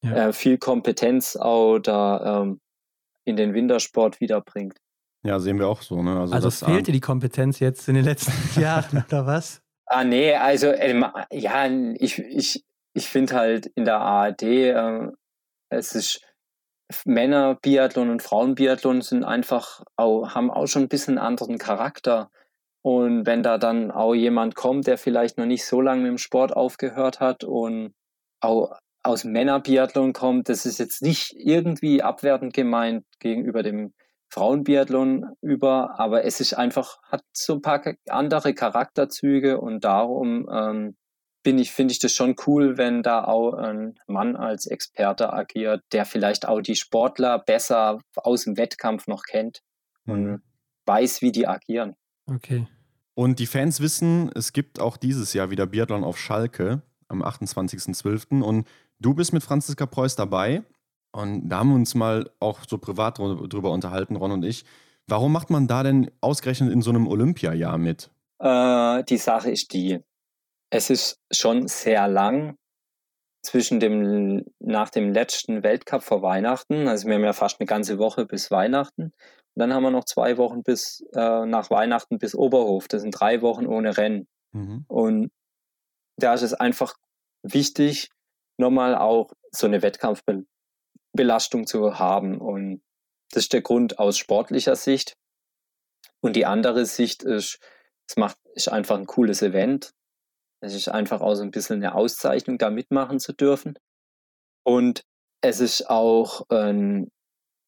ja. 0.03 0.27
äh, 0.27 0.33
viel 0.33 0.57
Kompetenz 0.57 1.35
auch 1.35 1.79
da 1.79 2.43
ähm, 2.43 2.61
in 3.23 3.35
den 3.35 3.53
Wintersport 3.53 4.19
wiederbringt. 4.19 4.77
Ja, 5.25 5.39
sehen 5.39 5.57
wir 5.57 5.67
auch 5.67 5.81
so. 5.81 6.03
Ne? 6.03 6.19
Also, 6.19 6.35
also 6.35 6.51
fehlte 6.51 6.91
die 6.91 6.99
Kompetenz 6.99 7.59
jetzt 7.59 7.89
in 7.89 7.95
den 7.95 8.05
letzten 8.05 8.31
Jahren, 8.61 9.03
oder 9.07 9.25
was? 9.25 9.61
Ah, 9.87 10.03
nee, 10.03 10.35
also 10.35 10.67
äh, 10.67 10.99
ja, 11.31 11.67
ich, 11.95 12.19
ich, 12.19 12.63
ich 12.93 13.09
finde 13.09 13.35
halt 13.35 13.65
in 13.75 13.85
der 13.85 13.97
ARD, 13.97 14.43
äh, 14.43 15.07
es 15.69 15.95
ist 15.95 16.21
Männer 17.05 17.55
Biathlon 17.55 18.11
und 18.11 18.21
Frauen 18.21 18.53
Biathlon 18.53 19.01
sind 19.01 19.23
einfach 19.23 19.83
auch, 19.95 20.35
haben 20.35 20.51
auch 20.51 20.67
schon 20.67 20.83
ein 20.83 20.89
bisschen 20.89 21.17
einen 21.17 21.27
anderen 21.27 21.57
Charakter. 21.57 22.29
Und 22.83 23.25
wenn 23.25 23.41
da 23.41 23.57
dann 23.57 23.89
auch 23.89 24.13
jemand 24.13 24.53
kommt, 24.53 24.85
der 24.85 24.99
vielleicht 24.99 25.39
noch 25.39 25.47
nicht 25.47 25.65
so 25.65 25.81
lange 25.81 26.03
mit 26.03 26.09
dem 26.11 26.17
Sport 26.19 26.55
aufgehört 26.55 27.19
hat 27.19 27.43
und 27.43 27.95
auch 28.41 28.77
aus 29.01 29.23
Männerbiathlon 29.23 30.13
kommt, 30.13 30.49
das 30.49 30.67
ist 30.67 30.77
jetzt 30.77 31.01
nicht 31.01 31.33
irgendwie 31.35 32.03
abwertend 32.03 32.53
gemeint 32.53 33.03
gegenüber 33.17 33.63
dem 33.63 33.93
Frauenbiathlon 34.35 35.37
über, 35.41 35.97
aber 35.97 36.25
es 36.25 36.41
ist 36.41 36.55
einfach, 36.55 37.01
hat 37.03 37.23
so 37.31 37.53
ein 37.53 37.61
paar 37.61 37.81
andere 38.09 38.53
Charakterzüge 38.53 39.61
und 39.61 39.85
darum 39.85 40.49
ähm, 40.51 40.97
bin 41.41 41.57
ich, 41.57 41.71
finde 41.71 41.93
ich 41.93 41.99
das 41.99 42.11
schon 42.11 42.35
cool, 42.45 42.77
wenn 42.77 43.01
da 43.01 43.23
auch 43.23 43.53
ein 43.53 43.97
Mann 44.07 44.35
als 44.35 44.65
Experte 44.65 45.31
agiert, 45.31 45.83
der 45.93 46.03
vielleicht 46.03 46.49
auch 46.49 46.59
die 46.59 46.75
Sportler 46.75 47.39
besser 47.39 48.01
aus 48.17 48.43
dem 48.43 48.57
Wettkampf 48.57 49.07
noch 49.07 49.23
kennt 49.23 49.61
und 50.05 50.23
mhm. 50.25 50.41
weiß, 50.85 51.21
wie 51.21 51.31
die 51.31 51.47
agieren. 51.47 51.95
Okay. 52.25 52.67
Und 53.13 53.39
die 53.39 53.45
Fans 53.45 53.79
wissen, 53.79 54.29
es 54.35 54.51
gibt 54.51 54.81
auch 54.81 54.97
dieses 54.97 55.31
Jahr 55.31 55.49
wieder 55.49 55.65
Biathlon 55.65 56.03
auf 56.03 56.17
Schalke 56.17 56.81
am 57.07 57.23
28.12. 57.23 58.41
Und 58.41 58.67
du 58.99 59.13
bist 59.13 59.31
mit 59.31 59.43
Franziska 59.43 59.85
Preuß 59.85 60.17
dabei. 60.17 60.63
Und 61.15 61.47
da 61.47 61.59
haben 61.59 61.69
wir 61.69 61.75
uns 61.75 61.95
mal 61.95 62.29
auch 62.41 62.59
so 62.67 62.77
privat 62.77 63.19
drüber 63.19 63.71
unterhalten, 63.71 64.17
Ron 64.17 64.33
und 64.33 64.43
ich. 64.43 64.65
Warum 65.07 65.31
macht 65.31 65.49
man 65.49 65.65
da 65.65 65.81
denn 65.81 66.11
ausgerechnet 66.19 66.73
in 66.73 66.81
so 66.81 66.89
einem 66.89 67.07
Olympiajahr 67.07 67.77
mit? 67.77 68.09
Äh, 68.39 69.01
die 69.05 69.15
Sache 69.15 69.49
ist 69.49 69.71
die. 69.71 70.01
Es 70.69 70.89
ist 70.89 71.21
schon 71.31 71.69
sehr 71.69 72.09
lang 72.09 72.57
zwischen 73.43 73.79
dem, 73.79 74.43
nach 74.59 74.89
dem 74.89 75.13
letzten 75.13 75.63
Weltcup 75.63 76.03
vor 76.03 76.21
Weihnachten. 76.21 76.89
Also 76.89 77.07
wir 77.07 77.15
haben 77.15 77.23
ja 77.23 77.31
fast 77.31 77.61
eine 77.61 77.67
ganze 77.67 77.97
Woche 77.97 78.25
bis 78.25 78.51
Weihnachten. 78.51 79.03
Und 79.03 79.13
dann 79.55 79.73
haben 79.73 79.83
wir 79.83 79.91
noch 79.91 80.03
zwei 80.03 80.37
Wochen 80.37 80.63
bis 80.63 81.01
äh, 81.13 81.45
nach 81.45 81.69
Weihnachten 81.69 82.17
bis 82.17 82.35
Oberhof. 82.35 82.89
Das 82.89 83.03
sind 83.03 83.11
drei 83.11 83.41
Wochen 83.41 83.67
ohne 83.67 83.95
Rennen. 83.95 84.27
Mhm. 84.51 84.83
Und 84.89 85.31
da 86.17 86.33
ist 86.33 86.41
es 86.41 86.53
einfach 86.53 86.93
wichtig, 87.41 88.09
nochmal 88.57 88.95
auch 88.95 89.31
so 89.51 89.65
eine 89.65 89.81
Wettkampfbelastung 91.15 91.67
zu 91.67 91.97
haben. 91.99 92.39
Und 92.39 92.81
das 93.31 93.43
ist 93.43 93.53
der 93.53 93.61
Grund 93.61 93.99
aus 93.99 94.17
sportlicher 94.17 94.75
Sicht. 94.75 95.15
Und 96.21 96.35
die 96.35 96.45
andere 96.45 96.85
Sicht 96.85 97.23
ist, 97.23 97.59
es 98.07 98.17
macht, 98.17 98.37
ist 98.53 98.69
einfach 98.69 98.97
ein 98.97 99.05
cooles 99.05 99.41
Event. 99.41 99.93
Es 100.61 100.73
ist 100.73 100.87
einfach 100.87 101.21
auch 101.21 101.35
so 101.35 101.43
ein 101.43 101.51
bisschen 101.51 101.77
eine 101.77 101.95
Auszeichnung, 101.95 102.57
da 102.57 102.69
mitmachen 102.69 103.19
zu 103.19 103.33
dürfen. 103.33 103.77
Und 104.63 105.03
es 105.41 105.59
ist 105.59 105.89
auch 105.89 106.49
ein, 106.49 107.11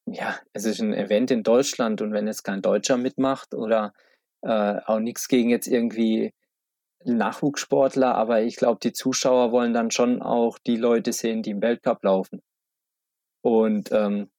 ja, 0.08 0.40
es 0.54 0.66
ist 0.66 0.80
ein 0.80 0.94
Event 0.94 1.30
in 1.32 1.44
Deutschland 1.44 2.02
und 2.02 2.12
wenn 2.14 2.28
jetzt 2.28 2.44
kein 2.44 2.62
Deutscher 2.62 2.98
mitmacht 2.98 3.54
oder 3.54 3.94
äh, 4.42 4.80
auch 4.86 5.00
nichts 5.00 5.28
gegen 5.28 5.50
jetzt 5.50 5.68
irgendwie 5.68 6.34
Nachwuchssportler, 7.04 8.16
aber 8.16 8.42
ich 8.42 8.56
glaube, 8.56 8.80
die 8.82 8.94
Zuschauer 8.94 9.52
wollen 9.52 9.74
dann 9.74 9.92
schon 9.92 10.22
auch 10.24 10.58
die 10.58 10.78
Leute 10.78 11.14
sehen, 11.14 11.44
die 11.44 11.52
im 11.52 11.62
Weltcup 11.62 12.04
laufen. 12.04 12.42
Und 13.42 13.92
ähm, 13.92 14.30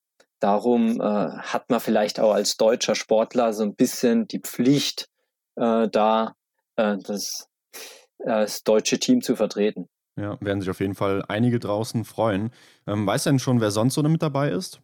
darum 0.40 1.00
äh, 1.00 1.04
hat 1.04 1.70
man 1.70 1.80
vielleicht 1.80 2.20
auch 2.20 2.32
als 2.32 2.56
deutscher 2.56 2.94
Sportler 2.94 3.52
so 3.52 3.62
ein 3.62 3.74
bisschen 3.74 4.26
die 4.28 4.40
Pflicht, 4.40 5.08
äh, 5.56 5.88
da 5.88 6.34
äh, 6.76 6.96
das, 6.98 7.48
äh, 8.18 8.26
das 8.26 8.62
deutsche 8.62 8.98
Team 8.98 9.22
zu 9.22 9.36
vertreten. 9.36 9.88
Ja, 10.16 10.36
werden 10.40 10.60
sich 10.60 10.70
auf 10.70 10.80
jeden 10.80 10.96
Fall 10.96 11.24
einige 11.28 11.60
draußen 11.60 12.04
freuen. 12.04 12.50
Ähm, 12.86 13.06
weißt 13.06 13.26
du 13.26 13.30
denn 13.30 13.38
schon, 13.38 13.60
wer 13.60 13.70
sonst 13.70 13.94
so 13.94 14.02
mit 14.02 14.22
dabei 14.22 14.50
ist? 14.50 14.80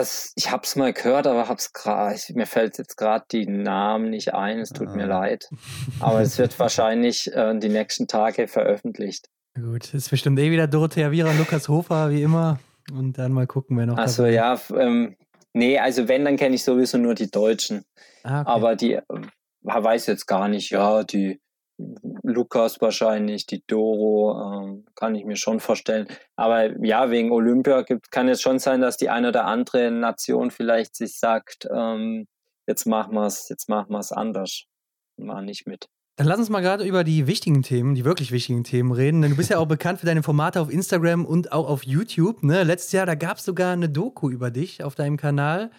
Es, 0.00 0.32
ich 0.34 0.50
habe 0.50 0.64
es 0.64 0.76
mal 0.76 0.92
gehört, 0.92 1.26
aber 1.26 1.48
hab's 1.48 1.72
grad, 1.72 2.18
mir 2.34 2.46
fällt 2.46 2.78
jetzt 2.78 2.96
gerade 2.96 3.24
die 3.30 3.46
Namen 3.46 4.10
nicht 4.10 4.34
ein. 4.34 4.58
Es 4.58 4.70
tut 4.70 4.88
ah. 4.88 4.94
mir 4.94 5.06
leid. 5.06 5.48
Aber 6.00 6.20
es 6.20 6.36
wird 6.38 6.58
wahrscheinlich 6.58 7.32
äh, 7.32 7.56
die 7.58 7.68
nächsten 7.68 8.08
Tage 8.08 8.48
veröffentlicht. 8.48 9.28
Gut, 9.54 9.84
es 9.84 9.94
ist 9.94 10.10
bestimmt 10.10 10.38
eh 10.38 10.50
wieder 10.50 10.66
Dorothea 10.66 11.10
Viera 11.10 11.30
und 11.30 11.38
Lukas 11.38 11.68
Hofer, 11.68 12.10
wie 12.10 12.22
immer. 12.22 12.58
Und 12.90 13.18
dann 13.18 13.32
mal 13.32 13.46
gucken, 13.46 13.76
wer 13.76 13.86
noch. 13.86 13.98
Achso, 13.98 14.24
ja. 14.24 14.58
Ähm, 14.76 15.16
nee, 15.52 15.78
also 15.78 16.08
wenn, 16.08 16.24
dann 16.24 16.36
kenne 16.36 16.54
ich 16.54 16.64
sowieso 16.64 16.98
nur 16.98 17.14
die 17.14 17.30
Deutschen. 17.30 17.84
Ah, 18.24 18.40
okay. 18.40 18.50
Aber 18.50 18.76
die 18.76 18.92
äh, 18.94 19.02
weiß 19.62 20.06
jetzt 20.06 20.26
gar 20.26 20.48
nicht, 20.48 20.70
ja, 20.70 21.04
die 21.04 21.40
Lukas 22.22 22.80
wahrscheinlich, 22.80 23.46
die 23.46 23.62
Doro, 23.66 24.62
ähm, 24.64 24.84
kann 24.94 25.14
ich 25.14 25.24
mir 25.24 25.36
schon 25.36 25.60
vorstellen. 25.60 26.06
Aber 26.36 26.82
ja, 26.84 27.10
wegen 27.10 27.30
Olympia 27.30 27.82
gibt, 27.82 28.10
kann 28.10 28.28
es 28.28 28.40
schon 28.40 28.58
sein, 28.58 28.80
dass 28.80 28.96
die 28.96 29.10
eine 29.10 29.28
oder 29.28 29.44
andere 29.44 29.90
Nation 29.90 30.50
vielleicht 30.50 30.96
sich 30.96 31.18
sagt, 31.18 31.68
ähm, 31.70 32.26
jetzt 32.66 32.86
machen 32.86 33.14
wir 33.14 33.26
es, 33.26 33.48
jetzt 33.48 33.68
machen 33.68 33.90
wir 33.90 33.98
es 33.98 34.12
anders. 34.12 34.64
Mal 35.16 35.44
nicht 35.44 35.66
mit. 35.66 35.88
Dann 36.16 36.26
lass 36.26 36.38
uns 36.38 36.50
mal 36.50 36.60
gerade 36.60 36.84
über 36.84 37.04
die 37.04 37.26
wichtigen 37.26 37.62
Themen, 37.62 37.94
die 37.94 38.04
wirklich 38.04 38.32
wichtigen 38.32 38.64
Themen 38.64 38.92
reden. 38.92 39.22
Denn 39.22 39.30
du 39.30 39.36
bist 39.36 39.50
ja 39.50 39.58
auch 39.58 39.66
bekannt 39.68 40.00
für 40.00 40.06
deine 40.06 40.22
Formate 40.22 40.60
auf 40.60 40.70
Instagram 40.70 41.24
und 41.24 41.52
auch 41.52 41.68
auf 41.68 41.84
YouTube. 41.84 42.42
Ne? 42.42 42.64
Letztes 42.64 42.92
Jahr, 42.92 43.06
da 43.06 43.14
gab 43.14 43.38
es 43.38 43.44
sogar 43.44 43.72
eine 43.72 43.88
Doku 43.88 44.28
über 44.28 44.50
dich 44.50 44.84
auf 44.84 44.94
deinem 44.94 45.16
Kanal, 45.16 45.70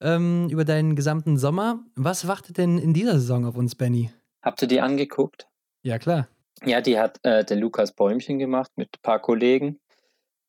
ähm, 0.00 0.48
über 0.48 0.64
deinen 0.64 0.94
gesamten 0.94 1.36
Sommer. 1.36 1.84
Was 1.96 2.28
wartet 2.28 2.58
denn 2.58 2.78
in 2.78 2.94
dieser 2.94 3.14
Saison 3.14 3.44
auf 3.46 3.56
uns, 3.56 3.74
Benny? 3.74 4.10
Habt 4.42 4.62
ihr 4.62 4.68
die 4.68 4.80
angeguckt? 4.80 5.48
Ja, 5.82 5.98
klar. 5.98 6.28
Ja, 6.64 6.80
die 6.80 6.98
hat 6.98 7.18
äh, 7.24 7.44
der 7.44 7.56
Lukas 7.56 7.92
Bäumchen 7.92 8.38
gemacht 8.38 8.70
mit 8.76 8.88
ein 8.94 9.02
paar 9.02 9.18
Kollegen. 9.18 9.80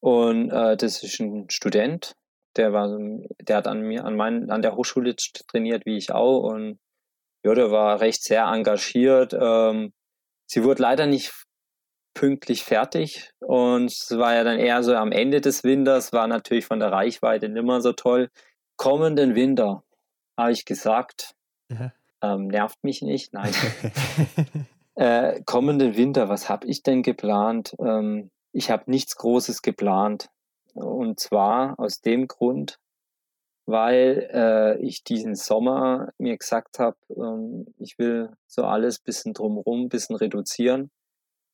Und 0.02 0.52
äh, 0.52 0.78
das 0.78 1.04
ist 1.04 1.20
ein 1.20 1.50
Student, 1.50 2.16
der 2.58 2.74
war, 2.74 2.98
der 3.42 3.58
hat 3.58 3.68
an 3.68 3.82
mir, 3.82 4.06
an 4.06 4.16
mein, 4.16 4.50
an 4.50 4.62
der 4.62 4.76
Hochschule 4.76 5.16
trainiert, 5.16 5.86
wie 5.86 5.98
ich 5.98 6.12
auch. 6.12 6.44
Und 6.52 6.80
ja, 7.44 7.54
der 7.54 7.72
war 7.72 8.02
recht 8.02 8.24
sehr 8.24 8.46
engagiert. 8.46 9.36
Ähm, 9.40 9.94
sie 10.46 10.64
wurde 10.64 10.82
leider 10.82 11.06
nicht 11.06 11.34
pünktlich 12.14 12.64
fertig 12.64 13.32
und 13.40 13.86
es 13.86 14.12
war 14.18 14.36
ja 14.36 14.44
dann 14.44 14.60
eher 14.60 14.84
so 14.84 14.94
am 14.96 15.12
Ende 15.12 15.40
des 15.40 15.64
Winters, 15.64 16.12
war 16.12 16.28
natürlich 16.28 16.66
von 16.66 16.80
der 16.80 16.92
Reichweite 16.92 17.48
nicht 17.48 17.64
mehr 17.64 17.82
so 17.82 17.94
toll. 17.94 18.30
Kommenden 18.76 19.36
Winter, 19.36 19.84
habe 20.38 20.52
ich 20.52 20.66
gesagt, 20.66 21.36
ja. 21.70 21.94
ähm, 22.22 22.48
nervt 22.48 22.84
mich 22.84 23.02
nicht, 23.02 23.34
nein. 23.34 23.54
Äh, 24.96 25.42
kommenden 25.46 25.96
Winter, 25.96 26.28
was 26.28 26.50
habe 26.50 26.68
ich 26.68 26.84
denn 26.84 27.02
geplant? 27.02 27.74
Ähm, 27.80 28.30
ich 28.52 28.70
habe 28.70 28.92
nichts 28.92 29.16
Großes 29.16 29.62
geplant. 29.62 30.30
Und 30.74 31.20
zwar 31.20 31.80
aus 31.80 32.02
dem 32.02 32.28
Grund, 32.28 32.78
weil 33.66 34.30
äh, 34.34 34.78
ich 34.86 35.04
diesen 35.04 35.36
Sommer 35.36 36.10
mir 36.18 36.38
gesagt 36.38 36.80
habe, 36.80 36.98
ähm, 37.10 37.74
ich 37.78 37.98
will 37.98 38.30
so 38.48 38.64
alles 38.64 39.00
bisschen 39.00 39.34
drumherum, 39.34 39.90
bisschen 39.90 40.16
reduzieren. 40.16 40.92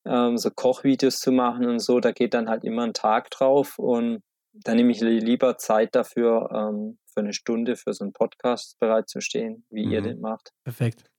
Ähm, 0.05 0.37
so 0.37 0.49
Kochvideos 0.51 1.17
zu 1.17 1.31
machen 1.31 1.67
und 1.67 1.79
so, 1.79 1.99
da 1.99 2.11
geht 2.11 2.33
dann 2.33 2.49
halt 2.49 2.63
immer 2.63 2.83
ein 2.83 2.93
Tag 2.93 3.29
drauf 3.29 3.77
und 3.77 4.21
dann 4.53 4.77
nehme 4.77 4.91
ich 4.91 5.01
lieber 5.01 5.57
Zeit 5.57 5.93
dafür, 5.95 6.49
ähm, 6.53 6.97
für 7.13 7.21
eine 7.21 7.33
Stunde 7.33 7.75
für 7.75 7.93
so 7.93 8.03
einen 8.03 8.13
Podcast 8.13 8.77
bereitzustehen, 8.79 9.65
wie 9.69 9.85
mhm. 9.85 9.91
ihr 9.91 10.01
den 10.01 10.21
macht. 10.21 10.51
Perfekt. 10.63 11.09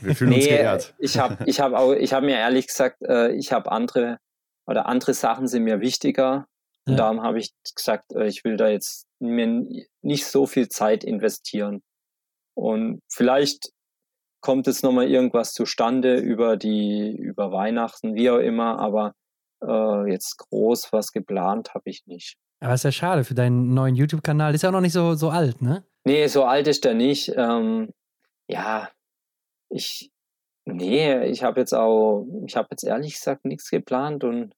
Wir 0.00 0.16
fühlen 0.16 0.30
nee, 0.30 0.36
uns 0.36 0.46
geehrt. 0.46 0.94
Ich 0.98 1.18
habe 1.18 1.38
ich 1.46 1.60
hab 1.60 1.72
auch, 1.72 1.92
ich 1.92 2.12
habe 2.12 2.26
mir 2.26 2.36
ehrlich 2.36 2.66
gesagt, 2.66 3.02
äh, 3.02 3.32
ich 3.32 3.52
habe 3.52 3.70
andere 3.70 4.18
oder 4.66 4.86
andere 4.86 5.14
Sachen 5.14 5.46
sind 5.46 5.64
mir 5.64 5.80
wichtiger. 5.80 6.46
Und 6.86 6.96
darum 6.96 7.22
habe 7.22 7.38
ich 7.38 7.52
gesagt, 7.74 8.12
äh, 8.14 8.26
ich 8.26 8.44
will 8.44 8.56
da 8.56 8.68
jetzt 8.68 9.06
mir 9.20 9.66
nicht 10.02 10.26
so 10.26 10.46
viel 10.46 10.68
Zeit 10.68 11.04
investieren. 11.04 11.82
Und 12.54 13.00
vielleicht 13.08 13.70
kommt 14.40 14.66
jetzt 14.66 14.82
nochmal 14.82 15.08
irgendwas 15.08 15.52
zustande 15.52 16.16
über 16.16 16.56
die, 16.56 17.14
über 17.16 17.52
Weihnachten, 17.52 18.14
wie 18.14 18.30
auch 18.30 18.38
immer, 18.38 18.78
aber 18.78 19.14
äh, 19.62 20.10
jetzt 20.10 20.38
groß 20.38 20.92
was 20.92 21.12
geplant 21.12 21.74
habe 21.74 21.90
ich 21.90 22.06
nicht. 22.06 22.36
Aber 22.60 22.74
ist 22.74 22.84
ja 22.84 22.92
schade 22.92 23.24
für 23.24 23.34
deinen 23.34 23.72
neuen 23.72 23.94
YouTube-Kanal. 23.94 24.54
Ist 24.54 24.62
ja 24.62 24.68
auch 24.68 24.74
noch 24.74 24.80
nicht 24.80 24.92
so, 24.92 25.14
so 25.14 25.30
alt, 25.30 25.62
ne? 25.62 25.84
Nee, 26.04 26.26
so 26.26 26.44
alt 26.44 26.66
ist 26.66 26.84
der 26.84 26.94
nicht. 26.94 27.32
Ähm, 27.36 27.90
ja, 28.48 28.90
ich, 29.70 30.10
nee, 30.66 31.24
ich 31.26 31.42
habe 31.42 31.60
jetzt 31.60 31.72
auch, 31.74 32.26
ich 32.46 32.56
habe 32.56 32.68
jetzt 32.70 32.84
ehrlich 32.84 33.14
gesagt 33.14 33.44
nichts 33.44 33.70
geplant 33.70 34.24
und 34.24 34.54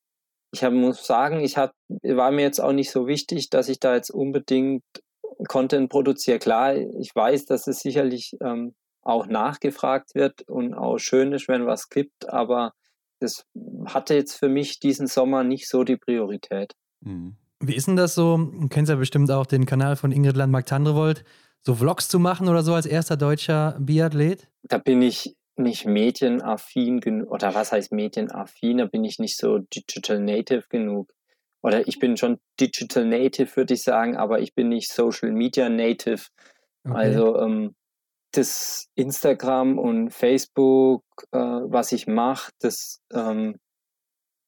ich 0.52 0.62
hab, 0.62 0.72
muss 0.72 1.06
sagen, 1.06 1.40
ich 1.40 1.56
hab, 1.56 1.72
war 2.02 2.30
mir 2.30 2.42
jetzt 2.42 2.60
auch 2.60 2.72
nicht 2.72 2.90
so 2.90 3.06
wichtig, 3.06 3.50
dass 3.50 3.68
ich 3.68 3.80
da 3.80 3.94
jetzt 3.94 4.10
unbedingt 4.10 4.84
Content 5.48 5.90
produziere. 5.90 6.38
Klar, 6.38 6.76
ich 6.76 7.14
weiß, 7.14 7.46
dass 7.46 7.66
es 7.66 7.80
sicherlich 7.80 8.36
ähm, 8.42 8.74
auch 9.02 9.26
nachgefragt 9.26 10.14
wird 10.14 10.42
und 10.48 10.74
auch 10.74 10.98
schön 10.98 11.32
ist, 11.32 11.48
wenn 11.48 11.66
was 11.66 11.88
gibt, 11.88 12.28
aber 12.28 12.72
das 13.18 13.44
hatte 13.86 14.14
jetzt 14.14 14.34
für 14.34 14.48
mich 14.48 14.78
diesen 14.78 15.06
Sommer 15.06 15.42
nicht 15.42 15.68
so 15.68 15.84
die 15.84 15.96
Priorität. 15.96 16.72
Mhm. 17.00 17.36
Wie 17.60 17.76
ist 17.76 17.86
denn 17.86 17.96
das 17.96 18.14
so? 18.14 18.36
Du 18.36 18.68
kennst 18.68 18.90
ja 18.90 18.96
bestimmt 18.96 19.30
auch 19.30 19.46
den 19.46 19.66
Kanal 19.66 19.96
von 19.96 20.10
Ingrid 20.10 20.36
Landmark-Tandrevold 20.36 21.24
so 21.64 21.76
Vlogs 21.76 22.08
zu 22.08 22.18
machen 22.18 22.48
oder 22.48 22.64
so 22.64 22.74
als 22.74 22.86
erster 22.86 23.16
deutscher 23.16 23.76
Biathlet? 23.78 24.48
Da 24.64 24.78
bin 24.78 25.00
ich 25.00 25.36
nicht 25.56 25.86
medienaffin 25.86 27.00
genug, 27.00 27.30
oder 27.30 27.54
was 27.54 27.72
heißt 27.72 27.92
medienaffin? 27.92 28.78
Da 28.78 28.86
bin 28.86 29.04
ich 29.04 29.18
nicht 29.18 29.36
so 29.36 29.58
digital 29.58 30.20
native 30.20 30.64
genug. 30.68 31.12
Oder 31.62 31.86
ich 31.86 31.98
bin 31.98 32.16
schon 32.16 32.40
digital 32.60 33.04
native, 33.04 33.56
würde 33.56 33.74
ich 33.74 33.82
sagen, 33.82 34.16
aber 34.16 34.40
ich 34.40 34.54
bin 34.54 34.68
nicht 34.68 34.90
social 34.90 35.30
media 35.30 35.68
native. 35.68 36.26
Okay. 36.84 36.96
Also 36.96 37.38
ähm, 37.38 37.74
das 38.32 38.88
Instagram 38.96 39.78
und 39.78 40.10
Facebook, 40.10 41.04
äh, 41.32 41.38
was 41.38 41.92
ich 41.92 42.06
mache, 42.06 42.50
das 42.60 43.00
ähm, 43.12 43.58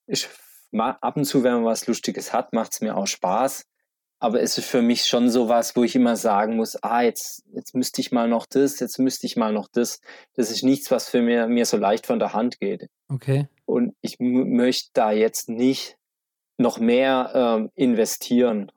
ich, 0.07 0.29
ab 0.73 1.17
und 1.17 1.25
zu, 1.25 1.45
wenn 1.45 1.55
man 1.55 1.65
was 1.65 1.87
Lustiges 1.87 2.33
hat, 2.33 2.53
macht 2.53 2.73
es 2.73 2.81
mir 2.81 2.97
auch 2.97 3.07
Spaß 3.07 3.65
aber 4.25 4.41
es 4.41 4.57
ist 4.57 4.71
für 4.71 4.81
mich 4.81 5.05
schon 5.05 5.29
so 5.29 5.51
was, 5.51 5.77
wo 5.77 5.85
ich 5.85 5.95
immer 5.95 6.17
sagen 6.17 6.57
muss, 6.57 6.83
ah, 6.83 7.03
jetzt, 7.03 7.45
jetzt 7.53 7.75
müsste 7.75 8.01
ich 8.01 8.11
mal 8.11 8.27
noch 8.27 8.47
das, 8.47 8.81
jetzt 8.81 8.99
müsste 8.99 9.27
ich 9.27 9.37
mal 9.37 9.53
noch 9.53 9.69
das. 9.69 10.01
Das 10.33 10.51
ist 10.51 10.63
nichts, 10.63 10.91
was 10.91 11.11
für 11.11 11.21
mir, 11.21 11.47
mir 11.47 11.67
so 11.67 11.77
leicht 11.77 12.07
von 12.07 12.19
der 12.19 12.33
Hand 12.33 12.59
geht. 12.59 12.89
Okay. 13.11 13.49
Und 13.67 13.95
ich 14.01 14.17
möchte 14.21 14.89
da 14.95 15.13
jetzt 15.13 15.51
nicht 15.51 15.99
noch 16.57 16.79
mehr 16.79 17.33
ähm, 17.35 17.71
investieren. 17.75 18.73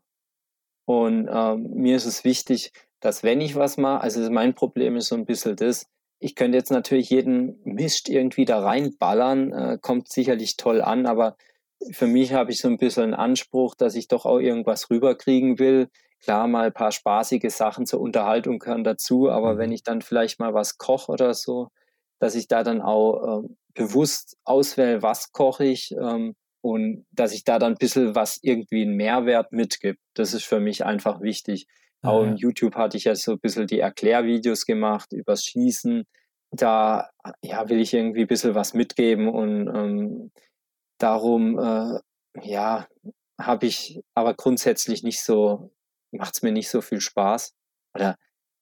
Und 0.84 1.30
ähm, 1.32 1.70
mir 1.76 1.96
ist 1.96 2.08
es 2.08 2.26
wichtig, 2.26 2.74
dass 3.00 3.24
wenn 3.24 3.40
ich 3.40 3.56
was 3.56 3.78
mache, 3.78 4.02
also 4.02 4.30
mein 4.30 4.54
Problem 4.54 4.98
ist 4.98 5.08
so 5.08 5.16
ein 5.16 5.26
bisschen 5.26 5.56
das, 5.56 5.88
ich 6.20 6.36
könnte 6.36 6.58
jetzt 6.58 6.72
natürlich 6.72 7.10
jeden 7.10 7.62
Mist 7.64 8.10
irgendwie 8.10 8.44
da 8.44 8.60
reinballern, 8.60 9.54
äh, 9.54 9.78
kommt 9.82 10.10
sicherlich 10.10 10.58
toll 10.58 10.82
an, 10.82 11.06
aber 11.06 11.38
für 11.92 12.08
mich 12.08 12.34
habe 12.34 12.52
ich 12.52 12.60
so 12.60 12.68
ein 12.68 12.78
bisschen 12.78 13.04
einen 13.04 13.14
Anspruch, 13.14 13.76
dass 13.76 13.96
ich 13.96 14.08
doch 14.08 14.26
auch 14.26 14.40
irgendwas 14.40 14.90
rüberkriegen 14.90 15.60
will. 15.60 15.90
Klar, 16.20 16.48
mal 16.48 16.68
ein 16.68 16.74
paar 16.74 16.92
spaßige 16.92 17.54
Sachen 17.54 17.86
zur 17.86 18.02
Unterhaltung 18.02 18.60
gehören 18.60 18.84
dazu, 18.84 19.30
aber 19.30 19.54
mhm. 19.54 19.58
wenn 19.60 19.72
ich 19.72 19.84
dann 19.84 20.02
vielleicht 20.02 20.40
mal 20.40 20.54
was 20.54 20.78
koche 20.78 21.12
oder 21.12 21.34
so, 21.34 21.70
dass 22.20 22.36
ich 22.36 22.48
da 22.48 22.64
dann 22.64 22.82
auch 22.82 23.44
äh, 23.44 23.48
bewusst 23.76 24.38
auswähle, 24.44 25.04
was 25.04 25.32
koche 25.32 25.66
ich 25.66 25.92
ähm, 25.92 26.36
und 26.62 27.06
dass 27.12 27.34
ich 27.34 27.44
da 27.44 27.60
dann 27.60 27.74
ein 27.74 27.78
bisschen 27.78 28.16
was 28.16 28.40
irgendwie 28.42 28.82
einen 28.82 28.96
Mehrwert 28.96 29.52
mitgibt. 29.52 30.00
Das 30.16 30.34
ist 30.34 30.44
für 30.44 30.60
mich 30.60 30.84
einfach 30.84 31.22
wichtig. 31.22 31.68
Ah, 32.02 32.10
Auch 32.10 32.26
ja. 32.26 32.34
auf 32.34 32.40
YouTube 32.40 32.76
hatte 32.76 32.98
ich 32.98 33.06
ja 33.06 33.16
so 33.16 33.34
ein 33.34 33.40
bisschen 33.40 33.68
die 33.68 33.80
Erklärvideos 33.80 34.66
gemacht 34.66 35.14
übers 35.14 35.46
Schießen. 35.46 36.06
Da 36.52 37.10
ja, 37.42 37.70
will 37.70 37.80
ich 37.80 37.94
irgendwie 37.94 38.22
ein 38.22 38.28
bisschen 38.28 38.56
was 38.56 38.74
mitgeben 38.74 39.28
und 39.28 39.68
ähm, 39.68 40.32
darum 40.98 41.58
äh, 41.60 42.00
ja, 42.42 42.88
habe 43.40 43.66
ich 43.66 44.02
aber 44.16 44.34
grundsätzlich 44.34 45.04
nicht 45.04 45.24
so, 45.24 45.72
macht 46.12 46.36
es 46.36 46.42
mir 46.42 46.52
nicht 46.52 46.70
so 46.70 46.82
viel 46.82 47.02
Spaß. 47.02 47.54
Oder 47.96 48.16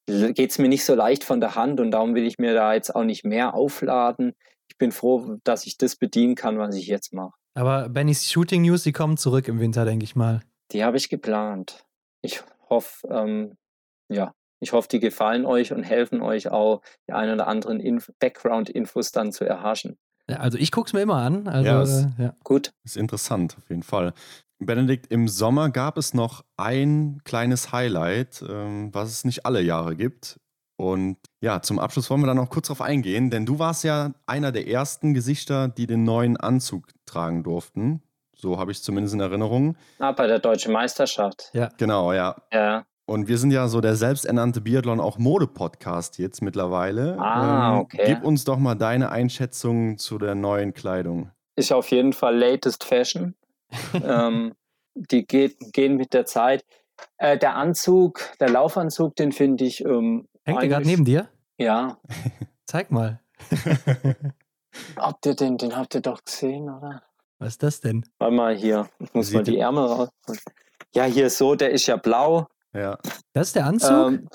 geht 0.07 0.51
es 0.51 0.57
mir 0.59 0.67
nicht 0.67 0.85
so 0.85 0.95
leicht 0.95 1.23
von 1.23 1.39
der 1.39 1.55
Hand 1.55 1.79
und 1.79 1.91
darum 1.91 2.15
will 2.15 2.25
ich 2.25 2.37
mir 2.37 2.53
da 2.53 2.73
jetzt 2.73 2.95
auch 2.95 3.03
nicht 3.03 3.25
mehr 3.25 3.53
aufladen. 3.53 4.33
Ich 4.69 4.77
bin 4.77 4.91
froh, 4.91 5.37
dass 5.43 5.65
ich 5.65 5.77
das 5.77 5.95
bedienen 5.95 6.35
kann, 6.35 6.57
was 6.57 6.75
ich 6.75 6.87
jetzt 6.87 7.13
mache. 7.13 7.33
Aber 7.53 7.89
Bennys 7.89 8.29
Shooting 8.29 8.63
News, 8.63 8.83
die 8.83 8.91
kommen 8.91 9.17
zurück 9.17 9.47
im 9.47 9.59
Winter, 9.59 9.85
denke 9.85 10.03
ich 10.03 10.15
mal. 10.15 10.41
Die 10.71 10.83
habe 10.83 10.97
ich 10.97 11.09
geplant. 11.09 11.85
Ich 12.21 12.43
hoffe, 12.69 13.07
ähm, 13.07 13.57
ja, 14.09 14.33
ich 14.59 14.73
hoffe, 14.73 14.87
die 14.89 14.99
gefallen 14.99 15.45
euch 15.45 15.71
und 15.71 15.83
helfen 15.83 16.21
euch 16.21 16.49
auch, 16.49 16.81
die 17.07 17.13
ein 17.13 17.31
oder 17.31 17.47
anderen 17.47 17.79
Inf 17.79 18.11
Background-Infos 18.19 19.11
dann 19.11 19.31
zu 19.31 19.45
erhaschen. 19.45 19.97
Also 20.27 20.57
ich 20.57 20.71
gucke 20.71 20.87
es 20.87 20.93
mir 20.93 21.01
immer 21.01 21.17
an. 21.17 21.47
Also, 21.47 21.69
ja, 21.69 21.81
ist, 21.81 22.07
äh, 22.17 22.23
ja. 22.23 22.35
gut. 22.43 22.73
Ist 22.83 22.97
interessant, 22.97 23.55
auf 23.57 23.69
jeden 23.69 23.83
Fall. 23.83 24.13
Benedikt, 24.59 25.07
im 25.11 25.27
Sommer 25.27 25.69
gab 25.69 25.97
es 25.97 26.13
noch 26.13 26.43
ein 26.57 27.21
kleines 27.25 27.71
Highlight, 27.71 28.43
ähm, 28.47 28.93
was 28.93 29.09
es 29.09 29.25
nicht 29.25 29.45
alle 29.45 29.61
Jahre 29.61 29.95
gibt. 29.95 30.39
Und 30.77 31.17
ja, 31.41 31.61
zum 31.61 31.79
Abschluss 31.79 32.09
wollen 32.09 32.21
wir 32.21 32.27
da 32.27 32.33
noch 32.33 32.49
kurz 32.49 32.67
drauf 32.67 32.81
eingehen, 32.81 33.29
denn 33.29 33.45
du 33.45 33.59
warst 33.59 33.83
ja 33.83 34.13
einer 34.25 34.51
der 34.51 34.67
ersten 34.67 35.13
Gesichter, 35.13 35.67
die 35.67 35.87
den 35.87 36.03
neuen 36.03 36.37
Anzug 36.37 36.87
tragen 37.05 37.43
durften. 37.43 38.01
So 38.35 38.59
habe 38.59 38.71
ich 38.71 38.79
es 38.79 38.83
zumindest 38.83 39.13
in 39.13 39.21
Erinnerung. 39.21 39.77
Ah, 39.99 40.11
bei 40.11 40.27
der 40.27 40.39
Deutschen 40.39 40.73
Meisterschaft. 40.73 41.49
Ja. 41.53 41.69
Genau, 41.77 42.11
ja. 42.11 42.35
Ja. 42.51 42.85
Und 43.07 43.27
wir 43.27 43.37
sind 43.37 43.51
ja 43.51 43.67
so 43.67 43.81
der 43.81 43.95
selbsternannte 43.95 44.61
Biathlon 44.61 44.99
auch 44.99 45.19
Mode-Podcast 45.19 46.17
jetzt 46.17 46.41
mittlerweile. 46.41 47.19
Ah, 47.19 47.73
ähm, 47.73 47.79
okay. 47.81 48.03
gib 48.07 48.23
uns 48.23 48.45
doch 48.45 48.57
mal 48.57 48.73
deine 48.73 49.11
Einschätzung 49.11 49.99
zu 49.99 50.17
der 50.17 50.33
neuen 50.33 50.73
Kleidung. 50.73 51.29
Ist 51.55 51.71
auf 51.71 51.91
jeden 51.91 52.13
Fall 52.13 52.35
latest 52.35 52.83
Fashion. 52.83 53.35
ähm, 54.03 54.53
die 54.95 55.25
geht, 55.25 55.71
gehen 55.71 55.97
mit 55.97 56.13
der 56.13 56.25
Zeit. 56.25 56.65
Äh, 57.17 57.37
der 57.37 57.55
Anzug, 57.55 58.21
der 58.39 58.49
Laufanzug, 58.49 59.15
den 59.15 59.31
finde 59.31 59.65
ich. 59.65 59.85
Ähm, 59.85 60.27
Hängt 60.43 60.61
der 60.63 60.69
gerade 60.69 60.87
neben 60.87 61.05
dir? 61.05 61.27
Ja. 61.57 61.97
Zeig 62.65 62.89
mal. 62.89 63.19
habt 64.97 65.25
ihr 65.27 65.35
den, 65.35 65.57
den 65.57 65.75
habt 65.75 65.93
ihr 65.93 66.01
doch 66.01 66.23
gesehen, 66.23 66.69
oder? 66.69 67.03
Was 67.37 67.49
ist 67.49 67.63
das 67.63 67.81
denn? 67.81 68.03
Warte 68.17 68.33
mal 68.33 68.55
hier. 68.55 68.89
Ich 68.99 69.13
muss 69.13 69.27
Sieht 69.27 69.35
mal 69.35 69.43
die 69.43 69.59
Ärmel 69.59 69.83
raus. 69.85 70.09
Ja, 70.95 71.03
hier 71.03 71.29
so, 71.29 71.53
der 71.53 71.69
ist 71.71 71.85
ja 71.85 71.97
blau. 71.97 72.47
Ja. 72.75 72.97
Das 73.33 73.47
ist 73.47 73.55
der 73.55 73.65
Anzug? 73.65 73.89
Ähm, 73.89 74.27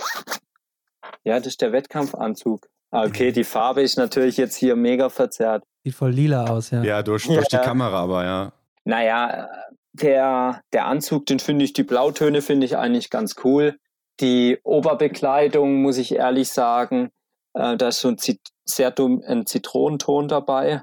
ja, 1.25 1.39
das 1.39 1.49
ist 1.49 1.61
der 1.61 1.73
Wettkampfanzug. 1.73 2.67
Ah, 2.91 3.05
okay, 3.05 3.31
die 3.31 3.45
Farbe 3.45 3.83
ist 3.83 3.97
natürlich 3.97 4.37
jetzt 4.37 4.57
hier 4.57 4.75
mega 4.75 5.09
verzerrt. 5.11 5.63
Sieht 5.85 5.95
voll 5.95 6.11
lila 6.11 6.47
aus, 6.47 6.71
ja. 6.71 6.83
Ja, 6.83 7.03
durch, 7.03 7.27
durch 7.27 7.47
ja. 7.51 7.59
die 7.59 7.65
Kamera 7.65 8.01
aber, 8.01 8.25
ja. 8.25 8.53
Naja, 8.85 9.49
der, 9.93 10.63
der 10.73 10.87
Anzug, 10.87 11.27
den 11.27 11.39
finde 11.39 11.65
ich, 11.65 11.73
die 11.73 11.85
Blautöne 11.85 12.43
finde 12.43 12.67
ich 12.67 12.77
eigentlich 12.77 13.11
ganz 13.11 13.37
cool. 13.45 13.79
Die 14.21 14.59
Oberbekleidung, 14.65 15.83
muss 15.83 15.99
ich 15.99 16.15
ehrlich 16.15 16.49
sagen, 16.49 17.11
äh, 17.55 17.77
da 17.77 17.89
ist 17.89 18.01
so 18.01 18.09
ein 18.09 18.19
Zit 18.19 18.41
sehr 18.65 18.91
dumm 18.91 19.23
ein 19.27 19.47
Zitronenton 19.47 20.29
dabei. 20.29 20.83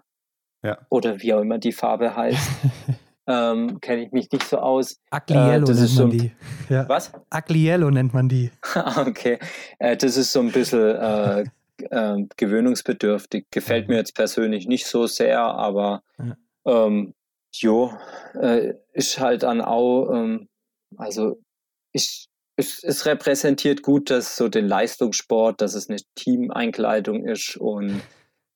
Ja. 0.64 0.78
Oder 0.90 1.22
wie 1.22 1.34
auch 1.34 1.42
immer 1.42 1.58
die 1.58 1.72
Farbe 1.72 2.16
heißt. 2.16 2.50
ähm, 3.28 3.82
Kenne 3.82 4.06
ich 4.06 4.12
mich 4.12 4.32
nicht 4.32 4.48
so 4.48 4.58
aus. 4.58 5.00
Agliello 5.10 5.70
äh, 5.70 5.74
nennt 5.74 5.78
man 5.78 5.88
so 5.88 6.08
die. 6.08 6.32
Ja. 6.70 6.88
Was? 6.88 7.12
Agliello 7.30 7.92
nennt 7.92 8.14
man 8.14 8.30
die. 8.30 8.52
okay. 8.98 9.38
Äh, 9.80 9.98
das 9.98 10.16
ist 10.18 10.32
so 10.32 10.40
ein 10.40 10.52
bisschen 10.52 10.96
äh, 10.96 11.44
äh, 11.90 12.26
gewöhnungsbedürftig. 12.38 13.48
Gefällt 13.52 13.90
mir 13.90 13.98
jetzt 13.98 14.16
persönlich 14.16 14.68
nicht 14.68 14.88
so 14.88 15.08
sehr, 15.08 15.42
aber 15.42 16.04
ja. 16.18 16.38
ähm, 16.86 17.14
jo, 17.54 17.94
äh, 18.40 18.74
ist 18.94 19.20
halt 19.20 19.44
dann 19.44 19.62
auch, 19.62 20.14
ähm, 20.14 20.48
also 20.96 21.38
ich, 21.92 22.30
ich, 22.56 22.80
es 22.84 23.06
repräsentiert 23.06 23.82
gut, 23.82 24.10
dass 24.10 24.38
so 24.38 24.48
den 24.48 24.68
Leistungssport, 24.68 25.62
dass 25.62 25.74
es 25.74 25.90
eine 25.90 26.00
Teameinkleidung 26.16 27.26
ist 27.26 27.58
und 27.58 28.02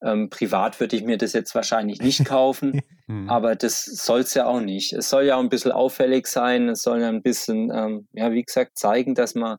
ähm, 0.03 0.29
privat 0.29 0.79
würde 0.79 0.95
ich 0.95 1.03
mir 1.03 1.17
das 1.17 1.33
jetzt 1.33 1.53
wahrscheinlich 1.55 2.01
nicht 2.01 2.25
kaufen, 2.25 2.81
mhm. 3.07 3.29
aber 3.29 3.55
das 3.55 3.85
soll 3.85 4.21
es 4.21 4.33
ja 4.33 4.45
auch 4.45 4.61
nicht. 4.61 4.93
Es 4.93 5.09
soll 5.09 5.25
ja 5.25 5.35
auch 5.35 5.41
ein 5.41 5.49
bisschen 5.49 5.71
auffällig 5.71 6.27
sein, 6.27 6.69
es 6.69 6.81
soll 6.81 7.01
ja 7.01 7.09
ein 7.09 7.21
bisschen, 7.21 7.71
ähm, 7.73 8.07
ja, 8.13 8.31
wie 8.31 8.43
gesagt, 8.43 8.77
zeigen, 8.77 9.15
dass 9.15 9.35
man, 9.35 9.57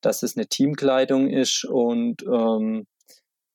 dass 0.00 0.22
es 0.22 0.36
eine 0.36 0.46
Teamkleidung 0.46 1.28
ist 1.28 1.64
und 1.64 2.22
ähm, 2.22 2.86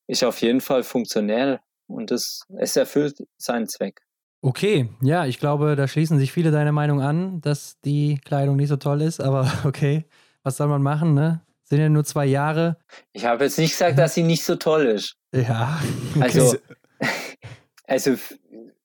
ist 0.06 0.24
auf 0.24 0.40
jeden 0.42 0.60
Fall 0.60 0.82
funktionell 0.82 1.60
und 1.88 2.10
es, 2.10 2.44
es 2.58 2.76
erfüllt 2.76 3.18
seinen 3.38 3.68
Zweck. 3.68 4.02
Okay, 4.42 4.90
ja, 5.02 5.26
ich 5.26 5.38
glaube, 5.38 5.74
da 5.74 5.88
schließen 5.88 6.18
sich 6.18 6.30
viele 6.32 6.50
deiner 6.50 6.72
Meinung 6.72 7.00
an, 7.00 7.40
dass 7.40 7.80
die 7.80 8.20
Kleidung 8.24 8.56
nicht 8.56 8.68
so 8.68 8.76
toll 8.76 9.02
ist, 9.02 9.20
aber 9.20 9.50
okay, 9.64 10.04
was 10.42 10.56
soll 10.56 10.68
man 10.68 10.82
machen, 10.82 11.14
ne? 11.14 11.40
Sind 11.68 11.80
ja 11.80 11.88
nur 11.88 12.04
zwei 12.04 12.26
Jahre. 12.26 12.78
Ich 13.12 13.24
habe 13.24 13.44
jetzt 13.44 13.58
nicht 13.58 13.72
gesagt, 13.72 13.98
dass 13.98 14.14
sie 14.14 14.22
nicht 14.22 14.44
so 14.44 14.56
toll 14.56 14.86
ist. 14.86 15.16
Ja. 15.34 15.80
Okay. 16.14 16.22
Also, 16.22 16.56
also 17.86 18.16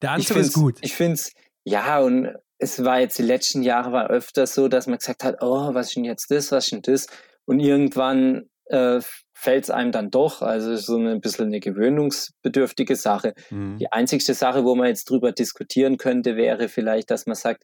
der 0.02 0.12
Anzug 0.12 0.38
ist 0.38 0.54
gut. 0.54 0.80
Ich 0.82 0.96
finde 0.96 1.14
es, 1.14 1.34
ja, 1.64 2.00
und 2.00 2.36
es 2.58 2.84
war 2.84 3.00
jetzt 3.00 3.18
die 3.18 3.24
letzten 3.24 3.62
Jahre 3.62 3.92
war 3.92 4.10
öfter 4.10 4.48
so, 4.48 4.68
dass 4.68 4.88
man 4.88 4.98
gesagt 4.98 5.24
hat, 5.24 5.38
oh, 5.42 5.74
was 5.74 5.88
ist 5.88 5.96
denn 5.96 6.06
jetzt 6.06 6.32
das, 6.32 6.52
was 6.52 6.66
ist 6.66 6.72
denn 6.72 6.82
das? 6.82 7.08
Und 7.46 7.60
irgendwann 7.60 8.50
äh, 8.66 9.00
fällt 9.34 9.66
es 9.66 9.70
einem 9.70 9.92
dann 9.92 10.10
doch. 10.10 10.42
Also 10.42 10.76
so 10.76 10.98
ein 10.98 11.22
bisschen 11.22 11.48
eine 11.48 11.60
gewöhnungsbedürftige 11.60 12.96
Sache. 12.96 13.34
Mhm. 13.50 13.78
Die 13.78 13.92
einzigste 13.92 14.34
Sache, 14.34 14.64
wo 14.64 14.76
man 14.76 14.88
jetzt 14.88 15.10
drüber 15.10 15.32
diskutieren 15.32 15.98
könnte, 15.98 16.36
wäre 16.36 16.70
vielleicht, 16.70 17.12
dass 17.12 17.26
man 17.26 17.36
sagt, 17.36 17.64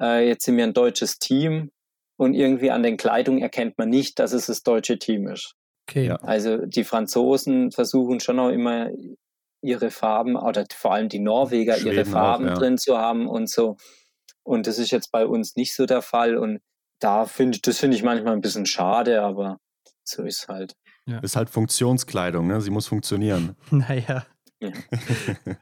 äh, 0.00 0.26
jetzt 0.26 0.44
sind 0.44 0.56
wir 0.56 0.64
ein 0.64 0.74
deutsches 0.74 1.18
Team 1.18 1.70
und 2.16 2.34
irgendwie 2.34 2.70
an 2.70 2.82
den 2.82 2.96
Kleidungen 2.96 3.42
erkennt 3.42 3.78
man 3.78 3.88
nicht, 3.88 4.18
dass 4.18 4.32
es 4.32 4.46
das 4.46 4.62
deutsche 4.62 4.98
Team 4.98 5.28
ist. 5.28 5.54
Okay. 5.88 6.06
Ja. 6.06 6.16
Also 6.16 6.64
die 6.64 6.84
Franzosen 6.84 7.70
versuchen 7.70 8.20
schon 8.20 8.38
auch 8.38 8.48
immer 8.48 8.90
ihre 9.60 9.90
Farben 9.90 10.36
oder 10.36 10.64
vor 10.74 10.92
allem 10.92 11.08
die 11.08 11.18
Norweger 11.18 11.76
Schweden 11.76 11.96
ihre 11.96 12.04
Farben 12.04 12.44
auch, 12.46 12.50
ja. 12.50 12.54
drin 12.54 12.78
zu 12.78 12.98
haben 12.98 13.28
und 13.28 13.48
so. 13.48 13.76
Und 14.42 14.66
das 14.66 14.78
ist 14.78 14.90
jetzt 14.90 15.10
bei 15.10 15.26
uns 15.26 15.56
nicht 15.56 15.74
so 15.74 15.86
der 15.86 16.02
Fall. 16.02 16.36
Und 16.36 16.60
da 17.00 17.24
finde 17.24 17.56
ich, 17.56 17.62
das 17.62 17.78
finde 17.78 17.96
ich 17.96 18.02
manchmal 18.02 18.34
ein 18.34 18.42
bisschen 18.42 18.66
schade, 18.66 19.22
aber 19.22 19.58
so 20.04 20.22
ist 20.22 20.48
halt. 20.48 20.74
Ja. 21.06 21.18
Ist 21.18 21.36
halt 21.36 21.50
Funktionskleidung, 21.50 22.46
ne? 22.46 22.60
Sie 22.60 22.70
muss 22.70 22.86
funktionieren. 22.86 23.56
Naja. 23.70 24.26
Ja. 24.60 24.70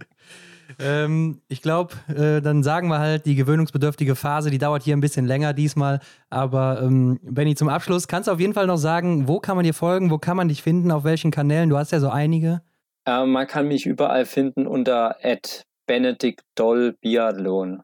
Ähm, 0.79 1.41
ich 1.49 1.63
glaube, 1.63 1.95
äh, 2.09 2.41
dann 2.41 2.63
sagen 2.63 2.89
wir 2.89 2.99
halt, 2.99 3.27
die 3.27 3.35
gewöhnungsbedürftige 3.35 4.15
Phase, 4.15 4.51
die 4.51 4.59
dauert 4.59 4.83
hier 4.83 4.97
ein 4.97 5.01
bisschen 5.01 5.27
länger 5.27 5.53
diesmal. 5.53 6.01
Aber 6.31 6.81
ähm, 6.83 7.19
Benny, 7.23 7.55
zum 7.55 7.69
Abschluss, 7.69 8.09
kannst 8.09 8.29
du 8.29 8.33
auf 8.33 8.41
jeden 8.41 8.55
Fall 8.55 8.67
noch 8.67 8.77
sagen, 8.77 9.29
wo 9.29 9.41
kann 9.41 9.57
man 9.57 9.65
dir 9.65 9.75
folgen, 9.75 10.11
wo 10.11 10.19
kann 10.19 10.37
man 10.37 10.49
dich 10.49 10.63
finden, 10.63 10.91
auf 10.91 11.05
welchen 11.05 11.31
Kanälen? 11.31 11.69
Du 11.69 11.77
hast 11.77 11.93
ja 11.93 12.01
so 12.01 12.09
einige. 12.09 12.63
Äh, 13.07 13.25
man 13.27 13.47
kann 13.47 13.69
mich 13.69 13.87
überall 13.87 14.25
finden 14.25 14.67
unter 14.67 15.17
Benedikt 15.87 16.43
Doll 16.55 16.97
Biathlon. 17.01 17.83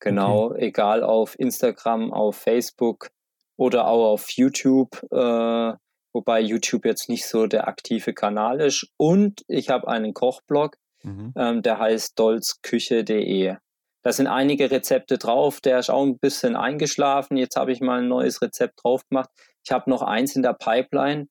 Genau, 0.00 0.50
okay. 0.50 0.66
egal 0.66 1.02
auf 1.02 1.38
Instagram, 1.38 2.12
auf 2.12 2.36
Facebook 2.36 3.08
oder 3.56 3.88
auch 3.88 4.12
auf 4.12 4.30
YouTube, 4.30 5.02
äh, 5.10 5.72
wobei 6.12 6.40
YouTube 6.40 6.84
jetzt 6.84 7.08
nicht 7.08 7.26
so 7.26 7.46
der 7.46 7.66
aktive 7.66 8.14
Kanal 8.14 8.60
ist. 8.60 8.86
Und 8.96 9.42
ich 9.48 9.70
habe 9.70 9.88
einen 9.88 10.14
Kochblog, 10.14 10.76
Mhm. 11.02 11.32
Ähm, 11.36 11.62
der 11.62 11.78
heißt 11.78 12.18
dolzküche.de. 12.18 13.56
Da 14.02 14.12
sind 14.12 14.26
einige 14.26 14.70
Rezepte 14.70 15.18
drauf. 15.18 15.60
Der 15.60 15.78
ist 15.78 15.90
auch 15.90 16.04
ein 16.04 16.18
bisschen 16.18 16.56
eingeschlafen. 16.56 17.36
Jetzt 17.36 17.56
habe 17.56 17.72
ich 17.72 17.80
mal 17.80 18.00
ein 18.00 18.08
neues 18.08 18.40
Rezept 18.40 18.82
drauf 18.82 19.02
gemacht. 19.08 19.30
Ich 19.64 19.72
habe 19.72 19.90
noch 19.90 20.02
eins 20.02 20.36
in 20.36 20.42
der 20.42 20.54
Pipeline, 20.54 21.26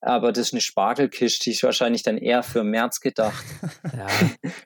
aber 0.00 0.32
das 0.32 0.48
ist 0.48 0.54
eine 0.54 0.60
Spargelkiste, 0.60 1.44
die 1.44 1.50
ist 1.50 1.62
wahrscheinlich 1.62 2.02
dann 2.02 2.18
eher 2.18 2.42
für 2.42 2.64
März 2.64 3.00
gedacht. 3.00 3.44
Ja, 3.96 4.06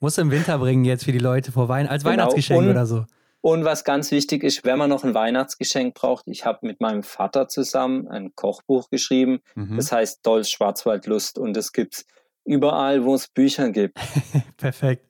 muss 0.01 0.19
im 0.19 0.31
Winter 0.31 0.59
bringen 0.59 0.85
jetzt 0.85 1.05
für 1.05 1.13
die 1.13 1.19
Leute 1.19 1.53
vor 1.53 1.69
Weihnachten, 1.69 1.93
als 1.93 2.03
genau. 2.03 2.13
Weihnachtsgeschenk 2.13 2.61
und, 2.61 2.69
oder 2.69 2.87
so. 2.87 3.05
Und 3.41 3.65
was 3.65 3.85
ganz 3.85 4.11
wichtig 4.11 4.43
ist, 4.43 4.65
wenn 4.65 4.79
man 4.79 4.91
noch 4.91 5.05
ein 5.05 5.15
Weihnachtsgeschenk 5.15 5.95
braucht, 5.95 6.27
ich 6.29 6.45
habe 6.45 6.67
mit 6.67 6.81
meinem 6.81 7.03
Vater 7.03 7.49
zusammen 7.49 8.09
ein 8.09 8.35
Kochbuch 8.35 8.91
geschrieben. 8.91 9.41
Mhm. 9.55 9.77
Das 9.77 9.93
heißt 9.93 10.25
Dolls 10.27 10.51
Schwarzwaldlust 10.51 11.39
und 11.39 11.57
es 11.57 11.73
gibt 11.73 12.05
überall, 12.45 13.05
wo 13.05 13.15
es 13.15 13.29
Bücher 13.29 13.71
gibt. 13.71 13.99
Perfekt. 14.57 15.07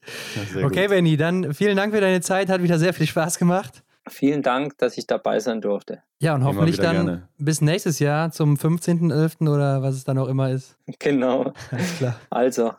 Ja, 0.55 0.65
okay, 0.67 0.83
gut. 0.83 0.91
Benny, 0.91 1.17
dann 1.17 1.55
vielen 1.55 1.77
Dank 1.77 1.93
für 1.95 2.01
deine 2.01 2.21
Zeit. 2.21 2.49
Hat 2.49 2.63
wieder 2.63 2.79
sehr 2.79 2.95
viel 2.95 3.07
Spaß 3.07 3.39
gemacht. 3.39 3.83
Vielen 4.09 4.43
Dank, 4.43 4.77
dass 4.79 4.99
ich 4.99 5.07
dabei 5.07 5.41
sein 5.41 5.61
durfte. 5.63 6.03
Ja, 6.19 6.35
und 6.35 6.45
hoffentlich 6.45 6.77
dann 6.77 6.95
gerne. 6.95 7.29
bis 7.39 7.63
nächstes 7.63 7.99
Jahr 8.01 8.31
zum 8.31 8.57
15.11. 8.57 9.49
oder 9.49 9.83
was 9.83 9.95
es 9.95 10.05
dann 10.05 10.19
auch 10.19 10.29
immer 10.29 10.51
ist. 10.51 10.77
Genau. 10.99 11.53
Alles 11.71 11.97
klar. 11.99 12.21
Also, 12.31 12.73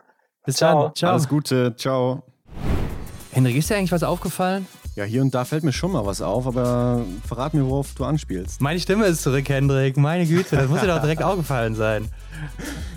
Bis 0.44 0.56
Ciao. 0.56 0.84
dann. 0.84 0.94
Ciao. 0.94 1.12
Alles 1.12 1.28
Gute. 1.28 1.74
Ciao. 1.76 2.22
Henrik, 3.32 3.56
ist 3.56 3.68
dir 3.68 3.76
eigentlich 3.76 3.92
was 3.92 4.04
aufgefallen? 4.04 4.66
Ja, 4.96 5.04
hier 5.04 5.20
und 5.20 5.34
da 5.34 5.44
fällt 5.44 5.62
mir 5.62 5.74
schon 5.74 5.92
mal 5.92 6.06
was 6.06 6.22
auf, 6.22 6.46
aber 6.46 7.04
verrat 7.26 7.52
mir, 7.52 7.66
worauf 7.66 7.94
du 7.94 8.04
anspielst. 8.04 8.62
Meine 8.62 8.80
Stimme 8.80 9.04
ist 9.04 9.22
zurück, 9.22 9.46
Hendrik. 9.46 9.98
Meine 9.98 10.26
Güte, 10.26 10.56
das 10.56 10.70
muss 10.70 10.80
dir 10.80 10.86
doch 10.86 11.02
direkt 11.02 11.22
aufgefallen 11.22 11.74
sein. 11.74 12.08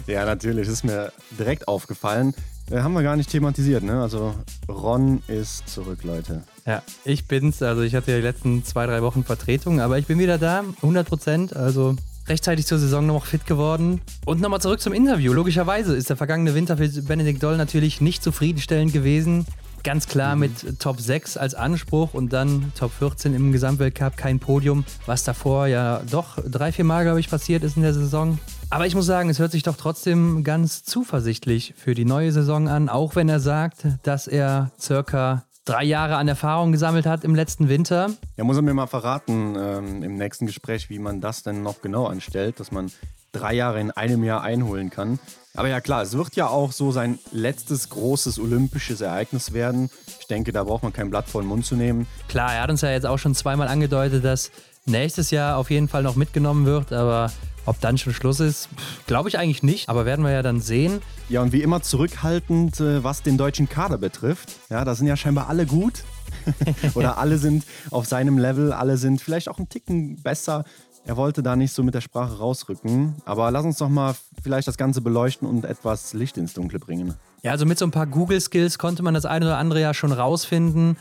Ja, 0.07 0.23
natürlich, 0.23 0.67
das 0.67 0.76
ist 0.76 0.84
mir 0.85 1.11
direkt 1.38 1.67
aufgefallen. 1.67 2.34
Äh, 2.71 2.80
haben 2.80 2.93
wir 2.93 3.03
gar 3.03 3.17
nicht 3.17 3.30
thematisiert, 3.30 3.84
ne? 3.84 4.01
Also 4.01 4.34
Ron 4.69 5.21
ist 5.27 5.67
zurück, 5.67 6.05
Leute. 6.05 6.43
Ja, 6.65 6.84
ich 7.03 7.27
bin's. 7.27 7.61
Also 7.61 7.81
ich 7.81 7.93
hatte 7.95 8.11
ja 8.11 8.17
die 8.17 8.23
letzten 8.23 8.63
zwei, 8.63 8.85
drei 8.85 9.01
Wochen 9.01 9.26
Vertretung, 9.26 9.81
aber 9.81 9.97
ich 9.97 10.07
bin 10.07 10.19
wieder 10.19 10.38
da, 10.38 10.63
100 10.77 11.05
Prozent. 11.05 11.53
Also 11.53 11.97
rechtzeitig 12.30 12.65
zur 12.65 12.80
Saison 12.80 13.05
noch 13.05 13.26
fit 13.26 13.45
geworden. 13.45 13.99
Und 14.26 14.39
nochmal 14.39 14.61
zurück 14.61 14.80
zum 14.80 14.93
Interview. 14.93 15.34
Logischerweise 15.34 15.97
ist 15.97 16.09
der 16.09 16.15
vergangene 16.15 16.55
Winter 16.55 16.77
für 16.77 16.88
Benedikt 17.01 17.43
Doll 17.43 17.57
natürlich 17.57 17.99
nicht 17.99 18.23
zufriedenstellend 18.23 18.93
gewesen. 18.93 19.45
Ganz 19.84 20.07
klar 20.07 20.35
mhm. 20.35 20.41
mit 20.41 20.80
Top 20.80 20.99
6 20.99 21.38
als 21.38 21.56
Anspruch 21.56 22.14
und 22.14 22.34
dann 22.34 22.72
Top 22.77 22.91
14 22.91 23.34
im 23.34 23.51
Gesamtweltcup, 23.51 24.18
kein 24.18 24.39
Podium, 24.39 24.85
was 25.06 25.23
davor 25.23 25.68
ja 25.68 26.01
doch 26.10 26.38
drei, 26.45 26.72
vier 26.72 26.85
Mal, 26.85 27.03
glaube 27.03 27.19
ich, 27.19 27.30
passiert 27.30 27.64
ist 27.64 27.77
in 27.77 27.84
der 27.84 27.93
Saison. 27.93 28.39
Aber 28.69 28.85
ich 28.85 28.93
muss 28.93 29.06
sagen, 29.06 29.30
es 29.30 29.39
hört 29.39 29.51
sich 29.51 29.64
doch 29.64 29.77
trotzdem 29.77 30.43
ganz 30.43 30.84
zuversichtlich 30.84 31.73
für 31.76 31.95
die 31.95 32.06
neue 32.06 32.31
Saison 32.31 32.68
an, 32.68 32.88
auch 32.88 33.15
wenn 33.15 33.27
er 33.27 33.39
sagt, 33.39 33.88
dass 34.03 34.27
er 34.27 34.72
circa 34.80 35.43
drei 35.65 35.84
Jahre 35.84 36.18
an 36.18 36.27
Erfahrung 36.27 36.72
gesammelt 36.72 37.06
hat 37.06 37.23
im 37.23 37.35
letzten 37.35 37.69
Winter. 37.69 38.10
Ja, 38.38 38.43
muss 38.43 38.57
er 38.57 38.61
mir 38.61 38.73
mal 38.73 38.88
verraten 38.88 39.56
ähm, 39.57 40.03
im 40.03 40.15
nächsten 40.15 40.45
Gespräch, 40.45 40.89
wie 40.89 40.99
man 40.99 41.22
das 41.22 41.43
denn 41.43 41.64
noch 41.64 41.81
genau 41.81 42.06
anstellt, 42.07 42.60
dass 42.60 42.72
man 42.72 42.91
drei 43.31 43.53
Jahre 43.53 43.80
in 43.80 43.91
einem 43.91 44.23
Jahr 44.23 44.41
einholen 44.41 44.89
kann. 44.89 45.19
Aber 45.55 45.67
ja 45.67 45.81
klar, 45.81 46.03
es 46.03 46.13
wird 46.15 46.35
ja 46.35 46.47
auch 46.47 46.71
so 46.71 46.91
sein 46.91 47.19
letztes 47.31 47.89
großes 47.89 48.39
olympisches 48.39 49.01
Ereignis 49.01 49.51
werden. 49.51 49.89
Ich 50.19 50.27
denke, 50.27 50.51
da 50.51 50.63
braucht 50.63 50.84
man 50.84 50.93
kein 50.93 51.09
Blatt 51.09 51.27
vor 51.27 51.41
den 51.41 51.47
Mund 51.47 51.65
zu 51.65 51.76
nehmen. 51.76 52.07
Klar, 52.27 52.53
er 52.53 52.61
hat 52.63 52.69
uns 52.69 52.81
ja 52.81 52.91
jetzt 52.91 53.05
auch 53.05 53.17
schon 53.17 53.35
zweimal 53.35 53.67
angedeutet, 53.67 54.23
dass 54.23 54.51
nächstes 54.85 55.31
Jahr 55.31 55.57
auf 55.57 55.71
jeden 55.71 55.88
Fall 55.88 56.03
noch 56.03 56.15
mitgenommen 56.15 56.65
wird, 56.65 56.93
aber 56.93 57.31
ob 57.65 57.80
dann 57.81 57.97
schon 57.97 58.13
Schluss 58.13 58.39
ist, 58.39 58.69
glaube 59.05 59.30
ich 59.30 59.38
eigentlich 59.38 59.63
nicht, 59.63 59.89
aber 59.89 60.05
werden 60.05 60.26
wir 60.26 60.31
ja 60.31 60.41
dann 60.41 60.59
sehen. 60.59 61.01
Ja, 61.30 61.41
und 61.41 61.51
wie 61.51 61.61
immer 61.61 61.81
zurückhaltend, 61.81 62.80
äh, 62.80 63.03
was 63.03 63.21
den 63.21 63.38
deutschen 63.38 63.69
Kader 63.69 63.97
betrifft. 63.97 64.53
Ja, 64.69 64.84
da 64.85 64.95
sind 64.95 65.07
ja 65.07 65.15
scheinbar 65.15 65.49
alle 65.49 65.65
gut. 65.65 66.03
Oder 66.95 67.17
alle 67.17 67.38
sind 67.38 67.65
auf 67.91 68.05
seinem 68.05 68.38
Level, 68.38 68.71
alle 68.71 68.97
sind 68.97 69.21
vielleicht 69.21 69.49
auch 69.49 69.57
einen 69.57 69.69
Ticken 69.69 70.21
besser. 70.21 70.63
Er 71.05 71.17
wollte 71.17 71.41
da 71.41 71.55
nicht 71.55 71.73
so 71.73 71.84
mit 71.84 71.95
der 71.95 72.01
Sprache 72.01 72.38
rausrücken. 72.38 73.15
Aber 73.26 73.49
lass 73.51 73.65
uns 73.65 73.77
doch 73.77 73.89
mal 73.89 74.15
vielleicht 74.43 74.67
das 74.67 74.77
Ganze 74.77 75.01
beleuchten 75.01 75.47
und 75.47 75.65
etwas 75.65 76.13
Licht 76.13 76.38
ins 76.38 76.53
Dunkle 76.53 76.80
bringen. 76.80 77.15
Ja, 77.41 77.51
also 77.51 77.65
mit 77.65 77.80
so 77.80 77.85
ein 77.85 77.91
paar 77.91 78.07
Google-Skills 78.07 78.77
konnte 78.77 79.01
man 79.01 79.13
das 79.13 79.26
eine 79.26 79.45
oder 79.45 79.57
andere 79.57 79.81
ja 79.81 79.93
schon 79.93 80.11
rausfinden. 80.11 80.97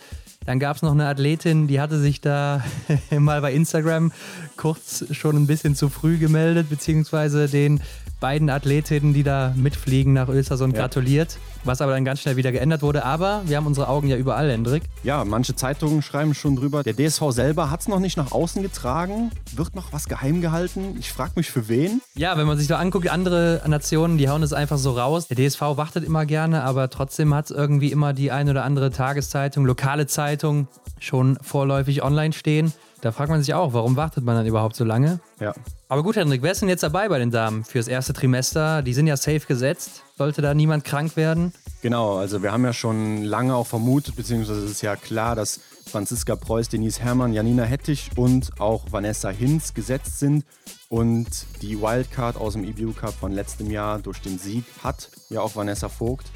Dann 0.47 0.61
gab 0.61 0.77
es 0.77 0.83
noch 0.83 0.93
eine 0.93 1.07
Athletin, 1.07 1.67
die 1.67 1.81
hatte 1.81 1.99
sich 1.99 2.21
da 2.21 2.63
mal 3.11 3.41
bei 3.41 3.53
Instagram 3.53 4.13
kurz 4.57 5.05
schon 5.11 5.37
ein 5.37 5.47
bisschen 5.47 5.75
zu 5.75 5.89
früh 5.89 6.17
gemeldet, 6.17 6.71
beziehungsweise 6.71 7.49
den 7.49 7.83
beiden 8.21 8.51
Athletinnen, 8.51 9.15
die 9.15 9.23
da 9.23 9.53
mitfliegen 9.57 10.13
nach 10.13 10.29
Östersund, 10.29 10.75
ja. 10.75 10.83
gratuliert. 10.83 11.39
Was 11.65 11.81
aber 11.81 11.93
dann 11.93 12.05
ganz 12.05 12.21
schnell 12.21 12.37
wieder 12.37 12.53
geändert 12.53 12.83
wurde. 12.83 13.05
Aber 13.05 13.43
wir 13.47 13.57
haben 13.57 13.67
unsere 13.67 13.89
Augen 13.89 14.09
ja 14.09 14.17
überall, 14.17 14.51
Hendrik. 14.51 14.85
Ja, 15.03 15.25
manche 15.25 15.57
Zeitungen 15.57 16.03
schreiben 16.03 16.35
schon 16.35 16.57
drüber. 16.57 16.83
Der 16.83 16.95
DSV 16.95 17.31
selber 17.31 17.71
hat 17.71 17.81
es 17.81 17.89
noch 17.89 17.99
nicht 17.99 18.17
nach 18.17 18.33
außen 18.33 18.63
getragen. 18.63 19.31
Wird 19.55 19.75
noch 19.75 19.93
was 19.93 20.09
geheim 20.09 20.41
gehalten? 20.41 20.97
Ich 20.99 21.13
frage 21.13 21.33
mich 21.37 21.51
für 21.51 21.69
wen. 21.69 22.01
Ja, 22.15 22.39
wenn 22.39 22.47
man 22.47 22.59
sich 22.59 22.69
da 22.69 22.79
anguckt, 22.79 23.09
andere 23.09 23.63
Nationen, 23.67 24.19
die 24.19 24.29
hauen 24.29 24.43
es 24.43 24.53
einfach 24.53 24.79
so 24.79 24.93
raus. 24.93 25.29
Der 25.29 25.37
DSV 25.37 25.61
wartet 25.61 26.05
immer 26.05 26.27
gerne, 26.27 26.63
aber 26.63 26.91
trotzdem 26.91 27.35
hat 27.35 27.47
es 27.47 27.51
irgendwie 27.51 27.91
immer 27.93 28.13
die 28.13 28.31
ein 28.31 28.49
oder 28.49 28.65
andere 28.65 28.91
Tageszeitung, 28.91 29.67
lokale 29.67 30.07
Zeitung 30.07 30.69
schon 31.01 31.39
vorläufig 31.43 32.03
online 32.03 32.33
stehen. 32.33 32.73
Da 33.01 33.13
fragt 33.13 33.31
man 33.31 33.41
sich 33.41 33.55
auch, 33.55 33.73
warum 33.75 33.97
wartet 33.97 34.25
man 34.25 34.35
dann 34.35 34.47
überhaupt 34.47 34.75
so 34.75 34.85
lange? 34.85 35.21
Ja. 35.39 35.55
Aber 35.89 36.03
gut, 36.03 36.17
Hendrik, 36.17 36.43
wer 36.43 36.53
ist 36.53 36.63
denn 36.63 36.69
jetzt 36.69 36.83
dabei 36.83 37.09
bei 37.09 37.19
den 37.19 37.31
Damen 37.31 37.65
fürs 37.65 37.87
erste 37.87 38.13
Trimester? 38.13 38.83
Die 38.83 38.93
sind 38.93 39.07
ja 39.07 39.17
safe 39.17 39.47
gesetzt. 39.47 40.03
Sollte 40.17 40.43
da 40.43 40.53
niemand 40.53 40.85
krank 40.85 41.17
werden? 41.17 41.53
Genau, 41.81 42.17
also 42.17 42.43
wir 42.43 42.51
haben 42.51 42.65
ja 42.65 42.73
schon 42.73 43.23
lange 43.23 43.55
auch 43.55 43.67
vermutet, 43.67 44.17
beziehungsweise 44.17 44.65
es 44.65 44.73
ist 44.73 44.83
ja 44.83 44.97
klar, 44.97 45.37
dass 45.37 45.61
Franziska 45.87 46.35
Preuß, 46.35 46.69
Denise 46.69 47.01
Herrmann, 47.01 47.33
Janina 47.33 47.63
Hettich 47.63 48.11
und 48.17 48.61
auch 48.61 48.85
Vanessa 48.91 49.31
Hinz 49.31 49.75
gesetzt 49.75 50.19
sind. 50.19 50.45
Und 50.89 51.29
die 51.63 51.81
Wildcard 51.81 52.37
aus 52.37 52.55
dem 52.55 52.65
EBU 52.65 52.93
Cup 52.93 53.15
von 53.15 53.33
letztem 53.33 53.71
Jahr 53.71 53.99
durch 53.99 54.21
den 54.21 54.39
Sieg 54.39 54.65
hat 54.83 55.11
ja 55.31 55.41
auch 55.41 55.55
Vanessa 55.55 55.89
Vogt. 55.89 56.27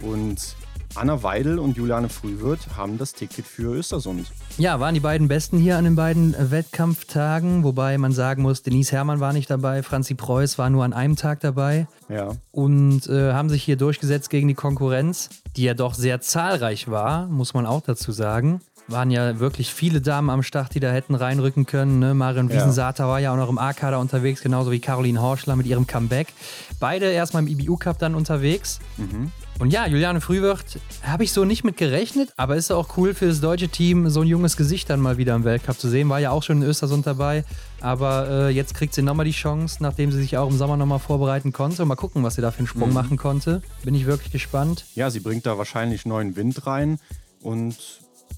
Und 0.00 0.56
Anna 0.94 1.22
Weidel 1.22 1.58
und 1.58 1.76
Juliane 1.76 2.08
Frühwirth 2.08 2.76
haben 2.76 2.98
das 2.98 3.14
Ticket 3.14 3.46
für 3.46 3.74
Östersund. 3.74 4.30
Ja, 4.58 4.78
waren 4.78 4.94
die 4.94 5.00
beiden 5.00 5.26
Besten 5.26 5.58
hier 5.58 5.78
an 5.78 5.84
den 5.84 5.96
beiden 5.96 6.34
Wettkampftagen, 6.38 7.64
wobei 7.64 7.96
man 7.96 8.12
sagen 8.12 8.42
muss, 8.42 8.62
Denise 8.62 8.92
Herrmann 8.92 9.18
war 9.18 9.32
nicht 9.32 9.48
dabei, 9.50 9.82
Franzi 9.82 10.14
Preuß 10.14 10.58
war 10.58 10.68
nur 10.68 10.84
an 10.84 10.92
einem 10.92 11.16
Tag 11.16 11.40
dabei. 11.40 11.86
Ja. 12.10 12.32
Und 12.50 13.08
äh, 13.08 13.32
haben 13.32 13.48
sich 13.48 13.62
hier 13.62 13.76
durchgesetzt 13.76 14.28
gegen 14.28 14.48
die 14.48 14.54
Konkurrenz, 14.54 15.30
die 15.56 15.64
ja 15.64 15.74
doch 15.74 15.94
sehr 15.94 16.20
zahlreich 16.20 16.90
war, 16.90 17.26
muss 17.26 17.54
man 17.54 17.64
auch 17.64 17.80
dazu 17.80 18.12
sagen. 18.12 18.60
Waren 18.88 19.10
ja 19.10 19.38
wirklich 19.38 19.72
viele 19.72 20.00
Damen 20.00 20.28
am 20.28 20.42
Start, 20.42 20.74
die 20.74 20.80
da 20.80 20.90
hätten 20.90 21.14
reinrücken 21.14 21.64
können. 21.66 22.00
Ne? 22.00 22.14
Marion 22.14 22.50
Wiesensater 22.50 23.04
ja. 23.04 23.08
war 23.08 23.20
ja 23.20 23.32
auch 23.32 23.36
noch 23.36 23.48
im 23.48 23.56
A-Kader 23.56 23.98
unterwegs, 23.98 24.42
genauso 24.42 24.72
wie 24.72 24.80
Caroline 24.80 25.22
Horschler 25.22 25.56
mit 25.56 25.66
ihrem 25.66 25.86
Comeback. 25.86 26.34
Beide 26.80 27.06
erstmal 27.06 27.44
im 27.44 27.48
IBU-Cup 27.48 27.98
dann 27.98 28.14
unterwegs. 28.14 28.80
Mhm. 28.98 29.30
Und 29.62 29.72
ja, 29.72 29.86
Juliane 29.86 30.20
Frühwirt 30.20 30.80
habe 31.04 31.22
ich 31.22 31.32
so 31.32 31.44
nicht 31.44 31.62
mit 31.62 31.76
gerechnet, 31.76 32.32
aber 32.36 32.56
ist 32.56 32.72
auch 32.72 32.96
cool 32.96 33.14
für 33.14 33.28
das 33.28 33.40
deutsche 33.40 33.68
Team, 33.68 34.10
so 34.10 34.22
ein 34.22 34.26
junges 34.26 34.56
Gesicht 34.56 34.90
dann 34.90 34.98
mal 34.98 35.18
wieder 35.18 35.36
im 35.36 35.44
Weltcup 35.44 35.78
zu 35.78 35.88
sehen. 35.88 36.08
War 36.08 36.18
ja 36.18 36.32
auch 36.32 36.42
schon 36.42 36.62
in 36.62 36.68
Östersund 36.68 37.06
dabei, 37.06 37.44
aber 37.80 38.28
äh, 38.28 38.48
jetzt 38.48 38.74
kriegt 38.74 38.92
sie 38.92 39.02
nochmal 39.02 39.24
die 39.24 39.30
Chance, 39.30 39.76
nachdem 39.78 40.10
sie 40.10 40.18
sich 40.18 40.36
auch 40.36 40.50
im 40.50 40.58
Sommer 40.58 40.76
nochmal 40.76 40.98
vorbereiten 40.98 41.52
konnte. 41.52 41.84
Mal 41.84 41.94
gucken, 41.94 42.24
was 42.24 42.34
sie 42.34 42.42
da 42.42 42.50
für 42.50 42.58
einen 42.58 42.66
Sprung 42.66 42.88
mhm. 42.88 42.94
machen 42.94 43.16
konnte. 43.16 43.62
Bin 43.84 43.94
ich 43.94 44.04
wirklich 44.04 44.32
gespannt. 44.32 44.84
Ja, 44.96 45.10
sie 45.10 45.20
bringt 45.20 45.46
da 45.46 45.56
wahrscheinlich 45.58 46.06
neuen 46.06 46.34
Wind 46.34 46.66
rein 46.66 46.98
und 47.40 47.76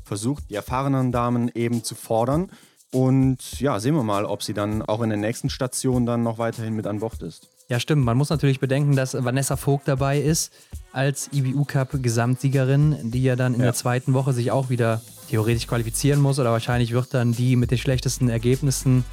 versucht, 0.04 0.50
die 0.50 0.56
erfahrenen 0.56 1.10
Damen 1.10 1.50
eben 1.54 1.84
zu 1.84 1.94
fordern. 1.94 2.50
Und 2.92 3.60
ja, 3.60 3.80
sehen 3.80 3.94
wir 3.94 4.02
mal, 4.02 4.26
ob 4.26 4.42
sie 4.42 4.52
dann 4.52 4.82
auch 4.82 5.00
in 5.00 5.08
der 5.08 5.18
nächsten 5.18 5.48
Station 5.48 6.04
dann 6.04 6.22
noch 6.22 6.36
weiterhin 6.36 6.74
mit 6.74 6.86
an 6.86 7.00
Bord 7.00 7.22
ist. 7.22 7.48
Ja, 7.68 7.80
stimmt. 7.80 8.04
Man 8.04 8.16
muss 8.16 8.28
natürlich 8.28 8.60
bedenken, 8.60 8.94
dass 8.94 9.14
Vanessa 9.14 9.56
Vogt 9.56 9.88
dabei 9.88 10.20
ist 10.20 10.52
als 10.92 11.30
IBU 11.32 11.64
Cup 11.64 12.02
Gesamtsiegerin, 12.02 13.10
die 13.10 13.22
ja 13.22 13.36
dann 13.36 13.54
in 13.54 13.60
ja. 13.60 13.66
der 13.66 13.74
zweiten 13.74 14.12
Woche 14.12 14.32
sich 14.34 14.50
auch 14.50 14.68
wieder 14.68 15.00
theoretisch 15.30 15.66
qualifizieren 15.66 16.20
muss 16.20 16.38
oder 16.38 16.52
wahrscheinlich 16.52 16.92
wird 16.92 17.14
dann 17.14 17.32
die 17.32 17.56
mit 17.56 17.70
den 17.70 17.78
schlechtesten 17.78 18.28
Ergebnissen 18.28 19.04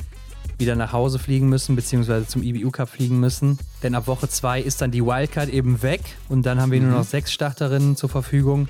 wieder 0.57 0.75
nach 0.75 0.91
Hause 0.91 1.17
fliegen 1.17 1.49
müssen, 1.49 1.75
beziehungsweise 1.75 2.27
zum 2.27 2.43
IBU 2.43 2.71
Cup 2.71 2.89
fliegen 2.89 3.19
müssen. 3.19 3.57
Denn 3.83 3.95
ab 3.95 4.07
Woche 4.07 4.27
2 4.27 4.61
ist 4.61 4.81
dann 4.81 4.91
die 4.91 5.03
Wildcard 5.03 5.49
eben 5.49 5.81
weg 5.81 6.01
und 6.27 6.45
dann 6.45 6.59
haben 6.61 6.71
wir 6.71 6.81
mhm. 6.81 6.89
nur 6.89 6.97
noch 6.99 7.05
sechs 7.05 7.31
Starterinnen 7.31 7.95
zur 7.95 8.09
Verfügung. 8.09 8.67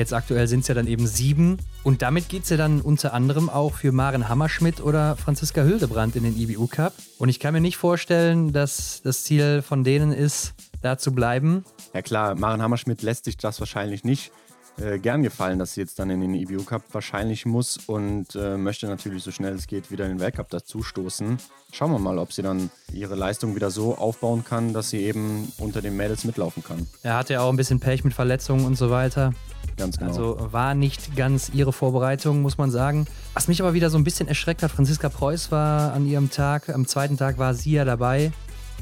Jetzt 0.00 0.14
aktuell 0.14 0.48
sind 0.48 0.60
es 0.60 0.68
ja 0.68 0.74
dann 0.74 0.86
eben 0.86 1.06
sieben. 1.06 1.58
Und 1.84 2.00
damit 2.00 2.30
geht 2.30 2.44
es 2.44 2.48
ja 2.48 2.56
dann 2.56 2.80
unter 2.80 3.12
anderem 3.12 3.50
auch 3.50 3.74
für 3.74 3.92
Maren 3.92 4.30
Hammerschmidt 4.30 4.80
oder 4.80 5.14
Franziska 5.14 5.62
Hildebrand 5.62 6.16
in 6.16 6.22
den 6.22 6.38
IBU 6.38 6.68
Cup. 6.68 6.94
Und 7.18 7.28
ich 7.28 7.38
kann 7.38 7.52
mir 7.52 7.60
nicht 7.60 7.76
vorstellen, 7.76 8.54
dass 8.54 9.02
das 9.02 9.24
Ziel 9.24 9.60
von 9.60 9.84
denen 9.84 10.14
ist, 10.14 10.54
da 10.80 10.96
zu 10.96 11.12
bleiben. 11.12 11.66
Ja 11.92 12.00
klar, 12.00 12.34
Maren 12.34 12.62
Hammerschmidt 12.62 13.02
lässt 13.02 13.26
sich 13.26 13.36
das 13.36 13.60
wahrscheinlich 13.60 14.02
nicht 14.02 14.32
äh, 14.78 14.98
gern 14.98 15.22
gefallen, 15.22 15.58
dass 15.58 15.74
sie 15.74 15.82
jetzt 15.82 15.98
dann 15.98 16.08
in 16.08 16.22
den 16.22 16.34
EBU 16.34 16.64
Cup 16.64 16.82
wahrscheinlich 16.92 17.44
muss 17.44 17.76
und 17.76 18.34
äh, 18.34 18.56
möchte 18.56 18.86
natürlich 18.86 19.22
so 19.22 19.30
schnell 19.30 19.54
es 19.54 19.66
geht 19.66 19.90
wieder 19.90 20.06
in 20.06 20.12
den 20.12 20.20
Weltcup 20.20 20.48
dazustoßen. 20.48 21.36
Schauen 21.72 21.92
wir 21.92 21.98
mal, 21.98 22.18
ob 22.18 22.32
sie 22.32 22.40
dann 22.40 22.70
ihre 22.90 23.16
Leistung 23.16 23.54
wieder 23.54 23.70
so 23.70 23.98
aufbauen 23.98 24.44
kann, 24.44 24.72
dass 24.72 24.88
sie 24.88 25.00
eben 25.00 25.52
unter 25.58 25.82
den 25.82 25.96
Mädels 25.96 26.24
mitlaufen 26.24 26.64
kann. 26.64 26.86
Er 27.02 27.18
hatte 27.18 27.34
ja 27.34 27.42
auch 27.42 27.50
ein 27.50 27.56
bisschen 27.56 27.80
Pech 27.80 28.04
mit 28.04 28.14
Verletzungen 28.14 28.64
und 28.64 28.76
so 28.76 28.90
weiter. 28.90 29.34
Ganz 29.80 29.96
genau. 29.96 30.10
Also 30.10 30.36
war 30.52 30.74
nicht 30.74 31.16
ganz 31.16 31.50
ihre 31.54 31.72
Vorbereitung, 31.72 32.42
muss 32.42 32.58
man 32.58 32.70
sagen. 32.70 33.06
Was 33.32 33.48
mich 33.48 33.62
aber 33.62 33.72
wieder 33.72 33.88
so 33.88 33.96
ein 33.96 34.04
bisschen 34.04 34.28
erschreckt 34.28 34.62
hat, 34.62 34.70
Franziska 34.70 35.08
Preuß 35.08 35.50
war 35.50 35.94
an 35.94 36.06
ihrem 36.06 36.30
Tag, 36.30 36.68
am 36.68 36.86
zweiten 36.86 37.16
Tag 37.16 37.38
war 37.38 37.54
sie 37.54 37.72
ja 37.72 37.86
dabei 37.86 38.30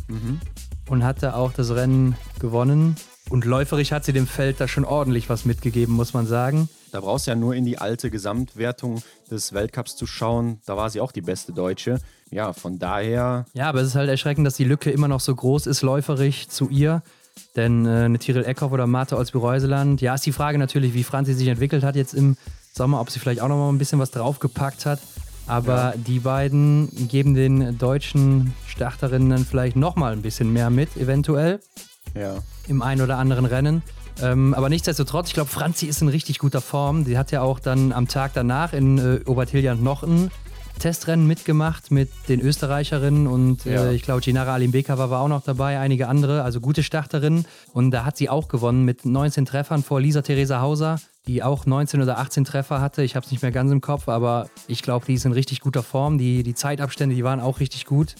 mhm. 0.08 0.40
und 0.88 1.04
hatte 1.04 1.36
auch 1.36 1.52
das 1.52 1.70
Rennen 1.70 2.16
gewonnen. 2.40 2.96
Und 3.30 3.44
läuferisch 3.44 3.92
hat 3.92 4.04
sie 4.04 4.12
dem 4.12 4.26
Feld 4.26 4.58
da 4.58 4.66
schon 4.66 4.84
ordentlich 4.84 5.28
was 5.28 5.44
mitgegeben, 5.44 5.94
muss 5.94 6.14
man 6.14 6.26
sagen. 6.26 6.68
Da 6.90 7.00
brauchst 7.00 7.26
du 7.26 7.30
ja 7.30 7.34
nur 7.36 7.54
in 7.54 7.64
die 7.64 7.78
alte 7.78 8.10
Gesamtwertung 8.10 9.02
des 9.30 9.52
Weltcups 9.52 9.94
zu 9.96 10.06
schauen. 10.06 10.60
Da 10.64 10.76
war 10.76 10.88
sie 10.90 11.00
auch 11.00 11.12
die 11.12 11.20
beste 11.20 11.52
Deutsche. 11.52 12.00
Ja, 12.30 12.52
von 12.54 12.78
daher. 12.78 13.44
Ja, 13.52 13.68
aber 13.68 13.80
es 13.80 13.88
ist 13.88 13.94
halt 13.94 14.08
erschreckend, 14.08 14.46
dass 14.46 14.56
die 14.56 14.64
Lücke 14.64 14.90
immer 14.90 15.08
noch 15.08 15.20
so 15.20 15.34
groß 15.34 15.66
ist, 15.66 15.82
läuferisch 15.82 16.48
zu 16.48 16.68
ihr. 16.70 17.02
Denn 17.56 17.86
äh, 17.86 18.05
eine 18.05 18.19
Tyrell 18.19 18.44
Eckhoff 18.44 18.73
oder 18.73 18.86
Martha 18.86 19.16
Olsby-Reuseland, 19.16 20.01
ja, 20.01 20.15
ist 20.15 20.27
die 20.27 20.32
Frage 20.32 20.59
natürlich, 20.59 20.94
wie 20.94 21.05
Franzi 21.05 21.35
sich 21.35 21.48
entwickelt 21.48 21.82
hat 21.82 21.97
jetzt 21.97 22.15
im 22.15 22.36
Sommer, 22.73 23.01
ob 23.01 23.10
sie 23.10 23.19
vielleicht 23.19 23.40
auch 23.40 23.48
noch 23.48 23.56
mal 23.56 23.70
ein 23.70 23.78
bisschen 23.78 23.98
was 23.98 24.10
draufgepackt 24.10 24.86
hat. 24.86 25.01
Aber 25.47 25.74
ja. 25.74 25.94
die 25.97 26.20
beiden 26.20 27.09
geben 27.09 27.35
den 27.35 27.78
deutschen 27.78 28.55
Starterinnen 28.66 29.31
dann 29.31 29.44
vielleicht 29.44 29.77
noch 29.77 29.97
mal 29.97 30.12
ein 30.12 30.23
bisschen 30.23 30.52
mehr 30.52 30.70
mit, 30.70 30.97
eventuell. 30.97 31.60
Ja. 32.15 32.36
im 32.66 32.82
einen 32.82 33.02
oder 33.02 33.19
anderen 33.19 33.44
Rennen. 33.44 33.82
Ähm, 34.20 34.55
aber 34.55 34.69
nichtsdestotrotz, 34.69 35.28
ich 35.28 35.35
glaube, 35.35 35.51
Franzi 35.51 35.86
ist 35.86 36.02
in 36.02 36.09
richtig 36.09 36.39
guter 36.39 36.60
Form. 36.60 37.05
Die 37.05 37.16
hat 37.19 37.31
ja 37.31 37.43
auch 37.43 37.60
dann 37.60 37.93
am 37.93 38.09
Tag 38.09 38.32
danach 38.35 38.73
in 38.73 38.98
äh, 38.98 39.20
Obertiljan 39.27 39.82
noch 39.82 40.02
ein 40.02 40.31
Testrennen 40.78 41.26
mitgemacht 41.26 41.90
mit 41.90 42.09
den 42.28 42.40
Österreicherinnen 42.40 43.26
und 43.26 43.64
ja. 43.64 43.86
äh, 43.86 43.94
ich 43.94 44.02
glaube, 44.02 44.20
Ginara 44.20 44.55
Alimbekova 44.55 45.10
war 45.10 45.20
auch 45.20 45.28
noch 45.28 45.42
dabei, 45.42 45.78
einige 45.78 46.09
andere, 46.09 46.42
also 46.42 46.60
gute 46.60 46.82
Starterinnen. 46.82 47.46
Und 47.72 47.90
da 47.90 48.05
hat 48.05 48.16
sie 48.16 48.28
auch 48.28 48.48
gewonnen 48.48 48.84
mit 48.84 49.05
19 49.05 49.46
Treffern 49.46 49.82
vor 49.82 50.00
Lisa 50.00 50.22
Theresa 50.22 50.60
Hauser, 50.60 50.98
die 51.26 51.42
auch 51.42 51.66
19 51.66 52.00
oder 52.02 52.18
18 52.18 52.44
Treffer 52.44 52.80
hatte. 52.80 53.02
Ich 53.02 53.16
habe 53.16 53.24
es 53.24 53.32
nicht 53.32 53.42
mehr 53.42 53.52
ganz 53.52 53.70
im 53.70 53.80
Kopf, 53.80 54.09
aber 54.09 54.48
ich 54.66 54.82
glaube, 54.82 55.06
die 55.06 55.14
ist 55.14 55.24
in 55.24 55.32
richtig 55.32 55.60
guter 55.60 55.82
Form. 55.82 56.18
Die, 56.18 56.42
die 56.42 56.55
Zeitabstände, 56.55 57.14
die 57.14 57.24
waren 57.24 57.40
auch 57.40 57.60
richtig 57.60 57.84
gut. 57.84 58.14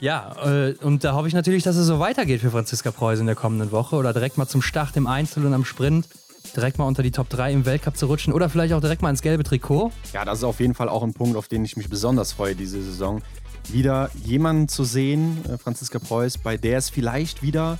Ja, 0.00 0.36
äh, 0.44 0.74
und 0.82 1.04
da 1.04 1.14
hoffe 1.14 1.28
ich 1.28 1.34
natürlich, 1.34 1.62
dass 1.62 1.76
es 1.76 1.86
so 1.86 1.98
weitergeht 1.98 2.42
für 2.42 2.50
Franziska 2.50 2.90
Preuß 2.90 3.20
in 3.20 3.26
der 3.26 3.34
kommenden 3.34 3.72
Woche 3.72 3.96
oder 3.96 4.12
direkt 4.12 4.36
mal 4.36 4.46
zum 4.46 4.62
Start 4.62 4.96
im 4.96 5.06
Einzel 5.06 5.46
und 5.46 5.54
am 5.54 5.64
Sprint 5.64 6.08
direkt 6.56 6.78
mal 6.78 6.86
unter 6.86 7.02
die 7.02 7.10
Top 7.10 7.28
3 7.28 7.52
im 7.52 7.66
Weltcup 7.66 7.96
zu 7.96 8.06
rutschen 8.06 8.32
oder 8.32 8.48
vielleicht 8.48 8.72
auch 8.74 8.80
direkt 8.80 9.02
mal 9.02 9.10
ins 9.10 9.22
gelbe 9.22 9.44
Trikot. 9.44 9.92
Ja, 10.12 10.24
das 10.24 10.38
ist 10.38 10.44
auf 10.44 10.60
jeden 10.60 10.74
Fall 10.74 10.88
auch 10.88 11.02
ein 11.02 11.12
Punkt, 11.12 11.36
auf 11.36 11.48
den 11.48 11.64
ich 11.64 11.76
mich 11.76 11.88
besonders 11.88 12.32
freue 12.32 12.54
diese 12.54 12.82
Saison. 12.82 13.22
Wieder 13.68 14.10
jemanden 14.24 14.68
zu 14.68 14.84
sehen, 14.84 15.44
äh, 15.48 15.58
Franziska 15.58 15.98
Preuß, 15.98 16.38
bei 16.38 16.56
der 16.56 16.78
es 16.78 16.90
vielleicht 16.90 17.42
wieder 17.42 17.78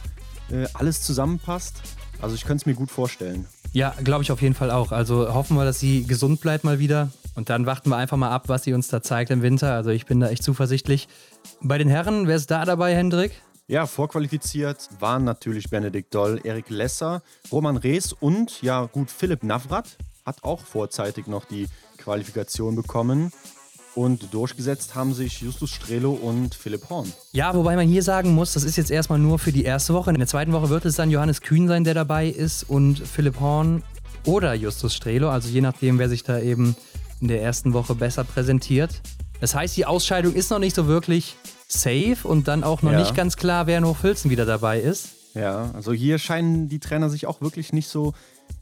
äh, 0.50 0.66
alles 0.74 1.02
zusammenpasst. 1.02 1.80
Also 2.20 2.34
ich 2.34 2.44
könnte 2.44 2.62
es 2.62 2.66
mir 2.66 2.74
gut 2.74 2.90
vorstellen. 2.90 3.46
Ja, 3.72 3.94
glaube 4.02 4.22
ich 4.22 4.32
auf 4.32 4.40
jeden 4.40 4.54
Fall 4.54 4.70
auch. 4.70 4.92
Also 4.92 5.32
hoffen 5.34 5.56
wir, 5.56 5.64
dass 5.64 5.80
sie 5.80 6.06
gesund 6.06 6.40
bleibt 6.40 6.64
mal 6.64 6.78
wieder. 6.78 7.10
Und 7.34 7.50
dann 7.50 7.66
warten 7.66 7.90
wir 7.90 7.96
einfach 7.96 8.16
mal 8.16 8.30
ab, 8.30 8.44
was 8.46 8.64
sie 8.64 8.72
uns 8.72 8.88
da 8.88 9.02
zeigt 9.02 9.30
im 9.30 9.42
Winter. 9.42 9.74
Also 9.74 9.90
ich 9.90 10.06
bin 10.06 10.20
da 10.20 10.28
echt 10.28 10.42
zuversichtlich. 10.42 11.08
Bei 11.60 11.76
den 11.76 11.88
Herren, 11.88 12.26
wer 12.26 12.36
ist 12.36 12.50
da 12.50 12.64
dabei, 12.64 12.94
Hendrik? 12.94 13.32
Ja, 13.68 13.86
vorqualifiziert 13.86 14.88
waren 15.01 15.24
natürlich 15.24 15.70
Benedikt 15.70 16.14
Doll, 16.14 16.40
Erik 16.44 16.70
Lesser, 16.70 17.20
Roman 17.51 17.76
Rees 17.76 18.12
und 18.12 18.62
ja 18.62 18.84
gut, 18.84 19.10
Philipp 19.10 19.43
Navrat 19.43 19.98
hat 20.24 20.44
auch 20.44 20.60
vorzeitig 20.60 21.26
noch 21.26 21.44
die 21.47 21.66
Qualifikation 21.98 22.76
bekommen. 22.76 23.32
Und 23.97 24.32
durchgesetzt 24.32 24.94
haben 24.94 25.14
sich 25.14 25.40
Justus 25.40 25.70
Strelo 25.70 26.12
und 26.12 26.55
Philipp 26.55 26.90
Horn. 26.90 27.12
Ja, 27.32 27.55
wobei 27.55 27.74
man 27.74 27.88
hier 27.88 28.05
sagen 28.05 28.34
muss, 28.34 28.52
das 28.52 28.62
ist 28.62 28.76
jetzt 28.76 28.93
erstmal 28.93 29.18
nur 29.18 29.40
für 29.40 29.51
die 29.51 29.64
erste 29.64 29.94
Woche. 29.94 30.10
In 30.10 30.18
der 30.18 30.28
zweiten 30.28 30.52
Woche 30.52 30.68
wird 30.68 30.84
es 30.84 30.94
dann 30.94 31.10
Johannes 31.10 31.40
Kühn 31.40 31.66
sein, 31.66 31.82
der 31.82 31.94
dabei 31.94 32.28
ist 32.28 32.70
und 32.70 33.01
Philipp 33.01 33.40
Horn 33.40 33.82
oder 34.26 34.55
Justus 34.55 34.94
Strelo, 34.94 35.30
also 35.30 35.48
je 35.48 35.60
nachdem, 35.60 35.98
wer 35.98 36.09
sich 36.09 36.22
da 36.22 36.38
eben 36.38 36.76
in 37.20 37.26
der 37.26 37.43
ersten 37.43 37.72
Woche 37.72 37.97
besser 37.97 38.22
präsentiert. 38.22 39.01
Das 39.40 39.56
heißt, 39.56 39.76
die 39.76 39.86
Ausscheidung 39.86 40.34
ist 40.34 40.51
noch 40.51 40.60
nicht 40.60 40.76
so 40.76 40.86
wirklich 40.86 41.36
safe 41.68 42.18
und 42.22 42.48
dann 42.48 42.64
auch 42.64 42.82
noch 42.82 42.93
ja. 42.93 42.98
nicht 42.98 43.14
ganz 43.14 43.36
klar, 43.36 43.66
wer 43.66 43.78
in 43.78 43.84
Hochfilzen 43.84 44.30
wieder 44.30 44.47
dabei 44.47 44.80
ist. 44.80 45.10
Ja, 45.34 45.70
also 45.74 45.93
hier 45.93 46.18
scheinen 46.18 46.68
die 46.68 46.78
Trainer 46.78 47.10
sich 47.10 47.26
auch 47.26 47.40
wirklich 47.40 47.72
nicht 47.72 47.88
so 47.88 48.14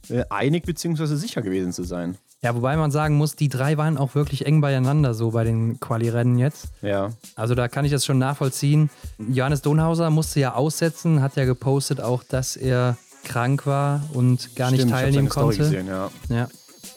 äh, 0.09 0.23
einig 0.29 0.65
bzw. 0.65 1.15
sicher 1.15 1.41
gewesen 1.41 1.71
zu 1.71 1.83
sein. 1.83 2.17
Ja, 2.41 2.53
wobei 2.53 2.75
man 2.77 2.91
sagen 2.91 3.15
muss, 3.15 3.35
die 3.35 3.49
drei 3.49 3.77
waren 3.77 3.97
auch 3.97 4.13
wirklich 4.13 4.45
eng 4.45 4.61
beieinander, 4.61 5.13
so 5.13 5.31
bei 5.31 5.43
den 5.43 5.79
Quali-Rennen 5.79 6.37
jetzt. 6.37 6.67
Ja. 6.81 7.11
Also 7.35 7.55
da 7.55 7.67
kann 7.67 7.85
ich 7.85 7.91
das 7.91 8.05
schon 8.05 8.19
nachvollziehen. 8.19 8.89
Johannes 9.17 9.61
Donhauser 9.61 10.09
musste 10.09 10.41
ja 10.41 10.53
aussetzen, 10.53 11.21
hat 11.21 11.37
ja 11.37 11.45
gepostet 11.45 12.01
auch, 12.01 12.23
dass 12.23 12.55
er 12.55 12.97
krank 13.23 13.65
war 13.65 14.03
und 14.13 14.55
gar 14.55 14.67
Stimmt, 14.67 14.83
nicht 14.83 14.93
teilnehmen 14.93 15.29
konnte. 15.29 15.55
Story 15.55 15.69
gesehen, 15.69 15.87
ja. 15.87 16.11
ja. 16.29 16.47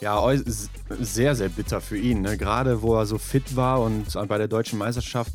Ja, 0.00 0.22
sehr, 1.00 1.34
sehr 1.34 1.48
bitter 1.48 1.80
für 1.80 1.96
ihn. 1.96 2.20
Ne? 2.20 2.36
Gerade 2.36 2.82
wo 2.82 2.94
er 2.94 3.06
so 3.06 3.18
fit 3.18 3.56
war 3.56 3.80
und 3.80 4.12
bei 4.28 4.38
der 4.38 4.46
deutschen 4.46 4.78
Meisterschaft 4.78 5.32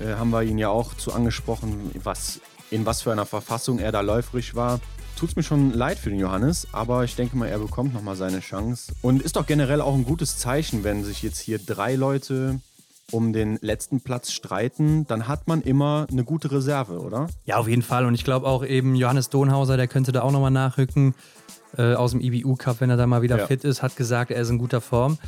äh, 0.00 0.14
haben 0.14 0.30
wir 0.30 0.42
ihn 0.42 0.58
ja 0.58 0.68
auch 0.68 0.94
zu 0.94 1.12
angesprochen, 1.12 1.90
was, 2.02 2.40
in 2.70 2.86
was 2.86 3.02
für 3.02 3.12
einer 3.12 3.26
Verfassung 3.26 3.78
er 3.78 3.92
da 3.92 4.00
läuferisch 4.00 4.54
war. 4.54 4.80
Tut 5.16 5.30
es 5.30 5.36
mir 5.36 5.42
schon 5.42 5.72
leid 5.72 5.98
für 5.98 6.10
den 6.10 6.18
Johannes, 6.18 6.68
aber 6.72 7.04
ich 7.04 7.14
denke 7.14 7.36
mal, 7.36 7.46
er 7.46 7.58
bekommt 7.58 7.92
nochmal 7.92 8.16
seine 8.16 8.40
Chance. 8.40 8.92
Und 9.02 9.22
ist 9.22 9.36
doch 9.36 9.46
generell 9.46 9.80
auch 9.80 9.94
ein 9.94 10.04
gutes 10.04 10.38
Zeichen, 10.38 10.82
wenn 10.82 11.04
sich 11.04 11.22
jetzt 11.22 11.38
hier 11.38 11.58
drei 11.58 11.94
Leute 11.94 12.60
um 13.12 13.32
den 13.32 13.58
letzten 13.60 14.00
Platz 14.00 14.30
streiten, 14.32 15.06
dann 15.06 15.28
hat 15.28 15.48
man 15.48 15.62
immer 15.62 16.06
eine 16.10 16.24
gute 16.24 16.50
Reserve, 16.52 17.00
oder? 17.00 17.28
Ja, 17.44 17.56
auf 17.56 17.68
jeden 17.68 17.82
Fall. 17.82 18.06
Und 18.06 18.14
ich 18.14 18.24
glaube 18.24 18.46
auch 18.46 18.64
eben 18.64 18.94
Johannes 18.94 19.30
Donhauser, 19.30 19.76
der 19.76 19.88
könnte 19.88 20.12
da 20.12 20.22
auch 20.22 20.30
nochmal 20.30 20.50
nachrücken 20.50 21.14
äh, 21.76 21.94
aus 21.94 22.12
dem 22.12 22.20
IBU 22.20 22.56
Cup, 22.56 22.80
wenn 22.80 22.90
er 22.90 22.96
da 22.96 23.06
mal 23.06 23.22
wieder 23.22 23.38
ja. 23.38 23.46
fit 23.46 23.64
ist, 23.64 23.82
hat 23.82 23.96
gesagt, 23.96 24.30
er 24.30 24.40
ist 24.40 24.50
in 24.50 24.58
guter 24.58 24.80
Form. 24.80 25.18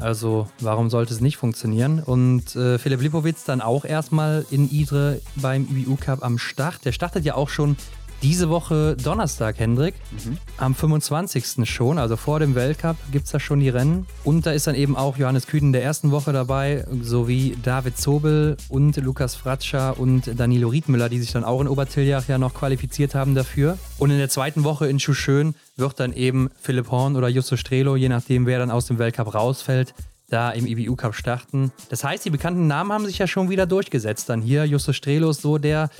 Also 0.00 0.48
warum 0.60 0.90
sollte 0.90 1.12
es 1.12 1.20
nicht 1.20 1.36
funktionieren? 1.36 2.02
Und 2.02 2.56
äh, 2.56 2.78
Philipp 2.78 3.02
Lipowitz 3.02 3.44
dann 3.44 3.60
auch 3.60 3.84
erstmal 3.84 4.46
in 4.50 4.70
Idre 4.70 5.20
beim 5.36 5.68
IBU 5.70 5.96
Cup 5.96 6.24
am 6.24 6.38
Start. 6.38 6.84
Der 6.84 6.92
startet 6.92 7.24
ja 7.24 7.34
auch 7.34 7.48
schon 7.48 7.76
diese 8.22 8.48
Woche 8.50 8.96
Donnerstag, 8.96 9.58
Hendrik. 9.58 9.94
Mhm. 10.10 10.38
Am 10.56 10.74
25. 10.74 11.68
schon, 11.68 11.98
also 11.98 12.16
vor 12.16 12.40
dem 12.40 12.54
Weltcup, 12.54 12.96
gibt 13.12 13.26
es 13.26 13.32
da 13.32 13.40
schon 13.40 13.60
die 13.60 13.68
Rennen. 13.68 14.06
Und 14.24 14.46
da 14.46 14.52
ist 14.52 14.66
dann 14.66 14.74
eben 14.74 14.96
auch 14.96 15.16
Johannes 15.16 15.46
Kühn 15.46 15.64
in 15.64 15.72
der 15.72 15.82
ersten 15.82 16.10
Woche 16.10 16.32
dabei, 16.32 16.84
sowie 17.00 17.56
David 17.62 17.98
Zobel 17.98 18.56
und 18.68 18.96
Lukas 18.96 19.34
Fratscher 19.34 19.98
und 19.98 20.38
Danilo 20.38 20.68
Riedmüller, 20.68 21.08
die 21.08 21.20
sich 21.20 21.32
dann 21.32 21.44
auch 21.44 21.60
in 21.60 21.68
Obertiljach 21.68 22.28
ja 22.28 22.38
noch 22.38 22.54
qualifiziert 22.54 23.14
haben 23.14 23.34
dafür. 23.34 23.78
Und 23.98 24.10
in 24.10 24.18
der 24.18 24.28
zweiten 24.28 24.64
Woche 24.64 24.86
in 24.86 25.00
Schuschön 25.00 25.54
wird 25.76 25.98
dann 25.98 26.12
eben 26.12 26.50
Philipp 26.60 26.90
Horn 26.90 27.16
oder 27.16 27.28
Justo 27.28 27.56
Strelo, 27.56 27.96
je 27.96 28.08
nachdem 28.08 28.46
wer 28.46 28.58
dann 28.58 28.70
aus 28.70 28.86
dem 28.86 28.98
Weltcup 28.98 29.34
rausfällt, 29.34 29.94
da 30.28 30.50
im 30.50 30.66
IBU 30.66 30.96
Cup 30.96 31.14
starten. 31.14 31.72
Das 31.88 32.04
heißt, 32.04 32.24
die 32.24 32.30
bekannten 32.30 32.66
Namen 32.66 32.92
haben 32.92 33.06
sich 33.06 33.18
ja 33.18 33.26
schon 33.26 33.50
wieder 33.50 33.66
durchgesetzt. 33.66 34.28
Dann 34.28 34.40
hier 34.40 34.64
Justo 34.64 34.92
Strelo 34.92 35.30
ist 35.30 35.42
so 35.42 35.58
der, 35.58 35.90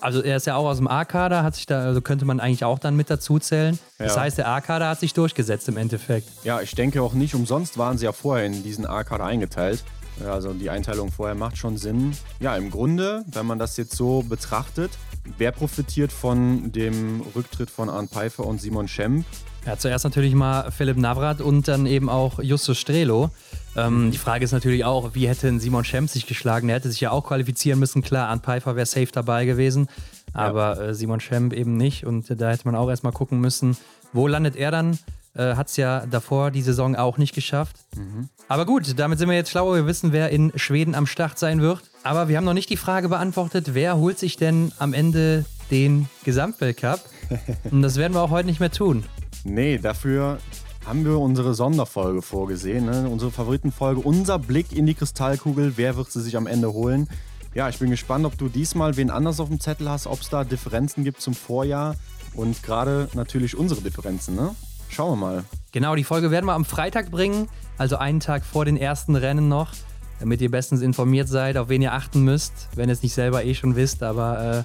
also 0.00 0.22
er 0.22 0.36
ist 0.36 0.46
ja 0.46 0.56
auch 0.56 0.66
aus 0.66 0.78
dem 0.78 0.88
A-Kader, 0.88 1.42
hat 1.42 1.54
sich 1.54 1.66
da, 1.66 1.84
also 1.84 2.00
könnte 2.00 2.24
man 2.24 2.40
eigentlich 2.40 2.64
auch 2.64 2.78
dann 2.78 2.96
mit 2.96 3.10
dazu 3.10 3.38
zählen. 3.38 3.78
Ja. 3.98 4.06
Das 4.06 4.16
heißt, 4.16 4.38
der 4.38 4.48
A-Kader 4.48 4.88
hat 4.88 5.00
sich 5.00 5.14
durchgesetzt 5.14 5.68
im 5.68 5.76
Endeffekt. 5.76 6.28
Ja, 6.44 6.60
ich 6.60 6.74
denke 6.74 7.02
auch 7.02 7.14
nicht 7.14 7.34
umsonst 7.34 7.78
waren 7.78 7.98
sie 7.98 8.04
ja 8.04 8.12
vorher 8.12 8.46
in 8.46 8.62
diesen 8.62 8.86
A-Kader 8.86 9.24
eingeteilt. 9.24 9.84
Also 10.24 10.52
die 10.52 10.70
Einteilung 10.70 11.10
vorher 11.10 11.34
macht 11.34 11.56
schon 11.56 11.76
Sinn. 11.76 12.12
Ja, 12.40 12.56
im 12.56 12.70
Grunde, 12.70 13.24
wenn 13.26 13.46
man 13.46 13.58
das 13.58 13.76
jetzt 13.76 13.96
so 13.96 14.22
betrachtet, 14.22 14.90
wer 15.38 15.52
profitiert 15.52 16.12
von 16.12 16.70
dem 16.72 17.22
Rücktritt 17.34 17.70
von 17.70 17.88
Arne 17.88 18.08
Pfeiffer 18.08 18.46
und 18.46 18.60
Simon 18.60 18.88
Schemp? 18.88 19.24
Ja, 19.66 19.78
zuerst 19.78 20.04
natürlich 20.04 20.34
mal 20.34 20.70
Philipp 20.70 20.98
Navrat 20.98 21.40
und 21.40 21.68
dann 21.68 21.86
eben 21.86 22.10
auch 22.10 22.38
Justus 22.38 22.78
Strelo. 22.78 23.30
Ähm, 23.76 24.10
die 24.10 24.18
Frage 24.18 24.44
ist 24.44 24.52
natürlich 24.52 24.84
auch, 24.84 25.14
wie 25.14 25.26
hätte 25.26 25.58
Simon 25.58 25.84
Schemp 25.84 26.10
sich 26.10 26.26
geschlagen? 26.26 26.68
Er 26.68 26.76
hätte 26.76 26.90
sich 26.90 27.00
ja 27.00 27.10
auch 27.10 27.24
qualifizieren 27.24 27.78
müssen. 27.78 28.02
Klar, 28.02 28.28
Arne 28.28 28.42
Pfeiffer 28.42 28.76
wäre 28.76 28.86
safe 28.86 29.08
dabei 29.10 29.46
gewesen, 29.46 29.88
aber 30.34 30.76
ja. 30.76 30.82
äh, 30.82 30.94
Simon 30.94 31.20
Schemp 31.20 31.54
eben 31.54 31.76
nicht. 31.78 32.04
Und 32.04 32.28
da 32.28 32.50
hätte 32.50 32.66
man 32.66 32.76
auch 32.76 32.90
erstmal 32.90 33.12
gucken 33.14 33.40
müssen, 33.40 33.76
wo 34.12 34.28
landet 34.28 34.54
er 34.54 34.70
dann? 34.70 34.98
Äh, 35.34 35.56
Hat 35.56 35.68
es 35.68 35.76
ja 35.76 36.06
davor 36.06 36.50
die 36.50 36.62
Saison 36.62 36.96
auch 36.96 37.18
nicht 37.18 37.34
geschafft. 37.34 37.76
Mhm. 37.96 38.28
Aber 38.48 38.66
gut, 38.66 38.98
damit 38.98 39.18
sind 39.18 39.28
wir 39.28 39.36
jetzt 39.36 39.50
schlauer. 39.50 39.74
Wir 39.74 39.86
wissen, 39.86 40.12
wer 40.12 40.30
in 40.30 40.52
Schweden 40.56 40.94
am 40.94 41.06
Start 41.06 41.38
sein 41.38 41.60
wird. 41.60 41.82
Aber 42.02 42.28
wir 42.28 42.36
haben 42.36 42.44
noch 42.44 42.54
nicht 42.54 42.70
die 42.70 42.76
Frage 42.76 43.08
beantwortet, 43.08 43.74
wer 43.74 43.96
holt 43.96 44.18
sich 44.18 44.36
denn 44.36 44.72
am 44.78 44.92
Ende 44.92 45.44
den 45.70 46.08
Gesamtweltcup? 46.24 47.00
Und 47.70 47.82
das 47.82 47.96
werden 47.96 48.14
wir 48.14 48.22
auch 48.22 48.30
heute 48.30 48.46
nicht 48.46 48.60
mehr 48.60 48.70
tun. 48.70 49.04
Nee, 49.44 49.78
dafür 49.78 50.38
haben 50.86 51.04
wir 51.04 51.18
unsere 51.18 51.54
Sonderfolge 51.54 52.22
vorgesehen. 52.22 52.84
Ne? 52.84 53.08
Unsere 53.08 53.30
Favoritenfolge, 53.30 54.00
unser 54.00 54.38
Blick 54.38 54.72
in 54.72 54.86
die 54.86 54.94
Kristallkugel. 54.94 55.72
Wer 55.76 55.96
wird 55.96 56.12
sie 56.12 56.20
sich 56.20 56.36
am 56.36 56.46
Ende 56.46 56.72
holen? 56.72 57.08
Ja, 57.54 57.68
ich 57.68 57.78
bin 57.78 57.90
gespannt, 57.90 58.26
ob 58.26 58.36
du 58.36 58.48
diesmal 58.48 58.96
wen 58.96 59.10
anders 59.10 59.40
auf 59.40 59.48
dem 59.48 59.60
Zettel 59.60 59.88
hast, 59.88 60.06
ob 60.06 60.20
es 60.20 60.28
da 60.28 60.44
Differenzen 60.44 61.04
gibt 61.04 61.20
zum 61.20 61.34
Vorjahr 61.34 61.94
und 62.34 62.62
gerade 62.62 63.08
natürlich 63.14 63.56
unsere 63.56 63.80
Differenzen. 63.80 64.34
Ne? 64.34 64.54
Schauen 64.88 65.18
wir 65.18 65.26
mal. 65.26 65.44
Genau, 65.72 65.94
die 65.96 66.04
Folge 66.04 66.30
werden 66.30 66.46
wir 66.46 66.52
am 66.52 66.64
Freitag 66.64 67.10
bringen, 67.10 67.48
also 67.78 67.96
einen 67.96 68.20
Tag 68.20 68.44
vor 68.44 68.64
den 68.64 68.76
ersten 68.76 69.16
Rennen 69.16 69.48
noch, 69.48 69.72
damit 70.20 70.40
ihr 70.40 70.50
bestens 70.50 70.82
informiert 70.82 71.28
seid, 71.28 71.56
auf 71.56 71.68
wen 71.68 71.82
ihr 71.82 71.92
achten 71.92 72.22
müsst, 72.22 72.68
wenn 72.76 72.88
ihr 72.88 72.92
es 72.92 73.02
nicht 73.02 73.14
selber 73.14 73.44
eh 73.44 73.54
schon 73.54 73.74
wisst. 73.74 74.02
Aber 74.02 74.64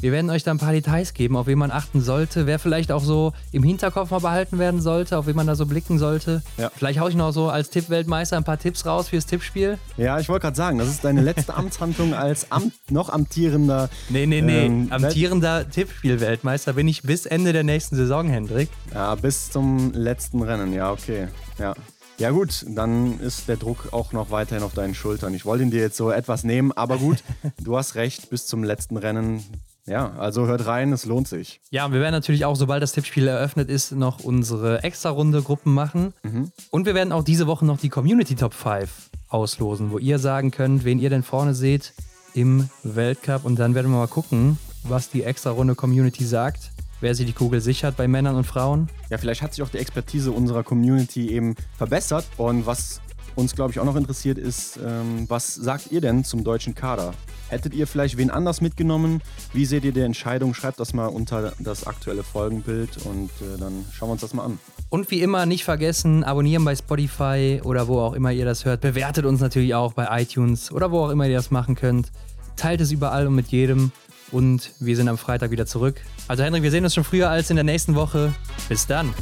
wir 0.00 0.12
werden 0.12 0.30
euch 0.30 0.42
da 0.42 0.50
ein 0.50 0.58
paar 0.58 0.72
Details 0.72 1.14
geben, 1.14 1.36
auf 1.36 1.46
wen 1.46 1.58
man 1.58 1.70
achten 1.70 2.00
sollte, 2.00 2.46
wer 2.46 2.58
vielleicht 2.58 2.92
auch 2.92 3.02
so 3.02 3.32
im 3.52 3.62
Hinterkopf 3.62 4.10
mal 4.10 4.20
behalten 4.20 4.58
werden 4.58 4.80
sollte, 4.80 5.18
auf 5.18 5.26
wen 5.26 5.36
man 5.36 5.46
da 5.46 5.54
so 5.54 5.66
blicken 5.66 5.98
sollte. 5.98 6.42
Ja. 6.56 6.70
Vielleicht 6.74 7.00
haue 7.00 7.10
ich 7.10 7.16
noch 7.16 7.32
so 7.32 7.48
als 7.48 7.70
Tippweltmeister 7.70 8.36
ein 8.36 8.44
paar 8.44 8.58
Tipps 8.58 8.86
raus 8.86 9.08
fürs 9.08 9.26
Tippspiel. 9.26 9.78
Ja, 9.96 10.18
ich 10.18 10.28
wollte 10.28 10.44
gerade 10.44 10.56
sagen, 10.56 10.78
das 10.78 10.88
ist 10.88 11.04
deine 11.04 11.20
letzte 11.20 11.54
Amtshandlung 11.54 12.14
als 12.14 12.50
Amt, 12.50 12.72
noch 12.90 13.08
amtierender. 13.10 13.90
Nee, 14.08 14.26
nee, 14.26 14.40
nee. 14.40 14.66
Ähm, 14.66 14.88
amtierender 14.90 15.68
Tippspielweltmeister 15.68 16.72
bin 16.72 16.88
ich 16.88 17.02
bis 17.02 17.26
Ende 17.26 17.52
der 17.52 17.64
nächsten 17.64 17.96
Saison, 17.96 18.28
Hendrik. 18.28 18.68
Ja, 18.94 19.14
bis 19.14 19.50
zum 19.50 19.92
letzten 19.92 20.42
Rennen, 20.42 20.72
ja, 20.72 20.90
okay. 20.90 21.28
Ja. 21.58 21.74
Ja 22.18 22.32
gut, 22.32 22.66
dann 22.68 23.18
ist 23.20 23.48
der 23.48 23.56
Druck 23.56 23.92
auch 23.92 24.12
noch 24.12 24.30
weiterhin 24.30 24.62
auf 24.62 24.74
deinen 24.74 24.94
Schultern. 24.94 25.32
Ich 25.32 25.46
wollte 25.46 25.64
ihn 25.64 25.70
dir 25.70 25.80
jetzt 25.80 25.96
so 25.96 26.10
etwas 26.10 26.44
nehmen, 26.44 26.70
aber 26.70 26.98
gut, 26.98 27.24
du 27.64 27.78
hast 27.78 27.94
recht, 27.94 28.28
bis 28.28 28.46
zum 28.46 28.62
letzten 28.62 28.98
Rennen 28.98 29.42
ja, 29.90 30.12
also 30.18 30.46
hört 30.46 30.66
rein, 30.66 30.92
es 30.92 31.04
lohnt 31.04 31.26
sich. 31.26 31.60
Ja, 31.70 31.84
und 31.84 31.92
wir 31.92 32.00
werden 32.00 32.12
natürlich 32.14 32.44
auch, 32.44 32.54
sobald 32.54 32.80
das 32.82 32.92
Tippspiel 32.92 33.26
eröffnet 33.26 33.68
ist, 33.68 33.90
noch 33.92 34.20
unsere 34.20 34.84
Extra-Runde 34.84 35.42
Gruppen 35.42 35.74
machen. 35.74 36.14
Mhm. 36.22 36.52
Und 36.70 36.86
wir 36.86 36.94
werden 36.94 37.12
auch 37.12 37.24
diese 37.24 37.48
Woche 37.48 37.66
noch 37.66 37.78
die 37.78 37.88
Community 37.88 38.36
Top 38.36 38.54
5 38.54 38.88
auslosen, 39.28 39.90
wo 39.90 39.98
ihr 39.98 40.20
sagen 40.20 40.52
könnt, 40.52 40.84
wen 40.84 41.00
ihr 41.00 41.10
denn 41.10 41.24
vorne 41.24 41.54
seht 41.54 41.92
im 42.34 42.70
Weltcup. 42.84 43.44
Und 43.44 43.58
dann 43.58 43.74
werden 43.74 43.90
wir 43.90 43.98
mal 43.98 44.06
gucken, 44.06 44.58
was 44.84 45.10
die 45.10 45.24
Extra-Runde 45.24 45.74
Community 45.74 46.24
sagt. 46.24 46.70
wer 47.00 47.14
sich 47.14 47.26
die 47.26 47.32
Kugel 47.32 47.60
sichert 47.60 47.96
bei 47.96 48.06
Männern 48.06 48.36
und 48.36 48.44
Frauen. 48.44 48.88
Ja, 49.08 49.16
vielleicht 49.18 49.42
hat 49.42 49.54
sich 49.54 49.64
auch 49.64 49.70
die 49.70 49.78
Expertise 49.78 50.32
unserer 50.32 50.62
Community 50.62 51.30
eben 51.30 51.54
verbessert. 51.78 52.26
Und 52.36 52.66
was 52.66 53.00
uns, 53.36 53.54
glaube 53.54 53.72
ich, 53.72 53.80
auch 53.80 53.84
noch 53.84 53.96
interessiert 53.96 54.38
ist, 54.38 54.78
ähm, 54.84 55.24
was 55.28 55.54
sagt 55.54 55.90
ihr 55.90 56.00
denn 56.00 56.24
zum 56.24 56.44
deutschen 56.44 56.74
Kader? 56.74 57.14
Hättet 57.50 57.74
ihr 57.74 57.88
vielleicht 57.88 58.16
wen 58.16 58.30
anders 58.30 58.60
mitgenommen? 58.60 59.22
Wie 59.52 59.66
seht 59.66 59.84
ihr 59.84 59.90
die 59.90 60.02
Entscheidung? 60.02 60.54
Schreibt 60.54 60.78
das 60.78 60.94
mal 60.94 61.06
unter 61.06 61.52
das 61.58 61.84
aktuelle 61.84 62.22
Folgenbild 62.22 63.04
und 63.04 63.28
äh, 63.40 63.58
dann 63.58 63.84
schauen 63.92 64.08
wir 64.08 64.12
uns 64.12 64.20
das 64.20 64.34
mal 64.34 64.44
an. 64.44 64.60
Und 64.88 65.10
wie 65.10 65.20
immer 65.20 65.46
nicht 65.46 65.64
vergessen, 65.64 66.22
abonnieren 66.22 66.64
bei 66.64 66.76
Spotify 66.76 67.60
oder 67.64 67.88
wo 67.88 67.98
auch 67.98 68.12
immer 68.12 68.30
ihr 68.30 68.44
das 68.44 68.64
hört. 68.64 68.82
Bewertet 68.82 69.24
uns 69.24 69.40
natürlich 69.40 69.74
auch 69.74 69.94
bei 69.94 70.22
iTunes 70.22 70.70
oder 70.70 70.92
wo 70.92 71.00
auch 71.00 71.10
immer 71.10 71.26
ihr 71.26 71.36
das 71.36 71.50
machen 71.50 71.74
könnt. 71.74 72.12
Teilt 72.54 72.80
es 72.80 72.92
überall 72.92 73.26
und 73.26 73.34
mit 73.34 73.48
jedem. 73.48 73.90
Und 74.30 74.70
wir 74.78 74.94
sind 74.94 75.08
am 75.08 75.18
Freitag 75.18 75.50
wieder 75.50 75.66
zurück. 75.66 76.00
Also 76.28 76.44
Henrik, 76.44 76.62
wir 76.62 76.70
sehen 76.70 76.84
uns 76.84 76.94
schon 76.94 77.02
früher 77.02 77.30
als 77.30 77.50
in 77.50 77.56
der 77.56 77.64
nächsten 77.64 77.96
Woche. 77.96 78.32
Bis 78.68 78.86
dann. 78.86 79.12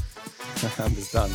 Bis 0.95 1.11
dann. 1.13 1.31